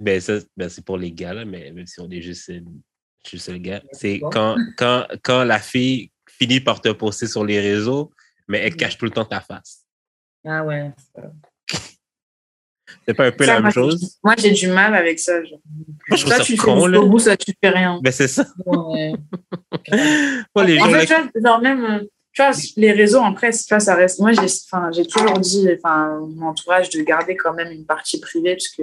Ben, 0.00 0.20
ça, 0.20 0.34
ben, 0.56 0.68
c'est 0.68 0.84
pour 0.84 0.98
les 0.98 1.12
gars, 1.12 1.32
là, 1.34 1.44
mais 1.44 1.70
même 1.70 1.86
si 1.86 2.00
on 2.00 2.10
est 2.10 2.20
juste, 2.20 2.48
une- 2.48 2.80
juste 3.28 3.48
le 3.48 3.58
gars. 3.58 3.82
C'est 3.92 4.20
quand, 4.32 4.56
quand, 4.76 5.06
quand 5.22 5.44
la 5.44 5.58
fille 5.58 6.10
finit 6.28 6.60
par 6.60 6.80
te 6.80 6.88
poster 6.90 7.26
sur 7.26 7.44
les 7.44 7.60
réseaux, 7.60 8.10
mais 8.48 8.58
elle 8.58 8.76
cache 8.76 8.96
tout 8.98 9.04
le 9.06 9.10
temps 9.10 9.24
ta 9.24 9.40
face. 9.40 9.84
Ah 10.44 10.64
ouais. 10.64 10.92
C'est 13.06 13.14
pas 13.14 13.26
un 13.26 13.32
peu 13.32 13.44
Ça, 13.44 13.54
la 13.54 13.60
moi, 13.60 13.62
même 13.68 13.72
chose? 13.72 14.18
moi 14.22 14.34
j'ai 14.38 14.50
du 14.52 14.68
mal 14.68 14.94
avec 14.94 15.18
ça 15.18 15.42
genre. 15.44 15.58
Moi, 16.08 16.16
je 16.16 16.22
trouve 16.24 16.32
ça 16.36 16.44
tu 16.44 16.52
fais 16.52 16.58
con, 16.58 16.86
là. 16.86 16.92
jusqu'au 16.98 17.08
bout 17.08 17.18
soit 17.18 17.36
tu 17.36 17.52
fais 17.62 17.70
rien 17.70 18.00
Ben, 18.02 18.12
c'est 18.12 18.28
ça. 18.28 18.46
Ouais. 18.64 19.12
Moi, 20.54 20.64
les 20.64 20.80
En 20.80 20.86
gens, 20.86 20.92
fait, 20.92 21.06
tu 21.06 21.14
vois, 21.14 21.50
genre 21.50 21.60
même, 21.60 21.84
euh, 21.84 21.98
tu 22.32 22.42
vois, 22.42 22.50
les 22.76 22.92
réseaux 22.92 23.20
en 23.20 23.32
presse, 23.32 23.64
tu 23.66 23.74
vois, 23.74 23.80
ça 23.80 23.94
reste. 23.94 24.20
Moi, 24.20 24.32
j'ai, 24.32 24.40
enfin, 24.40 24.90
j'ai 24.92 25.06
toujours 25.06 25.38
dit, 25.38 25.68
enfin, 25.78 26.20
mon 26.28 26.46
entourage 26.48 26.90
de 26.90 27.00
garder 27.02 27.36
quand 27.36 27.54
même 27.54 27.70
une 27.72 27.86
partie 27.86 28.20
privée, 28.20 28.54
parce 28.54 28.68
que 28.68 28.82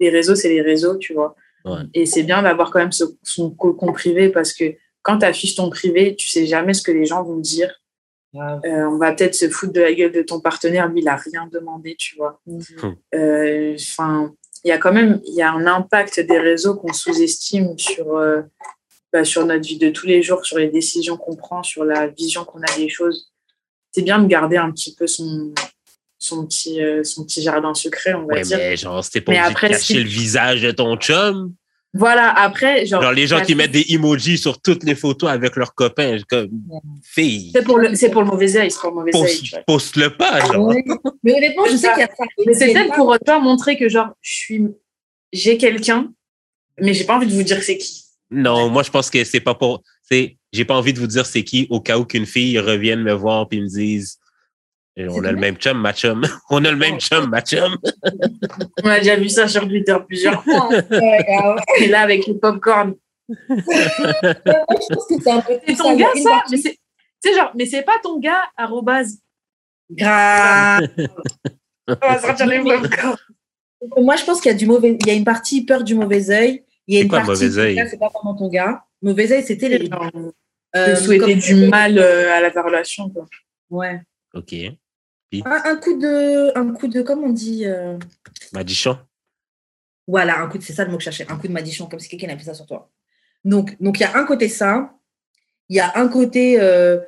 les 0.00 0.10
réseaux, 0.10 0.34
c'est 0.34 0.48
les 0.48 0.62
réseaux, 0.62 0.96
tu 0.96 1.12
vois. 1.14 1.34
Ouais. 1.64 1.82
Et 1.94 2.06
c'est 2.06 2.22
bien 2.24 2.42
d'avoir 2.42 2.70
quand 2.70 2.78
même 2.80 2.92
ce- 2.92 3.16
son 3.22 3.50
cocon 3.50 3.92
privé, 3.92 4.28
parce 4.30 4.52
que 4.52 4.74
quand 5.02 5.18
tu 5.18 5.26
affiches 5.26 5.54
ton 5.56 5.70
privé, 5.70 6.14
tu 6.16 6.28
sais 6.28 6.46
jamais 6.46 6.74
ce 6.74 6.82
que 6.82 6.92
les 6.92 7.06
gens 7.06 7.22
vont 7.22 7.38
dire. 7.38 7.80
Euh, 8.64 8.84
on 8.88 8.96
va 8.96 9.12
peut-être 9.12 9.34
se 9.34 9.48
foutre 9.50 9.72
de 9.74 9.80
la 9.80 9.92
gueule 9.92 10.12
de 10.12 10.22
ton 10.22 10.40
partenaire, 10.40 10.88
lui, 10.88 11.00
il 11.02 11.08
a 11.08 11.16
rien 11.16 11.48
demandé, 11.52 11.96
tu 11.98 12.16
vois. 12.16 12.40
Euh, 13.14 13.76
Enfin, 13.78 14.32
il 14.64 14.68
y 14.68 14.72
a 14.72 14.78
quand 14.78 14.92
même, 14.92 15.20
il 15.26 15.34
y 15.34 15.42
a 15.42 15.52
un 15.52 15.66
impact 15.66 16.20
des 16.20 16.38
réseaux 16.38 16.76
qu'on 16.76 16.92
sous-estime 16.92 17.76
sur, 17.78 18.16
euh, 18.16 18.40
bah, 19.12 19.24
sur 19.24 19.44
notre 19.44 19.66
vie 19.66 19.76
de 19.78 19.90
tous 19.90 20.06
les 20.06 20.22
jours, 20.22 20.46
sur 20.46 20.56
les 20.58 20.68
décisions 20.68 21.16
qu'on 21.18 21.36
prend, 21.36 21.62
sur 21.62 21.84
la 21.84 22.06
vision 22.06 22.44
qu'on 22.44 22.62
a 22.62 22.76
des 22.76 22.88
choses. 22.88 23.32
C'est 23.90 24.02
bien 24.02 24.18
de 24.18 24.26
garder 24.26 24.56
un 24.56 24.70
petit 24.70 24.94
peu 24.94 25.06
son, 25.06 25.52
son, 26.22 26.46
petit, 26.46 26.80
euh, 26.82 27.02
son 27.04 27.24
petit 27.24 27.42
jardin 27.42 27.74
secret, 27.74 28.14
on 28.14 28.26
va 28.26 28.34
Ouais, 28.34 28.42
dire. 28.42 28.58
mais 28.58 28.76
genre, 28.76 29.02
c'était 29.04 29.20
après, 29.36 29.68
de 29.68 29.72
cacher 29.74 29.94
si- 29.94 30.02
le 30.02 30.08
visage 30.08 30.62
de 30.62 30.70
ton 30.70 30.96
chum? 30.96 31.52
Voilà, 31.94 32.30
après, 32.30 32.86
genre, 32.86 33.02
Genre, 33.02 33.12
les 33.12 33.26
gens 33.26 33.42
qui 33.42 33.54
mettent 33.54 33.72
des 33.72 33.84
emojis 33.90 34.38
sur 34.38 34.58
toutes 34.62 34.82
les 34.84 34.94
photos 34.94 35.28
avec 35.28 35.56
leurs 35.56 35.74
copains, 35.74 36.16
comme, 36.26 36.48
fille, 37.02 37.50
c'est 37.54 37.62
pour, 37.64 37.76
le, 37.78 37.94
c'est 37.94 38.08
pour 38.10 38.22
le 38.22 38.28
mauvais 38.28 38.56
œil, 38.56 38.70
c'est 38.70 38.80
pour 38.80 38.90
le 38.90 38.94
mauvais 38.96 39.14
œil. 39.14 39.20
poste, 39.22 39.56
poste-le 39.66 40.16
pas, 40.16 40.40
genre. 40.40 40.68
Ouais. 40.68 40.82
Mais 41.22 41.34
honnêtement, 41.34 41.64
je 41.66 41.76
sais 41.76 41.88
qu'il 41.90 42.00
y 42.00 42.04
a 42.04 42.06
ça. 42.06 42.24
Mais 42.46 42.54
c'est 42.54 42.72
peut-être 42.72 42.94
pour 42.94 43.14
toi 43.18 43.38
montrer 43.40 43.76
que, 43.76 43.88
genre, 43.90 44.08
je 44.22 44.32
suis, 44.32 44.62
j'ai 45.34 45.58
quelqu'un, 45.58 46.10
mais 46.80 46.94
j'ai 46.94 47.04
pas 47.04 47.16
envie 47.16 47.26
de 47.26 47.32
vous 47.34 47.42
dire 47.42 47.62
c'est 47.62 47.76
qui. 47.76 48.04
Non, 48.30 48.70
moi, 48.70 48.82
je 48.82 48.90
pense 48.90 49.10
que 49.10 49.22
c'est 49.24 49.40
pas 49.40 49.54
pour. 49.54 49.82
C'est, 50.10 50.38
j'ai 50.52 50.64
pas 50.64 50.74
envie 50.74 50.94
de 50.94 50.98
vous 50.98 51.06
dire 51.06 51.26
c'est 51.26 51.44
qui 51.44 51.66
au 51.68 51.80
cas 51.80 51.98
où 51.98 52.06
qu'une 52.06 52.26
fille 52.26 52.58
revienne 52.58 53.02
me 53.02 53.12
voir 53.12 53.48
puis 53.48 53.60
me 53.60 53.66
dise 53.66 54.18
eh, 54.96 55.08
on 55.10 55.24
a 55.24 55.32
le 55.32 55.38
même 55.38 55.56
chum, 55.56 55.78
ma 55.80 55.92
chum. 55.92 56.22
On 56.50 56.64
a 56.64 56.70
le 56.70 56.76
même 56.76 56.98
chum, 57.00 57.28
ma 57.30 57.40
chum. 57.40 57.76
On 58.84 58.88
a 58.88 58.98
déjà 58.98 59.16
vu 59.16 59.28
ça 59.28 59.48
sur 59.48 59.66
Twitter 59.68 59.96
plusieurs 60.06 60.42
fois. 60.44 60.68
hein. 60.72 61.56
Et 61.80 61.86
là, 61.88 62.00
avec 62.02 62.26
le 62.26 62.38
popcorn. 62.38 62.94
Je 63.28 64.94
pense 64.94 65.06
que 65.06 65.14
c'est 65.22 65.30
un 65.30 65.40
peu 65.40 65.54
C'est 65.66 65.74
ton 65.76 65.96
gars, 65.96 66.08
ça 66.22 66.42
Mais 66.50 66.56
c'est 66.58 66.78
tu 67.24 67.30
sais, 67.30 67.36
genre, 67.38 67.52
mais 67.54 67.66
c'est 67.66 67.82
pas 67.82 68.00
ton 68.02 68.18
gars, 68.18 68.42
arrobase. 68.56 69.18
Grave. 69.90 70.88
On 71.86 71.94
va 72.08 72.18
sortir 72.18 72.46
les 72.46 72.58
popcorn. 72.60 73.16
Moi, 73.96 74.16
je 74.16 74.24
pense 74.24 74.40
qu'il 74.40 74.50
y 74.50 74.54
a 74.54 74.58
du 74.58 74.66
mauvais. 74.66 74.96
Il 75.00 75.06
y 75.06 75.10
a 75.10 75.14
une 75.14 75.24
partie 75.24 75.64
peur 75.64 75.84
du 75.84 75.94
mauvais 75.94 76.30
œil. 76.30 76.64
Il 76.88 76.94
y 76.94 76.98
a 76.98 77.00
C'est 77.00 77.04
une 77.04 77.08
quoi, 77.10 77.20
partie. 77.20 77.44
mauvais 77.44 77.58
œil 77.58 77.86
C'est 77.88 77.98
pas 77.98 78.08
vraiment 78.08 78.34
ton 78.36 78.48
gars. 78.48 78.82
Mauvais 79.02 79.30
œil, 79.32 79.42
c'était 79.44 79.68
les. 79.68 79.86
Genre, 79.86 80.10
euh, 80.74 80.96
souhaiter 80.96 81.32
comme- 81.32 81.38
du 81.38 81.54
mal 81.68 81.96
euh, 81.98 82.32
à 82.32 82.40
la 82.40 82.62
relation. 82.62 83.08
Quoi. 83.10 83.26
Ouais. 83.70 84.00
OK. 84.34 84.52
Un, 85.44 85.62
un 85.64 85.76
coup 85.76 85.98
de, 85.98 86.56
un 86.58 86.72
coup 86.74 86.88
de, 86.88 87.02
comment 87.02 87.26
on 87.28 87.32
dit 87.32 87.64
euh, 87.66 87.98
Madichon. 88.52 88.98
Voilà, 90.06 90.40
un 90.40 90.48
coup 90.48 90.58
de, 90.58 90.62
c'est 90.62 90.72
ça 90.72 90.84
le 90.84 90.90
mot 90.90 90.96
que 90.98 91.02
je 91.04 91.10
cherchais, 91.10 91.30
un 91.32 91.36
coup 91.38 91.48
de 91.48 91.52
madichon, 91.52 91.86
comme 91.86 92.00
si 92.00 92.08
quelqu'un 92.08 92.28
avait 92.28 92.38
fait 92.38 92.44
ça 92.46 92.54
sur 92.54 92.66
toi. 92.66 92.90
Donc, 93.44 93.80
donc 93.80 93.98
il 93.98 94.02
y 94.02 94.04
a 94.04 94.16
un 94.16 94.24
côté 94.24 94.48
ça, 94.48 94.92
il 95.68 95.76
y 95.76 95.80
a 95.80 95.92
un 95.96 96.08
côté 96.08 96.60
euh, 96.60 97.00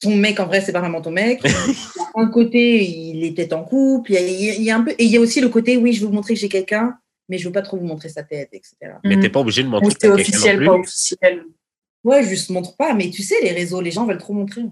ton 0.00 0.16
mec 0.16 0.40
en 0.40 0.46
vrai 0.46 0.60
c'est 0.60 0.72
pas 0.72 0.80
vraiment 0.80 1.00
ton 1.02 1.10
mec, 1.10 1.40
Il 1.44 1.50
y 1.50 2.00
a 2.00 2.20
un 2.22 2.28
côté 2.28 2.84
il 2.84 3.24
était 3.24 3.52
en 3.52 3.64
couple, 3.64 4.12
il 4.12 4.14
y, 4.14 4.50
a, 4.50 4.54
il 4.54 4.62
y 4.62 4.70
un 4.70 4.82
peu, 4.82 4.90
et 4.92 5.04
il 5.04 5.10
y 5.10 5.16
a 5.16 5.20
aussi 5.20 5.40
le 5.40 5.48
côté 5.48 5.76
oui 5.76 5.92
je 5.92 6.00
veux 6.00 6.06
vous 6.06 6.12
montrer 6.14 6.34
que 6.34 6.40
j'ai 6.40 6.48
quelqu'un, 6.48 6.96
mais 7.28 7.38
je 7.38 7.46
veux 7.48 7.52
pas 7.52 7.62
trop 7.62 7.76
vous 7.76 7.86
montrer 7.86 8.08
sa 8.08 8.22
tête, 8.22 8.50
etc. 8.52 8.76
Mais 9.04 9.16
t'es 9.20 9.26
Mhm. 9.28 9.32
pas 9.32 9.40
obligé 9.40 9.62
de 9.62 9.68
montrer 9.68 9.90
c'est 10.00 10.08
non 10.08 10.14
officiel, 10.14 10.56
plus. 10.56 10.66
pas 10.66 10.72
officiel. 10.74 11.44
Ouais, 12.04 12.22
je 12.24 12.46
te 12.46 12.52
montre 12.52 12.76
pas, 12.76 12.94
mais 12.94 13.10
tu 13.10 13.22
sais 13.22 13.40
les 13.42 13.52
réseaux, 13.52 13.80
les 13.80 13.90
gens 13.92 14.06
veulent 14.06 14.18
trop 14.18 14.32
montrer. 14.32 14.62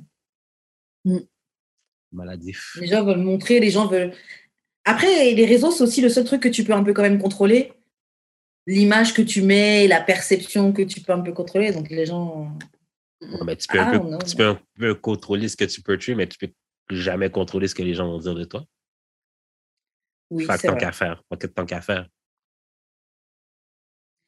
Maladif. 2.12 2.76
Les 2.80 2.86
gens 2.88 3.04
veulent 3.04 3.18
montrer, 3.22 3.60
les 3.60 3.70
gens 3.70 3.86
veulent. 3.86 4.12
Après, 4.84 5.32
les 5.32 5.44
réseaux, 5.46 5.70
c'est 5.70 5.82
aussi 5.84 6.00
le 6.00 6.08
seul 6.08 6.24
truc 6.24 6.42
que 6.42 6.48
tu 6.48 6.64
peux 6.64 6.72
un 6.72 6.82
peu 6.82 6.92
quand 6.92 7.02
même 7.02 7.18
contrôler. 7.20 7.72
L'image 8.66 9.14
que 9.14 9.22
tu 9.22 9.42
mets, 9.42 9.86
la 9.88 10.00
perception 10.00 10.72
que 10.72 10.82
tu 10.82 11.00
peux 11.00 11.12
un 11.12 11.20
peu 11.20 11.32
contrôler. 11.32 11.72
Donc, 11.72 11.88
les 11.90 12.06
gens. 12.06 12.56
Ouais, 13.20 13.28
mais 13.44 13.56
tu 13.56 13.68
peux, 13.68 13.78
Ah, 13.78 13.88
un 13.90 13.98
peu, 13.98 14.08
non. 14.08 14.18
tu 14.18 14.36
peux 14.36 14.46
un 14.48 14.60
peu 14.78 14.94
contrôler 14.94 15.48
ce 15.48 15.56
que 15.56 15.64
tu 15.64 15.82
peux 15.82 15.98
tuer, 15.98 16.14
mais 16.14 16.26
tu 16.26 16.38
peux 16.38 16.50
jamais 16.90 17.30
contrôler 17.30 17.68
ce 17.68 17.74
que 17.74 17.82
les 17.82 17.94
gens 17.94 18.06
vont 18.08 18.18
dire 18.18 18.34
de 18.34 18.44
toi. 18.44 18.64
Oui, 20.30 20.44
Fait 20.46 20.56
que 20.58 20.66
tant 20.68 20.76
qu'à 20.76 20.92
faire. 20.92 21.22
Tant 21.54 21.66
qu'à 21.66 21.80
faire. 21.80 22.08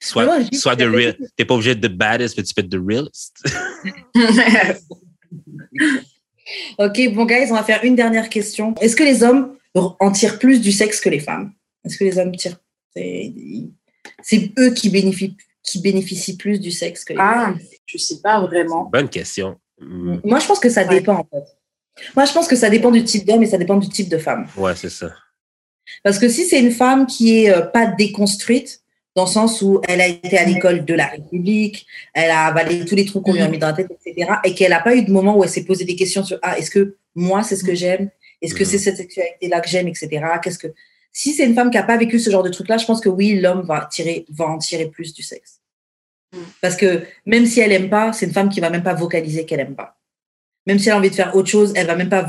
Soit, 0.01 0.25
moi, 0.25 0.39
soit 0.53 0.77
fait- 0.77 0.87
real. 0.87 1.17
T'es 1.37 1.45
pas 1.45 1.55
obligé 1.55 1.75
de 1.77 1.89
baddest, 1.89 2.37
mais 2.37 2.43
tu 2.43 2.55
peux 2.55 2.61
être 2.63 2.69
de 2.69 2.79
realist. 2.79 3.43
Ok, 6.79 7.01
bon, 7.15 7.25
guys, 7.25 7.49
on 7.51 7.55
va 7.55 7.63
faire 7.63 7.85
une 7.85 7.95
dernière 7.95 8.29
question. 8.29 8.75
Est-ce 8.81 8.97
que 8.97 9.05
les 9.05 9.23
hommes 9.23 9.57
en 9.75 10.11
tirent 10.11 10.39
plus 10.39 10.61
du 10.61 10.73
sexe 10.73 11.01
que 11.01 11.09
les 11.09 11.21
femmes? 11.21 11.53
Est-ce 11.85 11.97
que 11.97 12.05
les 12.05 12.19
hommes 12.19 12.35
tirent. 12.37 12.59
C'est 12.95 14.53
eux 14.59 14.71
qui 14.75 14.91
bénéficient, 14.91 15.37
qui 15.63 15.81
bénéficient 15.81 16.37
plus 16.37 16.61
du 16.61 16.71
sexe 16.71 17.05
que 17.05 17.13
les 17.13 17.19
ah, 17.21 17.35
femmes? 17.47 17.59
je 17.87 17.99
sais 17.99 18.21
pas 18.23 18.41
vraiment. 18.41 18.89
Bonne 18.93 19.09
question. 19.09 19.59
Hmm, 19.81 20.19
Moi, 20.25 20.39
je 20.39 20.47
pense 20.47 20.61
que 20.61 20.69
ça 20.71 20.83
Ouais. 20.87 20.99
dépend, 20.99 21.15
en 21.15 21.25
fait. 21.25 21.45
Moi, 22.17 22.25
je 22.25 22.33
pense 22.33 22.49
que 22.49 22.57
ça 22.57 22.71
dépend 22.71 22.91
du 22.91 23.05
type 23.05 23.27
d'homme 23.27 23.43
et 23.43 23.47
ça 23.47 23.59
dépend 23.59 23.77
du 23.77 23.89
type 23.89 24.09
de 24.09 24.19
femme. 24.19 24.47
Ouais, 24.57 24.75
c'est 24.77 24.89
ça. 24.91 25.13
Parce 26.03 26.19
que 26.19 26.29
si 26.29 26.47
c'est 26.47 26.61
une 26.61 26.71
femme 26.71 27.07
qui 27.07 27.39
est 27.45 27.51
euh, 27.51 27.63
pas 27.63 27.87
déconstruite, 27.87 28.82
dans 29.15 29.25
le 29.25 29.31
sens 29.31 29.61
où 29.61 29.81
elle 29.89 30.01
a 30.01 30.07
été 30.07 30.39
à 30.39 30.45
l'école 30.45 30.85
de 30.85 30.95
la 30.95 31.07
République, 31.07 31.87
elle 32.15 32.31
a 32.31 32.47
avalé 32.47 32.85
tous 32.85 32.95
les 32.95 33.05
trucs 33.05 33.23
qu'on 33.23 33.35
lui 33.35 33.43
a 33.43 33.49
mis 33.49 33.59
dans 33.59 33.67
la 33.67 33.73
tête, 33.75 33.91
etc., 33.91 34.31
et 34.45 34.55
qu'elle 34.55 34.71
n'a 34.71 34.81
pas 34.81 34.95
eu 34.97 35.03
de 35.03 35.11
moment 35.11 35.37
où 35.37 35.45
elle 35.45 35.51
s'est 35.51 35.65
posé 35.65 35.85
des 35.85 35.97
questions 35.97 36.25
sur 36.25 36.39
ah, 36.43 36.59
est-ce 36.59 36.71
que 36.71 36.97
moi 37.15 37.43
c'est 37.43 37.57
ce 37.57 37.65
que 37.65 37.75
j'aime, 37.75 38.11
est-ce 38.41 38.55
que 38.55 38.65
Mhm. 38.65 38.71
c'est 38.71 38.79
cette 38.79 38.97
sexualité-là 38.97 39.61
que 39.61 39.69
j'aime, 39.69 39.89
etc. 39.89 40.09
Qu'est-ce 40.43 40.59
que 40.59 40.69
si 41.13 41.35
c'est 41.35 41.45
une 41.45 41.55
femme 41.55 41.71
qui 41.71 41.77
n'a 41.77 41.83
pas 41.83 41.99
vécu 41.99 42.19
ce 42.19 42.31
genre 42.31 42.43
de 42.43 42.49
truc-là, 42.49 42.79
je 42.79 42.87
pense 42.87 43.01
que 43.03 43.11
oui, 43.11 43.39
l'homme 43.39 43.63
va 43.67 43.87
tirer, 43.91 44.25
va 44.31 44.47
en 44.47 44.57
tirer 44.59 44.87
plus 44.87 45.13
du 45.13 45.23
sexe. 45.23 45.61
Mhm. 46.33 46.45
Parce 46.63 46.77
que 46.77 47.03
même 47.27 47.45
si 47.45 47.61
elle 47.61 47.73
aime 47.73 47.91
pas, 47.91 48.15
c'est 48.15 48.25
une 48.27 48.33
femme 48.33 48.49
qui 48.49 48.61
va 48.61 48.71
même 48.71 48.83
pas 48.83 48.95
vocaliser 48.95 49.45
qu'elle 49.45 49.61
aime 49.61 49.75
pas. 49.75 49.99
Même 50.67 50.79
si 50.79 50.89
elle 50.89 50.95
a 50.95 50.99
envie 50.99 51.11
de 51.11 51.15
faire 51.15 51.37
autre 51.37 51.51
chose, 51.51 51.73
elle 51.77 51.87
va 51.87 51.97
même 51.97 52.09
pas 52.09 52.27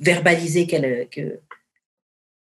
verbaliser 0.00 0.66
qu'elle 0.66 1.08
que 1.10 1.40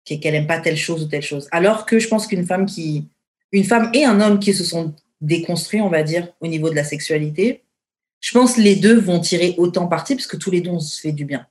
qu'elle 0.05 0.37
aime 0.37 0.47
pas 0.47 0.61
telle 0.61 0.77
chose 0.77 1.03
ou 1.03 1.09
telle 1.09 1.23
chose. 1.23 1.49
Alors 1.51 1.85
que 1.85 1.99
je 1.99 2.07
pense 2.07 2.29
qu'une 2.29 2.47
femme 2.47 2.65
qui, 2.65 3.09
une 3.53 3.65
femme 3.65 3.91
et 3.95 4.05
un 4.05 4.21
homme 4.21 4.39
qui 4.39 4.53
se 4.55 4.65
sont 4.65 4.95
déconstruits, 5.21 5.81
on 5.81 5.89
va 5.89 6.03
dire, 6.03 6.33
au 6.41 6.47
niveau 6.47 6.69
de 6.71 6.75
la 6.75 6.85
sexualité, 6.85 7.65
je 8.21 8.33
pense 8.33 8.55
que 8.57 8.61
les 8.61 8.77
deux 8.77 8.99
vont 8.99 9.21
tirer 9.21 9.55
autant 9.59 9.87
parti 9.89 10.15
parce 10.15 10.27
que 10.27 10.37
tous 10.37 10.51
les 10.51 10.61
deux 10.61 10.71
on 10.71 10.81
se 10.81 11.01
fait 11.01 11.13
du 11.13 11.25
bien. 11.25 11.47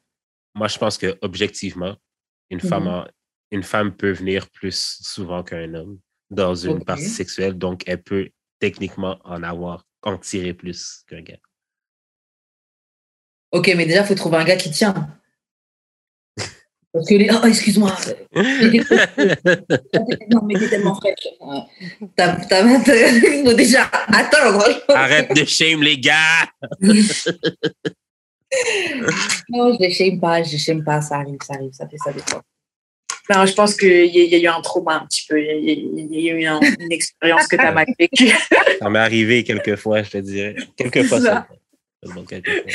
Moi, 0.56 0.68
je 0.68 0.78
pense 0.78 0.98
que 0.98 1.18
objectivement, 1.22 1.96
une 2.50 2.60
Mhm. 2.62 2.70
femme, 2.70 2.88
en- 2.88 3.08
une 3.52 3.64
femme 3.64 3.96
peut 3.96 4.12
venir 4.12 4.50
plus 4.50 5.00
souvent 5.02 5.44
qu'un 5.44 5.74
homme 5.74 6.00
dans 6.30 6.56
une 6.56 6.84
partie 6.84 7.04
sexuelle, 7.10 7.54
donc 7.58 7.84
elle 7.88 8.02
peut 8.02 8.30
techniquement 8.60 9.20
en 9.24 9.44
avoir, 9.44 9.86
en 10.02 10.18
tirer 10.18 10.54
plus 10.54 11.04
qu'un 11.08 11.22
gars. 11.22 11.40
Ok, 13.52 13.72
mais 13.76 13.86
déjà, 13.86 14.02
il 14.02 14.08
faut 14.08 14.16
trouver 14.16 14.38
un 14.38 14.44
gars 14.44 14.56
qui 14.58 14.72
tient. 14.72 15.08
Parce 16.96 17.10
que 17.10 17.16
les. 17.16 17.30
Oh, 17.30 17.46
excuse-moi. 17.46 17.94
non, 20.32 20.42
mais 20.46 20.54
t'es 20.60 20.70
tellement 20.70 20.96
fraîche. 20.96 21.28
T'as, 22.16 22.36
t'as, 22.46 22.62
il 22.62 23.44
faut 23.46 23.54
déjà 23.54 23.84
attendre. 24.08 24.66
Arrête 24.90 25.36
de 25.36 25.44
shame 25.46 25.84
les 25.84 25.98
gars! 25.98 26.48
Non, 29.50 29.74
je 29.74 29.80
les 29.80 29.92
shame 29.92 30.20
pas, 30.20 30.42
je 30.44 30.52
les 30.54 30.58
shame 30.58 30.84
pas, 30.84 31.02
ça 31.02 31.16
arrive, 31.18 31.38
ça 31.46 31.56
arrive, 31.56 31.72
ça 31.74 31.88
fait 31.90 31.98
ça 31.98 32.14
des 32.14 32.22
fois. 32.22 32.42
Non, 33.34 33.46
je 33.46 33.54
pense 33.54 33.76
qu'il 33.76 34.06
y, 34.06 34.28
y 34.28 34.36
a 34.36 34.40
eu 34.40 34.48
un 34.48 34.62
trauma 34.62 35.02
un 35.02 35.06
petit 35.08 35.26
peu. 35.28 35.38
Il 35.42 35.46
y 35.46 35.50
a, 35.50 35.74
il 35.74 36.22
y 36.22 36.30
a 36.30 36.34
eu 36.34 36.46
un- 36.46 36.60
une 36.80 36.92
expérience 36.92 37.48
que 37.48 37.56
tu 37.58 37.62
as 37.62 37.72
mal 37.72 37.86
vécue. 38.00 38.30
Ça 38.80 38.90
m'est 38.90 39.00
arrivé 39.00 39.44
quelques 39.44 39.76
fois, 39.76 40.04
je 40.04 40.12
te 40.12 40.18
dirais. 40.20 40.56
Quelques 40.78 41.04
fois 41.04 41.20
C'est 41.20 41.26
ça. 41.26 41.48
ça. 42.04 42.14
Quelques 42.30 42.52
fois. 42.62 42.72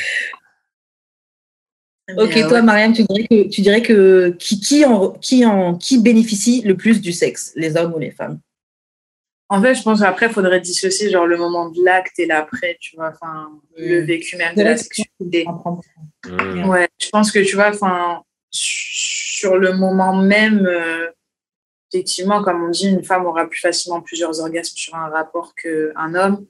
Ok, 2.16 2.30
Mais, 2.34 2.42
euh, 2.44 2.48
toi, 2.48 2.58
ouais. 2.58 2.62
Marianne, 2.62 2.92
tu 2.92 3.02
dirais 3.04 3.26
que, 3.28 3.48
tu 3.48 3.60
dirais 3.60 3.82
que 3.82 4.30
qui, 4.38 4.60
qui, 4.60 4.84
en, 4.84 5.10
qui, 5.10 5.44
en, 5.44 5.76
qui 5.76 5.98
bénéficie 5.98 6.62
le 6.62 6.76
plus 6.76 7.00
du 7.00 7.12
sexe, 7.12 7.52
les 7.56 7.76
hommes 7.76 7.94
ou 7.94 7.98
les 7.98 8.10
femmes? 8.10 8.40
En 9.48 9.60
fait, 9.60 9.74
je 9.74 9.82
pense 9.82 10.00
qu'après, 10.00 10.26
il 10.26 10.32
faudrait 10.32 10.60
dissocier 10.60 11.10
genre, 11.10 11.26
le 11.26 11.36
moment 11.36 11.70
de 11.70 11.84
l'acte 11.84 12.18
et 12.20 12.26
l'après, 12.26 12.76
tu 12.80 12.94
vois, 12.94 13.12
enfin, 13.12 13.50
le 13.76 14.02
Mm. 14.02 14.04
vécu 14.04 14.36
même 14.36 14.54
de 14.54 14.62
la 14.62 14.76
sexualité. 14.76 15.44
Mm. 16.24 16.68
Ouais, 16.68 16.88
je 17.00 17.08
pense 17.08 17.32
que 17.32 17.40
tu 17.40 17.56
vois, 17.56 17.70
enfin, 17.70 18.22
sur 18.50 19.56
le 19.56 19.72
moment 19.72 20.14
même, 20.14 20.66
euh, 20.66 21.08
effectivement, 21.92 22.42
comme 22.42 22.62
on 22.62 22.68
dit, 22.68 22.88
une 22.88 23.02
femme 23.02 23.26
aura 23.26 23.48
plus 23.48 23.58
facilement 23.58 24.00
plusieurs 24.00 24.38
orgasmes 24.40 24.76
sur 24.76 24.94
un 24.94 25.08
rapport 25.08 25.54
qu'un 25.56 26.14
homme. 26.14 26.46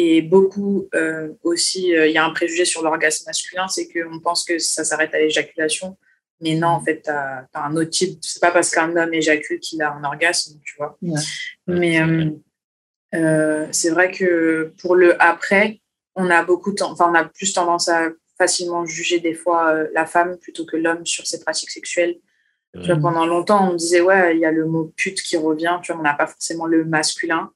Et 0.00 0.22
beaucoup 0.22 0.88
euh, 0.94 1.32
aussi, 1.42 1.92
euh, 1.96 2.06
il 2.06 2.12
y 2.12 2.18
a 2.18 2.24
un 2.24 2.30
préjugé 2.30 2.64
sur 2.64 2.82
l'orgasme 2.82 3.24
masculin, 3.26 3.66
c'est 3.66 3.88
qu'on 3.88 4.20
pense 4.20 4.44
que 4.44 4.60
ça 4.60 4.84
s'arrête 4.84 5.12
à 5.12 5.18
l'éjaculation. 5.18 5.96
Mais 6.40 6.54
non, 6.54 6.68
en 6.68 6.80
fait, 6.80 7.02
tu 7.02 7.10
as, 7.10 7.48
un 7.52 7.74
autre 7.74 7.90
type. 7.90 8.16
C'est 8.22 8.40
pas 8.40 8.52
parce 8.52 8.70
qu'un 8.70 8.96
homme 8.96 9.12
éjacule 9.12 9.58
qu'il 9.58 9.82
a 9.82 9.92
un 9.92 10.04
orgasme, 10.04 10.60
tu 10.64 10.76
vois. 10.76 10.96
Ouais. 11.02 11.20
Mais 11.66 11.96
c'est 11.96 12.04
vrai. 12.04 12.34
euh, 13.16 13.66
c'est 13.72 13.90
vrai 13.90 14.12
que 14.12 14.72
pour 14.80 14.94
le 14.94 15.20
après, 15.20 15.80
on 16.14 16.30
a 16.30 16.44
beaucoup, 16.44 16.72
enfin, 16.80 17.10
on 17.10 17.14
a 17.14 17.24
plus 17.24 17.52
tendance 17.52 17.88
à 17.88 18.10
facilement 18.36 18.86
juger 18.86 19.18
des 19.18 19.34
fois 19.34 19.82
la 19.94 20.06
femme 20.06 20.36
plutôt 20.36 20.64
que 20.64 20.76
l'homme 20.76 21.04
sur 21.06 21.26
ses 21.26 21.40
pratiques 21.40 21.70
sexuelles. 21.70 22.18
C'est 22.72 22.82
Tu 22.82 22.86
vois, 22.86 23.00
pendant 23.00 23.26
longtemps, 23.26 23.72
on 23.72 23.74
disait 23.74 24.00
ouais, 24.00 24.36
il 24.36 24.38
y 24.38 24.44
a 24.44 24.52
le 24.52 24.64
mot 24.64 24.92
pute 24.96 25.20
qui 25.22 25.36
revient. 25.36 25.80
Tu 25.82 25.90
vois, 25.90 26.00
on 26.00 26.04
n'a 26.04 26.14
pas 26.14 26.28
forcément 26.28 26.66
le 26.66 26.84
masculin. 26.84 27.50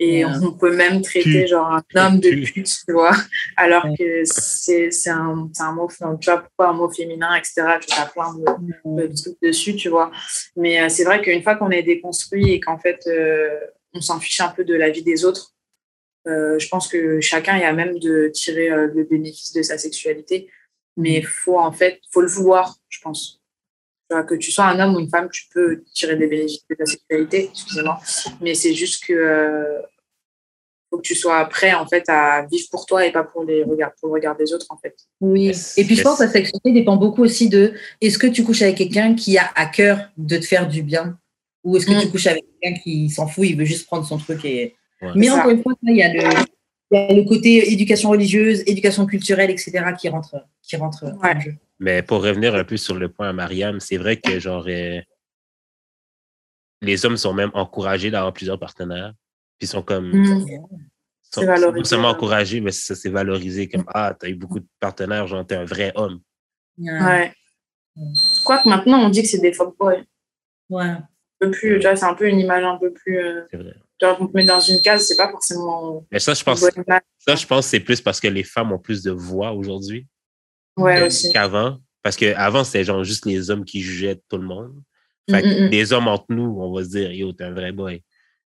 Et 0.00 0.24
Ouais. 0.24 0.30
on 0.42 0.52
peut 0.52 0.74
même 0.76 1.02
traiter 1.02 1.46
genre 1.48 1.72
un 1.72 1.82
homme 1.96 2.20
de 2.20 2.30
Pute. 2.44 2.82
tu 2.86 2.92
vois, 2.92 3.10
alors 3.56 3.84
Ouais. 3.84 3.96
que 3.98 4.22
c'est 4.24 4.90
c'est 4.92 5.10
un, 5.10 5.50
c'est 5.52 5.62
un 5.64 5.72
mot, 5.72 5.88
tu 5.88 6.30
vois, 6.30 6.38
pourquoi 6.38 6.68
un 6.68 6.72
mot 6.72 6.88
féminin, 6.88 7.34
etc. 7.34 7.78
Tu 7.80 7.92
as 8.00 8.06
plein 8.06 8.32
de, 8.34 8.44
de 9.08 9.14
trucs 9.22 9.42
dessus, 9.42 9.74
tu 9.74 9.88
vois. 9.88 10.12
Mais 10.56 10.80
euh, 10.80 10.88
c'est 10.88 11.02
vrai 11.04 11.20
qu'une 11.20 11.42
fois 11.42 11.56
qu'on 11.56 11.70
est 11.70 11.82
déconstruit 11.82 12.52
et 12.52 12.60
qu'en 12.60 12.78
fait, 12.78 13.00
euh, 13.08 13.48
on 13.92 14.00
s'en 14.00 14.20
fiche 14.20 14.40
un 14.40 14.50
peu 14.50 14.64
de 14.64 14.74
la 14.74 14.90
vie 14.90 15.02
des 15.02 15.24
autres, 15.24 15.54
euh, 16.28 16.58
je 16.58 16.68
pense 16.68 16.86
que 16.88 17.20
chacun 17.20 17.58
y 17.58 17.64
a 17.64 17.72
même 17.72 17.98
de 17.98 18.28
tirer 18.32 18.68
le 18.68 19.02
bénéfice 19.04 19.52
de 19.52 19.62
sa 19.62 19.78
sexualité. 19.78 20.48
Mais 20.96 21.22
faut 21.22 21.58
en 21.58 21.72
fait, 21.72 22.00
faut 22.12 22.20
le 22.20 22.26
vouloir, 22.28 22.76
je 22.88 23.00
pense. 23.00 23.37
Tu 24.10 24.14
vois, 24.16 24.24
que 24.24 24.34
tu 24.34 24.50
sois 24.50 24.64
un 24.66 24.80
homme 24.80 24.96
ou 24.96 25.00
une 25.00 25.08
femme, 25.10 25.28
tu 25.30 25.44
peux 25.52 25.82
tirer 25.92 26.16
des 26.16 26.26
bénéfices 26.28 26.64
de 26.70 26.74
ta 26.76 26.86
sexualité, 26.86 27.50
excusez-moi. 27.52 28.00
Mais 28.40 28.54
c'est 28.54 28.72
juste 28.74 29.04
que 29.04 29.12
euh, 29.12 29.82
faut 30.90 30.96
que 30.96 31.02
tu 31.02 31.14
sois 31.14 31.44
prêt 31.46 31.74
en 31.74 31.86
fait 31.86 32.04
à 32.08 32.46
vivre 32.50 32.66
pour 32.70 32.86
toi 32.86 33.04
et 33.04 33.12
pas 33.12 33.22
pour 33.24 33.44
les 33.44 33.62
regards, 33.64 33.92
pour 34.00 34.08
le 34.08 34.14
regard 34.14 34.34
des 34.36 34.54
autres 34.54 34.64
en 34.70 34.78
fait. 34.78 34.96
Oui. 35.20 35.44
Yes. 35.48 35.76
Et 35.76 35.84
puis 35.84 35.94
je 35.94 36.00
Yes. 36.00 36.04
pense 36.04 36.18
que 36.18 36.24
la 36.24 36.30
sexualité 36.30 36.72
dépend 36.72 36.96
beaucoup 36.96 37.22
aussi 37.22 37.50
de 37.50 37.74
est-ce 38.00 38.18
que 38.18 38.26
tu 38.26 38.42
couches 38.44 38.62
avec 38.62 38.76
quelqu'un 38.78 39.14
qui 39.14 39.36
a 39.36 39.50
à 39.54 39.66
cœur 39.66 39.98
de 40.16 40.38
te 40.38 40.46
faire 40.46 40.66
du 40.66 40.82
bien? 40.82 41.18
Ou 41.64 41.76
est-ce 41.76 41.84
que 41.84 41.92
Mm. 41.92 42.00
tu 42.00 42.08
couches 42.08 42.28
avec 42.28 42.44
quelqu'un 42.62 42.80
qui 42.80 43.10
s'en 43.10 43.26
fout, 43.26 43.44
il 43.46 43.58
veut 43.58 43.66
juste 43.66 43.86
prendre 43.86 44.06
son 44.06 44.16
truc 44.16 44.42
et. 44.46 44.74
Ouais. 45.02 45.10
Mais 45.14 45.28
encore 45.28 45.50
une 45.50 45.62
fois, 45.62 45.74
il 45.82 45.96
y 45.96 46.02
a 46.02 46.12
le. 46.14 46.22
Il 46.90 46.98
y 46.98 47.02
a 47.02 47.12
le 47.14 47.22
côté 47.24 47.70
éducation 47.72 48.10
religieuse, 48.10 48.62
éducation 48.66 49.04
culturelle, 49.06 49.50
etc., 49.50 49.70
qui 49.98 50.08
rentre, 50.08 50.36
qui 50.62 50.76
rentre 50.76 51.04
Ouais. 51.22 51.34
en 51.36 51.40
jeu. 51.40 51.54
Mais 51.80 52.02
pour 52.02 52.22
revenir 52.22 52.54
un 52.54 52.64
peu 52.64 52.76
sur 52.76 52.96
le 52.96 53.08
point 53.08 53.28
à 53.28 53.32
Mariam, 53.32 53.78
c'est 53.80 53.98
vrai 53.98 54.16
que 54.16 54.38
genre 54.40 54.64
euh, 54.68 55.00
les 56.82 57.04
hommes 57.06 57.16
sont 57.16 57.34
même 57.34 57.50
encouragés 57.54 58.10
d'avoir 58.10 58.32
plusieurs 58.32 58.58
partenaires. 58.58 59.12
Puis 59.58 59.66
ils 59.66 59.70
sont 59.70 59.82
comme 59.82 60.10
Mm. 60.12 60.24
sont, 60.26 61.40
C'est 61.40 61.46
valorisé, 61.46 61.78
non 61.78 61.84
seulement 61.84 62.08
ouais. 62.10 62.14
encouragés, 62.14 62.60
mais 62.60 62.72
ça 62.72 62.94
c'est 62.94 63.10
valorisé 63.10 63.68
comme 63.68 63.84
Ah, 63.88 64.14
t'as 64.18 64.28
eu 64.28 64.34
beaucoup 64.34 64.60
de 64.60 64.66
partenaires, 64.80 65.26
genre 65.26 65.46
t'es 65.46 65.56
un 65.56 65.64
vrai 65.64 65.92
homme. 65.94 66.20
Ouais. 66.78 67.32
Mm. 67.96 68.14
Quoique 68.44 68.68
maintenant 68.68 69.00
on 69.04 69.08
dit 69.10 69.22
que 69.22 69.28
c'est 69.28 69.40
des 69.40 69.52
fuckboys. 69.52 70.04
Ouais. 70.70 70.84
Un 70.84 71.08
peu 71.40 71.50
plus, 71.52 71.78
tu 71.78 71.86
vois, 71.86 71.94
c'est 71.96 72.04
un 72.06 72.14
peu 72.14 72.28
une 72.28 72.40
image 72.40 72.64
un 72.64 72.76
peu 72.78 72.92
plus. 72.92 73.18
euh, 73.18 73.42
C'est 73.50 73.56
vrai. 73.58 73.74
Tu 73.98 74.06
vois, 74.06 74.16
on 74.20 74.26
te 74.26 74.36
met 74.36 74.44
dans 74.44 74.60
une 74.60 74.80
case, 74.80 75.06
c'est 75.06 75.16
pas 75.16 75.30
forcément 75.30 76.04
Mais 76.10 76.18
ça, 76.18 76.34
je 76.34 76.42
pense, 76.44 76.60
ça, 76.60 77.34
je 77.34 77.46
pense 77.46 77.66
que 77.66 77.70
c'est 77.70 77.80
plus 77.80 78.00
parce 78.00 78.20
que 78.20 78.28
les 78.28 78.44
femmes 78.44 78.72
ont 78.72 78.78
plus 78.78 79.02
de 79.02 79.10
voix 79.10 79.52
aujourd'hui 79.52 80.06
Ouais, 80.76 81.08
qu'avant. 81.32 81.78
Parce 82.02 82.16
qu'avant, 82.16 82.62
c'était 82.62 82.84
genre 82.84 83.02
juste 83.02 83.26
les 83.26 83.50
hommes 83.50 83.64
qui 83.64 83.80
jugeaient 83.80 84.20
tout 84.28 84.38
le 84.38 84.44
monde. 84.46 84.80
Fait 85.28 85.42
que 85.42 85.46
Mm, 85.46 85.50
mm, 85.50 85.66
mm. 85.66 85.70
les 85.70 85.92
hommes 85.92 86.08
entre 86.08 86.26
nous, 86.30 86.56
on 86.60 86.72
va 86.72 86.84
se 86.84 86.90
dire, 86.90 87.10
yo, 87.12 87.32
t'es 87.32 87.44
un 87.44 87.50
vrai 87.52 87.72
boy. 87.72 88.02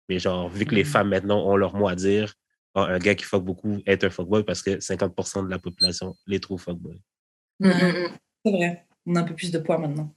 Mais 0.08 0.18
genre, 0.18 0.48
vu 0.48 0.66
que 0.66 0.74
les 0.74 0.82
Mm. 0.82 0.86
femmes 0.86 1.08
maintenant 1.08 1.46
ont 1.48 1.56
leur 1.56 1.74
mot 1.74 1.88
à 1.88 1.94
dire, 1.94 2.34
ah, 2.74 2.82
un 2.86 2.98
gars 2.98 3.14
qui 3.14 3.24
fuck 3.24 3.44
beaucoup 3.44 3.78
est 3.86 4.02
un 4.04 4.10
fuckboy 4.10 4.44
parce 4.44 4.60
que 4.60 4.78
50% 4.80 5.44
de 5.44 5.48
la 5.50 5.58
population 5.58 6.14
les 6.26 6.40
trouve 6.40 6.60
fuckboy. 6.60 7.00
Mm, 7.60 7.68
mm, 7.68 7.72
mm. 7.72 8.08
C'est 8.44 8.52
vrai. 8.52 8.86
On 9.06 9.14
a 9.16 9.20
un 9.20 9.24
peu 9.24 9.34
plus 9.34 9.50
de 9.52 9.58
poids 9.60 9.78
maintenant. 9.78 10.12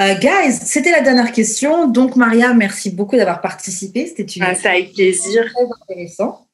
Euh, 0.00 0.14
guys, 0.14 0.52
c'était 0.64 0.92
la 0.92 1.00
dernière 1.00 1.32
question. 1.32 1.88
Donc, 1.88 2.14
Maria, 2.14 2.54
merci 2.54 2.90
beaucoup 2.90 3.16
d'avoir 3.16 3.40
participé. 3.40 4.06
C'était 4.06 4.22
une 4.22 4.44
Ah, 4.44 4.54
avec 4.64 4.92
plaisir. 4.92 5.44
très 5.52 5.64
intéressant. 5.94 6.46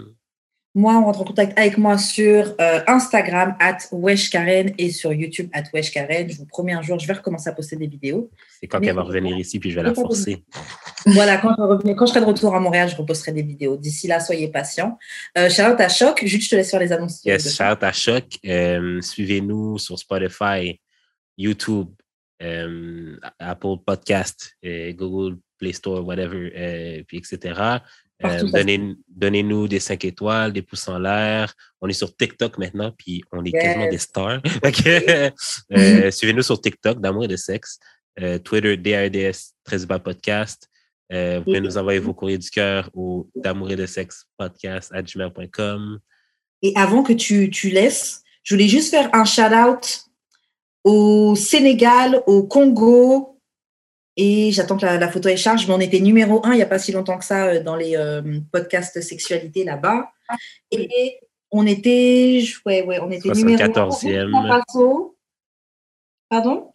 Moi, 0.78 0.94
on 0.94 1.06
rentre 1.06 1.22
en 1.22 1.24
contact 1.24 1.58
avec 1.58 1.80
moi 1.80 1.98
sur 1.98 2.54
euh, 2.62 2.82
Instagram, 2.86 3.56
at 3.60 3.80
weshkaren, 3.92 4.76
et 4.78 4.92
sur 4.92 5.12
YouTube, 5.12 5.50
at 5.52 5.64
weshkaren. 5.74 6.30
Je 6.30 6.38
vous 6.38 6.46
promets 6.46 6.74
un 6.74 6.84
jour, 6.84 7.00
je 7.00 7.08
vais 7.08 7.14
recommencer 7.14 7.50
à 7.50 7.54
poster 7.54 7.78
des 7.78 7.88
vidéos. 7.88 8.30
C'est 8.60 8.68
quand 8.68 8.80
qu'elle 8.80 8.94
va 8.96 9.02
revenir 9.02 9.36
ici, 9.36 9.58
puis 9.60 9.72
je 9.72 9.76
vais 9.76 9.82
la 9.84 9.96
forcer. 9.96 10.44
Voilà, 11.08 11.38
quand 11.38 11.56
je, 11.58 11.62
reviens- 11.64 11.96
quand 11.96 12.06
je 12.06 12.12
serai 12.12 12.20
de 12.20 12.26
retour 12.26 12.54
à 12.54 12.60
Montréal, 12.60 12.90
je 12.90 12.96
reposterai 12.96 13.32
des 13.32 13.42
vidéos. 13.42 13.78
D'ici 13.78 14.08
là, 14.08 14.20
soyez 14.20 14.50
patients. 14.50 15.00
Euh, 15.38 15.50
Charlotte 15.50 15.80
à 15.80 15.88
Choc, 15.90 16.22
Jude, 16.24 16.42
je 16.42 16.50
te 16.50 16.56
laisse 16.56 16.70
faire 16.70 16.82
les 16.82 16.92
annonces. 16.92 17.24
Yes, 17.26 17.56
shout 17.56 17.82
à 17.82 17.92
Choc. 17.94 18.26
Euh, 18.46 19.02
Suivez-nous 19.02 19.80
sur 19.80 19.98
Spotify, 19.98 20.80
YouTube, 21.38 21.88
euh, 22.44 23.18
Apple 23.40 23.78
Podcast, 23.86 24.56
Google 24.64 25.38
Play 25.58 25.74
Store, 25.74 26.06
whatever, 26.06 27.04
puis 27.08 27.18
etc. 27.18 27.80
Euh, 28.26 28.44
donnez, 28.52 28.96
donnez-nous 29.08 29.68
des 29.68 29.80
5 29.80 30.06
étoiles, 30.06 30.52
des 30.52 30.62
pouces 30.64 30.88
en 30.88 30.98
l'air. 30.98 31.54
On 31.82 31.88
est 31.88 31.94
sur 31.94 32.16
TikTok 32.16 32.58
maintenant, 32.58 32.92
puis 32.98 33.24
on 33.32 33.44
est 33.46 33.52
quasiment 33.52 33.90
des 33.90 33.98
stars. 33.98 34.42
euh, 35.72 36.12
suivez-nous 36.12 36.42
sur 36.42 36.60
TikTok, 36.60 37.00
d'amour 37.00 37.26
et 37.26 37.28
de 37.28 37.36
sexe. 37.36 37.80
Euh, 38.20 38.40
Twitter, 38.40 38.76
DAEDS, 38.78 39.54
13 39.64 39.86
bas 39.86 40.00
podcast. 40.00 40.68
Vous 41.10 41.44
pouvez 41.44 41.62
nous 41.62 41.78
envoyer 41.78 42.00
vos 42.00 42.14
courriers 42.14 42.38
du 42.38 42.50
cœur 42.50 42.90
au 42.94 43.30
d'amour 43.34 43.72
et 43.72 43.78
de 43.78 43.86
sexe 43.86 44.26
podcast 44.38 44.92
à 44.94 45.02
gmail.com. 45.02 46.00
Et 46.64 46.74
avant 46.76 47.04
que 47.04 47.14
tu, 47.14 47.50
tu 47.50 47.70
laisses, 47.70 48.24
je 48.44 48.56
voulais 48.56 48.68
juste 48.68 48.90
faire 48.90 49.10
un 49.14 49.24
shout-out 49.24 50.06
au 50.84 51.36
Sénégal, 51.36 52.24
au 52.28 52.44
Congo, 52.44 53.37
et 54.18 54.52
j'attends 54.52 54.78
que 54.78 54.86
la, 54.86 55.08
photo 55.10 55.30
est 55.30 55.38
charge, 55.38 55.68
mais 55.68 55.74
on 55.76 55.80
était 55.80 56.00
numéro 56.00 56.44
un 56.44 56.54
il 56.54 56.58
n'y 56.58 56.64
a 56.64 56.68
pas 56.68 56.80
si 56.80 56.92
longtemps 56.92 57.20
que 57.20 57.26
ça 57.26 57.46
euh, 57.46 57.64
dans 57.64 57.76
les 57.76 57.96
euh, 57.96 58.40
podcasts 58.52 59.00
sexualité 59.00 59.64
là-bas. 59.64 60.12
Et 60.72 61.20
on 61.52 61.68
était, 61.68 62.44
ouais, 62.66 62.84
ouais, 62.84 63.00
on 63.00 63.12
était 63.12 63.30
numéro 63.30 63.64
74e. 63.64 65.12
Pardon? 66.30 66.72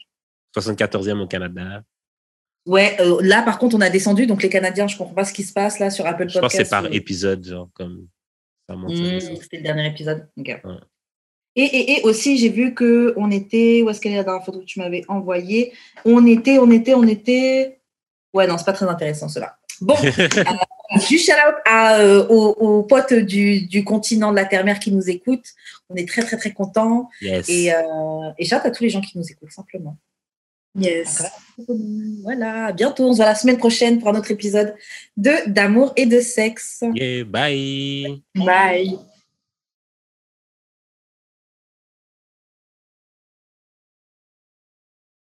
74e 0.56 1.20
au 1.20 1.27
Canada. 1.27 1.82
Ouais, 2.64 2.97
euh, 3.01 3.19
là 3.23 3.43
par 3.43 3.59
contre 3.59 3.74
on 3.74 3.81
a 3.81 3.90
descendu, 3.90 4.27
donc 4.27 4.44
les 4.44 4.48
Canadiens, 4.48 4.86
je 4.86 4.97
comprends 4.97 5.14
pas 5.14 5.24
ce 5.24 5.32
qui 5.32 5.43
se 5.43 5.52
passe 5.52 5.81
là 5.81 5.90
sur 5.90 6.06
Apple 6.06 6.27
Podcast. 6.27 6.36
Je 6.36 6.40
pense 6.40 6.52
que 6.52 6.64
c'est 6.64 6.70
par 6.70 6.86
épisode, 6.93 7.44
genre 7.44 7.69
comme 7.74 8.06
ça 8.69 8.77
monte. 8.77 8.93
Mmh, 8.93 9.20
C'était 9.40 9.56
le 9.56 9.62
dernier 9.64 9.89
épisode. 9.89 10.28
Okay. 10.39 10.59
Ouais. 10.62 10.74
Et, 11.54 11.64
et, 11.64 11.98
et, 11.98 12.02
aussi, 12.02 12.38
j'ai 12.38 12.48
vu 12.48 12.74
que 12.74 13.12
on 13.16 13.30
était, 13.30 13.82
où 13.82 13.90
est-ce 13.90 14.00
qu'elle 14.00 14.12
est 14.12 14.16
la 14.16 14.24
dernière 14.24 14.44
photo 14.44 14.60
que 14.60 14.64
tu 14.64 14.78
m'avais 14.78 15.04
envoyée? 15.08 15.72
On 16.04 16.26
était, 16.26 16.58
on 16.58 16.70
était, 16.70 16.94
on 16.94 17.06
était. 17.06 17.80
Ouais, 18.32 18.46
non, 18.46 18.56
c'est 18.56 18.64
pas 18.64 18.72
très 18.72 18.86
intéressant 18.86 19.28
cela. 19.28 19.56
Bon, 19.80 19.94
euh, 20.04 21.00
juste 21.08 21.26
shout 21.26 21.32
out 21.32 21.56
à, 21.66 21.98
euh, 21.98 22.26
aux, 22.28 22.52
aux, 22.52 22.82
potes 22.84 23.12
du, 23.12 23.66
du, 23.66 23.84
continent 23.84 24.30
de 24.30 24.36
la 24.36 24.46
Terre-Mère 24.46 24.78
qui 24.78 24.92
nous 24.92 25.10
écoutent. 25.10 25.48
On 25.90 25.96
est 25.96 26.08
très, 26.08 26.22
très, 26.22 26.38
très 26.38 26.52
contents. 26.52 27.10
Yes. 27.20 27.48
Et, 27.48 27.72
euh, 27.72 27.80
et 28.38 28.44
shout 28.46 28.56
out 28.56 28.62
à 28.64 28.70
tous 28.70 28.84
les 28.84 28.90
gens 28.90 29.00
qui 29.00 29.18
nous 29.18 29.30
écoutent, 29.30 29.52
simplement. 29.52 29.98
Yes. 30.74 31.22
Voilà, 32.22 32.66
à 32.66 32.72
bientôt. 32.72 33.04
On 33.04 33.12
se 33.12 33.18
voit 33.18 33.26
la 33.26 33.34
semaine 33.34 33.58
prochaine 33.58 33.98
pour 33.98 34.08
un 34.08 34.18
autre 34.18 34.30
épisode 34.30 34.74
de 35.18 35.32
D'amour 35.46 35.92
et 35.96 36.06
de 36.06 36.20
sexe. 36.20 36.82
Yeah, 36.94 37.24
bye. 37.24 38.22
Bye. 38.34 38.98